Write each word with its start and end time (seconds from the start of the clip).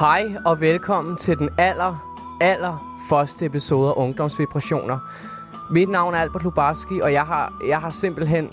Hej 0.00 0.34
og 0.44 0.60
velkommen 0.60 1.16
til 1.16 1.38
den 1.38 1.48
aller, 1.58 2.16
aller 2.40 2.98
første 3.08 3.46
episode 3.46 3.88
af 3.88 3.92
Ungdomsvibrationer. 3.96 4.98
Mit 5.70 5.88
navn 5.88 6.14
er 6.14 6.18
Albert 6.18 6.42
Lubarski, 6.42 7.00
og 7.00 7.12
jeg 7.12 7.22
har, 7.22 7.52
jeg 7.68 7.78
har 7.78 7.90
simpelthen 7.90 8.50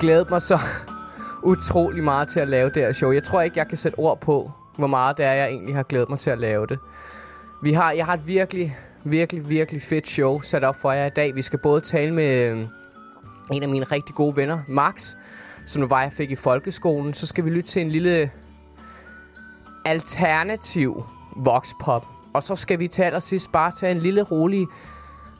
glædet 0.00 0.30
mig 0.30 0.42
så 0.42 0.58
utrolig 1.52 2.04
meget 2.04 2.28
til 2.28 2.40
at 2.40 2.48
lave 2.48 2.70
det 2.70 2.82
her 2.82 2.92
show. 2.92 3.10
Jeg 3.10 3.22
tror 3.22 3.42
ikke, 3.42 3.58
jeg 3.58 3.68
kan 3.68 3.78
sætte 3.78 3.98
ord 3.98 4.20
på, 4.20 4.50
hvor 4.76 4.86
meget 4.86 5.16
det 5.16 5.26
er, 5.26 5.32
jeg 5.32 5.48
egentlig 5.48 5.74
har 5.74 5.82
glædet 5.82 6.08
mig 6.08 6.18
til 6.18 6.30
at 6.30 6.38
lave 6.38 6.66
det. 6.66 6.78
Vi 7.62 7.72
har, 7.72 7.92
jeg 7.92 8.06
har 8.06 8.14
et 8.14 8.26
virkelig, 8.26 8.76
virkelig, 9.04 9.48
virkelig 9.48 9.82
fedt 9.82 10.08
show 10.08 10.40
sat 10.40 10.64
op 10.64 10.76
for 10.76 10.92
jer 10.92 11.06
i 11.06 11.10
dag. 11.16 11.34
Vi 11.34 11.42
skal 11.42 11.58
både 11.58 11.80
tale 11.80 12.14
med 12.14 12.50
øh, 12.50 12.66
en 13.52 13.62
af 13.62 13.68
mine 13.68 13.84
rigtig 13.84 14.14
gode 14.14 14.36
venner, 14.36 14.58
Max, 14.68 15.14
som 15.66 15.90
var 15.90 16.02
jeg 16.02 16.12
fik 16.12 16.30
i 16.30 16.36
folkeskolen. 16.36 17.14
Så 17.14 17.26
skal 17.26 17.44
vi 17.44 17.50
lytte 17.50 17.68
til 17.70 17.82
en 17.82 17.88
lille 17.88 18.30
alternativ 19.88 21.04
voxpop. 21.36 22.06
Og 22.32 22.42
så 22.42 22.56
skal 22.56 22.78
vi 22.78 22.88
til 22.88 23.02
allersidst 23.02 23.52
bare 23.52 23.72
tage 23.80 23.92
en 23.92 23.98
lille 23.98 24.22
rolig 24.22 24.66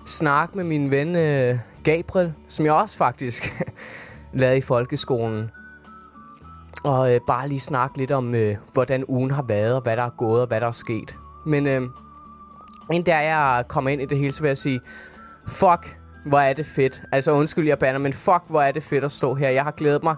snak 0.06 0.54
med 0.54 0.64
min 0.64 0.90
ven 0.90 1.16
øh, 1.16 1.58
Gabriel, 1.84 2.34
som 2.48 2.64
jeg 2.64 2.72
også 2.72 2.96
faktisk 2.96 3.62
lavede 4.32 4.58
i 4.58 4.60
folkeskolen. 4.60 5.50
Og 6.84 7.14
øh, 7.14 7.20
bare 7.26 7.48
lige 7.48 7.60
snakke 7.60 7.98
lidt 7.98 8.10
om, 8.10 8.34
øh, 8.34 8.56
hvordan 8.72 9.04
ugen 9.08 9.30
har 9.30 9.42
været, 9.42 9.74
og 9.74 9.80
hvad 9.80 9.96
der 9.96 10.02
er 10.02 10.10
gået, 10.10 10.40
og 10.40 10.46
hvad 10.48 10.60
der 10.60 10.66
er 10.66 10.70
sket. 10.70 11.16
Men 11.46 11.66
øh, 11.66 11.82
inden 12.92 13.06
der 13.06 13.20
jeg 13.20 13.64
kommer 13.68 13.90
ind 13.90 14.02
i 14.02 14.06
det 14.06 14.18
hele, 14.18 14.32
så 14.32 14.42
vil 14.42 14.48
jeg 14.48 14.58
sige, 14.58 14.80
fuck, 15.48 15.98
hvor 16.26 16.38
er 16.38 16.52
det 16.52 16.66
fedt. 16.66 17.02
Altså 17.12 17.32
undskyld, 17.32 17.66
jeg 17.66 17.78
banner, 17.78 17.98
men 17.98 18.12
fuck, 18.12 18.42
hvor 18.46 18.62
er 18.62 18.72
det 18.72 18.82
fedt 18.82 19.04
at 19.04 19.12
stå 19.12 19.34
her. 19.34 19.48
Jeg 19.48 19.64
har 19.64 19.70
glædet 19.70 20.02
mig. 20.02 20.16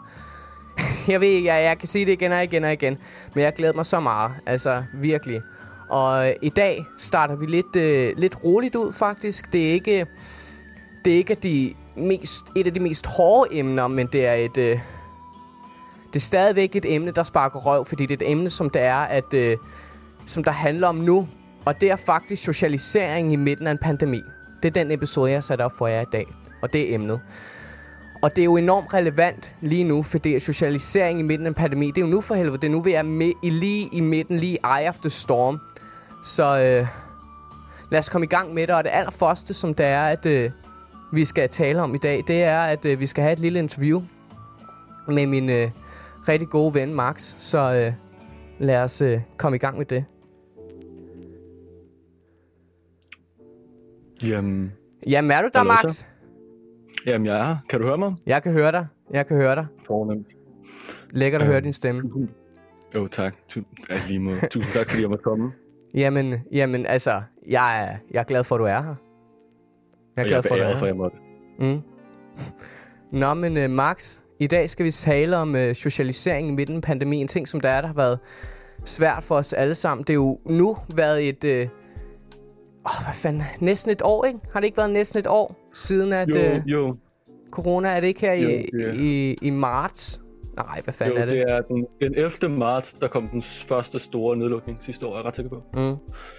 jeg 1.13 1.21
ved 1.21 1.29
jeg, 1.29 1.65
jeg 1.65 1.79
kan 1.79 1.89
sige 1.89 2.07
det 2.07 2.13
igen 2.13 2.33
og 2.33 2.45
igen 2.45 2.65
og 2.65 2.73
igen. 2.73 2.99
Men 3.35 3.45
jeg 3.45 3.53
glæder 3.53 3.73
mig 3.73 3.87
så 3.87 4.01
meget. 4.01 4.33
Altså, 4.47 4.85
virkelig. 4.95 5.41
Og 5.89 6.29
øh, 6.29 6.35
i 6.43 6.49
dag 6.49 6.87
starter 6.99 7.37
vi 7.37 7.47
lidt, 7.47 7.77
øh, 7.77 8.17
lidt 8.17 8.45
roligt 8.45 8.77
ud, 8.77 8.93
faktisk. 8.93 9.53
Det 9.53 9.69
er 9.69 9.73
ikke, 9.73 10.07
det 11.05 11.13
er 11.13 11.17
ikke 11.17 11.35
de 11.35 11.75
mest, 11.97 12.45
et 12.57 12.67
af 12.67 12.75
de 12.75 12.81
mest 12.81 13.07
hårde 13.07 13.55
emner, 13.55 13.89
men 13.89 14.07
det 14.07 14.27
er 14.27 14.35
et... 14.35 14.59
Øh, 14.59 14.79
det 16.07 16.17
er 16.17 16.21
stadigvæk 16.21 16.77
et 16.77 16.95
emne, 16.95 17.11
der 17.11 17.23
sparker 17.23 17.59
røv, 17.59 17.85
fordi 17.85 18.07
det 18.07 18.23
er 18.23 18.27
et 18.27 18.31
emne, 18.31 18.51
som 18.51 18.71
det 18.71 18.83
er, 18.83 18.97
at, 18.97 19.35
øh, 19.35 19.57
som 20.27 20.45
der 20.45 20.51
handler 20.51 20.89
om 20.89 20.95
nu. 20.95 21.29
Og 21.65 21.81
det 21.81 21.91
er 21.91 21.97
faktisk 21.97 22.45
socialisering 22.45 23.33
i 23.33 23.37
midten 23.37 23.67
af 23.67 23.71
en 23.71 23.79
pandemi. 23.79 24.23
Det 24.63 24.69
er 24.69 24.83
den 24.83 24.91
episode, 24.91 25.31
jeg 25.31 25.37
har 25.37 25.41
sat 25.41 25.61
op 25.61 25.73
for 25.79 25.87
jer 25.87 26.01
i 26.01 26.07
dag. 26.13 26.27
Og 26.63 26.73
det 26.73 26.91
er 26.91 26.95
emnet. 26.95 27.21
Og 28.23 28.37
det 28.37 28.43
er 28.43 28.45
jo 28.45 28.57
enormt 28.57 28.95
relevant 28.95 29.55
lige 29.61 29.85
nu, 29.85 30.03
for 30.03 30.19
det 30.19 30.37
er 30.37 30.41
socialisering 30.41 31.21
i 31.21 31.23
midten 31.23 31.47
af 31.47 31.51
en 31.51 31.55
pandemi. 31.55 31.87
Det 31.87 31.99
er 31.99 32.01
jo 32.01 32.07
nu 32.07 32.21
for 32.21 32.35
helvede. 32.35 32.59
Det 32.59 32.65
er 32.67 32.71
nu, 32.71 32.81
vi 32.81 32.93
er 32.93 33.03
med 33.03 33.33
i 33.43 33.51
lige 33.51 33.89
i 33.93 34.01
midten, 34.01 34.37
lige 34.37 34.59
eye 34.79 34.89
of 34.89 34.99
the 34.99 35.11
storm. 35.11 35.59
Så 36.25 36.45
øh, 36.45 36.87
lad 37.91 37.99
os 37.99 38.09
komme 38.09 38.25
i 38.25 38.29
gang 38.29 38.55
med 38.55 38.67
det. 38.67 38.75
Og 38.75 38.85
det 38.85 38.91
allerførste, 38.93 39.55
som 39.55 39.75
det 39.75 39.87
er, 39.87 40.03
at 40.07 40.27
øh, 40.27 40.51
vi 41.13 41.25
skal 41.25 41.49
tale 41.49 41.83
om 41.83 41.95
i 41.95 41.99
dag, 41.99 42.25
det 42.29 42.43
er, 42.43 42.61
at 42.61 42.85
øh, 42.85 43.01
vi 43.01 43.07
skal 43.07 43.23
have 43.23 43.33
et 43.33 43.39
lille 43.39 43.59
interview 43.59 44.03
med 45.09 45.27
min 45.27 45.51
øh, 45.51 45.71
rigtig 46.29 46.49
gode 46.49 46.75
ven, 46.75 46.95
Max. 46.95 47.35
Så 47.39 47.75
øh, 47.75 47.93
lad 48.59 48.83
os 48.83 49.01
øh, 49.01 49.21
komme 49.37 49.57
i 49.57 49.59
gang 49.59 49.79
med 49.79 49.87
det. 49.87 50.05
Jamen, 54.23 54.73
Jamen, 55.07 55.31
er 55.31 55.43
du 55.43 55.49
der, 55.55 55.63
Max? 55.63 55.81
så. 55.91 56.05
Jamen, 57.07 57.27
jeg 57.27 57.41
er 57.41 57.45
her. 57.45 57.57
Kan 57.69 57.81
du 57.81 57.87
høre 57.87 57.99
mig? 57.99 58.15
Jeg 58.27 58.43
kan 58.43 58.53
høre 58.53 58.73
dig. 58.73 58.87
Jeg 59.11 59.27
kan 59.27 59.37
høre 59.37 59.55
dig. 59.55 59.67
Fornemt. 59.87 60.27
Lækkert 61.11 61.43
at 61.43 61.47
Øhm. 61.47 61.53
høre 61.53 61.61
din 61.61 61.73
stemme. 61.73 62.03
Jo, 62.95 63.07
tak. 63.09 63.35
Tu- 63.49 63.63
ja, 63.91 63.95
lige 64.09 64.21
måde. 64.21 64.37
Tusind 64.51 64.73
tak, 64.73 64.91
fordi 64.91 65.03
jeg 65.03 65.11
måtte 65.11 65.23
komme. 65.25 65.53
Jamen, 65.95 66.35
jamen 66.53 66.87
altså, 66.87 67.23
jeg 67.49 67.85
er, 67.85 67.97
jeg 68.11 68.21
er 68.21 68.25
glad 68.25 68.45
for, 68.45 68.55
at 68.55 68.59
du 68.61 68.65
er 68.65 68.81
her. 68.83 68.95
Jeg 70.17 70.25
er 70.25 70.29
glad 70.29 70.43
for, 70.43 70.55
at 70.55 70.61
du 70.61 70.65
er 70.65 70.77
her. 70.77 70.87
jeg 70.87 70.97
måtte. 70.97 71.17
Mm. 71.59 71.81
Nå, 73.13 73.35
men 73.35 73.57
uh, 73.65 73.71
Max, 73.71 74.19
i 74.41 74.47
dag 74.47 74.71
skal 74.71 74.87
vi 74.87 74.91
tale 74.91 75.37
om 75.37 75.55
uh, 75.55 75.73
socialisering 75.73 76.49
i 76.49 76.53
midten 76.53 76.77
af 76.77 76.83
pandemien. 76.83 77.23
En 77.23 77.29
ting, 77.29 77.49
som 77.49 77.61
der 77.61 77.69
er, 77.69 77.81
der 77.81 77.89
har 77.89 77.95
været 77.95 78.19
svært 78.85 79.23
for 79.23 79.35
os 79.35 79.53
alle 79.53 79.75
sammen. 79.75 80.03
Det 80.05 80.11
er 80.11 80.15
jo 80.15 80.39
nu 80.47 80.77
været 80.97 81.29
et... 81.45 81.65
Uh, 81.65 81.71
oh, 82.85 83.05
hvad 83.05 83.15
fanden? 83.15 83.43
Næsten 83.61 83.93
et 83.93 84.03
år, 84.05 84.25
ikke? 84.25 84.39
Har 84.53 84.61
det 84.61 84.67
ikke 84.67 84.77
været 84.79 84.91
næsten 84.91 85.19
et 85.19 85.27
år 85.27 85.57
siden, 85.75 86.13
at 86.13 86.29
Jo, 86.29 86.35
uh, 86.57 86.71
jo, 86.71 86.97
corona... 87.51 87.89
Er 87.89 88.01
det 88.01 88.07
ikke 88.09 88.21
her 88.21 88.33
Jo, 88.33 88.49
i, 88.49 88.69
er- 88.83 88.93
i, 88.95 89.37
i 89.43 89.51
marts? 89.51 90.21
Nej, 90.57 90.81
hvad 90.85 90.95
jo, 90.95 90.99
fanden 90.99 91.19
er 91.19 91.25
det? 91.27 91.35
det 91.35 91.43
er 91.53 91.61
den, 91.61 91.87
den 92.01 92.15
11. 92.15 92.49
marts, 92.59 92.93
der 92.93 93.09
kom 93.09 93.29
den 93.29 93.43
første 93.43 93.99
store 93.99 94.37
nedlukning 94.37 94.79
sidste 94.81 95.07
år, 95.07 95.13
er 95.13 95.17
jeg 95.19 95.25
ret 95.25 95.37
sikker 95.37 95.51
på. 95.51 95.63
Mm. 95.75 95.97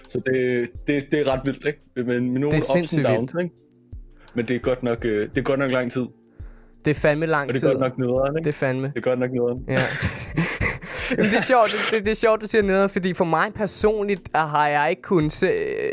Så 0.09 0.21
det, 0.25 0.69
det, 0.87 1.11
det 1.11 1.19
er 1.19 1.27
ret 1.27 1.41
vildt, 1.45 1.65
ikke? 1.67 1.79
Men 1.95 2.05
med 2.05 2.39
nogle 2.39 2.51
Det 2.57 2.69
er 2.69 2.79
ups 2.81 2.97
and 2.97 3.05
downs, 3.15 3.33
ikke? 3.43 3.55
Men 4.35 4.47
det 4.47 4.55
er 4.55 4.59
godt 4.59 4.83
nok, 4.83 5.05
øh, 5.05 5.29
det 5.29 5.37
er 5.37 5.41
godt 5.41 5.59
nok 5.59 5.71
lang 5.71 5.91
tid. 5.91 6.05
Det 6.85 6.91
er 6.91 6.95
fandme 6.99 7.25
lang 7.25 7.47
Og 7.47 7.53
det 7.53 7.59
tid. 7.61 7.69
er 7.69 7.73
godt 7.73 7.81
nok 7.81 7.97
nederen, 7.97 8.37
ikke? 8.37 8.43
Det 8.47 8.49
er 8.55 8.57
fandme. 8.59 8.87
Det 8.87 8.97
er 8.97 9.01
godt 9.01 9.19
nok 9.19 9.31
nederen. 9.31 9.63
Ja. 9.67 9.73
Jamen, 11.17 11.31
det 11.31 11.37
er 11.37 11.41
sjovt, 11.41 11.69
det, 11.71 11.97
det, 11.97 12.05
det 12.05 12.11
er 12.11 12.15
sjovt, 12.15 12.41
du 12.41 12.47
siger 12.47 12.61
noget, 12.61 12.91
fordi 12.91 13.13
for 13.13 13.25
mig 13.25 13.51
personligt 13.55 14.21
øh, 14.35 14.41
har 14.41 14.67
jeg 14.67 14.89
ikke 14.89 15.01
kunnet 15.01 15.31
se, 15.33 15.47
øh, 15.47 15.91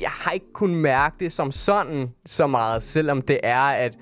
jeg 0.00 0.10
har 0.10 0.30
ikke 0.32 0.52
kunnet 0.52 0.76
mærke 0.76 1.16
det 1.20 1.32
som 1.32 1.50
sådan 1.50 2.10
så 2.26 2.46
meget, 2.46 2.82
selvom 2.82 3.22
det 3.22 3.40
er, 3.42 3.60
at 3.62 3.98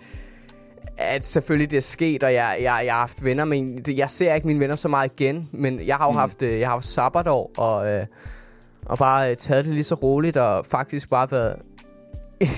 at 1.00 1.24
selvfølgelig 1.24 1.70
det 1.70 1.76
er 1.76 1.80
sket, 1.80 2.24
og 2.24 2.34
jeg, 2.34 2.56
jeg, 2.60 2.82
jeg 2.84 2.92
har 2.92 3.00
haft 3.00 3.24
venner, 3.24 3.44
men 3.44 3.84
jeg 3.88 4.10
ser 4.10 4.34
ikke 4.34 4.46
mine 4.46 4.60
venner 4.60 4.76
så 4.76 4.88
meget 4.88 5.10
igen, 5.20 5.48
men 5.52 5.80
jeg 5.86 5.96
har 5.96 6.04
jo 6.06 6.10
Mm. 6.10 6.16
haft, 6.18 6.42
øh, 6.42 6.60
jeg 6.60 6.68
har 6.68 6.74
haft 6.74 6.84
sabbatår, 6.84 7.50
og, 7.56 7.88
øh, 7.90 8.06
og 8.86 8.98
bare 8.98 9.30
øh, 9.30 9.36
taget 9.36 9.64
det 9.64 9.74
lige 9.74 9.84
så 9.84 9.94
roligt, 9.94 10.36
og 10.36 10.66
faktisk 10.66 11.10
bare 11.10 11.28
været 11.30 11.56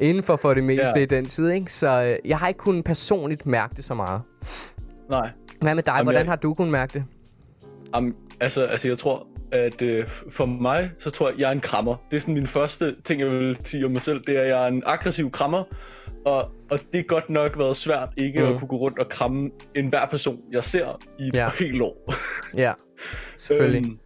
indenfor 0.00 0.36
for 0.36 0.54
det 0.54 0.64
meste 0.64 0.92
Ja. 0.98 1.02
i 1.02 1.06
den 1.06 1.26
tid, 1.26 1.50
ikke? 1.50 1.72
Så 1.72 2.02
øh, 2.02 2.28
jeg 2.28 2.38
har 2.38 2.48
ikke 2.48 2.58
kunnet 2.58 2.84
personligt 2.84 3.46
mærke 3.46 3.74
det 3.76 3.84
så 3.84 3.94
meget. 3.94 4.20
Nej. 5.10 5.28
Hvad 5.60 5.74
med 5.74 5.82
dig? 5.82 5.92
Jamen, 5.92 6.04
Hvordan 6.06 6.20
jeg- 6.24 6.30
har 6.30 6.36
du 6.36 6.54
kunnet 6.54 6.72
mærke 6.72 6.92
det? 6.92 7.04
Um, 7.96 8.14
altså, 8.40 8.62
altså, 8.64 8.88
jeg 8.88 8.98
tror, 8.98 9.26
at 9.52 9.82
øh, 9.82 10.08
for 10.30 10.46
mig, 10.46 10.90
så 10.98 11.10
tror 11.10 11.28
jeg, 11.30 11.38
jeg 11.38 11.48
er 11.48 11.52
en 11.52 11.60
krammer. 11.60 11.96
Det 12.10 12.16
er 12.16 12.20
sådan 12.20 12.34
min 12.34 12.46
første 12.46 12.96
ting, 13.04 13.20
jeg 13.20 13.30
vil 13.30 13.58
sige 13.64 13.84
om 13.84 13.90
mig 13.90 14.02
selv, 14.02 14.20
det 14.26 14.36
er, 14.36 14.40
at 14.42 14.48
jeg 14.48 14.62
er 14.64 14.66
en 14.68 14.82
aggressiv 14.86 15.30
krammer. 15.30 15.64
Og, 16.24 16.50
og 16.70 16.78
det 16.92 16.98
er 16.98 17.02
godt 17.02 17.30
nok 17.30 17.58
været 17.58 17.76
svært 17.76 18.08
ikke 18.16 18.40
Mm. 18.40 18.46
at 18.52 18.58
kunne 18.58 18.68
gå 18.68 18.76
rundt 18.76 18.98
og 18.98 19.08
kramme 19.08 19.50
enhver 19.74 20.06
person, 20.06 20.38
jeg 20.52 20.64
ser 20.64 21.00
i 21.18 21.26
et 21.26 21.34
Ja. 21.34 21.44
ja. 21.44 21.50
helt 21.58 21.82
år. 21.82 22.14
Ja, 22.56 22.72
selvfølgelig. 23.38 23.84
Øhm, 23.90 23.98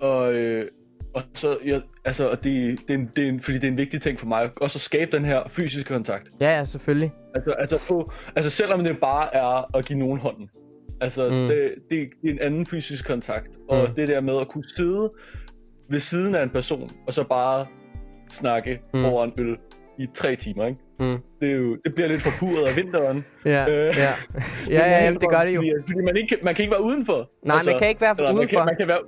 og, 0.00 0.34
øh, 0.34 0.66
og 1.14 1.22
så, 1.34 1.58
jeg, 1.64 1.82
altså, 2.04 2.28
og 2.30 2.44
det, 2.44 2.78
det, 2.88 2.94
er 2.94 2.98
en, 2.98 3.10
det 3.16 3.24
er 3.24 3.28
en, 3.28 3.40
fordi 3.40 3.58
det 3.58 3.64
er 3.64 3.68
en 3.68 3.76
vigtig 3.76 4.00
ting 4.00 4.20
for 4.20 4.26
mig, 4.26 4.50
også 4.56 4.76
at 4.76 4.80
skabe 4.80 5.16
den 5.16 5.24
her 5.24 5.42
fysiske 5.48 5.88
kontakt. 5.94 6.28
Ja, 6.40 6.56
ja, 6.58 6.64
selvfølgelig. 6.64 7.12
Altså, 7.34 7.50
altså, 7.50 7.88
på, 7.88 8.12
altså 8.36 8.50
selvom 8.50 8.84
det 8.84 8.98
bare 9.00 9.34
er 9.36 9.76
at 9.76 9.84
give 9.84 9.98
nogen 9.98 10.18
hånden. 10.18 10.50
Altså, 11.02 11.22
Mm. 11.28 11.30
det, 11.30 11.74
det, 11.90 12.08
det 12.22 12.28
er 12.30 12.32
en 12.34 12.38
anden 12.40 12.66
fysisk 12.66 13.06
kontakt. 13.06 13.48
Og 13.68 13.86
Mm. 13.88 13.94
det 13.94 14.08
der 14.08 14.20
med 14.20 14.40
at 14.40 14.48
kunne 14.48 14.64
sidde 14.76 15.12
ved 15.90 16.00
siden 16.00 16.34
af 16.34 16.42
en 16.42 16.50
person, 16.50 16.90
og 17.06 17.14
så 17.14 17.24
bare 17.24 17.66
snakke 18.30 18.80
Mm. 18.94 19.04
over 19.04 19.24
en 19.24 19.32
øl 19.38 19.56
i 19.98 20.06
tre 20.14 20.36
timer, 20.36 20.66
ikke? 20.66 20.78
Mm. 21.00 21.18
Det, 21.40 21.50
er 21.50 21.54
jo, 21.56 21.76
det 21.84 21.94
bliver 21.94 22.08
lidt 22.08 22.22
forpurret 22.22 22.68
af 22.68 22.76
vinteren. 22.76 23.24
Ja, 23.44 23.68
Øh, 23.70 23.94
ja. 23.96 24.12
Ja, 24.76 24.90
ja, 24.90 25.04
jamen, 25.04 25.20
det 25.20 25.28
gør 25.28 25.44
det 25.44 25.54
jo. 25.54 25.60
Fordi, 25.60 25.72
fordi 25.86 26.04
man, 26.04 26.16
ikke, 26.16 26.38
man 26.42 26.54
kan 26.54 26.62
ikke 26.62 26.72
være 26.72 26.82
udenfor. 26.84 27.30
Nej, 27.46 27.58
man 27.66 27.78
kan 27.78 27.88
ikke 27.88 28.00
være 28.00 28.10
eller 28.18 28.30
Man 28.32 28.36
udenfor. 28.38 28.58
kan, 28.58 28.66
man 28.66 28.76
kan 28.76 28.88
være, 28.88 29.00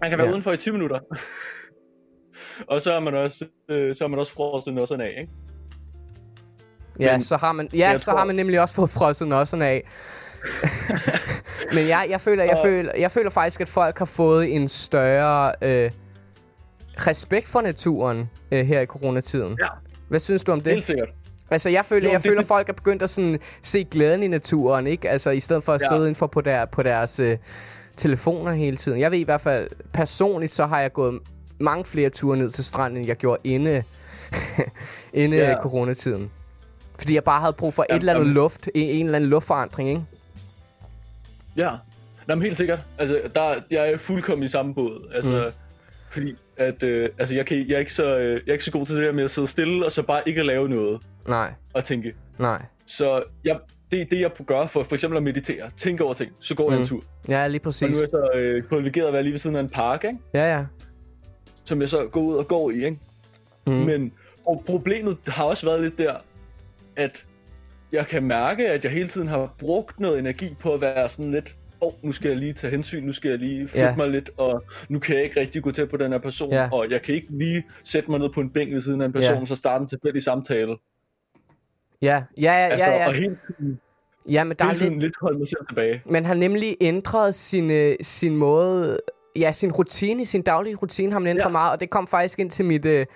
man 0.00 0.10
kan 0.10 0.18
være 0.18 0.24
Ja. 0.26 0.30
ja. 0.30 0.32
udenfor 0.32 0.52
i 0.52 0.56
20 0.56 0.72
minutter. 0.72 0.98
og 2.72 2.82
så 2.82 2.92
er 2.92 3.00
man 3.00 3.14
også, 3.14 3.44
øh, 3.70 3.94
så 3.94 4.04
er 4.04 4.08
man 4.08 4.18
også 4.18 4.32
frosset 4.32 4.74
nosserne 4.74 5.04
af, 5.04 5.14
ikke? 5.20 5.32
Ja, 7.00 7.12
Men 7.12 7.22
så 7.22 7.36
har 7.36 7.52
man, 7.52 7.68
ja, 7.74 7.96
så 7.98 8.10
har 8.10 8.16
tror- 8.18 8.24
man 8.26 8.36
nemlig 8.36 8.60
også 8.60 8.74
fået 8.74 8.90
frosset 8.90 9.28
nosserne 9.28 9.66
af. 9.66 9.88
Men 11.74 11.88
jeg, 11.88 12.06
jeg, 12.10 12.20
føler, 12.20 12.44
jeg, 12.44 12.56
Og- 12.56 12.62
føler, 12.64 12.92
jeg 12.98 13.10
føler 13.10 13.30
faktisk, 13.30 13.60
at 13.60 13.68
folk 13.68 13.98
har 13.98 14.04
fået 14.04 14.54
en 14.56 14.68
større 14.68 15.52
øh, 15.62 15.90
respekt 17.06 17.48
for 17.48 17.60
naturen 17.60 18.30
øh, 18.52 18.66
her 18.66 18.80
i 18.80 18.86
coronatiden. 18.86 19.56
Ja. 19.60 19.66
Hvad 20.08 20.20
synes 20.20 20.44
du 20.44 20.52
om 20.52 20.60
det? 20.60 20.72
Helt 20.72 20.86
sikkert. 20.86 21.08
Altså, 21.50 21.68
jeg 21.70 21.84
føler, 21.84 22.06
Jo, 22.08 22.12
jeg 22.12 22.22
det- 22.22 22.28
føler 22.28 22.40
det- 22.40 22.48
folk 22.48 22.68
er 22.68 22.72
begyndt 22.72 23.02
at 23.02 23.10
sådan, 23.10 23.38
se 23.62 23.84
glæden 23.84 24.22
i 24.22 24.28
naturen, 24.28 24.86
ikke? 24.86 25.10
Altså, 25.10 25.30
i 25.30 25.40
stedet 25.40 25.64
for 25.64 25.72
at 25.74 25.80
Ja. 25.82 25.88
sidde 25.88 26.00
indenfor 26.00 26.26
på, 26.26 26.40
der, 26.40 26.64
på 26.64 26.82
deres 26.82 27.20
øh, 27.20 27.38
telefoner 27.96 28.52
hele 28.52 28.76
tiden. 28.76 29.00
Jeg 29.00 29.10
ved 29.10 29.18
i 29.18 29.22
hvert 29.22 29.40
fald, 29.40 29.68
personligt, 29.92 30.52
så 30.52 30.66
har 30.66 30.80
jeg 30.80 30.92
gået 30.92 31.18
mange 31.60 31.84
flere 31.84 32.10
ture 32.10 32.36
ned 32.36 32.50
til 32.50 32.64
stranden, 32.64 32.96
end 32.98 33.06
jeg 33.06 33.16
gjorde 33.16 33.40
inde, 33.44 33.82
inde 35.12 35.36
Ja. 35.36 35.54
coronatiden. 35.62 36.30
Fordi 36.98 37.14
jeg 37.14 37.24
bare 37.24 37.40
havde 37.40 37.52
brug 37.52 37.74
for 37.74 37.82
et 37.82 37.86
Jamen, 37.90 38.00
eller 38.00 38.12
andet 38.12 38.24
jamen. 38.24 38.34
luft, 38.34 38.68
en, 38.74 38.88
en 38.90 39.04
eller 39.06 39.16
anden 39.16 39.30
luftforandring, 39.30 39.88
ikke? 39.88 40.02
Ja, 41.56 41.70
Nå, 42.26 42.34
men 42.34 42.42
helt 42.42 42.56
sikkert. 42.56 42.82
Altså, 42.98 43.20
der, 43.34 43.54
jeg 43.70 43.92
er 43.92 43.98
fuldkommen 43.98 44.44
i 44.44 44.48
samme 44.48 44.74
båd. 44.74 45.10
Altså, 45.14 45.30
Mm. 45.30 45.36
mm. 45.46 45.52
fordi 46.10 46.34
at, 46.56 46.82
øh, 46.82 47.08
altså, 47.18 47.34
jeg, 47.34 47.46
kan, 47.46 47.68
jeg, 47.68 47.74
er 47.74 47.78
ikke 47.78 47.92
så, 47.94 48.18
øh, 48.18 48.32
jeg 48.32 48.48
er 48.48 48.52
ikke 48.52 48.64
så 48.64 48.70
god 48.72 48.86
til 48.86 48.96
det 48.96 49.04
der 49.04 49.12
med 49.12 49.24
at 49.24 49.30
sidde 49.30 49.48
stille, 49.48 49.86
og 49.86 49.92
så 49.92 50.02
bare 50.02 50.22
ikke 50.28 50.42
lave 50.42 50.68
noget 50.68 51.00
Nej, 51.28 51.52
og 51.74 51.84
tænke. 51.84 52.14
nej. 52.38 52.62
Så 52.86 53.22
jeg, 53.44 53.58
det 53.90 54.00
er 54.00 54.04
det, 54.04 54.20
jeg 54.20 54.30
gør 54.46 54.66
for 54.66 54.82
for 54.82 54.94
eksempel 54.94 55.16
at 55.16 55.22
meditere, 55.22 55.70
tænke 55.76 56.04
over 56.04 56.14
ting, 56.14 56.32
så 56.40 56.54
går 56.54 56.66
mm. 56.68 56.72
jeg 56.74 56.80
en 56.80 56.86
tur. 56.86 57.02
Ja, 57.28 57.46
lige 57.46 57.58
Og 57.60 57.62
præcis. 57.62 57.90
nu 57.90 57.96
er 57.96 58.00
jeg 58.00 58.08
så 58.10 58.38
øh, 58.38 58.62
privilegeret 58.62 59.06
at 59.06 59.12
være 59.12 59.22
lige 59.22 59.32
ved 59.32 59.38
siden 59.38 59.56
af 59.56 59.60
en 59.60 59.68
park, 59.68 60.04
ikke? 60.04 60.18
Ja, 60.34 60.56
ja. 60.56 60.64
som 61.64 61.80
jeg 61.80 61.88
så 61.88 62.06
går 62.06 62.20
ud 62.20 62.36
og 62.36 62.48
går 62.48 62.70
i, 62.70 62.74
ikke? 62.84 62.98
Mm. 63.66 63.72
Men 63.72 64.12
og 64.46 64.62
problemet 64.66 65.16
har 65.26 65.44
også 65.44 65.66
været 65.66 65.80
lidt 65.82 65.98
der, 65.98 66.14
at 66.96 67.24
jeg 67.92 68.06
kan 68.06 68.22
mærke, 68.22 68.68
at 68.68 68.84
jeg 68.84 68.92
hele 68.92 69.08
tiden 69.08 69.28
har 69.28 69.54
brugt 69.58 70.00
noget 70.00 70.18
energi 70.18 70.56
på 70.60 70.74
at 70.74 70.80
være 70.80 71.08
sådan 71.08 71.30
lidt, 71.30 71.56
åh, 71.80 71.86
oh, 71.88 71.92
nu 72.02 72.12
skal 72.12 72.28
jeg 72.28 72.36
lige 72.36 72.52
tage 72.52 72.70
hensyn, 72.70 73.04
nu 73.04 73.12
skal 73.12 73.28
jeg 73.28 73.38
lige 73.38 73.68
flytte 73.68 73.86
Ja. 73.86 73.96
mig 73.96 74.08
lidt, 74.08 74.30
og 74.36 74.64
nu 74.88 74.98
kan 74.98 75.16
jeg 75.16 75.24
ikke 75.24 75.40
rigtig 75.40 75.62
gå 75.62 75.70
til 75.72 75.86
på 75.86 75.96
den 75.96 76.12
her 76.12 76.18
person, 76.18 76.52
Ja. 76.52 76.68
og 76.72 76.90
jeg 76.90 77.02
kan 77.02 77.14
ikke 77.14 77.26
lige 77.30 77.64
sætte 77.84 78.10
mig 78.10 78.20
ned 78.20 78.28
på 78.34 78.40
en 78.40 78.50
bænk 78.50 78.72
ved 78.74 78.80
siden 78.80 79.00
af 79.00 79.06
en 79.06 79.12
person, 79.12 79.38
Ja. 79.38 79.46
så 79.46 79.54
starte 79.54 79.82
en 79.82 79.88
tilfældig 79.88 80.22
samtale. 80.22 80.76
Ja, 82.02 82.22
ja, 82.40 82.52
ja, 82.52 82.52
Altså, 82.68 82.86
ja, 82.86 83.06
og 83.06 83.14
ja. 83.14 83.20
hele 83.20 83.38
tiden, 83.46 83.80
ja 84.30 84.44
men 84.44 84.56
der 84.58 84.64
er 84.64 84.68
hele 84.68 84.78
lidt, 84.78 84.88
tiden 84.90 85.00
lidt 85.00 85.14
holde 85.20 85.38
mig 85.38 85.48
selv 85.48 85.66
tilbage. 85.68 86.02
Man 86.06 86.24
har 86.24 86.34
nemlig 86.34 86.76
ændret 86.80 87.34
sin, 87.34 87.70
øh, 87.70 87.94
sin 88.00 88.36
måde, 88.36 88.98
ja, 89.36 89.52
sin 89.52 89.72
rutine, 89.72 90.26
sin 90.26 90.42
daglige 90.42 90.76
rutine 90.76 91.12
har 91.12 91.18
man 91.18 91.28
ændret 91.30 91.44
ja. 91.44 91.48
Meget, 91.52 91.72
og 91.72 91.80
det 91.80 91.90
kom 91.90 92.06
faktisk 92.06 92.38
ind 92.38 92.50
til 92.50 92.64
mit, 92.64 92.86
øh, 92.86 93.06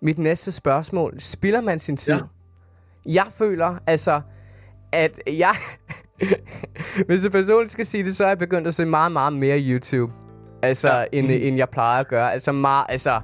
mit 0.00 0.18
næste 0.18 0.52
spørgsmål. 0.52 1.14
Spilder 1.20 1.60
man 1.60 1.78
sin 1.78 1.96
tid? 1.96 2.14
Ja. 2.14 2.20
Jeg 3.06 3.26
føler, 3.38 3.78
altså, 3.86 4.20
at 4.92 5.20
jeg, 5.26 5.54
hvis 7.06 7.22
jeg 7.24 7.32
personligt 7.32 7.72
skal 7.72 7.86
sige 7.86 8.04
det, 8.04 8.16
så 8.16 8.24
er 8.24 8.28
jeg 8.28 8.38
begyndt 8.38 8.66
at 8.66 8.74
se 8.74 8.84
meget, 8.84 9.12
meget 9.12 9.32
mere 9.32 9.58
YouTube, 9.60 10.12
altså, 10.62 10.92
ja. 10.96 11.04
End, 11.12 11.26
Mhm. 11.26 11.36
end 11.42 11.56
jeg 11.56 11.68
plejer 11.68 12.00
at 12.00 12.08
gøre. 12.08 12.32
Altså, 12.32 12.52
meget, 12.52 12.84
altså, 12.88 13.20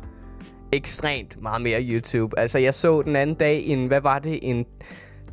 ekstremt 0.73 1.43
meget 1.43 1.63
mere 1.63 1.83
YouTube. 1.83 2.39
Altså, 2.39 2.59
jeg 2.59 2.75
så 2.75 3.03
den 3.03 3.17
anden 3.17 3.37
dag 3.37 3.63
en, 3.65 3.87
hvad 3.87 4.01
var 4.01 4.19
det, 4.19 4.39
en 4.43 4.65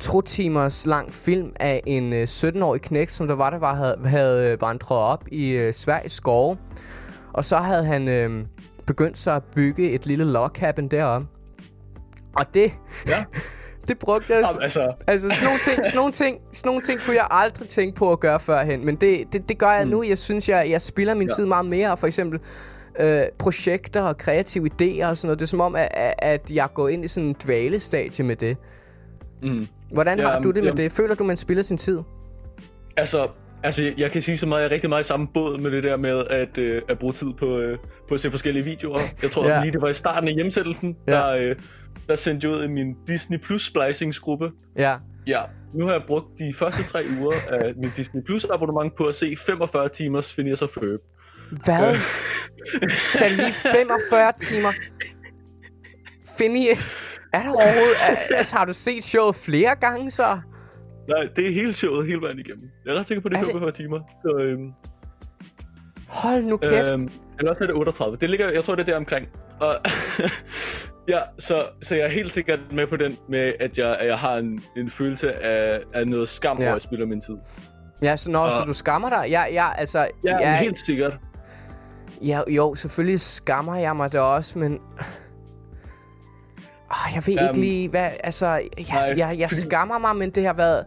to 0.00 0.20
timers 0.20 0.86
lang 0.86 1.12
film 1.12 1.52
af 1.60 1.82
en 1.86 2.12
øh, 2.12 2.22
17-årig 2.22 2.80
knægt, 2.80 3.12
som 3.12 3.26
der 3.28 3.34
var, 3.34 3.50
der 3.50 3.58
var, 3.58 3.74
havde, 3.74 3.96
havde 4.04 4.52
øh, 4.52 4.60
vandret 4.60 4.98
op 4.98 5.24
i 5.32 5.52
øh, 5.56 5.74
Sveriges 5.74 6.12
skove. 6.12 6.58
Og 7.32 7.44
så 7.44 7.56
havde 7.56 7.84
han 7.84 8.08
øh, 8.08 8.44
begyndt 8.86 9.18
sig 9.18 9.36
at 9.36 9.42
bygge 9.54 9.90
et 9.90 10.06
lille 10.06 10.24
log 10.24 10.50
cabin 10.54 10.88
deroppe. 10.88 11.26
Og 12.36 12.54
det, 12.54 12.72
Ja. 13.08 13.24
det 13.88 13.98
brugte 13.98 14.32
jeg... 14.34 14.44
Jamen, 14.50 14.62
altså, 14.62 14.92
Altså 15.06 15.28
sådan 15.30 15.44
nogle, 15.44 15.58
ting, 15.64 15.76
sådan, 15.84 15.96
nogle 15.96 16.12
ting, 16.12 16.38
sådan 16.52 16.68
nogle 16.68 16.82
ting 16.82 17.00
kunne 17.00 17.16
jeg 17.16 17.26
aldrig 17.30 17.68
tænke 17.68 17.96
på 17.96 18.12
at 18.12 18.20
gøre 18.20 18.40
førhen 18.40 18.84
Men 18.86 18.96
det, 18.96 19.24
det, 19.32 19.48
det 19.48 19.58
gør 19.58 19.70
jeg 19.72 19.84
mm. 19.84 19.90
nu 19.90 20.02
Jeg 20.02 20.18
synes 20.18 20.48
jeg, 20.48 20.66
jeg 20.70 20.82
spilder 20.82 21.14
min 21.14 21.28
ja. 21.28 21.34
Tid 21.34 21.46
meget 21.46 21.66
mere 21.66 21.96
For 21.96 22.06
eksempel 22.06 22.40
øh, 23.00 23.22
projekter 23.38 24.02
og 24.02 24.16
kreative 24.18 24.66
idéer 24.72 25.06
og 25.06 25.16
sådan 25.16 25.26
noget 25.28 25.38
Det 25.38 25.44
er 25.44 25.48
som 25.48 25.60
om 25.60 25.76
at, 25.76 25.88
at- 26.18 26.50
jeg 26.50 26.68
går 26.74 26.88
ind 26.88 27.04
i 27.04 27.08
sådan 27.08 27.28
en 27.28 27.36
dvalestadie 27.44 28.24
med 28.24 28.36
det 28.36 28.56
mm. 29.42 29.66
Hvordan 29.92 30.18
Ja, 30.18 30.30
har 30.30 30.40
du 30.40 30.48
det 30.48 30.54
med 30.56 30.64
jamen- 30.64 30.76
det? 30.76 30.92
Føler 30.92 31.14
du 31.14 31.24
man 31.24 31.36
spilder 31.36 31.62
sin 31.62 31.76
tid? 31.78 31.98
Altså, 32.96 33.28
altså, 33.62 33.92
jeg 33.98 34.10
kan 34.10 34.22
sige 34.22 34.38
så 34.38 34.46
meget, 34.46 34.62
jeg 34.62 34.68
er 34.68 34.72
rigtig 34.74 34.88
meget 34.90 35.04
i 35.04 35.06
samme 35.06 35.26
båd 35.34 35.58
med 35.58 35.70
det 35.70 35.82
der 35.82 35.96
med 35.96 36.24
at, 36.30 36.58
øh, 36.58 36.82
at 36.88 36.98
bruge 36.98 37.12
tid 37.12 37.32
på, 37.38 37.58
øh, 37.58 37.78
på 38.08 38.14
at 38.14 38.20
se 38.20 38.30
forskellige 38.30 38.64
videoer. 38.64 38.98
Jeg 39.22 39.30
tror 39.30 39.48
ja. 39.48 39.60
lige, 39.60 39.72
det 39.72 39.80
var 39.82 39.88
i 39.88 39.92
starten 39.94 40.28
af 40.28 40.34
hjemsættelsen, 40.34 40.96
Ja. 41.06 41.12
der, 41.12 41.28
øh, 41.36 41.50
der 42.08 42.16
sendte 42.16 42.48
jeg 42.48 42.56
ud 42.56 42.64
i 42.64 42.68
min 42.68 42.96
Disney 43.06 43.38
Plus 43.38 43.66
splicingsgruppe. 43.66 44.50
Ja 44.76 44.96
Ja, 45.26 45.42
nu 45.74 45.84
har 45.86 45.92
jeg 45.92 46.02
brugt 46.06 46.38
de 46.38 46.54
første 46.54 46.82
tre 46.82 47.04
uger 47.20 47.32
af 47.48 47.72
min 47.76 47.90
Disney 47.96 48.22
Plus 48.22 48.44
abonnement 48.44 48.96
på 48.96 49.04
at 49.04 49.14
se 49.14 49.36
45 49.46 49.88
timers 49.88 50.32
Phineas 50.32 50.62
og 50.62 50.70
Ferb. 50.70 51.00
Hvad? 51.64 51.96
Så 53.18 53.24
lige 53.28 53.52
45 53.52 54.32
timer 54.40 54.68
Finny 56.38 56.66
Er 57.32 57.42
der 57.42 57.48
overhovedet 57.50 57.96
er, 58.30 58.36
Altså 58.36 58.56
har 58.56 58.64
du 58.64 58.72
set 58.72 59.04
showet 59.04 59.34
flere 59.36 59.76
gange 59.76 60.10
så? 60.10 60.40
Nej, 61.08 61.28
det 61.36 61.46
er 61.48 61.52
hele 61.52 61.72
showet 61.72 62.06
hele 62.06 62.20
vejen 62.20 62.38
igennem. 62.38 62.70
Jeg 62.84 62.94
er 62.94 62.98
ret 63.00 63.08
sikker 63.08 63.22
på, 63.22 63.28
det 63.28 63.36
Er 63.36 63.40
er 63.40 63.44
det- 63.44 63.52
45 63.52 63.72
timer. 63.72 64.00
Så, 64.22 64.36
øhm, 64.44 64.72
Hold 66.08 66.42
nu 66.44 66.56
kæft 66.56 66.92
Øhm, 66.92 67.08
eller 67.38 67.50
også 67.50 67.64
er 67.64 67.66
det 67.66 67.76
38. 67.76 68.16
Det 68.20 68.30
ligger, 68.30 68.50
jeg 68.50 68.64
tror, 68.64 68.74
det 68.74 68.82
er 68.88 68.92
der 68.92 68.96
omkring. 68.96 69.28
Og 69.60 69.76
ja, 71.08 71.18
så, 71.38 71.64
så 71.82 71.94
jeg 71.94 72.04
er 72.04 72.08
helt 72.08 72.32
sikkert 72.32 72.58
med 72.72 72.86
på 72.86 72.96
den 72.96 73.16
med, 73.28 73.52
at 73.60 73.78
jeg, 73.78 73.96
at 74.00 74.06
jeg 74.06 74.18
har 74.18 74.36
en, 74.36 74.62
en 74.76 74.90
følelse 74.90 75.32
af, 75.32 75.80
af 75.94 76.08
noget 76.08 76.28
skam, 76.28 76.58
Ja. 76.58 76.64
hvor 76.64 76.72
jeg 76.72 76.82
spilder 76.82 77.06
min 77.06 77.20
tid. 77.20 77.36
Ja, 78.02 78.16
så, 78.16 78.30
når, 78.30 78.50
så 78.50 78.60
Og- 78.60 78.66
du 78.66 78.72
skammer 78.74 79.08
dig? 79.08 79.26
Ja, 79.30 79.44
ja, 79.52 79.72
altså... 79.78 80.08
Ja, 80.24 80.36
jeg, 80.36 80.58
helt 80.58 80.78
sikkert. 80.86 81.12
Ja, 82.22 82.40
jo, 82.48 82.74
selvfølgelig 82.74 83.20
skammer 83.20 83.76
jeg 83.76 83.96
mig 83.96 84.12
da 84.12 84.20
også, 84.20 84.58
men... 84.58 84.80
Oh, 86.90 87.14
jeg 87.14 87.22
ved 87.26 87.34
um, 87.34 87.38
Øhm, 87.40 87.48
ikke 87.48 87.60
lige, 87.60 87.88
hvad... 87.88 88.10
Altså, 88.24 88.46
jeg, 88.46 88.68
jeg, 89.16 89.36
jeg 89.38 89.50
fordi- 89.50 89.60
skammer 89.60 89.98
mig, 89.98 90.16
men 90.16 90.30
det 90.30 90.46
har 90.46 90.52
været... 90.52 90.84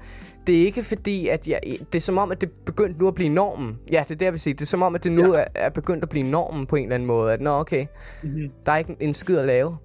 Det 0.47 0.61
er 0.61 0.65
ikke 0.65 0.83
fordi, 0.83 1.27
at 1.27 1.47
jeg... 1.47 1.59
Det 1.93 1.95
er 1.95 2.01
som 2.01 2.17
om, 2.17 2.31
at 2.31 2.41
det 2.41 2.47
er 2.49 2.53
begyndt 2.65 2.99
nu 2.99 3.07
at 3.07 3.15
blive 3.15 3.29
normen. 3.29 3.79
Ja, 3.91 4.03
det 4.07 4.11
er 4.11 4.15
det, 4.15 4.25
jeg 4.25 4.33
vil 4.33 4.39
sige. 4.39 4.53
Det 4.53 4.61
er 4.61 4.65
som 4.65 4.81
om, 4.81 4.95
at 4.95 5.03
det 5.03 5.11
nu 5.11 5.35
Ja. 5.35 5.41
er, 5.41 5.45
er 5.55 5.69
begyndt 5.69 6.03
at 6.03 6.09
blive 6.09 6.29
normen 6.29 6.67
på 6.67 6.75
en 6.75 6.83
eller 6.83 6.95
anden 6.95 7.07
måde. 7.07 7.33
At, 7.33 7.41
nå, 7.41 7.49
okay, 7.59 7.85
Mm-hmm. 8.23 8.49
der 8.65 8.71
er 8.71 8.77
ikke 8.77 8.95
en 8.99 9.13
skid 9.13 9.37
at 9.37 9.45
lave. 9.45 9.77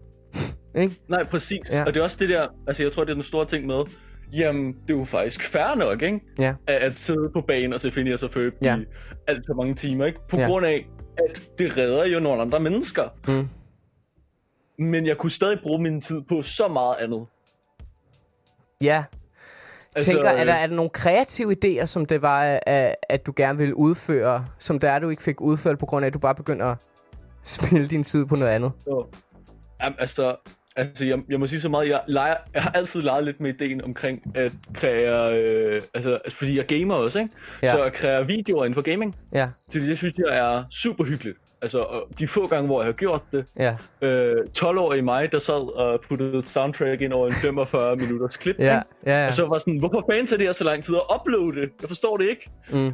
Ikke? 0.76 1.00
Nej, 1.08 1.25
præcis. 1.25 1.61
Ja. 1.73 1.84
Og 1.84 1.94
det 1.94 2.00
er 2.00 2.05
også 2.05 2.17
det 2.20 2.29
der, 2.29 2.46
altså 2.67 2.82
jeg 2.82 2.93
tror, 2.93 3.05
det 3.05 3.11
er 3.11 3.14
den 3.14 3.23
store 3.23 3.46
ting 3.46 3.67
med, 3.67 3.82
jamen, 4.32 4.73
det 4.88 4.94
er 4.94 4.99
jo 4.99 5.05
faktisk 5.05 5.43
fair 5.43 5.75
nok, 5.75 6.02
ikke? 6.02 6.20
Ja. 6.38 6.55
At, 6.67 6.82
at 6.82 6.99
sidde 6.99 7.31
på 7.34 7.40
banen 7.40 7.73
og 7.73 7.81
se 7.81 7.90
Phineas 7.90 8.23
og 8.23 8.31
Ferb 8.31 8.52
Ja. 8.62 8.76
i 8.76 8.84
alt 9.26 9.44
for 9.46 9.55
mange 9.55 9.75
timer, 9.75 10.06
ikke? 10.06 10.19
På 10.31 10.37
Ja. 10.38 10.46
grund 10.46 10.67
af, 10.67 10.88
at 11.19 11.43
det 11.58 11.76
redder 11.76 12.06
jo 12.06 12.20
nogle 12.20 12.43
andre 12.43 12.61
mennesker. 12.61 13.08
Mm. 13.29 13.49
Men 14.84 15.06
jeg 15.06 15.19
kunne 15.19 15.31
stadig 15.31 15.58
bruge 15.62 15.82
min 15.82 16.00
tid 16.00 16.23
på 16.29 16.43
så 16.43 16.69
meget 16.69 16.96
andet. 17.00 17.26
Ja. 18.81 19.05
Altså, 19.96 20.11
Tænker, 20.11 20.29
er 20.29 20.44
der, 20.44 20.55
øh, 20.56 20.62
er 20.62 20.67
der 20.67 20.75
nogle 20.76 20.90
kreative 20.90 21.56
idéer, 21.64 21.87
som 21.87 22.06
det 22.06 22.23
var, 22.23 22.58
at, 22.67 22.96
at 23.08 23.26
du 23.26 23.32
gerne 23.37 23.58
ville 23.58 23.76
udføre, 23.76 24.46
som 24.58 24.79
det 24.79 24.90
er, 24.90 24.99
du 24.99 25.08
ikke 25.08 25.23
fik 25.23 25.40
udført, 25.40 25.79
på 25.79 25.87
grund 25.87 26.05
af, 26.05 26.06
at 26.06 26.14
du 26.14 26.19
bare 26.19 26.34
begynder 26.34 26.67
at 26.67 26.79
spille 27.44 27.88
din 27.88 28.05
tid 28.05 28.26
på 28.26 28.37
noget 28.37 28.52
andet? 28.52 28.73
Så, 28.79 29.06
jamen, 29.82 29.96
altså, 29.99 30.37
altså 30.76 31.05
jeg, 31.05 31.19
jeg 31.29 31.40
må 31.40 31.46
sige 31.46 31.61
så 31.61 31.69
meget, 31.69 31.88
jeg, 31.88 32.00
leger, 32.06 32.37
jeg 32.55 32.62
har 32.62 32.70
altid 32.70 33.02
leget 33.02 33.25
lidt 33.25 33.40
med 33.40 33.55
ideen 33.55 33.84
omkring 33.84 34.32
at 34.37 34.52
kreere, 34.75 35.38
øh, 35.43 35.82
altså, 35.94 36.14
altså, 36.25 36.38
fordi 36.38 36.56
jeg 36.56 36.67
gamer 36.67 36.94
også, 36.94 37.19
ikke? 37.19 37.31
Ja. 37.62 37.70
Så 37.70 37.82
at 37.82 37.93
kreere 37.93 38.26
videoer 38.26 38.64
inden 38.64 38.75
for 38.75 38.82
gaming, 38.82 39.17
Ja, 39.32 39.49
så 39.70 39.79
det 39.79 39.99
synes 39.99 40.14
jeg 40.19 40.38
er 40.38 40.64
super 40.70 41.05
hyggeligt. 41.05 41.38
Altså, 41.62 42.02
de 42.19 42.29
få 42.29 42.46
gange, 42.46 42.67
hvor 42.67 42.81
jeg 42.81 42.87
har 42.87 42.93
gjort 42.93 43.23
det, 43.32 43.46
ja, 43.56 43.76
øh, 44.02 44.37
12-årige 44.58 45.02
mig, 45.02 45.32
der 45.32 45.38
sad 45.38 45.75
og 45.76 46.00
puttede 46.08 46.38
et 46.38 46.49
soundtrack 46.49 47.00
ind 47.00 47.12
over 47.12 47.26
en 47.26 47.32
45 47.32 47.96
minutters 47.96 48.37
klip, 48.37 48.56
ja, 48.58 48.76
ikke? 48.76 48.86
ja, 49.06 49.20
ja. 49.20 49.27
Og 49.27 49.32
så 49.34 49.46
var 49.46 49.58
sådan, 49.58 49.79
hvorfor 49.79 50.05
fanden 50.10 50.27
tager 50.27 50.39
det 50.39 50.46
her 50.46 50.53
så 50.53 50.65
lang 50.65 50.84
tid 50.84 50.94
at 50.96 51.03
uploade 51.20 51.60
det? 51.60 51.70
Jeg 51.81 51.89
forstår 51.89 52.17
det 52.17 52.29
ikke. 52.29 52.51
Mm. 52.70 52.93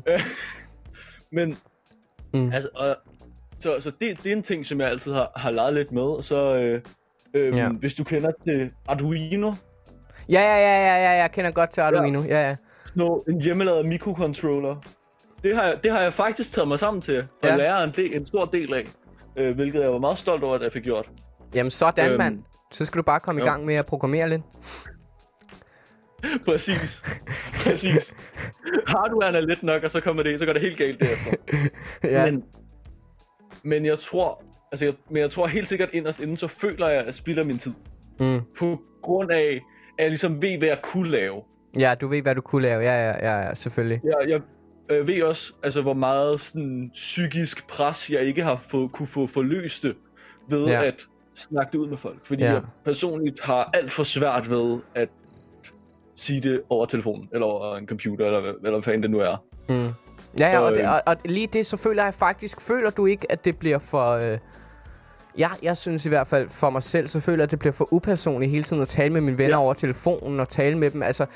Men, 1.32 1.56
Mm. 2.34 2.52
altså, 2.52 2.68
og, 2.74 2.96
så, 3.60 3.80
så 3.80 3.90
det, 4.00 4.22
det 4.22 4.32
er 4.32 4.36
en 4.36 4.42
ting, 4.42 4.66
som 4.66 4.80
jeg 4.80 4.88
altid 4.88 5.12
har, 5.12 5.32
har 5.36 5.50
leget 5.50 5.74
lidt 5.74 5.92
med. 5.92 6.02
Og 6.02 6.24
så, 6.24 6.58
øh, 6.60 6.82
øh, 7.34 7.56
Ja. 7.56 7.62
ja. 7.62 7.68
hvis 7.68 7.94
du 7.94 8.04
kender 8.04 8.30
til 8.46 8.70
Arduino, 8.88 9.52
Ja, 10.30 10.40
ja, 10.40 10.56
ja, 10.56 10.86
ja, 10.86 11.02
ja, 11.04 11.10
jeg 11.22 11.30
kender 11.32 11.50
godt 11.50 11.70
til 11.70 11.80
Arduino. 11.80 12.22
Ja, 12.22 12.48
ja. 12.48 12.56
sådan 12.86 13.00
noget, 13.00 13.22
en 13.28 13.40
hjemmelavet 13.40 13.88
mikrocontroller, 13.88 14.76
det 15.44 15.56
har, 15.56 15.64
jeg, 15.64 15.78
det 15.82 15.90
har 15.92 16.00
jeg 16.00 16.14
faktisk 16.14 16.52
taget 16.52 16.68
mig 16.68 16.78
sammen 16.78 17.02
til 17.02 17.12
at 17.12 17.24
Ja. 17.44 17.48
ja. 17.48 17.56
lære 17.56 17.84
en, 17.84 17.90
del, 17.96 18.16
en 18.16 18.26
stor 18.26 18.44
del 18.44 18.74
af. 18.74 18.84
Øh, 19.36 19.54
hvilket 19.54 19.80
jeg 19.80 19.92
var 19.92 19.98
meget 19.98 20.18
stolt 20.18 20.42
over, 20.44 20.54
at 20.54 20.62
jeg 20.62 20.72
fik 20.72 20.82
gjort. 20.82 21.08
Jamen 21.54 21.70
sådan, 21.70 22.10
Øhm, 22.10 22.18
mand. 22.18 22.42
Så 22.72 22.84
skal 22.84 22.98
du 22.98 23.02
bare 23.02 23.20
komme 23.20 23.40
i 23.40 23.44
jo. 23.44 23.50
gang 23.50 23.64
med 23.64 23.74
at 23.74 23.86
programmere 23.86 24.28
lidt. 24.28 24.42
Præcis. 26.46 27.02
Præcis. 27.64 28.14
Hardwaren 28.92 29.34
er 29.34 29.40
let 29.40 29.62
nok, 29.62 29.82
og 29.82 29.90
så 29.90 30.00
kommer 30.00 30.22
det, 30.22 30.38
så 30.38 30.46
går 30.46 30.52
det 30.52 30.62
helt 30.62 30.78
galt 30.78 31.00
derefter. 31.00 31.32
ja. 32.04 32.24
Men, 32.30 32.44
men 33.68 33.86
jeg 33.86 33.98
tror, 33.98 34.42
altså 34.72 34.84
jeg, 34.84 34.94
men 35.10 35.22
jeg 35.22 35.30
tror 35.30 35.46
helt 35.46 35.68
sikkert 35.68 35.90
inderst 35.92 36.20
inden, 36.20 36.36
så 36.36 36.48
føler 36.48 36.88
jeg, 36.88 36.98
at 37.00 37.06
jeg 37.06 37.14
spilder 37.14 37.44
min 37.44 37.58
tid. 37.58 37.72
Mm. 38.20 38.40
På 38.58 38.80
grund 39.02 39.30
af, 39.30 39.60
at 39.98 40.02
jeg 40.02 40.08
ligesom 40.08 40.42
ved, 40.42 40.58
hvad 40.58 40.68
jeg 40.68 40.78
kunne 40.82 41.10
lave. 41.10 41.42
ja, 41.78 41.94
du 42.00 42.08
ved, 42.08 42.22
hvad 42.22 42.34
du 42.34 42.40
kunne 42.40 42.62
lave. 42.62 42.82
Ja, 42.82 43.08
ja, 43.10 43.26
ja, 43.30 43.46
ja 43.46 43.54
selvfølgelig. 43.54 44.00
Jeg, 44.04 44.28
jeg 44.28 44.40
øh, 44.90 45.06
ved 45.06 45.22
også, 45.22 45.52
altså, 45.62 45.82
hvor 45.82 45.94
meget 45.94 46.40
sådan, 46.40 46.90
psykisk 46.94 47.68
pres, 47.68 48.10
jeg 48.10 48.22
ikke 48.22 48.42
har 48.42 48.56
få, 48.68 48.88
kunne 48.88 49.06
få 49.08 49.26
forløst 49.26 49.82
det 49.82 49.96
ved 50.48 50.66
Ja. 50.66 50.72
ja. 50.80 50.84
at 50.86 51.06
snakke 51.34 51.72
det 51.72 51.78
ud 51.78 51.88
med 51.88 51.96
folk. 51.98 52.26
Fordi 52.26 52.42
Ja. 52.42 52.48
ja. 52.48 52.54
jeg 52.54 52.62
personligt 52.84 53.40
har 53.40 53.70
alt 53.74 53.92
for 53.92 54.02
svært 54.02 54.50
ved 54.50 54.78
at 54.94 55.08
sige 56.14 56.40
det 56.40 56.62
over 56.68 56.86
telefonen, 56.86 57.28
eller 57.32 57.46
over 57.46 57.76
en 57.76 57.86
computer, 57.86 58.26
eller, 58.26 58.38
eller 58.38 58.70
hvad 58.70 58.82
fanden 58.82 59.02
det 59.02 59.10
nu 59.10 59.18
er. 59.18 59.44
Ja, 60.38 60.50
ja, 60.50 60.58
og, 60.58 60.74
det, 60.74 60.82
Øh. 60.82 60.90
og, 60.92 61.02
og 61.06 61.16
lige 61.24 61.46
det, 61.46 61.66
så 61.66 61.76
føler 61.76 62.04
jeg 62.04 62.14
faktisk, 62.14 62.60
føler 62.60 62.90
du 62.90 63.06
ikke, 63.06 63.32
at 63.32 63.44
det 63.44 63.58
bliver 63.58 63.78
for... 63.78 64.10
Øh, 64.10 64.38
ja, 65.38 65.48
jeg 65.62 65.76
synes 65.76 66.06
i 66.06 66.08
hvert 66.08 66.26
fald 66.26 66.48
for 66.48 66.70
mig 66.70 66.82
selv, 66.82 67.06
så 67.08 67.20
føler 67.20 67.36
jeg, 67.38 67.42
at 67.44 67.50
det 67.50 67.58
bliver 67.58 67.72
for 67.72 67.88
upersonligt 67.92 68.50
hele 68.50 68.62
tiden 68.64 68.82
at 68.82 68.88
tale 68.88 69.12
med 69.12 69.20
mine 69.20 69.38
venner 69.38 69.56
ja. 69.56 69.62
Over 69.62 69.74
telefonen 69.74 70.40
og 70.40 70.48
tale 70.48 70.78
med 70.78 70.90
dem. 70.90 71.02
Altså, 71.02 71.26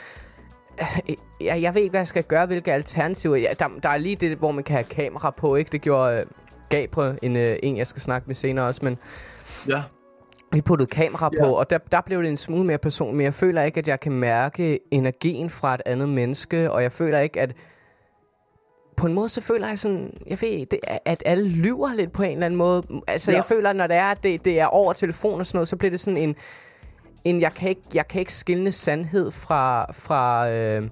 øh, 0.80 1.14
jeg, 1.40 1.62
jeg 1.62 1.75
ved 1.75 1.82
ikke, 1.82 1.90
hvad 1.92 2.00
jeg 2.00 2.06
skal 2.06 2.25
gøre, 2.25 2.47
hvilke 2.47 2.73
alternativer. 2.73 3.37
Ja, 3.37 3.52
der, 3.59 3.68
der 3.82 3.88
er 3.88 3.97
lige 3.97 4.16
det, 4.16 4.37
hvor 4.37 4.50
man 4.50 4.64
kan 4.64 4.75
have 4.75 4.85
kamera 4.85 5.30
på, 5.30 5.56
ikke? 5.56 5.68
Det 5.73 5.80
gjorde 5.80 6.18
øh, 6.21 6.26
Gabriel, 6.68 7.18
en, 7.23 7.37
øh, 7.37 7.56
en 7.62 7.76
jeg 7.76 7.87
skal 7.87 8.02
snakke 8.02 8.26
med 8.26 8.35
senere 8.35 8.66
også, 8.66 8.80
men 8.85 8.99
Ja. 9.68 9.82
vi 10.52 10.61
puttede 10.61 10.90
kamera 10.90 11.30
Ja. 11.38 11.44
på, 11.44 11.52
og 11.52 11.71
der, 11.71 11.78
der 11.92 12.00
blev 12.00 12.23
det 12.23 12.28
en 12.28 12.37
smule 12.37 12.64
mere 12.64 12.78
person, 12.78 13.16
men 13.16 13.25
jeg 13.25 13.35
føler 13.35 13.62
ikke, 13.62 13.78
at 13.78 13.88
jeg 13.88 14.00
kan 14.00 14.12
mærke 14.12 14.78
energien 14.90 15.50
fra 15.50 15.75
et 15.75 15.82
andet 15.87 16.09
menneske, 16.09 16.71
og 16.73 16.82
jeg 16.82 16.92
føler 16.92 17.18
ikke, 17.21 17.40
at 17.40 17.52
på 19.02 19.06
en 19.06 19.14
måde, 19.14 19.28
så 19.28 19.40
føler 19.40 19.68
jeg 19.68 19.78
sådan, 19.78 20.16
jeg 20.26 20.38
ved, 20.40 20.66
det, 20.66 20.78
at 21.04 21.23
alle 21.26 21.49
lyver 21.49 21.94
lidt 21.94 22.12
på 22.12 22.23
en 22.23 22.30
eller 22.30 22.47
anden 22.47 22.59
måde. 22.59 22.82
Altså, 23.06 23.30
ja. 23.30 23.37
Jeg 23.37 23.44
føler, 23.44 23.73
når 23.73 23.87
det 23.87 23.97
er, 23.97 24.04
at 24.04 24.23
det, 24.23 24.44
det 24.44 24.61
er 24.61 24.66
over 24.66 24.92
telefon 24.92 25.40
og 25.40 25.47
sådan 25.47 25.56
noget, 25.56 25.68
så 25.68 25.76
bliver 25.76 25.90
det 25.90 26.00
sådan 26.00 26.16
en, 26.16 26.37
en 27.25 27.40
jeg, 27.40 27.52
kan 27.52 27.68
ikke, 27.68 27.82
jeg 27.94 28.09
kan 28.09 28.21
ikke 28.21 28.35
skille 28.35 28.73
sandhed 28.73 29.30
fra, 29.30 29.92
fra, 29.92 30.50
øh, 30.50 30.88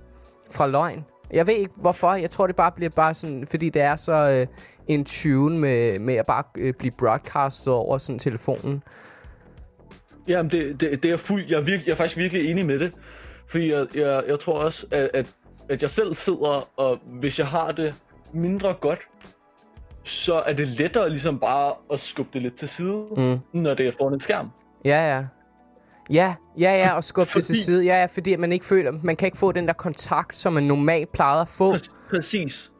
fra 0.51 0.67
løgn. 0.67 1.05
Jeg 1.33 1.47
ved 1.47 1.55
ikke, 1.55 1.73
hvorfor. 1.77 2.15
Jeg 2.15 2.31
tror, 2.31 2.47
det 2.47 2.57
bare 2.57 2.73
bliver 2.73 2.91
bare 2.91 3.15
sådan, 3.15 3.47
fordi 3.47 3.69
det 3.69 3.83
er 3.83 3.97
så 3.97 4.13
øh, 4.13 4.47
en 4.89 5.05
tune 5.05 5.59
med, 5.59 5.99
med 5.99 6.15
at 6.15 6.27
bare 6.27 6.45
øh, 6.59 6.75
blive 6.79 6.93
broadcastet 6.99 7.73
over 7.73 7.99
sådan 7.99 8.19
telefonen. 8.19 8.83
Jamen, 10.29 10.53
det, 10.53 10.81
det, 10.81 11.03
det 11.03 11.11
er 11.11 11.17
fuld, 11.17 11.45
jeg, 11.49 11.59
er 11.59 11.65
virke, 11.65 11.83
jeg 11.87 11.93
er 11.93 11.97
faktisk 11.97 12.17
virkelig 12.17 12.51
enig 12.51 12.67
med 12.67 12.79
det. 12.79 12.93
Fordi 13.49 13.73
jeg, 13.73 13.87
jeg, 13.95 14.23
jeg 14.29 14.39
tror 14.39 14.59
også, 14.59 14.87
at, 14.91 15.11
at, 15.15 15.27
at 15.71 15.83
jeg 15.83 15.91
selv 15.91 16.15
sidder, 16.15 16.69
og 16.77 16.99
hvis 17.07 17.39
jeg 17.39 17.47
har 17.47 17.73
det 17.73 17.95
mindre 18.33 18.75
godt, 18.81 18.99
så 20.05 20.35
er 20.35 20.53
det 20.53 20.69
lettere 20.69 21.09
ligesom 21.11 21.39
bare 21.39 21.75
at 21.93 22.01
skubbe 22.01 22.31
det 22.33 22.43
lidt 22.43 22.55
til 22.55 22.69
side, 22.69 23.05
Mm. 23.17 23.39
når 23.61 23.75
det 23.75 23.87
er 23.89 23.93
foran 23.99 24.15
en 24.15 24.21
skærm. 24.21 24.51
Ja, 24.85 25.17
ja. 25.17 25.25
Ja, 26.11 26.35
ja, 26.59 26.73
ja, 26.79 26.93
og 26.97 27.05
skubbe 27.05 27.31
det 27.35 27.45
til 27.45 27.53
Fordi- 27.55 27.65
side. 27.65 27.85
Ja, 27.85 28.01
ja, 28.01 28.07
fordi 28.07 28.37
man 28.37 28.53
ikke 28.53 28.67
føler, 28.67 28.93
man 29.03 29.17
kan 29.17 29.27
ikke 29.27 29.39
få 29.39 29.53
den 29.53 29.67
der 29.67 29.73
kontakt, 29.73 30.35
som 30.37 30.53
man 30.53 30.63
normalt 30.63 31.13
plejede 31.13 31.41
at 31.41 31.49
få. 31.49 31.73
Præ- 31.75 31.95
præcis. 32.11 32.71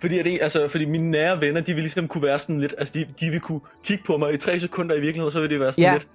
Fordi, 0.00 0.22
det, 0.22 0.38
altså, 0.42 0.68
fordi 0.68 0.84
mine 0.84 1.10
nære 1.10 1.40
venner, 1.40 1.60
de 1.60 1.72
vil 1.74 1.82
ligesom 1.82 2.08
kunne 2.08 2.22
være 2.22 2.38
sådan 2.38 2.60
lidt, 2.60 2.74
altså 2.78 2.94
de, 2.94 3.06
de 3.20 3.30
vil 3.30 3.40
kunne 3.40 3.60
kigge 3.84 4.04
på 4.06 4.16
mig 4.16 4.32
i 4.34 4.36
tre 4.36 4.60
sekunder 4.60 4.94
i 4.94 5.00
virkeligheden, 5.00 5.26
og 5.26 5.32
så 5.32 5.40
vil 5.40 5.50
det 5.50 5.60
være 5.60 5.72
sådan 5.72 5.82
Ja. 5.84 5.92
lidt, 5.92 6.08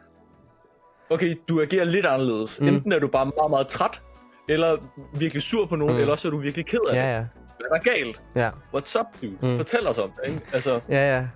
okay, 1.09 1.35
du 1.49 1.61
agerer 1.61 1.83
lidt 1.85 2.05
anderledes. 2.05 2.59
Mm. 2.61 2.67
Enten 2.67 2.91
er 2.91 2.99
du 2.99 3.07
bare 3.07 3.25
meget, 3.37 3.49
meget 3.49 3.67
træt, 3.67 4.01
eller 4.49 4.77
virkelig 5.13 5.43
sur 5.43 5.65
på 5.65 5.75
nogen, 5.75 5.95
Mm. 5.95 6.01
eller 6.01 6.15
så 6.15 6.27
er 6.27 6.29
du 6.29 6.37
virkelig 6.37 6.65
ked 6.65 6.79
af 6.89 6.93
det. 6.95 7.01
Ja, 7.01 7.15
ja, 7.15 7.25
Hvad 7.57 7.67
er 7.71 7.75
der 7.75 7.95
galt? 7.95 8.21
ja, 8.35 8.49
What's 8.75 8.99
up, 8.99 9.05
dude? 9.21 9.37
Mm. 9.51 9.57
Fortæl 9.57 9.87
os 9.87 9.97
om 9.97 10.11
det, 10.11 10.31
ikke? 10.33 10.41
Altså, 10.53 10.81
ja, 10.89 11.17
ja. 11.17 11.27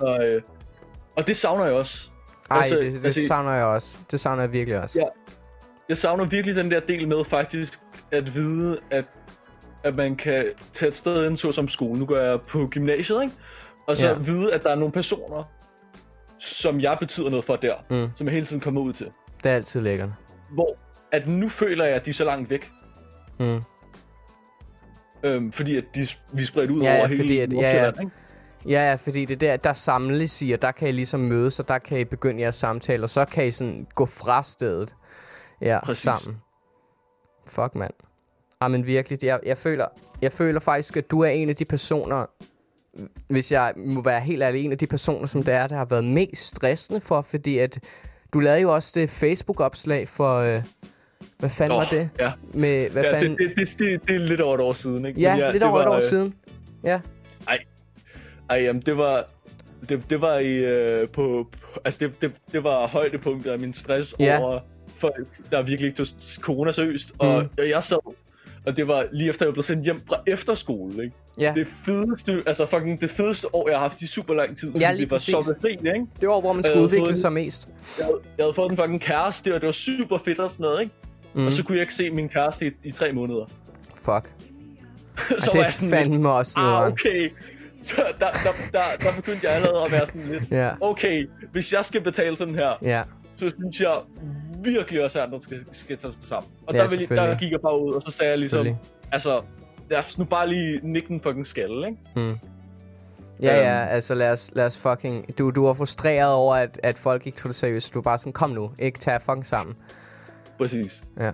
og, 0.00 0.28
øh, 0.28 0.42
og 1.16 1.26
det 1.26 1.36
savner 1.36 1.64
jeg 1.64 1.74
også. 1.74 2.08
Ej, 2.50 2.56
Altså, 2.58 2.74
det, 2.74 2.92
det 2.92 3.04
altså- 3.04 3.26
savner 3.26 3.52
jeg 3.52 3.64
også. 3.64 3.98
Det 4.10 4.20
savner 4.20 4.42
jeg 4.42 4.52
virkelig 4.52 4.80
også. 4.80 4.98
Ja. 5.00 5.06
Jeg 5.88 5.98
savner 5.98 6.24
virkelig 6.24 6.56
den 6.56 6.70
der 6.70 6.80
del 6.80 7.08
med 7.08 7.24
faktisk 7.24 7.80
at 8.12 8.34
vide, 8.34 8.78
at, 8.90 9.04
at 9.84 9.94
man 9.96 10.16
kan 10.16 10.46
tage 10.72 10.88
et 10.88 10.94
sted 10.94 11.26
ind, 11.26 11.36
så 11.36 11.52
som 11.52 11.68
skole. 11.68 11.98
Nu 11.98 12.06
går 12.06 12.16
jeg 12.16 12.40
på 12.40 12.66
gymnasiet, 12.70 13.22
ikke? 13.22 13.34
Og 13.88 13.96
så 13.96 14.08
ja. 14.08 14.14
vide, 14.14 14.54
at 14.54 14.62
der 14.62 14.70
er 14.70 14.74
nogle 14.74 14.92
personer, 14.92 15.44
som 16.38 16.80
jeg 16.80 16.96
betyder 17.00 17.30
noget 17.30 17.44
for 17.44 17.56
der, 17.56 17.74
Mm. 17.90 18.10
som 18.16 18.26
jeg 18.26 18.34
hele 18.34 18.46
tiden 18.46 18.60
kommer 18.60 18.80
ud 18.80 18.92
til. 18.92 19.06
Det 19.44 19.50
er 19.50 19.54
altid 19.56 19.80
lækkert. 19.80 20.08
Hvor 20.50 20.76
at 21.12 21.28
nu 21.28 21.48
føler 21.48 21.84
jeg, 21.84 21.94
at 21.94 22.04
de 22.04 22.10
er 22.10 22.14
så 22.14 22.24
langt 22.24 22.50
væk. 22.50 22.70
Mm. 23.40 23.62
Øhm, 25.22 25.52
fordi 25.52 25.76
at 25.76 25.84
de, 25.94 26.06
vi 26.32 26.42
er 26.42 26.46
spredt 26.46 26.70
ud 26.70 26.80
Ja, 26.80 26.92
ja, 26.92 26.98
over 26.98 27.06
hele 27.06 27.22
fordi 27.22 27.38
at- 27.38 27.52
ja, 27.52 27.84
ja. 27.84 27.88
Ikke? 28.00 28.10
Ja, 28.68 28.88
ja, 28.88 28.94
fordi 28.94 29.24
det 29.24 29.34
er 29.34 29.38
der, 29.38 29.56
der 29.56 29.72
samles 29.72 30.42
I, 30.42 30.52
og 30.52 30.62
der 30.62 30.70
kan 30.72 30.88
I 30.88 30.92
ligesom 30.92 31.20
mødes, 31.20 31.60
og 31.60 31.68
der 31.68 31.78
kan 31.78 31.98
I 32.00 32.04
begynde 32.04 32.40
jeres 32.42 32.54
samtaler, 32.54 33.02
og 33.02 33.10
så 33.10 33.24
kan 33.24 33.46
I 33.46 33.50
sådan 33.50 33.86
gå 33.94 34.06
fra 34.06 34.42
stedet. 34.42 34.94
Ja, 35.60 35.78
Præcis. 35.84 36.02
sammen. 36.02 36.40
Fuck, 37.46 37.74
mand. 37.74 37.92
Ah, 38.60 38.70
men 38.70 38.86
virkelig, 38.86 39.24
jeg, 39.24 39.40
jeg, 39.46 39.58
føler, 39.58 39.86
jeg 40.22 40.32
føler 40.32 40.60
faktisk, 40.60 40.96
at 40.96 41.10
du 41.10 41.20
er 41.20 41.28
en 41.28 41.48
af 41.48 41.56
de 41.56 41.64
personer, 41.64 42.26
hvis 43.28 43.52
jeg 43.52 43.72
må 43.76 44.02
være 44.02 44.20
helt 44.20 44.42
ærlig, 44.42 44.64
en 44.64 44.72
af 44.72 44.78
de 44.78 44.86
personer, 44.86 45.26
som 45.26 45.42
det 45.42 45.54
er, 45.54 45.66
der 45.66 45.76
har 45.76 45.84
været 45.84 46.04
mest 46.04 46.42
stressende 46.56 47.00
for, 47.00 47.20
fordi 47.22 47.58
at 47.58 47.78
du 48.32 48.40
lavede 48.40 48.60
jo 48.62 48.74
også 48.74 48.92
det 48.94 49.10
Facebook-opslag 49.10 50.08
for, 50.08 50.36
øh, 50.38 50.62
hvad 51.38 51.50
fanden 51.50 51.70
Nå, 51.78 51.82
var 51.82 51.88
det? 51.90 52.10
Ja, 52.18 52.30
Med, 52.54 52.90
hvad 52.90 53.02
ja 53.02 53.12
fanden? 53.14 53.30
det, 53.38 53.52
det, 53.56 53.68
det, 53.68 53.78
det, 53.78 54.08
det, 54.08 54.14
er 54.14 54.18
lidt 54.20 54.40
over 54.40 54.54
et 54.54 54.60
år 54.60 54.72
siden, 54.72 55.06
ikke? 55.06 55.20
ja, 55.20 55.36
Men 55.36 55.52
lidt 55.52 55.54
det 55.62 55.70
over 55.70 55.80
et 55.80 55.84
var, 55.86 55.92
år 55.92 55.96
øh, 55.96 56.02
siden. 56.02 56.34
Ja, 56.84 57.00
Ej, 58.50 58.62
jamen, 58.62 58.82
det 58.86 58.96
var... 58.96 59.24
Det, 59.88 60.02
det 60.10 60.20
var 60.20 60.38
i, 60.38 60.52
øh, 60.56 61.08
på, 61.08 61.46
altså 61.84 62.00
det, 62.00 62.22
det, 62.22 62.32
det 62.52 62.64
var 62.64 62.86
højdepunktet 62.86 63.50
af 63.50 63.58
min 63.58 63.74
stress 63.74 64.14
Ja. 64.18 64.24
ja. 64.24 64.40
over 64.42 64.60
folk, 64.96 65.28
der 65.50 65.62
virkelig 65.62 65.88
ikke 65.88 65.96
tog 66.04 66.06
corona 66.40 66.72
seriøst. 66.72 67.12
Og 67.18 67.42
Mm. 67.42 67.48
mm. 67.58 67.64
jeg 67.68 67.82
sad, 67.82 68.14
og 68.66 68.76
det 68.76 68.88
var 68.88 69.06
lige 69.12 69.28
efter, 69.30 69.46
jeg 69.46 69.52
blev 69.52 69.62
sendt 69.62 69.84
hjem 69.84 70.00
fra 70.08 70.16
efterskole, 70.26 71.04
ikke? 71.04 71.16
ja. 71.38 71.52
Det 71.56 71.66
fedeste, 71.84 72.42
altså 72.46 72.66
fucking 72.66 73.00
det 73.00 73.10
fedeste 73.10 73.54
år, 73.54 73.68
jeg 73.68 73.76
har 73.78 73.82
haft 73.82 74.02
i 74.02 74.06
super 74.06 74.34
lang 74.34 74.58
tid. 74.58 74.72
Ja, 74.74 74.92
lige 74.92 75.00
det 75.04 75.10
var 75.10 75.18
så 75.18 75.54
befriende, 75.60 75.90
ikke? 75.94 76.06
Det 76.20 76.28
var, 76.28 76.40
hvor 76.40 76.52
man 76.52 76.64
skulle 76.64 76.82
udvikle 76.84 77.16
sig 77.16 77.32
mest. 77.32 77.68
Jeg 77.98 78.06
havde, 78.06 78.18
jeg 78.38 78.44
havde 78.44 78.54
fået 78.54 78.70
en 78.70 78.76
fucking 78.76 79.00
kæreste, 79.00 79.54
og 79.54 79.60
det 79.60 79.66
var 79.66 79.72
super 79.72 80.18
fedt 80.18 80.38
og 80.40 80.50
sådan 80.50 80.62
noget, 80.64 80.80
ikke? 80.80 80.94
Mm. 81.34 81.46
Og 81.46 81.52
så 81.52 81.62
kunne 81.64 81.76
jeg 81.76 81.82
ikke 81.82 81.94
se 81.94 82.10
min 82.10 82.28
kæreste 82.28 82.66
i, 82.66 82.70
i 82.84 82.90
tre 82.90 83.12
måneder. 83.12 83.44
Fuck. 83.94 84.34
så 85.38 85.50
Og 85.50 85.52
det 85.52 85.60
er 85.60 85.86
fandme 85.90 86.30
også 86.32 86.54
ah, 86.60 86.86
okay. 86.86 87.30
Så 87.82 87.94
der, 88.18 88.30
der, 88.30 88.50
der, 88.72 88.80
der 89.00 89.16
begyndte 89.16 89.46
jeg 89.46 89.54
allerede 89.56 89.84
at 89.84 89.92
være 89.92 90.06
sådan 90.06 90.26
lidt, 90.28 90.50
Ja, 90.50 90.70
okay, 90.80 91.28
hvis 91.52 91.72
jeg 91.72 91.84
skal 91.84 92.00
betale 92.00 92.36
sådan 92.36 92.54
her, 92.54 92.78
ja. 92.82 93.02
så 93.36 93.52
synes 93.58 93.80
jeg 93.80 93.98
virkelig 94.64 95.04
også, 95.04 95.18
at 95.18 95.26
andre 95.26 95.42
skal, 95.42 95.64
skal 95.72 95.98
tage 95.98 96.12
sig 96.12 96.24
sammen. 96.24 96.50
Og 96.66 96.74
Ja, 96.74 96.82
der, 96.82 96.88
vil, 96.88 97.08
der 97.08 97.38
gik 97.38 97.52
jeg 97.52 97.60
bare 97.60 97.84
ud, 97.84 97.92
og 97.92 98.02
så 98.02 98.10
sagde 98.10 98.30
jeg 98.30 98.38
ligesom, 98.38 98.66
altså, 99.12 99.42
lad 99.90 99.98
os 99.98 100.18
nu 100.18 100.24
bare 100.24 100.48
lige 100.48 100.80
nikke 100.82 101.08
den 101.08 101.20
fucking 101.20 101.46
skalle, 101.46 101.86
ikke? 101.88 101.98
Mm. 102.16 102.38
Ja, 103.42 103.56
ja, 103.56 103.82
Øhm. 103.82 103.94
altså 103.94 104.14
lad 104.14 104.30
os, 104.32 104.50
lad 104.54 104.66
os 104.66 104.78
fucking... 104.78 105.38
Du, 105.38 105.50
du 105.50 105.66
var 105.66 105.72
frustreret 105.72 106.32
over, 106.32 106.54
at, 106.54 106.80
at 106.82 106.98
folk 106.98 107.26
ikke 107.26 107.38
tog 107.38 107.48
det 107.48 107.56
seriøst. 107.56 107.94
Du 107.94 107.98
var 107.98 108.02
bare 108.02 108.18
sådan, 108.18 108.32
kom 108.32 108.50
nu, 108.50 108.70
ikke 108.78 108.98
tag 108.98 109.22
fucking 109.22 109.46
sammen. 109.46 109.76
Præcis. 110.60 111.02
Ja. 111.20 111.30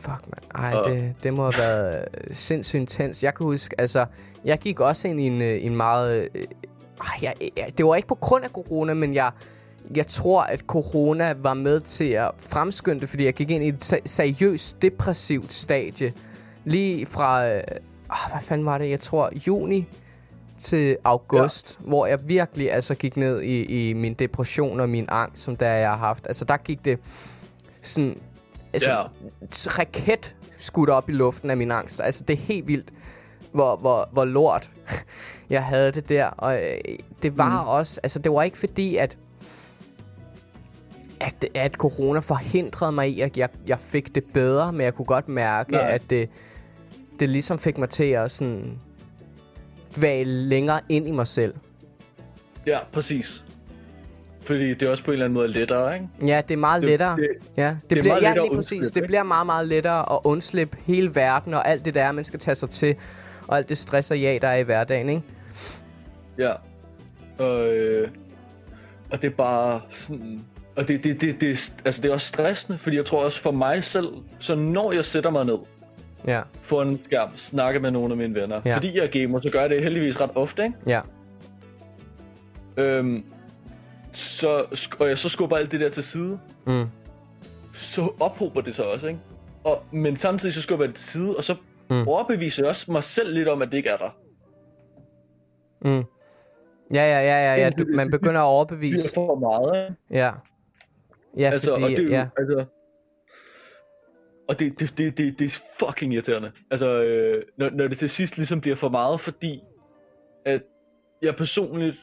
Fuck, 0.00 0.20
man. 0.26 0.64
Ej, 0.64 0.74
Og- 0.74 0.90
det, 0.90 1.14
det 1.22 1.34
må 1.34 1.50
have 1.50 1.58
været 1.58 2.08
øh, 2.28 2.34
sindssygt 2.36 2.80
intens. 2.80 3.22
Jeg 3.22 3.34
kan 3.34 3.44
huske, 3.44 3.80
altså, 3.80 4.06
jeg 4.44 4.58
gik 4.58 4.80
også 4.80 5.08
ind 5.08 5.20
i 5.20 5.26
en, 5.26 5.42
øh, 5.42 5.64
en 5.64 5.76
meget... 5.76 6.28
Øh, 6.34 6.44
jeg, 7.22 7.34
jeg, 7.56 7.72
det 7.78 7.86
var 7.86 7.94
ikke 7.94 8.08
på 8.08 8.14
grund 8.14 8.44
af 8.44 8.50
corona, 8.50 8.94
men 8.94 9.14
jeg, 9.14 9.30
jeg 9.96 10.06
tror, 10.06 10.42
at 10.42 10.60
corona 10.60 11.34
var 11.38 11.54
med 11.54 11.80
til 11.80 12.08
at 12.10 12.30
fremskynde 12.38 13.00
det, 13.00 13.08
fordi 13.08 13.24
jeg 13.24 13.34
gik 13.34 13.50
ind 13.50 13.64
i 13.64 13.68
et 13.68 13.84
se- 13.84 14.00
seriøst 14.06 14.82
depressivt 14.82 15.52
stadie. 15.52 16.12
Lige 16.64 17.06
fra... 17.06 17.48
Øh, 17.48 17.60
hvad 18.30 18.40
fanden 18.40 18.66
var 18.66 18.78
det? 18.78 18.90
Jeg 18.90 19.00
tror, 19.00 19.30
juni 19.48 19.86
til 20.58 20.96
august, 21.04 21.78
ja. 21.80 21.88
hvor 21.88 22.06
jeg 22.06 22.18
virkelig 22.28 22.72
altså 22.72 22.94
gik 22.94 23.16
ned 23.16 23.40
i, 23.40 23.90
i 23.90 23.92
min 23.92 24.14
depression 24.14 24.80
og 24.80 24.88
min 24.88 25.04
angst, 25.08 25.42
som 25.42 25.56
der 25.56 25.68
jeg 25.72 25.90
har 25.90 25.96
haft. 25.96 26.26
Altså, 26.26 26.44
der 26.44 26.56
gik 26.56 26.84
det 26.84 26.98
sådan... 27.82 28.16
Altså, 28.72 28.92
Ja. 28.92 29.02
raket 29.78 30.36
skudt 30.58 30.90
op 30.90 31.08
i 31.08 31.12
luften 31.12 31.50
af 31.50 31.56
min 31.56 31.70
angst. 31.70 32.00
Altså, 32.00 32.24
det 32.24 32.34
er 32.34 32.38
helt 32.38 32.68
vildt, 32.68 32.92
hvor, 33.52 33.76
hvor, 33.76 34.08
hvor 34.12 34.24
lort 34.24 34.70
jeg 35.50 35.64
havde 35.64 35.92
det 35.92 36.08
der. 36.08 36.26
Og 36.26 36.62
øh, 36.62 36.78
det 37.22 37.38
var 37.38 37.62
mm. 37.62 37.68
også... 37.68 38.00
Altså, 38.02 38.18
det 38.18 38.32
var 38.32 38.42
ikke 38.42 38.58
fordi, 38.58 38.96
at 38.96 39.18
at, 41.20 41.46
at 41.54 41.74
corona 41.74 42.20
forhindrede 42.20 42.92
mig 42.92 43.10
i, 43.10 43.20
at 43.20 43.38
jeg, 43.38 43.48
jeg 43.66 43.80
fik 43.80 44.14
det 44.14 44.24
bedre, 44.34 44.72
men 44.72 44.80
jeg 44.80 44.94
kunne 44.94 45.06
godt 45.06 45.28
mærke, 45.28 45.72
Nej. 45.72 45.90
at 45.90 46.02
det, 46.10 46.30
det 47.20 47.30
ligesom 47.30 47.58
fik 47.58 47.78
mig 47.78 47.88
til 47.88 48.04
at 48.04 48.30
sådan 48.30 48.78
dvæle 49.96 50.30
længere 50.30 50.80
ind 50.88 51.08
i 51.08 51.10
mig 51.10 51.26
selv. 51.26 51.54
Ja, 52.66 52.78
præcis. 52.92 53.44
Fordi 54.42 54.74
det 54.74 54.82
er 54.82 54.90
også 54.90 55.04
på 55.04 55.10
en 55.10 55.12
eller 55.12 55.24
anden 55.24 55.34
måde 55.34 55.48
lettere, 55.48 55.94
ikke? 55.94 56.08
Ja, 56.26 56.42
det 56.48 56.54
er 56.54 56.58
meget 56.58 56.82
Det- 56.82 56.90
lettere. 56.90 57.16
det- 57.16 57.28
ja, 57.56 57.68
det, 57.68 57.90
det 57.90 57.98
er 57.98 58.02
bliver 58.02 58.14
meget 58.20 58.22
ja, 58.36 58.42
lige 58.42 58.54
præcis. 58.54 58.72
undslippe, 58.72 59.00
Det 59.00 59.06
bliver 59.06 59.22
meget, 59.22 59.46
meget 59.46 59.68
lettere 59.68 60.12
at 60.12 60.18
undslippe 60.24 60.76
hele 60.86 61.14
verden 61.14 61.54
og 61.54 61.68
alt 61.68 61.84
det 61.84 61.94
der, 61.94 62.12
man 62.12 62.24
skal 62.24 62.40
tage 62.40 62.54
sig 62.54 62.70
til. 62.70 62.94
Og 63.48 63.56
alt 63.56 63.68
det 63.68 63.78
stress 63.78 64.10
og 64.10 64.18
ja, 64.20 64.38
der 64.42 64.48
er 64.48 64.56
i 64.56 64.62
hverdagen, 64.62 65.08
ikke? 65.08 65.22
Ja. 66.38 66.52
Og, 67.38 67.74
øh, 67.74 68.08
og 69.10 69.22
det 69.22 69.30
er 69.32 69.36
bare 69.36 69.80
sådan... 69.90 70.40
Og 70.76 70.88
det, 70.88 71.04
det, 71.04 71.20
det, 71.20 71.40
det, 71.40 71.72
altså 71.84 72.02
det 72.02 72.08
er 72.08 72.12
også 72.12 72.26
stressende, 72.26 72.78
fordi 72.78 72.96
jeg 72.96 73.04
tror 73.04 73.24
også 73.24 73.40
for 73.40 73.50
mig 73.50 73.84
selv, 73.84 74.08
så 74.38 74.54
når 74.54 74.92
jeg 74.92 75.04
sætter 75.04 75.30
mig 75.30 75.44
ned 75.44 75.58
Ja, 76.26 76.40
foran 76.62 76.88
en 76.88 77.04
skærm, 77.04 77.28
snakker 77.36 77.80
med 77.80 77.90
nogle 77.90 78.10
af 78.12 78.16
mine 78.16 78.34
venner, 78.34 78.60
ja. 78.64 78.76
fordi 78.76 78.96
jeg 78.96 79.04
er 79.04 79.20
gamer, 79.22 79.40
så 79.40 79.50
gør 79.50 79.60
jeg 79.60 79.70
det 79.70 79.82
heldigvis 79.82 80.20
ret 80.20 80.30
ofte, 80.34 80.62
ikke? 80.64 80.74
ja, 80.86 81.00
Øhm, 82.76 83.24
så, 84.12 84.66
og 85.00 85.08
jeg 85.08 85.18
så 85.18 85.28
skubber 85.28 85.56
alt 85.56 85.72
det 85.72 85.80
der 85.80 85.88
til 85.88 86.02
side, 86.02 86.40
mm, 86.66 86.84
så 87.74 88.12
ophober 88.20 88.60
det 88.60 88.74
sig 88.74 88.86
også, 88.86 89.06
ikke? 89.06 89.20
Og, 89.64 89.82
men 89.92 90.16
samtidig 90.16 90.54
så 90.54 90.62
skubber 90.62 90.84
jeg 90.84 90.88
det 90.92 91.00
til 91.00 91.08
side, 91.10 91.36
og 91.36 91.44
så 91.44 91.56
Mm. 91.90 92.08
overbeviser 92.08 92.62
jeg 92.62 92.68
også 92.68 92.92
mig 92.92 93.04
selv 93.04 93.34
lidt 93.34 93.48
om, 93.48 93.62
at 93.62 93.70
det 93.70 93.76
ikke 93.76 93.88
er 93.88 93.96
der. 93.96 94.10
mm. 95.80 96.04
Ja, 96.94 97.04
ja, 97.04 97.20
ja, 97.20 97.54
ja, 97.54 97.54
ja. 97.62 97.70
Du, 97.70 97.84
det- 97.84 97.94
man 97.94 98.10
begynder 98.10 98.40
at 98.40 98.44
Det 98.44 98.50
overbevise. 98.50 99.12
bliver 99.14 99.26
for 99.26 99.34
meget, 99.38 99.84
ikke? 99.90 99.96
Ja. 100.10 100.32
Ja, 101.38 101.50
altså, 101.50 101.70
fordi, 101.74 101.84
og 101.84 101.90
det, 101.90 102.12
er 102.12 102.18
ja. 102.18 102.28
altså, 102.38 102.64
og 104.48 104.58
det, 104.58 104.80
det, 104.80 104.98
det, 104.98 105.18
det, 105.18 105.38
det 105.38 105.46
er 105.46 105.58
fucking 105.78 106.14
irriterende. 106.14 106.52
Altså, 106.70 107.02
øh, 107.02 107.42
når, 107.56 107.70
når 107.70 107.88
det 107.88 107.98
til 107.98 108.10
sidst 108.10 108.36
ligesom 108.36 108.60
bliver 108.60 108.76
for 108.76 108.88
meget, 108.88 109.20
fordi 109.20 109.62
at 110.46 110.62
jeg 111.22 111.36
personligt 111.36 111.96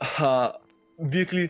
har 0.00 0.60
virkelig 1.02 1.48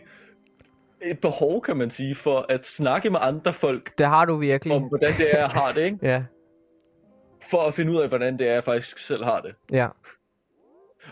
et 1.01 1.19
behov, 1.19 1.61
kan 1.61 1.77
man 1.77 1.91
sige, 1.91 2.15
for 2.15 2.45
at 2.49 2.65
snakke 2.65 3.09
med 3.09 3.19
andre 3.21 3.53
folk 3.53 3.97
Det 3.97 4.05
har 4.05 4.25
du 4.25 4.35
virkelig. 4.37 4.75
om, 4.75 4.81
hvordan 4.83 5.09
det 5.17 5.33
er, 5.35 5.39
jeg 5.39 5.49
har 5.49 5.71
det, 5.71 5.81
ikke? 5.85 5.97
Ja, 6.07 6.23
For 7.49 7.57
at 7.67 7.73
finde 7.73 7.91
ud 7.91 7.97
af, 7.97 8.07
hvordan 8.07 8.39
det 8.39 8.47
er, 8.47 8.53
jeg 8.53 8.63
faktisk 8.63 8.97
selv 8.97 9.23
har 9.23 9.41
det. 9.41 9.55
ja. 9.71 9.87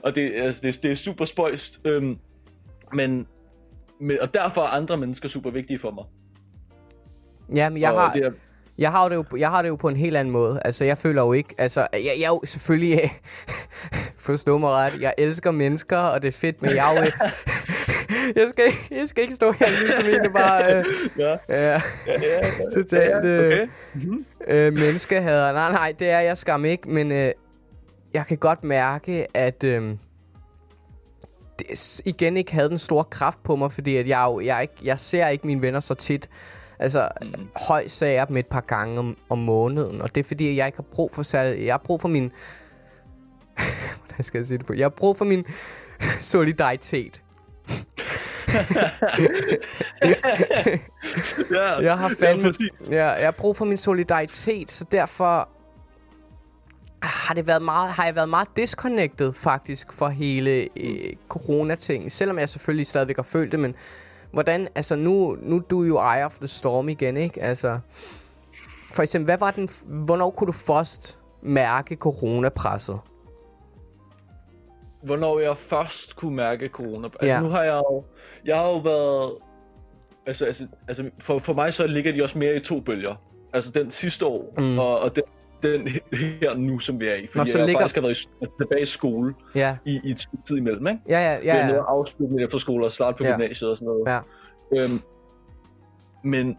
Og 0.04 0.16
det, 0.16 0.32
altså, 0.36 0.62
det, 0.62 0.84
det 0.84 0.92
er 0.92 0.96
super 0.96 1.26
spøjst, 1.26 1.80
øhm, 1.86 2.18
men, 2.94 3.28
men, 4.02 4.18
og 4.22 4.34
derfor 4.34 4.62
er 4.62 4.68
andre 4.68 4.98
mennesker 4.98 5.30
super 5.30 5.50
vigtige 5.52 5.80
for 5.80 5.92
mig. 5.92 6.04
Ja, 7.56 7.70
men 7.70 7.82
jeg 7.82 7.92
og 7.94 8.02
har, 8.02 8.14
det 8.14 8.26
er, 8.26 8.32
jeg 8.78 8.92
har 8.92 9.10
det 9.10 9.16
jo, 9.16 9.24
jeg 9.38 9.50
har 9.50 9.62
det 9.62 9.70
jo 9.70 9.76
på 9.76 9.88
en 9.88 9.96
helt 9.96 10.18
anden 10.18 10.32
måde. 10.32 10.62
Altså, 10.66 10.86
jeg 10.86 10.98
føler 10.98 11.22
jo 11.22 11.34
ikke, 11.34 11.56
altså, 11.58 11.88
jeg, 11.94 12.02
jeg 12.18 12.24
er 12.24 12.28
jo 12.28 12.42
selvfølgelig, 12.46 13.00
forstå 14.28 14.58
mig 14.58 14.70
ret, 14.70 15.02
jeg 15.02 15.14
elsker 15.18 15.52
mennesker, 15.52 15.98
og 15.98 16.22
det 16.22 16.28
er 16.28 16.32
fedt, 16.32 16.62
men 16.62 16.76
jeg 16.76 16.96
er 16.96 17.02
jo, 17.06 17.12
jeg 18.36 18.50
skal, 18.50 18.66
ikke- 18.66 18.88
jeg 18.92 19.08
skal 19.08 19.22
ikke 19.22 19.34
stå 19.34 19.52
her 19.52 19.70
lige 19.70 19.92
som 19.94 20.06
en, 20.06 20.24
der 20.24 20.30
bare, 20.30 20.76
øh, 20.76 20.86
ja, 21.18 21.38
ja, 21.50 21.72
ja, 22.08 22.40
totalt, 22.74 23.10
ja, 23.10 23.18
okay. 23.18 23.68
øh, 24.48 24.68
øh, 24.68 24.74
menneskehader. 24.74 25.52
Nej, 25.52 25.72
nej, 25.72 25.94
det 26.00 26.10
er 26.10 26.20
jeg 26.20 26.38
skam 26.38 26.66
ikke, 26.66 26.90
men 26.90 27.12
øh, 27.12 27.32
jeg 28.14 28.26
kan 28.26 28.38
godt 28.38 28.64
mærke, 28.64 29.28
at 29.34 29.64
øh, 29.64 29.96
det 31.60 32.02
igen 32.06 32.38
ikke 32.38 32.54
havde 32.54 32.70
den 32.70 32.78
store 32.78 33.04
kraft 33.04 33.44
på 33.44 33.56
mig, 33.56 33.72
fordi 33.72 33.96
at 33.98 34.08
jeg, 34.08 34.26
jo, 34.28 34.40
jeg, 34.40 34.62
ikke, 34.62 34.74
jeg 34.84 35.00
ser 35.00 35.28
ikke 35.28 35.48
mine 35.48 35.62
venner 35.62 35.80
så 35.80 35.94
tit. 35.94 36.30
Altså, 36.80 37.10
mm. 37.22 37.48
højt 37.68 37.92
ser 37.92 38.08
jeg 38.08 38.28
dem 38.28 38.38
et 38.38 38.48
par 38.48 38.62
gange 38.62 39.00
om, 39.00 39.18
om 39.30 39.38
måneden, 39.38 40.02
og 40.02 40.16
det 40.16 40.22
er 40.22 40.28
fordi, 40.28 40.50
at 40.50 40.56
jeg 40.56 40.66
ikke 40.66 40.78
har 40.78 40.86
brug 40.94 41.12
for 41.14 41.24
særlig, 41.24 41.66
jeg 41.66 41.74
har 41.74 41.82
brug 41.86 42.02
for 42.02 42.08
min, 42.08 42.32
hvordan 44.06 44.24
skal 44.24 44.40
jeg 44.40 44.48
sige 44.48 44.58
det 44.58 44.66
på, 44.66 44.74
jeg 44.74 44.84
har 44.86 44.90
brug 44.90 45.18
for 45.18 45.26
min 45.26 45.46
solidaritet. 46.22 47.22
ja, 51.52 51.80
Jeg 51.82 51.98
har 51.98 52.10
ja, 52.10 52.28
fandme, 52.28 52.44
præcis. 52.44 52.70
ja, 52.92 53.08
jeg 53.08 53.28
har 53.28 53.32
brug 53.32 53.58
for 53.58 53.66
min 53.66 53.78
solidaritet, 53.78 54.72
så 54.72 54.86
derfor 54.92 55.50
har 57.02 57.34
det 57.34 57.48
været 57.48 57.62
meget, 57.62 57.92
har 57.92 58.06
jeg 58.06 58.16
været 58.16 58.30
meget 58.30 58.48
disconnected 58.58 59.34
faktisk 59.34 59.94
for 59.94 60.10
hele 60.10 60.68
øh, 60.78 61.14
corona-ting. 61.30 62.12
Selvom 62.12 62.40
jeg 62.40 62.50
selvfølgelig 62.50 62.88
stadigvæk 62.88 63.16
har 63.16 63.24
følt 63.24 63.52
det, 63.52 63.60
men 63.60 63.76
hvordan, 64.32 64.68
altså 64.76 64.96
nu, 64.96 65.38
nu 65.42 65.56
er 65.56 65.60
du 65.60 65.84
jo 65.84 66.14
eye 66.14 66.26
of 66.26 66.38
the 66.38 66.48
storm 66.48 66.90
igen, 66.90 67.18
ikke? 67.18 67.44
Altså, 67.44 67.80
for 68.94 69.04
eksempel, 69.04 69.26
hvad 69.26 69.38
var 69.38 69.52
den, 69.52 69.70
hvornår 69.86 70.30
kunne 70.30 70.48
du 70.48 70.52
først 70.52 71.20
mærke 71.42 71.96
coronapresset? 71.96 73.00
Hvornår 75.04 75.40
jeg 75.40 75.58
først 75.58 76.16
kunne 76.16 76.36
mærke 76.36 76.68
corona. 76.68 77.08
Altså 77.08 77.26
Ja. 77.36 77.42
nu 77.42 77.50
har 77.50 77.64
jeg 77.64 77.82
jo, 77.92 78.04
jeg 78.46 78.56
har 78.56 78.68
jo 78.68 78.78
været, 78.78 79.32
altså, 80.26 80.46
altså, 80.46 80.68
altså 80.88 81.10
for, 81.20 81.40
for 81.40 81.54
mig 81.54 81.74
så 81.74 81.88
ligger 81.88 82.12
de 82.12 82.24
også 82.24 82.38
mere 82.38 82.56
i 82.56 82.60
to 82.60 82.80
bølger. 82.80 83.16
Altså 83.54 83.72
den 83.72 83.92
sidste 83.92 84.26
år, 84.26 84.54
Mm. 84.58 84.80
og, 84.80 85.00
og 85.00 85.16
den, 85.16 85.24
den 85.64 85.88
her 86.42 86.56
nu, 86.56 86.80
som 86.80 87.00
vi 87.00 87.08
er 87.08 87.16
i. 87.16 87.28
Fordi 87.28 87.40
Nå, 87.40 87.46
så 87.46 87.58
jeg 87.58 87.68
ligger- 87.68 87.80
faktisk 87.82 87.96
har 87.96 88.02
været 88.02 88.18
i, 88.42 88.46
tilbage 88.62 88.82
i 88.82 88.86
skole 88.86 89.34
Ja, 89.56 89.78
i, 89.86 90.00
i 90.04 90.12
et 90.12 90.26
tid 90.48 90.58
imellem, 90.58 90.88
ikke? 90.88 91.00
ja, 91.10 91.20
ja, 91.20 91.34
Ja, 91.34 91.40
ja. 91.44 91.56
ja, 91.58 91.68
at 91.70 91.74
ja. 91.76 91.84
afslutte 91.88 92.34
min 92.36 92.44
efterskole 92.46 92.86
og 92.86 92.92
starte 92.92 93.18
på 93.18 93.24
ja. 93.24 93.32
gymnasiet 93.32 93.70
og 93.70 93.78
sådan 93.78 93.86
noget. 93.86 94.04
ja. 94.08 94.20
Øhm, 94.72 95.02
men 96.24 96.58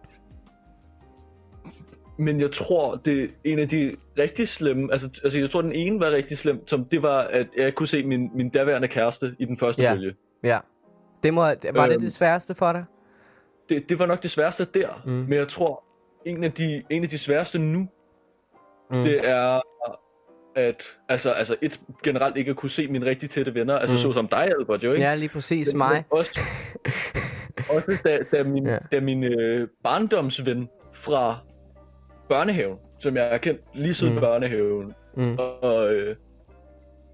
men 2.21 2.41
jeg 2.41 2.53
tror, 2.53 2.97
det 2.97 3.23
er 3.23 3.29
en 3.45 3.59
af 3.59 3.69
de 3.69 3.95
rigtig 4.19 4.49
slemme, 4.49 4.93
altså, 4.93 5.09
altså 5.25 5.39
jeg 5.39 5.50
tror 5.50 5.62
den 5.62 5.73
ene 5.73 6.00
var 6.00 6.11
rigtig 6.11 6.39
slem, 6.39 6.69
som 6.69 6.85
det 6.85 7.03
var, 7.03 7.19
at 7.21 7.47
jeg 7.57 7.75
kunne 7.75 7.87
se 7.89 8.03
min, 8.03 8.31
min 8.35 8.49
daværende 8.50 8.89
kæreste 8.89 9.35
i 9.39 9.45
den 9.45 9.59
første 9.59 9.83
Ja. 9.83 9.95
bølge. 9.95 10.15
ja. 10.45 10.59
Det 11.23 11.35
må, 11.35 11.41
var 11.43 11.55
det 11.55 11.93
Øhm. 11.93 12.00
det 12.00 12.12
sværeste 12.12 12.55
for 12.55 12.73
dig? 12.73 12.85
Det, 13.69 13.89
det 13.89 13.99
var 13.99 14.07
nok 14.07 14.23
det 14.23 14.31
sværeste 14.31 14.65
der, 14.75 15.03
Mm. 15.05 15.11
men 15.12 15.33
jeg 15.33 15.49
tror, 15.49 15.83
en 16.27 16.45
af 16.45 16.53
de, 16.53 16.83
en 16.91 17.03
af 17.03 17.09
de 17.09 17.19
sværeste 17.19 17.59
nu, 17.59 17.89
Mm. 18.93 19.03
det 19.03 19.29
er, 19.29 19.61
at 20.57 20.83
altså, 21.09 21.31
altså 21.31 21.57
et 21.62 21.81
generelt 22.05 22.37
ikke 22.37 22.51
at 22.51 22.57
kunne 22.57 22.71
se 22.71 22.87
mine 22.88 23.07
rigtig 23.07 23.31
tætte 23.31 23.55
venner, 23.55 23.79
altså 23.79 23.94
Mm. 23.94 23.99
så 23.99 24.12
som 24.12 24.29
dig, 24.29 24.53
Albert, 24.59 24.85
jo 24.85 24.92
ikke? 24.92 25.03
Ja, 25.05 25.14
lige 25.14 25.29
præcis 25.29 25.73
Men- 25.75 25.79
mig. 25.79 25.92
men 25.94 26.05
Også, 26.11 26.40
også 27.75 27.99
da, 28.05 28.18
da 28.33 28.44
min, 28.44 28.66
ja. 28.66 28.79
da 28.92 29.01
min 29.01 29.25
øh, 29.25 29.68
barndomsven 29.83 30.68
fra 30.94 31.38
børnehaven, 32.31 32.79
som 32.99 33.16
jeg 33.16 33.29
har 33.31 33.38
kendt 33.38 33.61
lige 33.75 33.95
siden 33.95 34.14
Mm. 34.14 34.21
børnehaven, 34.21 34.95
Mm. 35.16 35.37
og 35.62 35.95
øh, 35.95 36.16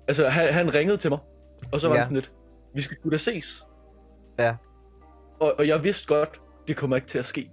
altså 0.08 0.28
han, 0.28 0.52
han 0.52 0.74
ringede 0.74 0.96
til 0.96 1.10
mig, 1.10 1.18
og 1.72 1.80
så 1.80 1.88
var 1.88 1.94
Ja. 1.94 1.98
han 2.00 2.04
sådan 2.04 2.14
lidt, 2.14 2.32
vi 2.74 2.80
skal 2.82 2.96
sgu 3.00 3.10
da 3.10 3.16
ses. 3.16 3.66
Ja. 4.38 4.56
Og, 5.40 5.54
og 5.58 5.68
jeg 5.68 5.84
vidste 5.84 6.06
godt, 6.06 6.40
det 6.68 6.76
kommer 6.76 6.96
ikke 6.96 7.08
til 7.08 7.18
at 7.18 7.26
ske, 7.26 7.50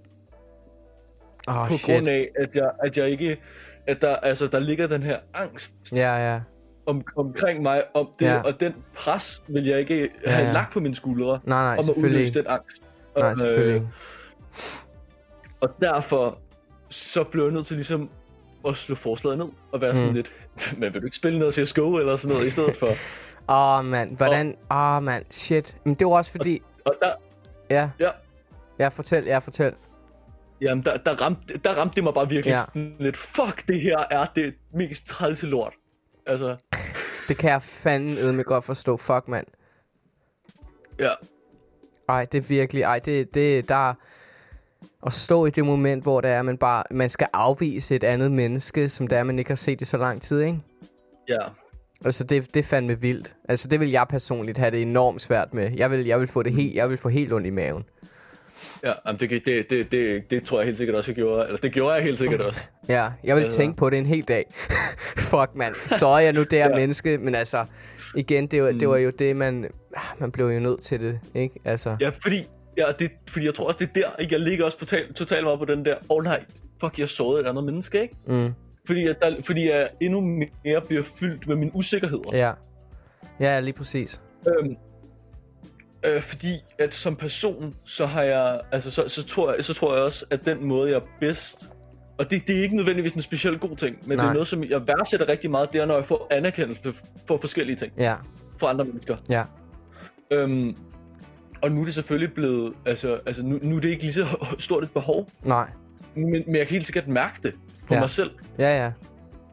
oh, 1.48 1.68
på 1.68 1.74
shit. 1.74 1.94
grund 1.94 2.08
af, 2.08 2.28
at 2.38 2.56
jeg, 2.56 2.70
at 2.84 2.98
jeg 2.98 3.08
ikke, 3.10 3.40
at 3.86 4.02
der, 4.02 4.16
altså, 4.16 4.46
der 4.46 4.58
ligger 4.58 4.86
den 4.86 5.02
her 5.02 5.18
angst 5.34 5.74
Ja, 5.92 6.32
ja. 6.32 6.40
om, 6.86 7.02
omkring 7.16 7.62
mig, 7.62 7.82
om 7.94 8.08
det, 8.18 8.26
Ja. 8.26 8.42
og 8.42 8.60
den 8.60 8.74
pres 8.94 9.42
vil 9.48 9.66
jeg 9.66 9.78
ikke 9.80 10.10
Ja, 10.26 10.30
have 10.30 10.46
ja. 10.46 10.52
lagt 10.52 10.72
på 10.72 10.80
mine 10.80 10.94
skuldre, 10.94 11.40
Nej, 11.44 11.62
nej, 11.62 11.76
om 11.78 11.84
at 11.90 11.96
udløse 12.04 12.34
den 12.34 12.46
angst. 12.48 12.82
Nej, 13.16 13.32
Og, 13.46 13.64
ikke. 13.64 13.88
Og 15.60 15.68
derfor, 15.80 16.38
så 16.94 17.24
blev 17.24 17.44
jeg 17.44 17.52
nødt 17.52 17.66
til 17.66 17.76
ligesom 17.76 18.10
at 18.68 18.76
slå 18.76 18.94
forslaget 18.94 19.38
ned, 19.38 19.46
og 19.72 19.80
være 19.80 19.92
Mm. 19.92 19.98
sådan 19.98 20.14
lidt, 20.14 20.32
men 20.78 20.94
vil 20.94 21.00
du 21.00 21.06
ikke 21.06 21.16
spille 21.16 21.38
noget 21.38 21.54
CSGO 21.54 21.96
eller 21.98 22.16
sådan 22.16 22.34
noget 22.34 22.46
i 22.46 22.50
stedet 22.50 22.76
for? 22.76 22.86
Åh, 23.48 23.78
oh, 23.78 23.84
mand. 23.84 24.16
Hvordan... 24.16 24.56
Åh, 24.70 24.76
oh, 24.96 25.02
mand. 25.02 25.24
Shit. 25.30 25.76
Men 25.84 25.94
det 25.94 26.06
var 26.06 26.12
også 26.12 26.30
fordi... 26.30 26.62
Og 26.84 26.94
der, 27.00 27.12
Ja. 27.70 27.90
Ja. 28.00 28.10
Ja, 28.78 28.88
fortæl. 28.88 29.24
Ja, 29.24 29.38
fortæl. 29.38 29.74
jamen, 30.60 30.84
der, 30.84 30.96
der, 30.96 31.14
ramte, 31.22 31.58
der 31.58 31.74
ramte 31.74 31.94
det 31.96 32.04
mig 32.04 32.14
bare 32.14 32.28
virkelig 32.28 32.52
Ja. 32.52 32.58
sådan 32.58 32.96
lidt, 33.00 33.16
fuck, 33.16 33.68
det 33.68 33.80
her 33.80 33.98
er 34.10 34.26
det 34.36 34.54
mest 34.74 35.06
trælse 35.06 35.46
lort. 35.46 35.72
Altså, 36.26 36.56
Det 37.28 37.36
kan 37.38 37.50
jeg 37.50 37.62
fandme 37.62 38.42
godt 38.42 38.64
forstå. 38.64 38.96
Fuck, 38.96 39.28
mand. 39.28 39.46
ja. 40.98 41.10
Ej, 42.08 42.24
det 42.32 42.38
er 42.38 42.42
virkelig... 42.48 42.82
Ej, 42.82 42.98
det, 42.98 43.34
det 43.34 43.68
der... 43.68 43.94
At 45.06 45.12
stå 45.12 45.46
i 45.46 45.50
det 45.50 45.64
moment, 45.64 46.02
hvor 46.02 46.20
det 46.20 46.30
er, 46.30 46.42
man 46.42 46.58
bare... 46.58 46.82
Man 46.90 47.08
skal 47.08 47.26
afvise 47.32 47.96
et 47.96 48.04
andet 48.04 48.32
menneske, 48.32 48.88
som 48.88 49.06
det 49.06 49.18
er, 49.18 49.22
man 49.22 49.38
ikke 49.38 49.50
har 49.50 49.56
set 49.56 49.80
i 49.80 49.84
så 49.84 49.96
lang 49.96 50.22
tid, 50.22 50.40
ikke? 50.40 50.58
Ja, 51.28 51.38
Altså, 52.04 52.24
det, 52.24 52.54
det 52.54 52.60
er 52.60 52.64
fandme 52.64 53.00
vildt. 53.00 53.36
Altså, 53.48 53.68
det 53.68 53.80
vil 53.80 53.90
jeg 53.90 54.06
personligt 54.08 54.58
have 54.58 54.70
det 54.70 54.82
enormt 54.82 55.20
svært 55.22 55.54
med. 55.54 55.70
Jeg 55.76 55.90
vil, 55.90 56.04
jeg 56.06 56.20
vil 56.20 56.28
få 56.28 56.42
det 56.42 56.52
helt... 56.52 56.74
Jeg 56.74 56.90
vil 56.90 56.96
få 56.98 57.08
helt 57.08 57.32
ondt 57.32 57.46
i 57.46 57.50
maven. 57.50 57.84
ja 58.82 58.92
jamen, 59.06 59.20
det, 59.20 59.30
det, 59.30 59.70
det, 59.70 59.92
det, 59.92 60.30
det 60.30 60.44
tror 60.44 60.58
jeg 60.60 60.66
helt 60.66 60.78
sikkert 60.78 60.96
også, 60.96 61.10
jeg 61.10 61.16
gjorde. 61.16 61.46
Eller 61.46 61.58
det 61.58 61.72
gjorde 61.72 61.94
jeg 61.94 62.02
helt 62.02 62.18
sikkert 62.18 62.40
også. 62.40 62.60
Ja, 62.88 63.08
jeg 63.24 63.36
vil 63.36 63.42
Altså- 63.42 63.58
tænke 63.58 63.76
på 63.76 63.90
det 63.90 63.98
en 63.98 64.06
hel 64.06 64.22
dag. 64.22 64.44
Fuck, 65.30 65.50
mand. 65.54 65.74
Så 65.98 66.06
er 66.06 66.18
jeg 66.18 66.32
nu 66.32 66.40
det 66.40 66.52
her 66.58 66.68
Ja. 66.70 66.76
menneske, 66.76 67.18
men 67.18 67.34
altså... 67.34 67.64
Igen, 68.16 68.46
det 68.46 68.62
var, 68.62 68.68
det 68.72 68.82
Mm. 68.82 68.88
var 68.88 68.96
jo 68.96 69.10
det, 69.18 69.36
man... 69.36 69.64
ah, 69.96 70.02
Man 70.20 70.30
blev 70.32 70.46
jo 70.46 70.60
nødt 70.60 70.80
til 70.82 71.00
det, 71.00 71.20
ikke? 71.34 71.54
Altså... 71.64 71.96
Ja, 72.00 72.10
fordi, 72.22 72.46
ja, 72.78 72.84
det, 72.98 73.10
fordi 73.28 73.46
jeg 73.46 73.54
tror 73.54 73.66
også, 73.66 73.78
det 73.78 73.88
er 74.04 74.08
der, 74.08 74.16
ikke? 74.22 74.34
Jeg 74.34 74.40
ligger 74.40 74.64
også 74.64 74.78
totalt, 74.78 75.16
totalt 75.16 75.44
meget 75.44 75.58
på 75.58 75.64
den 75.64 75.84
der, 75.84 75.94
åh 75.94 76.00
oh, 76.08 76.24
nej, 76.24 76.44
fuck, 76.80 76.98
jeg 76.98 77.08
sårede 77.08 77.40
et 77.40 77.46
andet 77.48 77.64
menneske, 77.64 78.02
ikke? 78.02 78.16
Mm, 78.26 78.54
Fordi, 78.86 79.06
at 79.06 79.20
der, 79.22 79.42
fordi 79.42 79.70
jeg 79.70 79.88
endnu 80.00 80.20
mere 80.64 80.80
bliver 80.88 81.02
fyldt 81.02 81.48
med 81.48 81.56
mine 81.56 81.70
usikkerheder. 81.76 82.30
ja. 82.32 82.52
Ja, 83.40 83.60
lige 83.60 83.74
præcis. 83.74 84.20
Øhm, 84.48 84.76
øh, 86.04 86.22
fordi 86.22 86.52
at 86.78 86.94
som 86.94 87.16
person, 87.16 87.74
så 87.84 88.06
har 88.06 88.22
jeg, 88.22 88.60
altså 88.72 88.90
så, 88.90 89.08
så, 89.08 89.24
tror 89.26 89.54
jeg, 89.54 89.64
så 89.64 89.74
tror 89.74 89.94
jeg 89.94 90.02
også, 90.02 90.24
at 90.30 90.44
den 90.46 90.64
måde, 90.64 90.90
jeg 90.90 90.96
er 90.96 91.06
bedst, 91.20 91.70
og 92.18 92.30
det, 92.30 92.46
det 92.46 92.58
er 92.58 92.62
ikke 92.62 92.76
nødvendigvis 92.76 93.12
en 93.12 93.22
speciel 93.22 93.58
god 93.58 93.76
ting, 93.76 93.96
men 94.06 94.16
Nej. 94.16 94.24
det 94.24 94.30
er 94.30 94.34
noget, 94.34 94.48
som 94.48 94.64
jeg 94.64 94.86
værdsætter 94.86 95.28
rigtig 95.28 95.50
meget, 95.50 95.72
det 95.72 95.80
er, 95.80 95.86
når 95.86 95.94
jeg 95.94 96.04
får 96.06 96.26
anerkendelse 96.30 96.94
for 97.28 97.38
forskellige 97.38 97.76
ting 97.76 97.92
Ja, 97.98 98.14
fra 98.58 98.68
andre 98.70 98.84
mennesker. 98.84 99.16
ja. 99.30 99.44
Øhm, 100.30 100.76
og 101.62 101.72
nu 101.72 101.80
er 101.80 101.84
det 101.84 101.94
selvfølgelig 101.94 102.34
blevet, 102.34 102.72
altså, 102.86 103.18
altså 103.26 103.42
nu, 103.42 103.58
nu 103.62 103.76
er 103.76 103.80
det 103.80 103.88
ikke 103.88 104.02
lige 104.02 104.12
så 104.12 104.26
stort 104.58 104.82
et 104.82 104.90
behov, 104.90 105.30
Nej. 105.44 105.70
men, 106.14 106.30
men 106.30 106.56
jeg 106.56 106.66
kan 106.66 106.74
helt 106.74 106.86
sikkert 106.86 107.08
mærke 107.08 107.34
det 107.42 107.54
på 107.88 107.94
Ja. 107.94 108.00
mig 108.00 108.10
selv, 108.10 108.30
Ja, 108.58 108.84
ja. 108.84 108.92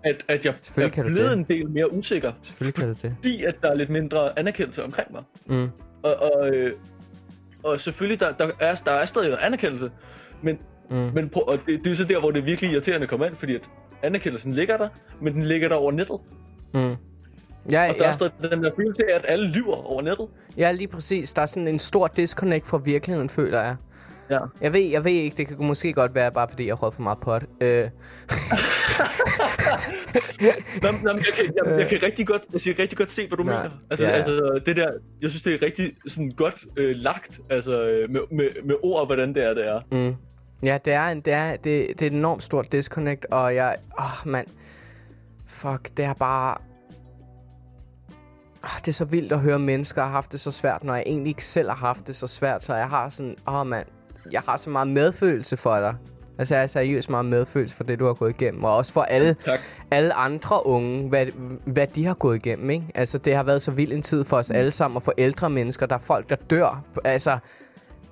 at, 0.03 0.25
at 0.27 0.45
jeg 0.45 0.53
er 0.87 1.03
blevet 1.03 1.33
en 1.33 1.43
del 1.43 1.69
mere 1.69 1.93
usikker, 1.93 2.31
Selvfølgelig 2.41 2.75
kan 2.75 2.87
du 2.87 2.93
det. 3.01 3.15
fordi 3.15 3.43
at 3.43 3.55
der 3.61 3.69
er 3.69 3.75
lidt 3.75 3.89
mindre 3.89 4.39
anerkendelse 4.39 4.83
omkring 4.83 5.11
mig. 5.11 5.23
Mm. 5.45 5.69
Og, 6.03 6.15
og, 6.15 6.49
øh, 6.55 6.73
og 7.63 7.79
selvfølgelig, 7.79 8.19
der, 8.19 8.31
der, 8.31 8.51
er, 8.59 8.75
der 8.75 8.91
er 8.91 9.05
stadig 9.05 9.37
anerkendelse, 9.45 9.91
men, 10.43 10.57
Mm. 10.89 10.97
men 10.97 11.29
prøv, 11.29 11.43
og 11.47 11.57
det, 11.67 11.83
det 11.83 11.91
er 11.91 11.95
så 11.95 12.03
der, 12.03 12.19
hvor 12.19 12.31
det 12.31 12.39
er 12.39 12.43
virkelig 12.45 12.71
irriterende 12.71 13.07
kommer 13.07 13.25
ind, 13.25 13.35
fordi 13.35 13.55
at 13.55 13.61
anerkendelsen 14.03 14.53
ligger 14.53 14.77
der, 14.77 14.89
men 15.21 15.33
den 15.33 15.43
ligger 15.43 15.69
der 15.69 15.75
over 15.75 15.91
nettet. 15.91 16.19
Mm. 16.73 16.95
Ja, 17.71 17.89
Og 17.89 17.95
der 17.95 18.03
ja. 18.03 18.09
er 18.09 18.11
stadig 18.11 18.33
den 18.51 18.63
der 18.63 18.71
følelse 18.75 19.01
af, 19.11 19.15
at 19.15 19.25
alle 19.27 19.47
lyver 19.47 19.75
over 19.91 20.01
nettet. 20.01 20.27
ja, 20.57 20.71
lige 20.71 20.87
præcis. 20.87 21.33
Der 21.33 21.41
er 21.41 21.45
sådan 21.45 21.67
en 21.67 21.79
stor 21.79 22.07
disconnect 22.07 22.67
fra 22.67 22.77
virkeligheden, 22.77 23.29
føler 23.29 23.61
jeg. 23.61 23.75
Ja. 24.29 24.39
Jeg 24.61 24.73
ved, 24.73 24.81
jeg 24.81 25.03
ved 25.05 25.11
ikke, 25.11 25.37
det 25.37 25.47
kan 25.47 25.57
måske 25.59 25.93
godt 25.93 26.15
være, 26.15 26.31
bare 26.31 26.47
fordi 26.49 26.67
jeg 26.67 26.75
har 26.75 26.89
for 26.89 27.01
meget 27.01 27.17
pot. 27.19 27.43
Øh, 27.61 27.67
Nå, 30.83 30.87
nå, 31.03 31.09
jeg, 31.09 31.33
kan, 31.35 31.45
jeg, 31.55 31.79
jeg, 31.79 31.87
kan 31.89 32.03
rigtig 32.03 32.27
godt, 32.27 32.41
altså, 32.53 32.69
jeg 32.69 32.75
kan 32.75 32.83
rigtig 32.83 32.97
godt 32.97 33.11
se, 33.11 33.27
hvad 33.27 33.37
du 33.37 33.43
Nej. 33.43 33.57
mener. 33.63 33.75
Altså, 33.89 34.05
Ja, 34.05 34.11
altså, 34.11 34.61
det 34.65 34.75
der, 34.75 34.91
jeg 35.21 35.29
synes, 35.29 35.41
det 35.43 35.53
er 35.53 35.65
rigtig 35.65 35.93
sådan 36.07 36.31
godt 36.31 36.65
øh, 36.77 36.95
lagt, 36.95 37.39
altså 37.49 37.83
øh, 37.83 38.09
med, 38.09 38.21
med, 38.31 38.47
med 38.65 38.75
ord, 38.83 39.05
hvordan 39.07 39.33
det 39.33 39.43
er, 39.43 39.53
det 39.53 39.67
er. 39.67 39.81
Mm. 39.91 40.15
Ja, 40.63 40.77
det 40.85 40.93
er, 40.93 41.07
en, 41.07 41.21
det, 41.21 41.33
er, 41.33 41.51
det, 41.51 41.63
det 41.63 42.01
er 42.01 42.07
et 42.07 42.13
enormt 42.13 42.43
stort 42.43 42.71
disconnect, 42.71 43.25
og 43.31 43.55
jeg... 43.55 43.75
Åh, 43.99 44.05
oh, 44.05 44.31
mand. 44.31 44.47
Fuck, 45.47 45.97
det 45.97 46.05
er 46.05 46.13
bare... 46.13 46.57
Oh, 48.63 48.69
det 48.79 48.87
er 48.87 48.91
så 48.91 49.05
vildt 49.05 49.31
at 49.31 49.39
høre 49.39 49.59
mennesker 49.59 50.01
har 50.03 50.09
haft 50.09 50.31
det 50.31 50.39
så 50.39 50.51
svært, 50.51 50.83
når 50.83 50.93
jeg 50.95 51.03
egentlig 51.05 51.29
ikke 51.29 51.45
selv 51.45 51.69
har 51.69 51.75
haft 51.75 52.07
det 52.07 52.15
så 52.15 52.27
svært, 52.27 52.63
så 52.63 52.75
jeg 52.75 52.89
har 52.89 53.09
sådan... 53.09 53.35
Åh, 53.47 53.55
oh, 53.55 53.67
mand. 53.67 53.87
Jeg 54.31 54.41
har 54.41 54.57
så 54.57 54.69
meget 54.69 54.87
medfølelse 54.87 55.57
for 55.57 55.79
dig. 55.79 55.95
Altså, 56.37 56.53
jeg 56.55 56.61
har 56.61 56.67
seriøst 56.67 57.09
meget 57.09 57.25
medfølelse 57.25 57.75
for 57.75 57.83
det, 57.83 57.99
du 57.99 58.05
har 58.05 58.13
gået 58.13 58.29
igennem. 58.29 58.63
Og 58.63 58.75
også 58.75 58.93
for 58.93 59.01
alle, 59.01 59.33
Tak. 59.33 59.59
alle 59.91 60.13
andre 60.13 60.65
unge, 60.65 61.09
hvad, 61.09 61.25
hvad 61.65 61.87
de 61.87 62.05
har 62.05 62.13
gået 62.13 62.35
igennem, 62.45 62.69
ikke? 62.69 62.85
Altså, 62.95 63.17
det 63.17 63.35
har 63.35 63.43
været 63.43 63.61
så 63.61 63.71
vild 63.71 63.91
en 63.91 64.01
tid 64.01 64.23
for 64.25 64.37
os 64.37 64.51
alle 64.51 64.71
sammen, 64.71 64.95
og 64.95 65.03
for 65.03 65.13
ældre 65.17 65.49
mennesker. 65.49 65.85
Der 65.85 65.95
er 65.95 65.99
folk, 65.99 66.29
der 66.29 66.35
dør. 66.35 66.83
Altså, 67.03 67.37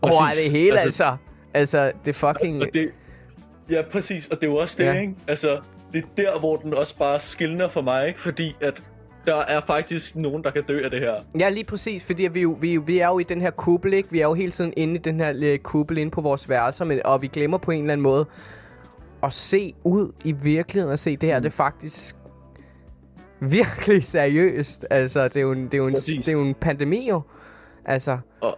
over 0.02 0.30
det 0.44 0.52
hele, 0.52 0.80
Altså- 0.80 1.04
altså. 1.04 1.18
Altså, 1.54 1.92
det 2.06 2.16
er 2.24 2.34
fucking... 2.34 2.62
Og 2.62 2.68
det, 2.74 2.90
ja, 3.70 3.82
præcis, 3.92 4.28
og 4.28 4.36
det 4.42 4.44
er 4.48 4.52
jo 4.52 4.56
også 4.58 4.76
det, 4.78 4.86
ja. 4.86 5.00
ikke? 5.00 5.16
Altså, 5.28 5.60
det 5.94 6.04
er 6.04 6.08
der, 6.24 6.40
hvor 6.40 6.56
den 6.58 6.74
også 6.74 6.98
bare 6.98 7.20
skiller 7.20 7.70
for 7.70 7.82
mig, 7.82 8.08
ikke? 8.08 8.22
Fordi 8.22 8.56
at 8.62 8.74
der 9.30 9.36
er 9.36 9.62
faktisk 9.68 10.16
nogen, 10.16 10.44
der 10.44 10.52
kan 10.52 10.64
dø 10.64 10.84
af 10.84 10.92
det 10.92 11.00
her. 11.00 11.14
Ja, 11.40 11.50
lige 11.50 11.64
præcis, 11.64 12.06
fordi 12.06 12.28
vi, 12.28 12.42
jo, 12.42 12.58
vi, 12.62 12.78
vi 12.78 13.00
er 13.00 13.08
jo 13.08 13.20
i 13.20 13.24
den 13.24 13.42
her 13.42 13.52
kuppel, 13.52 13.94
ikke? 13.94 14.12
Vi 14.12 14.20
er 14.20 14.28
jo 14.28 14.34
hele 14.34 14.52
tiden 14.52 14.74
inde 14.78 14.96
i 14.96 14.98
den 14.98 15.20
her 15.20 15.32
lille 15.32 15.58
kuppel 15.58 15.98
inde 15.98 16.12
på 16.12 16.22
vores 16.22 16.50
værelser, 16.50 16.86
men, 16.86 17.02
og 17.06 17.22
vi 17.22 17.28
glemmer 17.28 17.58
på 17.58 17.72
en 17.72 17.82
eller 17.82 17.94
anden 17.94 18.04
måde 18.04 18.26
at 19.24 19.34
se 19.34 19.74
ud 19.84 20.12
i 20.26 20.32
virkeligheden 20.44 20.92
og 20.92 21.00
se, 21.00 21.18
det 21.18 21.30
her, 21.30 21.38
mm. 21.38 21.44
det 21.44 21.50
er 21.50 21.56
faktisk 21.56 22.16
virkelig 23.40 24.04
seriøst. 24.04 24.86
Altså, 24.90 25.24
det 25.24 25.36
er 25.36 25.42
jo 25.42 25.52
en, 25.52 25.66
det 25.66 25.74
er 25.74 25.78
jo 25.78 25.88
en, 25.88 25.94
Præcis. 25.94 26.26
det 26.26 26.28
er 26.28 26.38
jo 26.38 26.44
en 26.44 26.56
pandemi 26.56 27.10
jo. 27.10 27.22
Altså, 27.86 28.18
Og, 28.42 28.58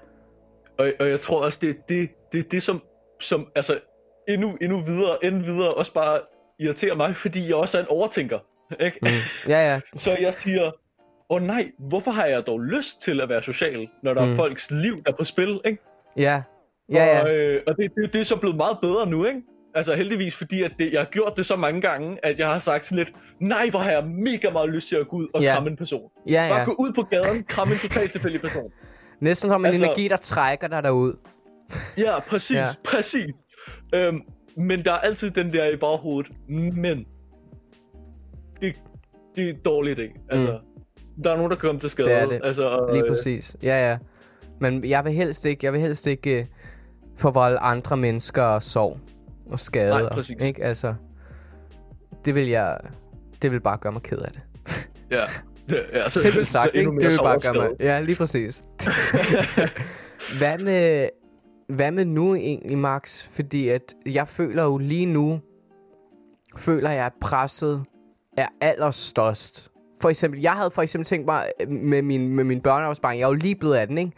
og, 0.78 0.92
og 1.00 1.10
jeg 1.10 1.22
tror 1.22 1.46
også, 1.46 1.60
det 1.62 1.70
er 1.70 1.74
det, 1.90 2.10
det, 2.32 2.52
det 2.52 2.64
som, 2.64 2.82
som 3.20 3.48
altså, 3.56 3.80
endnu, 4.28 4.58
endnu 4.62 4.82
videre, 4.82 5.26
endnu 5.26 5.42
videre 5.42 5.74
også 5.74 5.94
bare 5.94 6.20
irriterer 6.60 6.96
mig, 6.96 7.16
fordi 7.16 7.48
jeg 7.48 7.56
også 7.56 7.78
er 7.78 7.82
en 7.82 7.88
overtænker. 7.88 8.40
Ikke? 8.86 8.98
mm. 9.02 9.08
ja, 9.48 9.74
ja. 9.74 9.80
Så 9.96 10.18
jeg 10.22 10.34
siger, 10.34 10.66
åh 10.66 10.72
oh, 11.30 11.42
nej, 11.42 11.72
hvorfor 11.80 12.12
har 12.12 12.26
jeg 12.26 12.48
dog 12.48 12.60
lyst 12.62 13.02
til 13.02 13.22
at 13.22 13.30
være 13.30 13.44
social, 13.44 13.88
når 14.04 14.14
der 14.14 14.26
Mm. 14.26 14.32
er 14.32 14.36
folks 14.36 14.72
liv, 14.72 15.04
der 15.06 15.12
er 15.12 15.16
på 15.18 15.24
spil, 15.24 15.62
ikke? 15.66 15.78
Ja, 16.18 16.42
ja, 16.92 17.06
ja. 17.06 17.22
Og, 17.24 17.36
øh, 17.36 17.62
og 17.68 17.78
det, 17.78 17.92
det, 17.96 18.14
det 18.14 18.22
er 18.22 18.26
så 18.26 18.36
blevet 18.36 18.56
meget 18.58 18.78
bedre 18.82 19.08
nu, 19.08 19.26
ikke? 19.26 19.42
Altså 19.76 19.96
heldigvis, 19.96 20.36
fordi 20.36 20.64
at 20.64 20.72
det, 20.80 20.92
jeg 20.94 21.00
har 21.02 21.06
gjort 21.12 21.34
det 21.38 21.46
så 21.46 21.56
mange 21.56 21.82
gange, 21.82 22.18
at 22.24 22.40
jeg 22.40 22.48
har 22.48 22.60
sagt 22.60 22.86
sådan 22.86 22.98
lidt, 22.98 23.14
nej, 23.40 23.70
hvor 23.70 23.80
har 23.80 23.92
jeg 23.92 24.04
mega 24.08 24.50
meget 24.50 24.70
lyst 24.70 24.90
til 24.90 24.96
at 24.96 25.08
gå 25.08 25.16
ud 25.18 25.28
og 25.34 25.42
Ja. 25.42 25.54
kramme 25.54 25.70
en 25.70 25.76
person. 25.78 26.10
Ja, 26.30 26.48
Bare 26.50 26.60
ja. 26.60 26.66
gå 26.66 26.76
ud 26.80 26.94
på 26.94 27.02
gaden, 27.04 27.44
kramme 27.44 27.74
en 27.74 27.80
totalt 27.80 28.12
tilfældig 28.12 28.42
person. 28.42 28.72
Næsten 29.20 29.50
som 29.50 29.62
en 29.62 29.66
Altså- 29.66 29.84
energi, 29.86 30.08
der 30.08 30.18
trækker 30.18 30.68
dig 30.68 30.84
derud. 30.84 31.14
Ja, 31.98 32.20
præcis, 32.20 32.56
ja. 32.58 32.66
præcis. 32.86 33.34
Øhm, 33.96 34.22
men 34.58 34.86
der 34.86 34.92
er 34.92 34.98
altid 34.98 35.32
den 35.32 35.54
der 35.54 35.66
i 35.66 35.76
baghovedet, 35.76 36.32
men 36.76 37.06
det, 38.62 38.76
det 39.36 39.50
er 39.50 39.54
dårligt, 39.54 40.00
ikke? 40.00 40.16
Altså, 40.30 40.60
mm. 41.08 41.24
der 41.24 41.32
er 41.32 41.36
nogen, 41.36 41.52
der 41.52 41.58
kommer 41.58 41.82
til 41.82 41.90
skade. 41.90 42.10
Det 42.10 42.18
er 42.18 42.28
det. 42.28 42.42
Altså, 42.44 42.64
og, 42.64 42.94
Lige 42.94 43.04
øh, 43.04 43.10
præcis. 43.10 43.56
Ja, 43.64 43.90
ja. 43.90 43.98
Men 44.60 44.86
jeg 44.86 45.06
vil 45.06 45.14
helst 45.14 45.46
ikke, 45.46 45.66
jeg 45.66 45.74
vil 45.74 45.82
helst 45.82 46.08
ikke 46.08 46.40
uh, 46.40 46.46
forvolde 47.18 47.58
andre 47.60 47.98
mennesker 47.98 48.60
sorg 48.60 49.00
og 49.46 49.60
skade. 49.60 49.90
Nej, 49.90 50.10
præcis. 50.10 50.36
Ikke? 50.42 50.64
Altså, 50.64 50.94
det 52.26 52.36
vil 52.36 52.48
jeg, 52.48 52.78
det 53.42 53.52
vil 53.52 53.60
bare 53.62 53.78
gøre 53.78 53.94
mig 53.94 54.02
ked 54.02 54.18
af 54.18 54.32
det. 54.32 54.42
Ja. 55.12 55.26
Ja 55.94 56.10
så, 56.10 56.20
Simpelt 56.20 56.48
sagt, 56.48 56.76
ikke? 56.76 56.92
Det 56.92 57.12
vil 57.12 57.18
bare 57.24 57.40
gøre 57.40 57.54
mig... 57.54 57.70
Ja, 57.80 58.02
lige 58.02 58.16
præcis. 58.16 58.64
hvad, 60.40 60.58
med, 60.58 61.10
hvad 61.70 61.92
med 61.92 62.06
nu 62.06 62.36
egentlig, 62.36 62.78
Max? 62.78 63.28
Fordi 63.28 63.68
at 63.68 63.94
jeg 64.06 64.28
føler 64.28 64.64
jo 64.64 64.78
lige 64.78 65.06
nu, 65.06 65.40
føler 66.58 66.90
jeg, 66.90 67.12
presset 67.22 67.84
er 68.38 68.48
allerstørst. 68.62 69.72
For 70.02 70.10
eksempel, 70.10 70.42
jeg 70.42 70.52
havde 70.52 70.72
for 70.72 70.82
eksempel 70.82 71.06
tænkt 71.06 71.26
mig 71.26 71.52
øh, 71.62 71.70
med 71.70 72.02
min, 72.02 72.36
med 72.36 72.44
min 72.44 72.62
børneafsparing, 72.62 73.20
jeg 73.20 73.26
er 73.26 73.30
jo 73.30 73.36
lige 73.36 73.56
blevet 73.56 73.78
18, 73.78 73.98
ikke? 73.98 74.12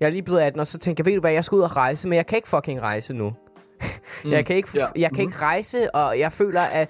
Jeg 0.00 0.06
er 0.06 0.10
lige 0.10 0.22
blevet 0.22 0.40
18, 0.40 0.60
og 0.60 0.66
så 0.66 0.78
tænker 0.78 1.04
jeg, 1.04 1.06
ved 1.06 1.14
du 1.14 1.20
hvad, 1.20 1.32
jeg 1.32 1.44
skal 1.44 1.56
ud 1.56 1.62
og 1.62 1.76
rejse, 1.76 2.08
men 2.08 2.16
jeg 2.16 2.26
kan 2.26 2.36
ikke 2.36 2.48
fucking 2.48 2.80
rejse 2.80 3.14
nu. 3.14 3.32
Mm. 4.24 4.30
Jeg 4.30 4.46
kan 4.46 4.56
ikke, 4.56 4.68
ja. 4.74 4.86
jeg 4.96 5.10
kan 5.10 5.20
ikke 5.24 5.36
rejse, 5.36 5.94
og 5.94 6.18
jeg 6.18 6.32
føler, 6.32 6.60
at 6.60 6.88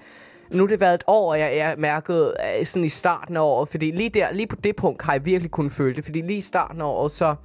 nu 0.51 0.63
har 0.63 0.67
det 0.67 0.79
været 0.79 0.93
et 0.93 1.03
år, 1.07 1.31
og 1.31 1.39
jeg, 1.39 1.57
jeg 1.57 1.75
mærkede 1.77 2.33
øh, 2.59 2.65
sådan 2.65 2.85
i 2.85 2.89
starten 2.89 3.37
af 3.37 3.41
året, 3.41 3.69
fordi 3.69 3.91
lige 3.91 4.09
der, 4.09 4.33
lige 4.33 4.47
på 4.47 4.55
det 4.55 4.75
punkt 4.75 5.01
har 5.01 5.13
jeg 5.13 5.25
virkelig 5.25 5.51
kunnet 5.51 5.71
føle 5.71 5.95
det, 5.95 6.05
fordi 6.05 6.21
lige 6.21 6.37
i 6.37 6.41
starten 6.41 6.81
af 6.81 6.85
året, 6.85 7.11
så 7.11 7.35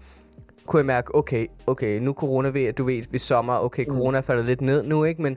kunne 0.66 0.78
jeg 0.78 0.86
mærke, 0.86 1.14
okay, 1.14 1.46
okay, 1.66 1.98
nu 1.98 2.12
corona 2.12 2.48
ved, 2.48 2.72
du 2.72 2.84
ved, 2.84 3.02
ved 3.10 3.18
sommer, 3.18 3.58
okay, 3.58 3.84
corona 3.84 4.18
er 4.18 4.22
faldet 4.22 4.44
lidt 4.44 4.60
ned 4.60 4.82
nu, 4.82 5.04
ikke, 5.04 5.22
men 5.22 5.36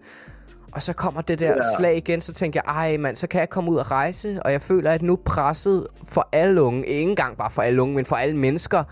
og 0.73 0.81
så 0.81 0.93
kommer 0.93 1.21
det 1.21 1.39
der 1.39 1.47
Ja. 1.49 1.61
slag 1.77 1.97
igen, 1.97 2.21
så 2.21 2.33
tænker 2.33 2.61
jeg, 2.65 2.73
ej 2.73 2.97
mand, 2.97 3.15
så 3.15 3.27
kan 3.27 3.39
jeg 3.39 3.49
komme 3.49 3.71
ud 3.71 3.77
og 3.77 3.91
rejse, 3.91 4.39
og 4.45 4.51
jeg 4.51 4.61
føler, 4.61 4.91
at 4.91 5.01
nu 5.01 5.15
presset 5.25 5.87
for 6.03 6.29
alle 6.31 6.61
unge, 6.61 6.85
ikke 6.85 7.09
engang 7.09 7.37
bare 7.37 7.51
for 7.51 7.61
alle 7.61 7.81
unge, 7.81 7.95
men 7.95 8.05
for 8.05 8.15
alle 8.15 8.37
mennesker, 8.37 8.83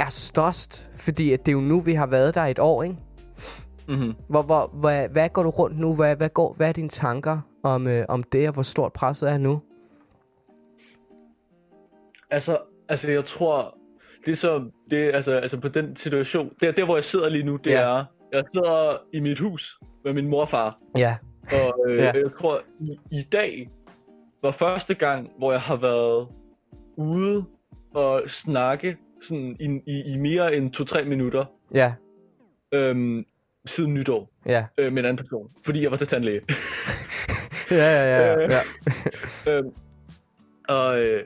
er 0.00 0.10
størst, 0.10 0.90
fordi 0.94 1.32
at 1.32 1.46
det 1.46 1.52
er 1.52 1.56
jo 1.56 1.60
nu, 1.60 1.80
vi 1.80 1.92
har 1.94 2.06
været 2.06 2.34
der 2.34 2.40
et 2.42 2.58
år, 2.58 2.82
ikke? 2.82 2.96
Mm-hmm. 3.88 4.12
Hvor, 4.28 4.42
hvor, 4.42 4.70
hvad, 4.74 5.08
hvad 5.08 5.28
går 5.28 5.42
du 5.42 5.50
rundt 5.50 5.78
nu? 5.78 5.94
Hvad, 5.96 6.16
hvad, 6.16 6.28
går, 6.28 6.54
hvad 6.56 6.68
er 6.68 6.72
dine 6.72 6.88
tanker 6.88 7.38
om, 7.62 7.86
øh, 7.86 8.04
om 8.08 8.22
det, 8.22 8.48
og 8.48 8.54
hvor 8.54 8.62
stort 8.62 8.92
presset 8.92 9.30
er 9.30 9.38
nu? 9.38 9.60
Altså, 12.30 12.58
altså 12.88 13.12
jeg 13.12 13.24
tror, 13.24 13.76
det 14.26 14.38
som, 14.38 14.70
det, 14.90 15.14
altså, 15.14 15.32
altså 15.32 15.60
på 15.60 15.68
den 15.68 15.96
situation, 15.96 16.50
der, 16.60 16.72
der 16.72 16.84
hvor 16.84 16.96
jeg 16.96 17.04
sidder 17.04 17.28
lige 17.28 17.44
nu, 17.44 17.56
det 17.56 17.70
Ja. 17.70 17.80
er, 17.80 18.04
jeg 18.34 18.44
sidder 18.52 18.96
i 19.12 19.20
mit 19.20 19.38
hus 19.38 19.78
med 20.04 20.12
min 20.12 20.28
mor 20.28 20.40
og 20.40 20.48
far, 20.48 20.78
Ja, 20.96 21.16
og 21.52 21.84
øh, 21.88 21.96
Ja. 21.96 22.04
jeg 22.12 22.30
tror, 22.40 22.62
i, 22.80 23.18
i 23.18 23.22
dag 23.22 23.70
var 24.42 24.50
første 24.50 24.94
gang, 24.94 25.30
hvor 25.38 25.52
jeg 25.52 25.60
har 25.60 25.76
været 25.76 26.28
ude 26.96 27.44
og 27.94 28.22
snakke 28.26 28.96
sådan 29.22 29.56
i, 29.60 29.80
i, 29.86 30.12
i 30.12 30.16
mere 30.16 30.56
end 30.56 30.76
2-3 30.76 31.04
minutter 31.04 31.44
ja, 31.74 31.94
øhm, 32.72 33.24
siden 33.66 33.94
nytår 33.94 34.30
ja. 34.46 34.64
øh, 34.78 34.92
med 34.92 35.02
en 35.02 35.06
anden 35.08 35.16
person, 35.24 35.50
fordi 35.64 35.82
jeg 35.82 35.90
var 35.90 35.96
til 35.96 36.06
tandlæge. 36.06 36.40
Ja, 37.70 37.76
ja, 37.76 38.16
ja, 38.32 38.36
Øh. 38.44 38.50
ja. 38.50 38.60
øhm, 39.52 39.70
og, 40.68 41.00
øh, 41.02 41.22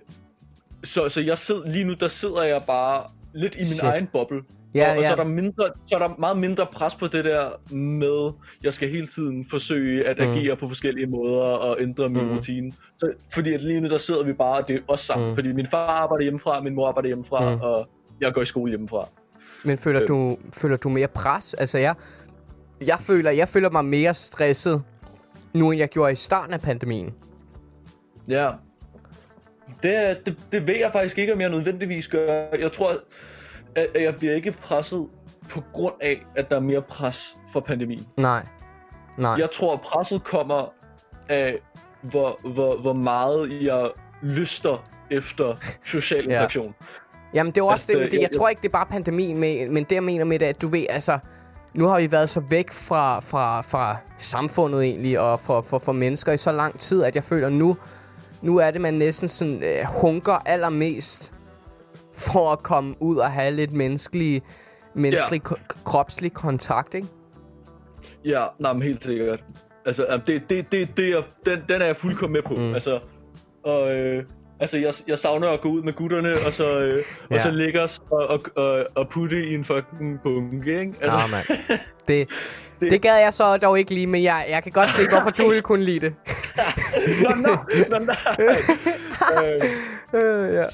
så, 0.85 1.09
så 1.09 1.21
jeg 1.21 1.38
sidder, 1.38 1.68
lige 1.68 1.85
nu, 1.85 1.94
der 1.94 2.09
sidder 2.09 2.42
jeg 2.42 2.61
bare 2.66 3.11
lidt 3.35 3.55
i 3.55 3.59
min 3.59 3.66
Shit. 3.66 3.83
egen 3.83 4.07
boble. 4.07 4.42
Ja, 4.75 4.91
og, 4.93 4.99
og 4.99 5.05
så, 5.05 5.09
ja. 5.09 5.13
er 5.13 5.17
der 5.17 5.25
mindre, 5.25 5.65
så 5.87 5.95
er 5.95 5.99
der 5.99 6.15
meget 6.19 6.39
mindre 6.39 6.67
pres 6.73 6.95
på 6.95 7.07
det 7.07 7.25
der 7.25 7.75
med, 7.75 8.33
jeg 8.63 8.73
skal 8.73 8.89
hele 8.89 9.07
tiden 9.07 9.47
forsøge 9.51 10.07
at 10.09 10.19
Mm. 10.19 10.25
agere 10.25 10.57
på 10.57 10.69
forskellige 10.69 11.07
måder 11.07 11.41
og 11.41 11.77
ændre 11.81 12.09
min 12.09 12.25
Mm. 12.29 12.37
rutine. 12.37 12.73
Så, 12.99 13.13
fordi 13.35 13.53
at 13.55 13.63
lige 13.63 13.81
nu, 13.81 13.89
der 13.89 13.99
sidder 13.99 14.25
vi 14.25 14.33
bare, 14.33 14.59
og 14.63 14.69
det 14.69 14.77
er 14.77 14.81
os 14.89 15.01
sammen. 15.01 15.29
Mm. 15.29 15.35
Fordi 15.35 15.53
min 15.53 15.67
far 15.67 15.87
arbejder 15.87 16.23
hjemmefra, 16.23 16.61
min 16.61 16.75
mor 16.75 16.89
arbejder 16.89 17.07
hjemmefra, 17.09 17.55
Mm. 17.55 17.61
og 17.61 17.89
jeg 18.21 18.33
går 18.35 18.43
i 18.43 18.45
skole 18.45 18.71
hjemmefra. 18.71 19.09
Men 19.65 19.79
føler 19.79 20.03
Øh. 20.03 20.09
du, 20.09 20.39
føler 20.53 20.77
du 20.77 20.89
mere 20.89 21.09
pres? 21.09 21.55
Altså, 21.55 21.79
jeg, 21.79 21.95
jeg, 22.87 22.97
føler, 23.01 23.31
jeg 23.31 23.49
føler 23.49 23.71
mig 23.71 23.85
mere 23.85 24.15
stresset 24.15 24.83
nu, 25.55 25.71
end 25.71 25.79
jeg 25.79 25.89
gjorde 25.89 26.13
i 26.13 26.17
starten 26.17 26.55
af 26.55 26.61
pandemien. 26.61 27.15
Ja. 28.29 28.51
Det, 29.83 30.19
det, 30.27 30.37
det 30.53 30.67
ved 30.67 30.77
jeg 30.77 30.91
faktisk 30.93 31.19
ikke, 31.19 31.33
om 31.33 31.41
jeg 31.41 31.51
nødvendigvis 31.51 32.09
gør. 32.09 32.45
Jeg 32.61 32.73
tror, 32.73 32.93
at 33.79 33.87
at 33.95 34.03
jeg 34.03 34.17
bliver 34.17 34.35
ikke 34.35 34.53
presset 34.53 35.07
på 35.51 35.62
grund 35.73 35.95
af, 36.01 36.23
at 36.37 36.51
der 36.51 36.57
er 36.57 36.61
mere 36.61 36.83
pres 36.83 37.37
for 37.53 37.61
pandemien. 37.61 38.07
Nej. 38.17 38.47
Nej. 39.19 39.31
Jeg 39.38 39.51
tror, 39.51 39.73
at 39.75 39.81
presset 39.81 40.25
kommer 40.25 40.73
af, 41.29 41.59
hvor, 42.03 42.41
hvor, 42.53 42.77
hvor 42.77 42.93
meget 42.93 43.62
jeg 43.62 43.91
lyster 44.23 44.88
efter 45.11 45.57
social 45.85 46.25
Ja. 46.29 46.31
interaktion. 46.31 46.75
Jamen, 47.35 47.53
det 47.53 47.61
er 47.61 47.64
også 47.64 47.73
Altså, 47.75 47.93
det, 47.93 47.99
men 48.01 48.07
det, 48.07 48.12
jeg 48.12 48.21
jeg- 48.21 48.38
tror 48.38 48.49
ikke, 48.49 48.62
det 48.62 48.69
er 48.69 48.73
bare 48.73 48.87
pandemien, 48.87 49.38
med, 49.38 49.69
men 49.69 49.85
det 49.85 49.93
jeg 49.93 50.03
mener 50.03 50.25
med 50.25 50.38
det, 50.38 50.47
at 50.47 50.62
du 50.62 50.69
ved, 50.69 50.87
altså, 50.91 51.19
nu 51.75 51.87
har 51.88 52.01
vi 52.01 52.12
været 52.12 52.29
så 52.29 52.41
væk 52.51 52.71
fra, 52.71 53.21
fra, 53.21 53.61
fra 53.61 53.97
samfundet 54.17 54.85
egentlig, 54.85 55.21
og 55.21 55.41
for, 55.41 55.61
for, 55.61 55.79
for 55.79 55.93
mennesker 55.93 56.33
i 56.33 56.37
så 56.37 56.53
lang 56.53 56.79
tid, 56.81 57.03
at 57.03 57.14
jeg 57.14 57.25
føler, 57.25 57.49
nu, 57.49 57.77
nu 58.43 58.57
er 58.57 58.71
det, 58.71 58.81
man 58.81 58.95
næsten 58.95 59.29
sådan 59.29 59.62
øh, 59.62 59.79
hunker 60.03 60.43
allermest 60.47 61.33
for 62.19 62.53
at 62.53 62.63
komme 62.63 62.95
ud 63.01 63.17
og 63.17 63.31
have 63.31 63.51
lidt 63.55 63.73
menneskelig, 63.73 64.43
menneskelig 64.95 65.43
ja. 65.51 65.55
kropslig 65.85 66.33
kontakt, 66.33 66.95
ikke? 66.95 67.09
Ja, 68.25 68.47
nej, 68.59 68.73
men 68.73 68.83
helt 68.83 69.05
sikkert. 69.05 69.45
Altså, 69.87 70.21
det, 70.27 70.51
det, 70.51 70.73
det, 70.73 70.97
det 70.97 71.09
er, 71.13 71.23
den, 71.47 71.59
den 71.69 71.83
er 71.83 71.87
jeg 71.87 71.97
fuldkommen 71.97 72.33
med 72.33 72.43
på. 72.43 72.55
Mm. 72.55 72.75
Altså, 72.75 73.01
og, 73.65 73.95
øh, 73.97 74.25
Altså, 74.61 74.79
jeg, 74.79 74.95
jeg 75.07 75.19
savner 75.19 75.49
at 75.49 75.61
gå 75.61 75.69
ud 75.69 75.83
med 75.83 75.93
gutterne, 75.93 76.33
og 76.47 76.53
så, 76.53 76.81
øh, 76.81 77.03
ja. 77.31 77.35
og 77.35 77.41
så 77.41 77.51
ligge 77.51 77.83
os 77.83 78.01
og, 78.11 78.27
og, 78.27 78.41
og, 78.57 78.87
og 78.95 79.09
putte 79.09 79.47
i 79.47 79.55
en 79.55 79.65
fucking 79.65 80.21
bunke, 80.23 80.81
ikke? 80.81 80.93
Altså, 81.01 81.19
Nå, 81.19 81.31
mand. 81.31 81.47
Det, 82.09 82.29
det, 82.81 82.91
det 82.91 83.03
gad 83.03 83.19
jeg 83.19 83.33
så 83.33 83.57
dog 83.57 83.79
ikke 83.79 83.95
lige, 83.95 84.07
men 84.07 84.23
jeg, 84.23 84.47
jeg 84.51 84.63
kan 84.63 84.73
godt 84.73 84.91
se, 84.95 85.09
hvorfor 85.09 85.31
du 85.31 85.49
ville 85.49 85.63
kunne 85.63 85.85
lide 85.85 86.01
det. 86.01 86.15
nå, 87.25 87.31
nå, 87.37 87.57
nå, 87.91 87.99
nå. 87.99 88.13
øh, 88.45 89.61
Øh, 90.15 90.55
ja. 90.55 90.65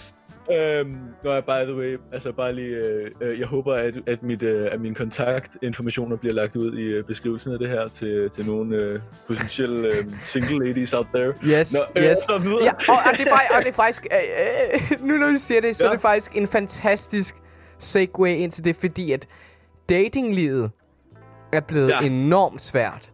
Øhm, 0.53 0.97
nå, 1.25 1.41
by 1.41 1.51
the 1.65 1.75
way, 1.77 1.99
altså 2.13 2.33
bare 2.33 2.55
lige, 2.55 2.69
øh, 2.77 3.11
øh, 3.21 3.41
jeg 3.41 3.47
håber, 3.47 3.75
at, 3.75 3.95
at, 4.07 4.23
mit, 4.23 4.43
øh, 4.43 4.69
at 4.73 4.81
mine 4.81 4.95
kontaktinformationer 4.95 6.17
bliver 6.17 6.35
lagt 6.35 6.57
ud 6.57 6.79
i 6.79 6.83
øh, 6.83 7.05
beskrivelsen 7.05 7.53
af 7.53 7.59
det 7.59 7.69
her 7.69 7.89
til, 7.89 8.31
til 8.37 8.47
nogle 8.47 8.77
øh, 8.77 9.01
potentielle 9.27 9.89
øh, 9.89 10.05
single 10.25 10.67
ladies 10.67 10.93
out 10.93 11.07
there. 11.15 11.35
Yes, 11.45 11.75
Nå, 11.75 11.81
øh, 11.97 12.05
yes. 12.11 12.19
Så 12.19 12.39
videre. 12.39 12.65
Ja, 12.65 12.71
og, 12.73 12.99
og, 13.13 13.19
det 13.19 13.27
er 13.27 13.31
faktisk, 13.31 13.55
og 13.57 13.63
det 13.63 13.69
er 13.69 13.73
faktisk 13.73 14.07
øh, 14.13 15.01
øh, 15.01 15.01
nu 15.09 15.17
når 15.17 15.29
du 15.31 15.37
siger 15.39 15.61
det, 15.61 15.77
så 15.77 15.85
Ja. 15.85 15.89
er 15.89 15.93
det 15.93 16.01
faktisk 16.03 16.37
en 16.37 16.47
fantastisk 16.49 17.37
segue 17.79 18.37
ind 18.37 18.53
til 18.53 18.65
det, 18.65 18.77
fordi 18.77 19.13
at 19.13 19.27
datinglivet 19.89 20.71
er 21.53 21.61
blevet. 21.61 21.89
Ja. 21.89 21.99
enormt 22.01 22.61
svært. 22.63 23.11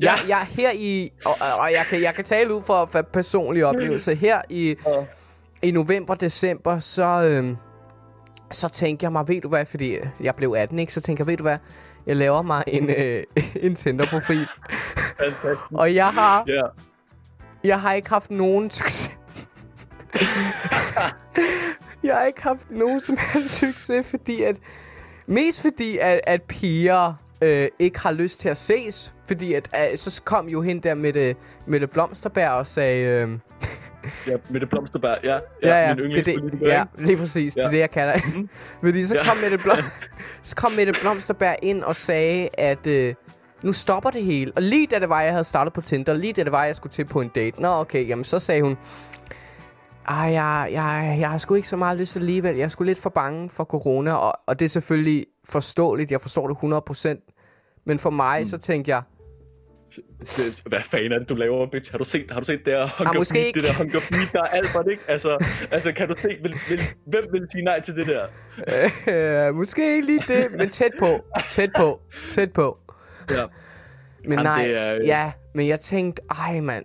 Ja. 0.00 0.12
Jeg, 0.12 0.18
jeg 0.28 0.46
her 0.50 0.70
i, 0.74 1.10
og, 1.24 1.32
og 1.60 1.72
jeg, 1.72 1.84
kan, 1.90 2.02
jeg 2.02 2.14
kan 2.14 2.24
tale 2.24 2.54
ud 2.54 2.62
fra, 2.62 2.84
fra 2.84 3.02
personlige 3.02 3.66
oplevelser, 3.66 4.14
her 4.14 4.40
i, 4.48 4.76
Ja. 4.86 5.04
I 5.62 5.70
november, 5.70 6.14
december, 6.14 6.78
så, 6.78 7.04
øh, 7.42 7.56
så 8.50 8.68
tænkte 8.68 9.04
jeg 9.04 9.12
mig, 9.12 9.28
ved 9.28 9.40
du 9.40 9.48
hvad, 9.48 9.66
fordi 9.66 9.96
jeg 10.20 10.34
blev 10.34 10.54
18, 10.58 10.78
ikke? 10.78 10.92
Så 10.92 11.00
tænker 11.00 11.24
jeg, 11.24 11.28
ved 11.30 11.36
du 11.36 11.42
hvad, 11.42 11.58
jeg 12.06 12.16
laver 12.16 12.42
mig 12.42 12.64
en, 12.66 12.90
øh, 12.90 13.24
en 13.66 13.74
Tinder-profil. 13.74 14.46
Og 15.74 15.94
jeg 15.94 16.08
har, 16.08 16.44
Ja. 16.46 16.62
jeg 17.64 17.80
har 17.80 17.92
ikke 17.92 18.08
haft 18.08 18.30
nogen 18.30 18.70
succes. 18.70 19.12
jeg 22.04 22.14
har 22.16 22.24
ikke 22.24 22.42
haft 22.42 22.70
nogen 22.70 23.00
som 23.00 23.16
helst 23.32 23.58
succes, 23.58 24.06
fordi 24.10 24.42
at... 24.42 24.58
Mest 25.26 25.62
fordi, 25.62 25.98
at, 25.98 26.20
at 26.26 26.42
piger 26.42 27.14
øh, 27.42 27.68
ikke 27.78 27.98
har 28.00 28.12
lyst 28.12 28.40
til 28.40 28.48
at 28.48 28.56
ses. 28.56 29.14
Fordi 29.26 29.54
at, 29.54 29.68
øh, 29.92 29.98
så 29.98 30.22
kom 30.24 30.48
jo 30.48 30.62
hende 30.62 30.82
der 30.88 30.94
med 30.94 31.12
det, 31.12 31.36
med 31.66 31.80
det 31.80 31.90
blomsterberg 31.90 32.50
og 32.50 32.66
sagde... 32.66 33.04
Øh, 33.04 33.38
ja, 34.26 34.36
med 34.50 34.60
det 34.60 34.68
blomsterberg, 34.68 35.18
ja. 35.24 35.38
ja, 35.62 35.88
ja, 35.88 35.94
min 35.94 36.10
det, 36.10 36.26
det, 36.26 36.58
ja, 36.62 36.84
lige 36.98 37.16
præcis. 37.16 37.56
Ja. 37.56 37.60
Det 37.60 37.66
er 37.66 37.70
Ja. 37.70 37.74
det, 37.74 37.80
jeg 37.80 37.90
kalder 37.90 38.14
det. 38.14 38.22
Fordi 38.84 39.06
så 39.06 39.14
Ja. 39.14 39.24
kom, 39.24 39.36
Mette 39.36 39.58
Blom, 39.58 39.76
så 40.42 40.56
kom 40.56 40.72
Mette 40.72 40.92
Blomsterberg 41.00 41.56
ind 41.62 41.82
og 41.82 41.96
sagde, 41.96 42.48
at 42.54 42.86
øh, 42.86 43.14
nu 43.62 43.72
stopper 43.72 44.10
det 44.10 44.22
hele. 44.24 44.52
Og 44.56 44.62
lige 44.62 44.86
da 44.86 44.98
det 44.98 45.08
var, 45.08 45.22
jeg 45.22 45.32
havde 45.32 45.44
startet 45.44 45.72
på 45.72 45.80
Tinder, 45.80 46.12
lige 46.14 46.32
da 46.32 46.44
det 46.44 46.52
var, 46.52 46.64
jeg 46.64 46.76
skulle 46.76 46.92
til 46.92 47.04
på 47.04 47.20
en 47.20 47.28
date. 47.28 47.62
Nå, 47.62 47.68
okay, 47.68 48.08
jamen 48.08 48.24
så 48.24 48.38
sagde 48.38 48.62
hun, 48.62 48.76
ej, 50.08 50.16
jeg, 50.16 50.68
jeg, 50.72 51.16
jeg 51.20 51.30
har 51.30 51.38
sgu 51.38 51.54
ikke 51.54 51.68
så 51.68 51.76
meget 51.76 51.98
lyst 51.98 52.16
alligevel. 52.16 52.56
Jeg 52.56 52.64
er 52.64 52.68
sgu 52.68 52.84
lidt 52.84 52.98
for 52.98 53.10
bange 53.10 53.50
for 53.50 53.64
corona, 53.64 54.14
og, 54.14 54.32
og 54.46 54.58
det 54.58 54.64
er 54.64 54.68
selvfølgelig 54.68 55.26
forståeligt. 55.44 56.10
Jeg 56.10 56.20
forstår 56.20 56.48
det 56.48 56.56
100%. 56.56 57.82
Men 57.86 57.98
for 57.98 58.10
mig, 58.10 58.40
mm. 58.40 58.44
så 58.46 58.58
tænkte 58.58 58.90
jeg, 58.90 59.02
Det, 60.20 60.62
hvad 60.66 60.80
fanden 60.90 61.12
er 61.12 61.18
det, 61.18 61.28
du 61.28 61.34
laver, 61.34 61.66
bitch? 61.70 61.90
Har 61.90 61.98
du 61.98 62.04
set, 62.04 62.30
har 62.30 62.40
du 62.40 62.46
set 62.46 62.58
det 62.58 62.66
der 62.66 62.88
Hunger 62.98 63.10
Ah, 63.10 63.16
måske 63.16 63.46
ikke. 63.46 63.60
det 63.60 63.68
der 63.68 63.74
Hunger 63.74 64.00
Beat, 64.10 64.28
der 64.32 64.40
er 64.40 64.46
Albert, 64.46 64.86
ikke? 64.90 65.02
Altså, 65.08 65.44
altså 65.70 65.92
kan 65.92 66.08
du 66.08 66.14
se, 66.18 66.28
vil, 66.28 66.54
vil, 66.68 66.80
hvem 67.06 67.24
vil 67.32 67.46
sige 67.52 67.64
nej 67.64 67.80
til 67.80 67.96
det 67.96 68.06
der? 68.06 69.48
øh, 69.48 69.54
måske 69.54 69.94
ikke 69.94 70.06
lige 70.06 70.22
det, 70.28 70.46
men 70.58 70.68
tæt 70.68 70.90
på, 70.98 71.24
tæt 71.48 71.70
på, 71.76 72.00
tæt 72.30 72.52
på. 72.52 72.78
Ja. 73.30 73.44
Men 74.24 74.32
Jamen, 74.32 74.44
nej, 74.44 74.64
det 74.66 74.76
er, 74.76 74.94
øh, 74.94 75.06
ja, 75.06 75.32
men 75.54 75.68
jeg 75.68 75.80
tænkte, 75.80 76.22
ej 76.30 76.60
mand, 76.60 76.84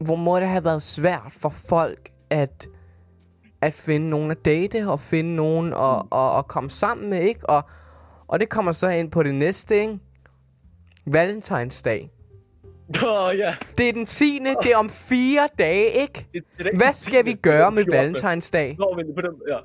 hvor 0.00 0.16
må 0.16 0.40
det 0.40 0.48
have 0.48 0.64
været 0.64 0.82
svært 0.82 1.32
for 1.40 1.48
folk 1.68 2.08
at, 2.30 2.68
at 3.62 3.72
finde 3.74 4.10
nogen 4.10 4.30
at 4.30 4.44
date, 4.44 4.88
og 4.88 5.00
finde 5.00 5.36
nogen 5.36 5.66
at, 5.66 5.78
Mm. 5.78 6.08
og, 6.10 6.32
og 6.32 6.48
komme 6.48 6.70
sammen 6.70 7.10
med, 7.10 7.20
ikke? 7.22 7.48
Og, 7.50 7.62
og 8.28 8.40
det 8.40 8.48
kommer 8.48 8.72
så 8.72 8.88
ind 8.88 9.10
på 9.10 9.22
det 9.22 9.34
næste, 9.34 9.80
ikke? 9.80 9.98
Valentinsdag. 11.06 12.10
Oh, 12.88 13.38
ja. 13.38 13.54
Det 13.78 13.88
er 13.88 13.92
den 13.92 14.06
10. 14.06 14.38
Det 14.62 14.72
er 14.72 14.76
om 14.76 14.88
fire 14.88 15.48
dage, 15.58 15.84
ikke? 15.90 16.26
Det, 16.34 16.42
det 16.58 16.66
ikke 16.66 16.76
Hvad 16.78 16.92
skal 16.92 17.24
vi 17.24 17.32
gøre 17.32 17.70
med 17.70 17.84
14.. 17.84 17.92
Valentinsdag? 17.98 18.76
Nå, 18.78 18.94
men 18.96 19.14
på 19.14 19.20
den, 19.20 19.30
ja. 19.48 19.56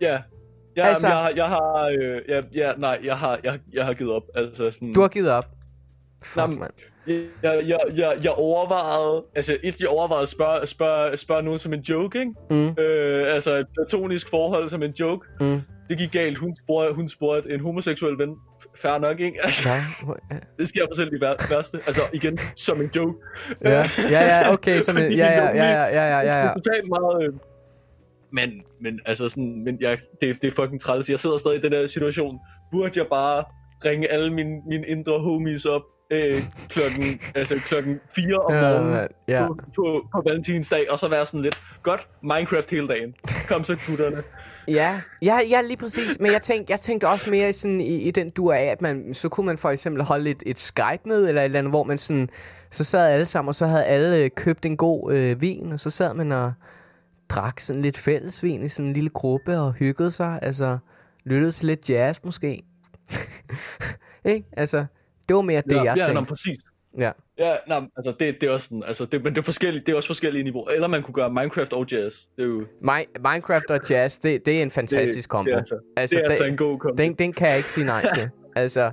Ja. 0.00 0.18
Ja, 0.76 0.86
Altså- 0.86 1.06
jeg, 1.08 1.16
har- 1.16 1.32
jeg 1.36 1.48
har, 1.48 1.94
øh, 2.00 2.18
ja, 2.28 2.40
ja, 2.54 2.72
nej, 2.78 2.98
jeg 3.04 3.16
har, 3.18 3.40
jeg, 3.44 3.58
jeg 3.72 3.84
har 3.84 3.94
givet 3.94 4.12
op, 4.12 4.22
altså 4.34 4.70
sådan. 4.70 4.92
Du 4.92 5.00
har 5.00 5.08
givet 5.08 5.30
op. 5.30 5.44
Fuck, 6.24 6.36
Jamen, 6.42 6.58
mand. 6.58 6.72
Jeg, 7.42 7.62
jeg, 7.66 7.78
jeg, 7.94 8.16
jeg 8.22 8.32
overvejede, 8.32 9.24
altså 9.34 9.56
et, 9.62 9.80
jeg 9.80 9.88
overvejede 9.88 10.22
at 10.22 10.28
spørge, 10.28 10.66
spørge, 10.66 11.16
spørge 11.16 11.42
nogen 11.42 11.58
som 11.58 11.72
en 11.72 11.80
joke, 11.80 12.18
ikke? 12.18 12.32
Mm. 12.50 12.82
Øh, 12.82 13.34
altså 13.34 13.50
et 13.56 13.66
platonisk 13.74 14.30
forhold 14.30 14.68
som 14.70 14.82
en 14.82 14.90
joke. 15.00 15.26
Mm. 15.40 15.60
Det 15.88 15.98
gik 15.98 16.12
galt, 16.12 16.38
hun 16.38 16.56
spurgte, 16.64 16.94
hun 16.94 17.08
spurgte 17.08 17.50
en 17.50 17.60
homoseksuel 17.60 18.18
ven. 18.18 18.36
Fair 18.84 18.98
nok, 18.98 19.20
ikke? 19.20 19.44
Altså, 19.44 19.68
Ja, 19.68 19.80
det 20.58 20.68
sker 20.68 20.86
for 20.90 20.94
selv 20.94 21.10
de 21.10 21.20
vær- 21.20 21.54
værste. 21.56 21.78
Altså 21.86 22.02
igen, 22.12 22.38
som 22.56 22.80
en 22.80 22.90
joke. 22.96 23.18
ja, 23.64 23.70
ja, 23.70 23.84
ja, 24.10 24.52
okay, 24.52 24.80
som 24.86 24.96
en, 24.96 25.12
ja, 25.12 25.26
ja, 25.26 25.32
ja, 25.32 25.48
er 25.48 25.54
ja, 25.54 25.84
ja, 25.84 26.08
ja, 26.08 26.20
ja, 26.20 26.36
ja. 26.38 26.42
Det 26.42 26.48
er 26.50 26.54
totalt 26.54 26.88
meget... 26.88 27.24
Øh, 27.28 27.32
men, 28.32 28.50
men 28.80 29.00
altså 29.06 29.28
sådan, 29.28 29.64
men 29.64 29.76
jeg, 29.80 29.98
det, 30.20 30.42
det 30.42 30.48
er 30.48 30.52
fucking 30.62 30.80
træls. 30.80 31.10
Jeg 31.10 31.18
sidder 31.18 31.36
stadig 31.36 31.58
i 31.58 31.60
den 31.60 31.72
der 31.72 31.86
situation. 31.86 32.38
Burde 32.72 32.92
jeg 32.98 33.06
bare 33.10 33.44
ringe 33.84 34.12
alle 34.12 34.32
mine, 34.32 34.60
mine 34.68 34.86
indre 34.86 35.18
homies 35.18 35.64
op 35.64 35.82
øh, 36.10 36.32
klokken, 36.68 37.20
altså 37.38 37.54
klokken 37.68 38.00
4 38.14 38.36
om 38.38 38.52
morgenen 38.52 38.90
mand, 38.92 39.10
ja. 39.28 39.46
på, 39.46 39.56
på, 39.76 40.06
på 40.14 40.22
valentinsdag, 40.26 40.90
og 40.90 40.98
så 40.98 41.08
være 41.08 41.26
sådan 41.26 41.42
lidt, 41.42 41.60
godt, 41.82 42.08
Minecraft 42.22 42.70
hele 42.70 42.88
dagen. 42.88 43.14
Kom 43.48 43.64
så, 43.64 43.76
gutterne. 43.86 44.22
Ja, 44.68 45.00
ja, 45.22 45.38
ja, 45.48 45.60
lige 45.60 45.76
præcis. 45.76 46.20
Men 46.20 46.32
jeg 46.32 46.42
tænkte, 46.42 46.70
jeg 46.70 46.80
tænkte 46.80 47.08
også 47.08 47.30
mere 47.30 47.52
sådan 47.52 47.80
i, 47.80 47.96
i 47.96 48.10
den 48.10 48.30
dur 48.30 48.52
af, 48.52 48.64
at 48.64 48.82
man, 48.82 49.14
så 49.14 49.28
kunne 49.28 49.46
man 49.46 49.58
for 49.58 49.70
eksempel 49.70 50.02
holde 50.02 50.30
et, 50.30 50.42
et 50.46 50.58
Skype-møde, 50.58 51.28
eller 51.28 51.42
et 51.42 51.44
eller 51.44 51.58
andet, 51.58 51.72
hvor 51.72 51.84
man 51.84 51.98
sådan, 51.98 52.28
så 52.70 52.84
sad 52.84 53.10
alle 53.10 53.26
sammen, 53.26 53.48
og 53.48 53.54
så 53.54 53.66
havde 53.66 53.84
alle 53.84 54.24
øh, 54.24 54.30
købt 54.30 54.66
en 54.66 54.76
god 54.76 55.12
øh, 55.14 55.40
vin, 55.40 55.72
og 55.72 55.80
så 55.80 55.90
sad 55.90 56.14
man 56.14 56.32
og 56.32 56.52
drak 57.28 57.60
sådan 57.60 57.82
lidt 57.82 57.98
fællesvin 57.98 58.62
i 58.62 58.68
sådan 58.68 58.86
en 58.86 58.92
lille 58.92 59.10
gruppe, 59.10 59.58
og 59.58 59.72
hyggede 59.72 60.10
sig, 60.10 60.38
altså 60.42 60.78
lyttede 61.24 61.52
til 61.52 61.66
lidt 61.66 61.90
jazz 61.90 62.20
måske. 62.24 62.62
Ikke? 64.24 64.46
Altså, 64.56 64.84
det 65.28 65.36
var 65.36 65.42
mere 65.42 65.62
det, 65.68 65.76
ja, 65.76 65.82
jeg 65.82 65.96
ja, 65.96 66.06
tænkte. 66.06 66.24
præcis. 66.28 66.58
Ja. 66.98 67.10
Ja, 67.38 67.56
nej, 67.68 67.80
altså 67.96 68.14
det, 68.20 68.40
det 68.40 68.46
er 68.46 68.50
også 68.50 68.64
sådan, 68.64 68.82
altså 68.86 69.04
det, 69.04 69.24
men 69.24 69.34
det 69.34 69.38
er 69.40 69.44
forskelligt, 69.44 69.86
det 69.86 69.92
er 69.92 69.96
også 69.96 70.06
forskellige 70.06 70.42
niveauer. 70.44 70.70
Eller 70.70 70.86
man 70.88 71.02
kunne 71.02 71.14
gøre 71.14 71.30
Minecraft 71.30 71.72
og 71.72 71.86
jazz. 71.92 72.16
Det 72.36 72.42
er 72.42 72.46
jo, 72.46 72.60
Mi- 72.60 73.30
Minecraft 73.32 73.70
og 73.70 73.80
jazz, 73.90 74.18
det, 74.18 74.46
det 74.46 74.58
er 74.58 74.62
en 74.62 74.70
fantastisk 74.70 75.28
kombo. 75.30 75.50
Det 75.50 75.54
er 75.54 75.58
altså, 75.58 75.78
altså, 75.96 76.16
det 76.16 76.24
er 76.24 76.30
altså 76.30 76.44
en 76.44 76.56
god 76.56 76.78
kombo. 76.78 76.94
Den, 76.96 77.14
den 77.14 77.32
kan 77.32 77.48
jeg 77.48 77.56
ikke 77.56 77.70
sige 77.70 77.86
nej 77.86 78.04
til. 78.14 78.30
Altså, 78.56 78.90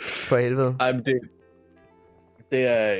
for 0.00 0.36
helvede. 0.36 0.76
Ej, 0.80 0.92
men 0.92 1.04
det, 1.04 1.20
det 2.50 2.66
er... 2.66 2.96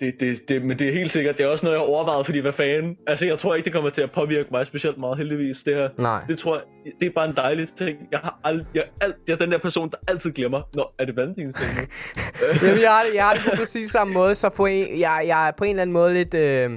Det, 0.00 0.20
det, 0.20 0.48
det, 0.48 0.62
men 0.62 0.78
det 0.78 0.88
er 0.88 0.92
helt 0.92 1.12
sikkert, 1.12 1.38
det 1.38 1.44
er 1.44 1.48
også 1.48 1.66
noget, 1.66 1.76
jeg 1.78 1.84
har 1.84 1.88
overvejet, 1.88 2.26
fordi 2.26 2.38
hvad 2.38 2.52
fanden... 2.52 2.96
Altså, 3.06 3.26
jeg 3.26 3.38
tror 3.38 3.54
ikke, 3.54 3.64
det 3.64 3.72
kommer 3.72 3.90
til 3.90 4.02
at 4.02 4.10
påvirke 4.10 4.48
mig 4.50 4.66
specielt 4.66 4.98
meget, 4.98 5.18
heldigvis, 5.18 5.62
det 5.62 5.74
her. 5.74 5.88
Nej. 5.98 6.24
Det 6.28 6.38
tror 6.38 6.54
jeg, 6.54 6.92
det 7.00 7.06
er 7.06 7.10
bare 7.14 7.28
en 7.28 7.36
dejlig 7.36 7.68
ting. 7.68 7.98
Jeg 8.12 8.18
har 8.18 8.40
ald, 8.44 8.64
jeg, 8.74 8.84
alt, 9.00 9.16
jeg 9.28 9.32
er 9.32 9.38
den 9.38 9.52
der 9.52 9.58
person, 9.58 9.90
der 9.90 9.96
altid 10.08 10.32
glemmer, 10.32 10.62
når 10.74 10.94
er 10.98 11.04
det 11.04 11.16
valentinsdag? 11.16 11.66
Jamen, 12.62 12.80
jeg 12.82 12.90
har 12.90 13.04
jeg 13.14 13.24
har 13.24 13.34
det 13.34 13.42
på 13.44 13.50
præcis 13.56 13.90
samme 13.90 14.12
måde, 14.12 14.34
så 14.34 14.48
på 14.48 14.66
en, 14.66 15.00
jeg, 15.00 15.24
jeg 15.26 15.48
er 15.48 15.52
på 15.52 15.64
en 15.64 15.70
eller 15.70 15.82
anden 15.82 15.92
måde 15.92 16.14
lidt... 16.14 16.34
Øh, 16.34 16.70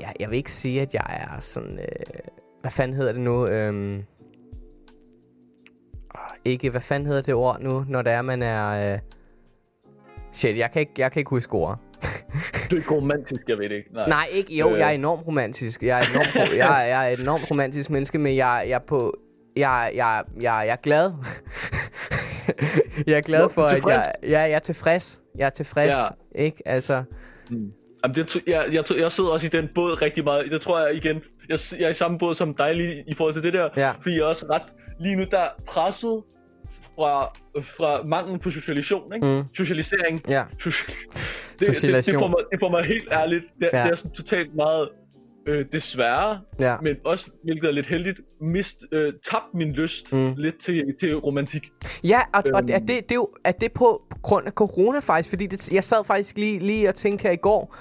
jeg, 0.00 0.14
jeg 0.20 0.30
vil 0.30 0.36
ikke 0.36 0.52
sige, 0.52 0.80
at 0.80 0.94
jeg 0.94 1.28
er 1.30 1.40
sådan... 1.40 1.78
Øh, 1.78 1.86
hvad 2.60 2.70
fanden 2.70 2.96
hedder 2.96 3.12
det 3.12 3.20
nu? 3.20 3.46
Øh, 3.46 4.02
ikke, 6.44 6.70
hvad 6.70 6.80
fanden 6.80 7.06
hedder 7.06 7.22
det 7.22 7.34
ord 7.34 7.60
nu, 7.60 7.84
når 7.88 8.02
det 8.02 8.12
er, 8.12 8.22
man 8.22 8.42
er... 8.42 8.92
Øh, 8.92 8.98
shit, 10.34 10.56
jeg 10.56 10.70
kan 10.70 10.80
ikke, 10.80 10.92
jeg 10.98 11.12
kan 11.12 11.20
ikke 11.20 11.30
huske 11.30 11.52
ord. 11.54 11.78
Du 12.70 12.76
er 12.76 12.80
ikke 12.80 12.94
romantisk, 12.94 13.42
jeg 13.48 13.58
ved 13.58 13.68
det 13.68 13.76
ikke. 13.76 13.90
Nej. 13.94 14.08
Nej, 14.08 14.26
ikke. 14.32 14.56
Jo, 14.56 14.72
Øh. 14.72 14.78
jeg 14.78 14.86
er 14.88 14.90
enormt 14.92 15.26
romantisk. 15.26 15.82
Jeg 15.82 16.00
er 16.00 16.04
enormt, 16.14 16.34
jeg, 16.56 16.86
jeg 16.88 17.08
er 17.08 17.12
et 17.12 17.20
enormt 17.20 17.50
romantisk 17.50 17.90
menneske, 17.90 18.18
men 18.18 18.36
jeg, 18.36 18.64
jeg 18.68 18.74
er 18.74 18.78
på... 18.78 19.14
Jeg, 19.56 19.92
jeg, 19.94 20.22
jeg, 20.36 20.42
jeg 20.66 20.68
er 20.68 20.76
glad. 20.76 21.12
jeg 23.06 23.16
er 23.16 23.20
glad 23.20 23.48
for, 23.48 23.62
at 23.64 23.84
jeg, 23.86 24.12
ja, 24.22 24.40
jeg 24.40 24.50
er 24.52 24.58
tilfreds. 24.58 25.20
Jeg 25.38 25.46
er 25.46 25.50
tilfreds, 25.50 25.94
Ja. 26.34 26.42
ikke? 26.42 26.62
Altså, 26.68 27.02
Jamen, 27.50 28.14
det, 28.14 28.36
jeg, 28.46 28.64
jeg, 28.72 28.84
jeg 28.98 29.12
sidder 29.12 29.30
også 29.30 29.46
i 29.46 29.50
den 29.50 29.68
båd 29.74 30.02
rigtig 30.02 30.24
meget. 30.24 30.50
Det 30.50 30.60
tror 30.60 30.86
jeg 30.86 30.96
igen. 30.96 31.20
Jeg, 31.48 31.58
jeg 31.78 31.84
er 31.86 31.88
i 31.90 31.94
samme 31.94 32.18
båd 32.18 32.34
som 32.34 32.54
dig 32.54 32.74
lige 32.74 33.04
i 33.06 33.14
forhold 33.14 33.34
til 33.34 33.42
det 33.42 33.52
der. 33.52 33.68
Ja. 33.76 33.90
Fordi 33.90 34.14
jeg 34.14 34.20
er 34.20 34.26
også 34.26 34.46
ret... 34.50 34.62
Lige 35.00 35.16
nu 35.16 35.24
der 35.30 35.38
er 35.38 35.48
presset 35.66 36.22
fra, 36.96 37.32
fra 37.62 38.02
manglen 38.02 38.38
på 38.40 38.50
socialisation, 38.50 39.14
ikke? 39.14 39.26
Mm. 39.26 39.42
Socialisering. 39.56 40.22
ja. 40.28 40.44
Soci- 40.62 40.90
det, 41.60 41.82
det, 41.82 42.06
det, 42.06 42.14
får 42.14 42.28
mig, 42.28 42.36
det 42.52 42.60
får 42.60 42.68
mig 42.70 42.84
helt 42.84 43.08
ærligt. 43.12 43.44
Det, 43.60 43.70
Ja. 43.72 43.82
det 43.84 43.90
er 43.90 43.94
sådan 43.94 44.12
totalt 44.12 44.54
meget... 44.54 44.88
Øh, 45.46 45.64
desværre, 45.72 46.40
Ja. 46.60 46.76
men 46.82 46.96
også, 47.04 47.30
hvilket 47.44 47.68
er 47.68 47.72
lidt 47.72 47.86
heldigt, 47.86 48.20
mist, 48.40 48.84
øh, 48.92 49.12
tabt 49.30 49.44
min 49.54 49.72
lyst 49.72 50.12
Mm. 50.12 50.34
lidt 50.36 50.58
til, 50.60 50.84
til 51.00 51.16
romantik. 51.16 51.62
Ja, 52.04 52.20
og, 52.34 52.42
og 52.54 52.60
Øhm. 52.60 52.68
er, 52.72 52.78
det, 52.78 52.88
det 52.88 53.10
er 53.10 53.14
jo 53.14 53.28
er 53.44 53.52
det 53.52 53.72
på 53.72 54.02
grund 54.22 54.46
af 54.46 54.52
corona 54.52 54.98
faktisk, 54.98 55.30
fordi 55.30 55.46
det, 55.46 55.72
jeg 55.72 55.84
sad 55.84 56.04
faktisk 56.04 56.36
lige, 56.38 56.58
lige 56.58 56.88
og 56.88 56.94
tænkte 56.94 57.22
her 57.22 57.30
i 57.30 57.36
går, 57.36 57.76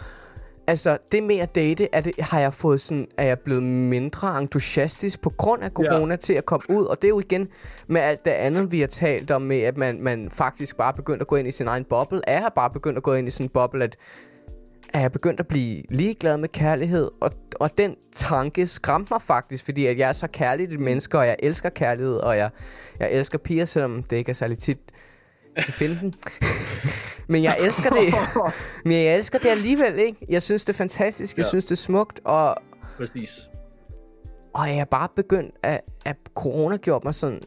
Altså, 0.67 0.97
det 1.11 1.23
med 1.23 1.37
at 1.37 1.55
date, 1.55 1.87
er 1.91 2.01
det, 2.01 2.13
har 2.19 2.39
jeg 2.39 2.53
fået 2.53 2.81
sådan, 2.81 3.07
er 3.17 3.23
jeg 3.23 3.39
blevet 3.39 3.63
mindre 3.63 4.41
entusiastisk 4.41 5.21
på 5.21 5.29
grund 5.29 5.63
af 5.63 5.71
corona 5.71 6.13
ja. 6.13 6.15
til 6.15 6.33
at 6.33 6.45
komme 6.45 6.65
ud. 6.69 6.85
Og 6.85 7.01
det 7.01 7.07
er 7.07 7.09
jo 7.09 7.19
igen 7.19 7.47
med 7.87 8.01
alt 8.01 8.25
det 8.25 8.31
andet, 8.31 8.71
vi 8.71 8.79
har 8.79 8.87
talt 8.87 9.31
om, 9.31 9.41
med 9.41 9.59
at 9.61 9.77
man, 9.77 10.01
man 10.01 10.29
faktisk 10.31 10.77
bare 10.77 10.93
begyndt 10.93 11.21
at 11.21 11.27
gå 11.27 11.35
ind 11.35 11.47
i 11.47 11.51
sin 11.51 11.67
egen 11.67 11.83
boble. 11.83 12.21
Er 12.27 12.41
jeg 12.41 12.51
bare 12.55 12.69
begyndt 12.69 12.97
at 12.97 13.03
gå 13.03 13.13
ind 13.13 13.27
i 13.27 13.31
sin 13.31 13.49
boble, 13.49 13.83
at 13.83 13.97
er 14.93 14.99
jeg 14.99 15.11
begyndt 15.11 15.39
at 15.39 15.47
blive 15.47 15.83
ligeglad 15.89 16.37
med 16.37 16.49
kærlighed, 16.49 17.11
og, 17.21 17.31
og 17.59 17.77
den 17.77 17.95
tanke 18.11 18.67
skræmte 18.67 19.13
mig 19.13 19.21
faktisk, 19.21 19.65
fordi 19.65 19.85
at 19.85 19.97
jeg 19.97 20.09
er 20.09 20.13
så 20.13 20.27
kærligt 20.27 20.73
et 20.73 20.79
menneske, 20.79 21.17
og 21.17 21.27
jeg 21.27 21.35
elsker 21.39 21.69
kærlighed, 21.69 22.15
og 22.15 22.37
jeg, 22.37 22.49
jeg 22.99 23.11
elsker 23.11 23.37
piger, 23.37 23.65
selvom 23.65 24.03
det 24.03 24.15
ikke 24.15 24.29
er 24.29 24.33
særlig 24.33 24.57
tit, 24.57 24.79
kan 25.57 25.73
finde 25.73 25.99
dem. 26.01 26.13
Men 27.27 27.43
jeg 27.43 27.57
elsker 27.59 27.89
det. 27.89 28.13
Men 28.85 28.93
jeg 28.93 29.15
elsker 29.15 29.39
det 29.39 29.49
alligevel, 29.49 29.99
ikke? 29.99 30.25
Jeg 30.29 30.41
synes, 30.41 30.65
det 30.65 30.73
er 30.73 30.77
fantastisk. 30.77 31.37
Jeg 31.37 31.43
ja. 31.43 31.49
synes, 31.49 31.65
det 31.65 31.71
er 31.71 31.75
smukt. 31.75 32.19
Og, 32.23 32.55
Præcis. 32.97 33.49
Og 34.53 34.69
jeg 34.69 34.77
er 34.77 34.85
bare 34.85 35.07
begyndt, 35.15 35.55
at, 35.63 35.81
at 36.05 36.17
corona 36.35 36.77
gjort 36.77 37.03
mig 37.03 37.15
sådan... 37.15 37.41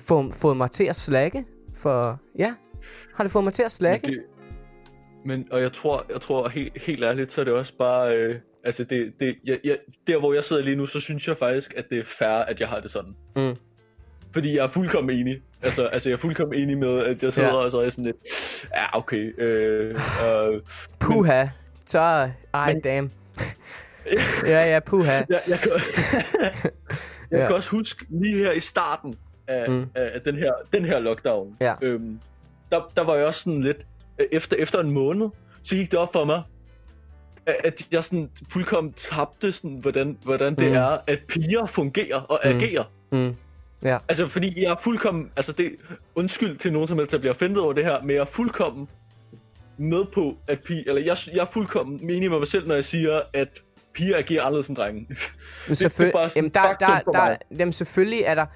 Få, 0.00 0.32
fået 0.32 0.56
mig 0.56 0.70
til 0.70 0.84
at 0.84 0.96
slække. 0.96 1.44
For 1.74 2.18
ja, 2.38 2.54
har 3.14 3.24
det 3.24 3.30
fået 3.30 3.44
mig 3.44 3.52
til 3.52 3.62
at 3.62 3.72
slække? 3.72 4.06
Men, 4.06 4.16
det, 4.16 4.24
men 5.24 5.48
og 5.50 5.60
jeg 5.60 5.72
tror, 5.72 6.06
jeg 6.12 6.20
tror 6.20 6.48
helt, 6.48 6.78
helt 6.78 7.04
ærligt, 7.04 7.32
så 7.32 7.40
er 7.40 7.44
det 7.44 7.54
også 7.54 7.72
bare... 7.78 8.16
Øh, 8.16 8.34
altså, 8.64 8.84
det, 8.84 9.12
det, 9.20 9.36
jeg, 9.44 9.58
jeg, 9.64 9.78
der 10.06 10.18
hvor 10.18 10.34
jeg 10.34 10.44
sidder 10.44 10.62
lige 10.62 10.76
nu, 10.76 10.86
så 10.86 11.00
synes 11.00 11.28
jeg 11.28 11.36
faktisk, 11.36 11.74
at 11.76 11.90
det 11.90 11.98
er 11.98 12.04
fair, 12.04 12.28
at 12.28 12.60
jeg 12.60 12.68
har 12.68 12.80
det 12.80 12.90
sådan. 12.90 13.14
Mm. 13.36 13.56
Fordi 14.32 14.56
jeg 14.56 14.64
er 14.64 14.68
fuldkommen 14.68 15.18
enig. 15.18 15.40
Altså, 15.62 15.86
altså 15.86 16.08
jeg 16.08 16.16
er 16.16 16.20
fuldkommen 16.20 16.60
enig 16.60 16.78
med, 16.78 16.98
at 16.98 17.22
jeg 17.22 17.32
sidder 17.32 17.48
ja. 17.48 17.54
og 17.54 17.70
så 17.70 17.80
er 17.80 17.90
sådan 17.90 18.04
lidt, 18.04 18.16
ja, 18.74 18.98
okay. 18.98 19.40
Øh, 19.40 19.90
øh, 19.90 20.60
puha. 21.00 21.46
Så, 21.86 22.30
ej, 22.54 22.72
men, 22.72 22.82
damn. 22.82 23.10
ja, 24.46 24.64
ja, 24.64 24.80
puha. 24.80 25.12
Jeg, 25.12 25.26
jeg, 25.28 25.58
kan, 25.62 25.70
jeg 27.30 27.38
ja. 27.38 27.46
kan 27.46 27.56
også 27.56 27.70
huske 27.70 28.06
lige 28.08 28.38
her 28.38 28.52
i 28.52 28.60
starten 28.60 29.14
af, 29.46 29.70
mm. 29.70 29.90
af 29.94 30.20
den, 30.24 30.36
her, 30.36 30.52
den 30.72 30.84
her 30.84 30.98
lockdown. 30.98 31.56
Ja. 31.60 31.74
Øhm, 31.82 32.20
der, 32.70 32.92
der 32.96 33.04
var 33.04 33.14
jeg 33.14 33.26
også 33.26 33.40
sådan 33.40 33.60
lidt, 33.60 33.86
efter, 34.32 34.56
efter 34.56 34.80
en 34.80 34.90
måned, 34.90 35.28
så 35.62 35.74
gik 35.74 35.90
det 35.90 35.98
op 35.98 36.12
for 36.12 36.24
mig, 36.24 36.42
at 37.46 37.88
jeg 37.92 38.04
sådan 38.04 38.30
fuldkommen 38.48 38.92
tabte, 38.92 39.52
sådan, 39.52 39.76
hvordan, 39.76 40.18
hvordan 40.24 40.54
det 40.54 40.68
mm. 40.68 40.76
er, 40.76 40.98
at 41.06 41.18
piger 41.28 41.66
fungerer 41.66 42.20
og 42.20 42.40
mm. 42.44 42.50
agerer. 42.50 42.84
Mm. 43.12 43.36
Ja. 43.84 43.98
Altså, 44.08 44.28
fordi 44.28 44.62
jeg 44.62 44.70
er 44.70 44.76
fuldkommen... 44.82 45.30
Altså, 45.36 45.52
det 45.52 45.72
undskyld 46.14 46.56
til 46.58 46.72
nogen 46.72 46.88
som 46.88 46.98
helst, 46.98 47.12
der 47.12 47.18
bliver 47.18 47.34
offentet 47.34 47.62
over 47.62 47.72
det 47.72 47.84
her, 47.84 48.02
men 48.02 48.10
jeg 48.10 48.20
er 48.20 48.24
fuldkommen 48.24 48.88
med 49.76 50.04
på, 50.14 50.36
at 50.48 50.60
piger... 50.60 50.82
Eller 50.86 51.02
jeg, 51.02 51.16
jeg 51.34 51.40
er 51.40 51.50
fuldkommen 51.52 52.06
menig 52.06 52.30
med 52.30 52.38
mig 52.38 52.48
selv, 52.48 52.68
når 52.68 52.74
jeg 52.74 52.84
siger, 52.84 53.20
at 53.32 53.48
piger 53.94 54.18
agerer 54.18 54.42
anderledes 54.42 54.68
end 54.68 54.76
drenge. 54.76 55.06
Men 55.68 55.76
selvfølgelig... 55.76 56.30
Jamen, 56.36 56.50
der, 56.50 56.74
der, 56.80 57.12
der, 57.12 57.36
jamen, 57.58 57.72
selvfølgelig 57.72 58.22
er 58.22 58.34
der 58.34 58.46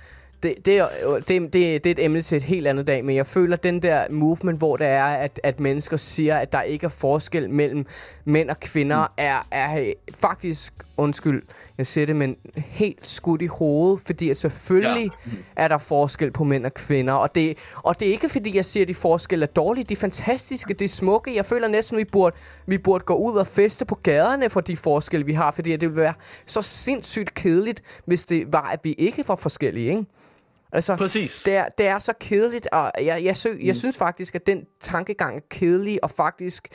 det, 0.42 0.66
det, 0.66 0.78
er, 0.78 0.88
det, 1.28 1.28
det, 1.28 1.52
det 1.52 1.86
er 1.86 1.90
et 1.90 2.04
emne 2.04 2.22
til 2.22 2.36
et 2.36 2.42
helt 2.42 2.66
andet 2.66 2.86
dag, 2.86 3.04
men 3.04 3.16
jeg 3.16 3.26
føler 3.26 3.56
den 3.56 3.82
der 3.82 4.10
movement, 4.10 4.58
hvor 4.58 4.76
det 4.76 4.86
er, 4.86 5.04
at, 5.04 5.40
at 5.42 5.60
mennesker 5.60 5.96
siger, 5.96 6.36
at 6.38 6.52
der 6.52 6.62
ikke 6.62 6.84
er 6.84 6.88
forskel 6.88 7.50
mellem 7.50 7.86
mænd 8.24 8.50
og 8.50 8.60
kvinder, 8.60 9.06
mm. 9.06 9.12
er, 9.16 9.46
er 9.50 9.92
faktisk, 10.14 10.74
undskyld, 10.96 11.42
jeg 11.78 11.86
siger 11.86 12.06
det, 12.06 12.16
men 12.16 12.36
helt 12.56 13.06
skudt 13.06 13.42
i 13.42 13.46
hovedet, 13.46 14.00
fordi 14.00 14.34
selvfølgelig 14.34 15.10
ja. 15.26 15.30
er 15.56 15.68
der 15.68 15.78
forskel 15.78 16.30
på 16.30 16.44
mænd 16.44 16.66
og 16.66 16.74
kvinder, 16.74 17.12
og 17.12 17.34
det, 17.34 17.58
og 17.76 18.00
det 18.00 18.08
er 18.08 18.12
ikke 18.12 18.28
fordi, 18.28 18.56
jeg 18.56 18.64
siger, 18.64 18.84
at 18.84 18.88
de 18.88 18.94
forskel 18.94 19.42
er 19.42 19.46
dårlige, 19.46 19.84
de 19.84 19.94
er 19.94 19.98
fantastiske, 19.98 20.74
de 20.74 20.84
er 20.84 20.88
smukke, 20.88 21.34
jeg 21.34 21.46
føler 21.46 21.68
næsten, 21.68 21.96
at 21.96 21.98
vi 21.98 22.04
burde, 22.04 22.36
vi 22.66 22.78
burde 22.78 23.04
gå 23.04 23.14
ud 23.14 23.36
og 23.36 23.46
feste 23.46 23.84
på 23.84 23.94
gaderne 23.94 24.50
for 24.50 24.60
de 24.60 24.76
forskelle, 24.76 25.26
vi 25.26 25.32
har, 25.32 25.50
fordi 25.50 25.72
det 25.72 25.80
ville 25.80 25.96
være 25.96 26.14
så 26.46 26.62
sindssygt 26.62 27.34
kedeligt, 27.34 27.82
hvis 28.04 28.24
det 28.24 28.52
var, 28.52 28.70
at 28.70 28.80
vi 28.82 28.92
ikke 28.92 29.28
var 29.28 29.36
forskellige, 29.36 29.90
ikke? 29.90 30.04
Altså, 30.72 30.96
Præcis. 30.96 31.42
Det 31.44 31.54
er, 31.54 31.68
det 31.78 31.86
er 31.86 31.98
så 31.98 32.12
kedeligt, 32.20 32.68
og 32.72 32.92
jeg, 33.02 33.24
jeg, 33.24 33.36
sø, 33.36 33.48
jeg 33.48 33.66
mm. 33.66 33.74
synes 33.74 33.96
faktisk, 33.96 34.34
at 34.34 34.46
den 34.46 34.64
tankegang 34.80 35.36
er 35.36 35.40
kedelig, 35.50 36.04
og 36.04 36.10
faktisk 36.10 36.68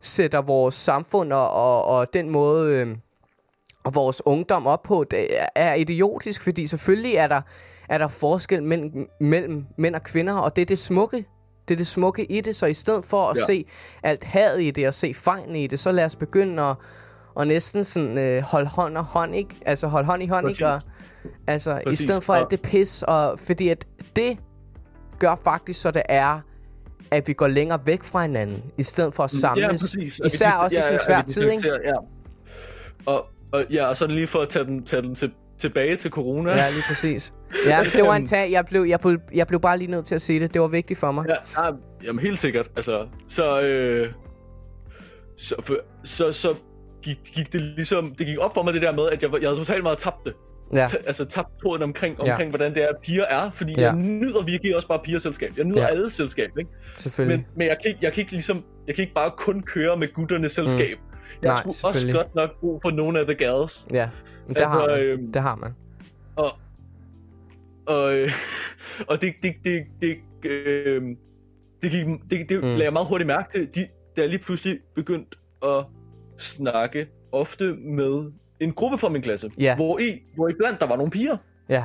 sætter 0.00 0.42
vores 0.42 0.74
samfund 0.74 1.32
og, 1.32 1.50
og, 1.50 1.84
og 1.84 2.14
den 2.14 2.30
måde... 2.30 2.74
Øh, 2.74 2.96
vores 3.94 4.22
ungdom 4.24 4.66
op 4.66 4.82
på, 4.82 5.04
det 5.10 5.28
er 5.54 5.74
idiotisk, 5.74 6.42
fordi 6.42 6.66
selvfølgelig 6.66 7.14
er 7.14 7.26
der, 7.26 7.40
er 7.88 7.98
der 7.98 8.08
forskel 8.08 8.62
mellem, 8.62 9.08
mellem 9.20 9.66
mænd 9.78 9.94
og 9.94 10.02
kvinder, 10.02 10.34
og 10.34 10.56
det 10.56 10.62
er 10.62 10.66
det 10.66 10.78
smukke. 10.78 11.24
Det 11.68 11.74
er 11.74 11.78
det 11.78 11.86
smukke 11.86 12.24
i 12.24 12.40
det, 12.40 12.56
så 12.56 12.66
i 12.66 12.74
stedet 12.74 13.04
for 13.04 13.28
at 13.28 13.36
ja. 13.36 13.44
se 13.44 13.64
alt 14.02 14.24
had 14.24 14.56
i 14.58 14.70
det, 14.70 14.88
og 14.88 14.94
se 14.94 15.14
fejlen 15.14 15.56
i 15.56 15.66
det, 15.66 15.78
så 15.78 15.92
lad 15.92 16.04
os 16.04 16.16
begynde 16.16 16.62
at, 16.62 16.76
og 17.34 17.46
næsten 17.46 17.84
sådan 17.84 18.18
øh, 18.18 18.42
holde 18.42 18.66
hånd 18.66 18.96
og 18.96 19.04
hånd, 19.04 19.34
ikke? 19.34 19.54
Altså 19.66 19.86
holde 19.86 20.06
hånd 20.06 20.22
i 20.22 20.26
hånd, 20.26 20.46
Præcis. 20.46 20.60
ikke? 20.60 20.68
Og, 20.68 20.80
altså, 21.46 21.80
Præcis. 21.84 22.00
i 22.00 22.04
stedet 22.04 22.22
for 22.22 22.34
alt 22.34 22.50
det 22.50 22.62
pis, 22.62 23.02
og 23.02 23.38
fordi 23.38 23.68
at 23.68 23.86
det 24.16 24.38
gør 25.18 25.34
faktisk, 25.44 25.80
så 25.80 25.90
det 25.90 26.02
er, 26.08 26.40
at 27.10 27.28
vi 27.28 27.32
går 27.32 27.46
længere 27.46 27.80
væk 27.84 28.04
fra 28.04 28.22
hinanden, 28.22 28.62
i 28.78 28.82
stedet 28.82 29.14
for 29.14 29.24
at 29.24 29.30
samles. 29.30 29.62
Ja, 29.62 29.68
præcis. 29.70 30.20
Især 30.24 30.50
også 30.50 30.76
ja, 30.76 30.80
i 30.80 30.82
sådan 30.82 30.94
en 30.94 31.04
svær 31.06 31.22
tid, 31.22 31.50
ikke? 31.50 31.68
Ja. 31.84 31.94
Og, 33.06 33.26
og, 33.52 33.64
ja, 33.70 33.86
og 33.86 33.96
så 33.96 34.06
lige 34.06 34.26
for 34.26 34.38
at 34.38 34.48
tage 34.48 34.64
den, 34.64 34.84
tage 34.84 35.02
den 35.02 35.14
til, 35.14 35.32
tilbage 35.58 35.96
til 35.96 36.10
corona. 36.10 36.56
Ja, 36.56 36.70
lige 36.70 36.82
præcis. 36.88 37.34
Ja, 37.66 37.84
det 37.92 38.04
var 38.04 38.14
en 38.14 38.26
tag. 38.26 38.52
Jeg 38.52 38.64
blev, 38.66 38.84
jeg, 38.88 39.00
blev, 39.00 39.18
jeg 39.34 39.46
blev 39.46 39.60
bare 39.60 39.78
lige 39.78 39.90
nødt 39.90 40.06
til 40.06 40.14
at 40.14 40.22
sige 40.22 40.40
det. 40.40 40.54
Det 40.54 40.60
var 40.60 40.68
vigtigt 40.68 41.00
for 41.00 41.12
mig. 41.12 41.24
Ja, 41.28 41.64
ja 41.64 41.70
jamen 42.04 42.22
helt 42.22 42.40
sikkert. 42.40 42.70
Altså, 42.76 43.06
så, 43.28 43.60
øh, 43.62 44.12
så, 45.36 45.54
for, 45.64 45.76
så, 46.04 46.32
så 46.32 46.54
gik, 47.02 47.18
gik 47.34 47.52
det 47.52 47.62
ligesom, 47.62 48.14
det 48.18 48.26
gik 48.26 48.38
op 48.40 48.54
for 48.54 48.62
mig 48.62 48.74
det 48.74 48.82
der 48.82 48.92
med, 48.92 49.08
at 49.12 49.22
jeg, 49.22 49.30
jeg 49.40 49.48
havde 49.48 49.60
totalt 49.60 49.82
meget 49.82 49.98
tabt 49.98 50.24
det. 50.24 50.34
Ja. 50.74 50.86
T- 50.86 51.06
altså 51.06 51.24
tabt 51.24 51.48
tråden 51.62 51.82
omkring, 51.82 52.20
omkring 52.20 52.40
ja. 52.40 52.48
hvordan 52.48 52.74
det 52.74 52.82
er, 52.82 52.88
at 52.88 52.96
piger 53.02 53.24
er. 53.24 53.50
Fordi 53.50 53.74
ja. 53.78 53.82
jeg 53.82 53.94
nyder 53.94 54.44
virkelig 54.44 54.76
også 54.76 54.88
bare 54.88 55.00
pigerselskab. 55.04 55.52
Jeg 55.56 55.64
nyder 55.64 55.82
ja. 55.82 55.86
alle 55.86 56.10
selskab, 56.10 56.50
ikke? 56.58 56.70
Selvfølgelig. 56.98 57.38
Men, 57.38 57.46
men 57.56 57.66
jeg, 57.68 57.76
kan 57.82 57.88
ikke, 57.88 58.00
jeg, 58.02 58.12
kan 58.12 58.20
ikke 58.20 58.32
ligesom, 58.32 58.64
jeg 58.86 58.94
kan 58.94 59.02
ikke 59.02 59.14
bare 59.14 59.30
kun 59.36 59.62
køre 59.62 59.96
med 59.96 60.12
gutternes 60.12 60.52
selskab. 60.52 60.98
Mm. 60.98 61.05
Jeg 61.42 61.48
Nej, 61.48 61.72
skulle 61.72 61.94
også 61.94 62.12
godt 62.12 62.34
nok 62.34 62.60
brug 62.60 62.82
for 62.82 62.90
nogle 62.90 63.20
af 63.20 63.26
the 63.26 63.34
gals. 63.34 63.86
Ja, 63.92 64.10
men 64.46 64.54
det, 64.54 64.60
altså, 64.60 64.68
har 64.68 64.86
man. 64.86 65.00
Øhm, 65.00 65.32
det 65.32 65.42
har 65.42 65.56
man. 65.56 65.74
Og, 66.36 66.52
og, 67.86 68.14
øh, 68.14 68.32
og 69.10 69.20
det, 69.20 69.34
det, 69.42 69.54
det, 69.64 69.86
det, 70.00 70.16
øh, 70.50 71.02
det, 71.82 71.90
gik, 71.90 72.06
det, 72.30 72.48
det 72.48 72.58
mm. 72.58 72.68
lagde 72.68 72.84
jeg 72.84 72.92
meget 72.92 73.08
hurtigt 73.08 73.26
mærke 73.26 73.52
til, 73.52 73.74
de, 73.74 73.88
da 74.16 74.20
jeg 74.20 74.28
lige 74.28 74.38
pludselig 74.38 74.78
begyndte 74.94 75.36
at 75.62 75.84
snakke 76.38 77.08
ofte 77.32 77.74
med 77.74 78.32
en 78.60 78.72
gruppe 78.72 78.98
fra 78.98 79.08
min 79.08 79.22
klasse, 79.22 79.50
ja. 79.58 79.76
hvor, 79.76 79.98
i, 79.98 80.22
hvor 80.34 80.48
i 80.48 80.52
blandt 80.58 80.80
der 80.80 80.86
var 80.86 80.96
nogle 80.96 81.10
piger. 81.10 81.36
Ja. 81.68 81.84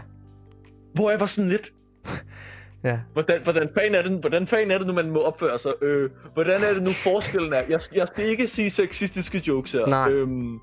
Hvor 0.94 1.10
jeg 1.10 1.20
var 1.20 1.26
sådan 1.26 1.50
lidt, 1.50 1.74
Ja. 2.84 3.00
Hvordan, 3.14 3.44
hvordan, 3.44 3.70
fanden 3.74 3.96
er 3.96 4.02
det, 4.02 4.12
hvordan 4.12 4.48
fanden 4.48 4.72
er 4.72 4.78
det 4.78 4.88
nu, 4.88 4.94
man 4.94 5.10
må 5.10 5.20
opføre 5.20 5.60
sig? 5.60 5.72
Øh, 5.82 6.10
hvordan 6.34 6.56
er 6.70 6.74
det 6.74 6.84
nu, 6.84 6.90
forskellen 7.04 7.54
er? 7.54 7.62
Jeg, 7.70 7.80
jeg 7.96 8.08
skal 8.08 8.26
ikke 8.26 8.48
sige 8.48 8.70
sexistiske 8.70 9.44
jokes 9.48 9.72
her. 9.72 9.86
Nej. 9.86 10.12
Øhm, 10.12 10.60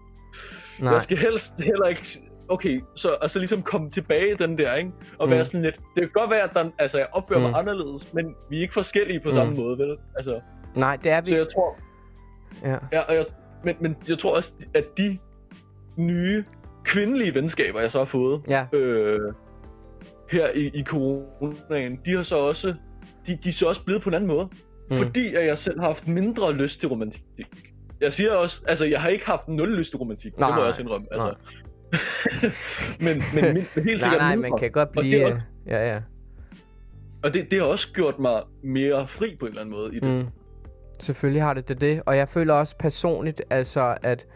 Nej. 0.81 0.92
Jeg 0.92 1.02
skal 1.02 1.16
helst 1.16 1.61
heller 1.61 1.87
ikke... 1.87 2.07
Okay, 2.48 2.81
så 2.94 3.09
altså 3.22 3.38
ligesom 3.38 3.62
komme 3.62 3.90
tilbage 3.90 4.31
i 4.31 4.35
den 4.35 4.59
der, 4.59 4.74
ikke? 4.74 4.90
Og 5.18 5.26
mm. 5.26 5.33
være 5.33 5.44
sådan 5.44 5.62
lidt... 5.62 5.76
Det 5.76 6.02
kan 6.02 6.11
godt 6.14 6.31
være, 6.31 6.42
at 6.42 6.50
der, 6.54 6.70
altså, 6.78 6.98
jeg 6.98 7.07
opfører 7.12 7.38
mm. 7.38 7.44
mig 7.44 7.59
anderledes, 7.59 8.14
men 8.14 8.35
vi 8.50 8.57
er 8.57 8.61
ikke 8.61 8.74
forskellige 8.74 9.20
på 9.20 9.28
mm. 9.28 9.35
samme 9.35 9.54
måde, 9.54 9.78
vel? 9.78 9.96
Altså, 10.16 10.40
Nej, 10.74 10.96
det 10.96 11.12
er 11.12 11.20
vi. 11.20 11.31
Så 11.31 11.37
jeg 11.37 11.46
tror... 11.54 11.78
Ja. 12.64 12.76
ja 12.92 13.00
og 13.00 13.14
jeg, 13.14 13.26
men, 13.64 13.76
men 13.81 13.96
jeg 14.09 14.18
tror 14.18 14.37
også, 14.37 14.52
at 14.74 14.85
de 14.98 15.18
nye 15.96 16.44
kvindelige 16.85 17.35
venskaber, 17.35 17.81
jeg 17.81 17.92
så 17.92 17.98
har 17.98 18.04
fået... 18.04 18.42
Ja. 18.48 18.66
Øh, 18.72 19.33
her 20.30 20.50
i, 20.54 20.70
i 20.74 20.84
coronaen, 20.84 22.00
de 22.04 22.16
har 22.16 22.22
så 22.22 22.36
også, 22.36 22.74
de, 23.26 23.38
de 23.44 23.48
er 23.48 23.52
så 23.52 23.66
også 23.66 23.84
blevet 23.84 24.02
på 24.02 24.08
en 24.08 24.14
anden 24.14 24.28
måde. 24.28 24.48
Mm. 24.90 24.96
Fordi 24.96 25.34
at 25.34 25.46
jeg 25.46 25.58
selv 25.58 25.80
har 25.80 25.86
haft 25.86 26.08
mindre 26.08 26.52
lyst 26.52 26.80
til 26.80 26.88
romantik. 26.88 27.24
Jeg 28.00 28.12
siger 28.12 28.32
også, 28.32 28.62
altså 28.66 28.84
jeg 28.84 29.00
har 29.00 29.08
ikke 29.08 29.26
haft 29.26 29.48
nul 29.48 29.76
lyst 29.76 29.90
til 29.90 29.98
romantik. 29.98 30.38
Nej, 30.38 30.48
det 30.48 30.54
må 30.54 30.60
jeg 30.60 30.68
også 30.68 30.82
indrømme. 30.82 31.06
Altså. 31.12 31.34
men, 33.04 33.22
men, 33.34 33.44
men, 33.44 33.54
men 33.76 33.84
helt 33.84 34.00
sikkert 34.02 34.18
Nej, 34.18 34.18
nej, 34.18 34.36
man 34.36 34.58
kan 34.58 34.70
godt 34.70 34.92
blive... 34.92 35.24
Også, 35.24 35.46
ja, 35.66 35.94
ja. 35.94 36.00
Og 37.22 37.34
det, 37.34 37.50
det 37.50 37.58
har 37.58 37.66
også 37.66 37.92
gjort 37.92 38.18
mig 38.18 38.42
mere 38.64 39.08
fri 39.08 39.36
på 39.40 39.46
en 39.46 39.50
eller 39.50 39.60
anden 39.60 39.74
måde 39.74 39.96
i 39.96 40.00
det. 40.00 40.08
Mm. 40.08 40.26
Selvfølgelig 41.00 41.42
har 41.42 41.54
det 41.54 41.68
det, 41.68 41.80
det. 41.80 42.02
Og 42.06 42.16
jeg 42.16 42.28
føler 42.28 42.54
også 42.54 42.76
personligt, 42.78 43.42
altså, 43.50 43.96
at, 44.02 44.26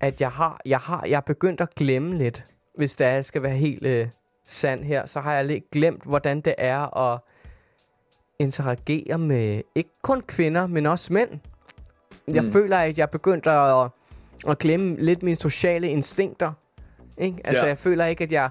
at 0.00 0.20
jeg 0.20 0.30
har, 0.30 0.60
jeg 0.66 0.78
har, 0.78 1.06
jeg 1.06 1.16
er 1.16 1.20
begyndt 1.20 1.60
at 1.60 1.74
glemme 1.74 2.18
lidt, 2.18 2.44
hvis 2.76 2.96
det 2.96 3.06
er, 3.06 3.10
jeg 3.10 3.24
skal 3.24 3.42
være 3.42 3.56
helt 3.56 3.86
øh, 3.86 4.06
sand 4.48 4.84
her, 4.84 5.06
så 5.06 5.20
har 5.20 5.34
jeg 5.34 5.44
lidt 5.44 5.70
glemt, 5.70 6.04
hvordan 6.04 6.40
det 6.40 6.54
er 6.58 6.96
at 6.96 7.20
interagere 8.38 9.18
med 9.18 9.62
ikke 9.74 9.90
kun 10.02 10.20
kvinder, 10.20 10.66
men 10.66 10.86
også 10.86 11.12
mænd. 11.12 11.30
Jeg 12.28 12.44
mm. 12.44 12.52
føler, 12.52 12.78
at 12.78 12.98
jeg 12.98 13.10
begyndte 13.10 13.50
at, 13.50 13.90
at 14.48 14.58
glemme 14.58 14.96
lidt 14.96 15.22
mine 15.22 15.40
sociale 15.40 15.88
instinkter. 15.88 16.52
Ikke? 17.18 17.38
Altså, 17.44 17.62
ja. 17.64 17.68
jeg 17.68 17.78
føler 17.78 18.04
ikke, 18.06 18.24
at 18.24 18.32
jeg... 18.32 18.50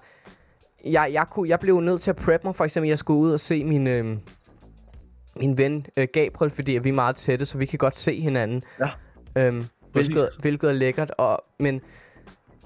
Jeg, 0.86 1.10
jeg, 1.14 1.28
kunne, 1.28 1.50
jeg 1.50 1.60
blev 1.60 1.80
nødt 1.80 2.02
til 2.02 2.10
at 2.12 2.16
prep 2.16 2.44
mig, 2.44 2.56
for 2.56 2.64
eksempel, 2.64 2.90
jeg 2.90 3.00
skulle 3.00 3.20
ud 3.20 3.32
og 3.32 3.40
se 3.40 3.64
min, 3.64 3.88
øh, 3.88 4.18
min 5.36 5.58
ven 5.58 5.86
øh, 5.98 6.08
Gabriel, 6.14 6.52
fordi 6.52 6.72
vi 6.72 6.90
er 6.90 6.94
meget 6.94 7.16
tætte, 7.16 7.46
så 7.46 7.58
vi 7.58 7.66
kan 7.66 7.78
godt 7.78 7.96
se 7.98 8.22
hinanden. 8.22 8.64
Ja. 8.80 8.90
Øhm, 9.36 9.66
hvilket, 9.92 10.30
hvilket 10.40 10.70
er 10.70 10.74
lækkert. 10.74 11.12
Og, 11.18 11.44
men 11.60 11.82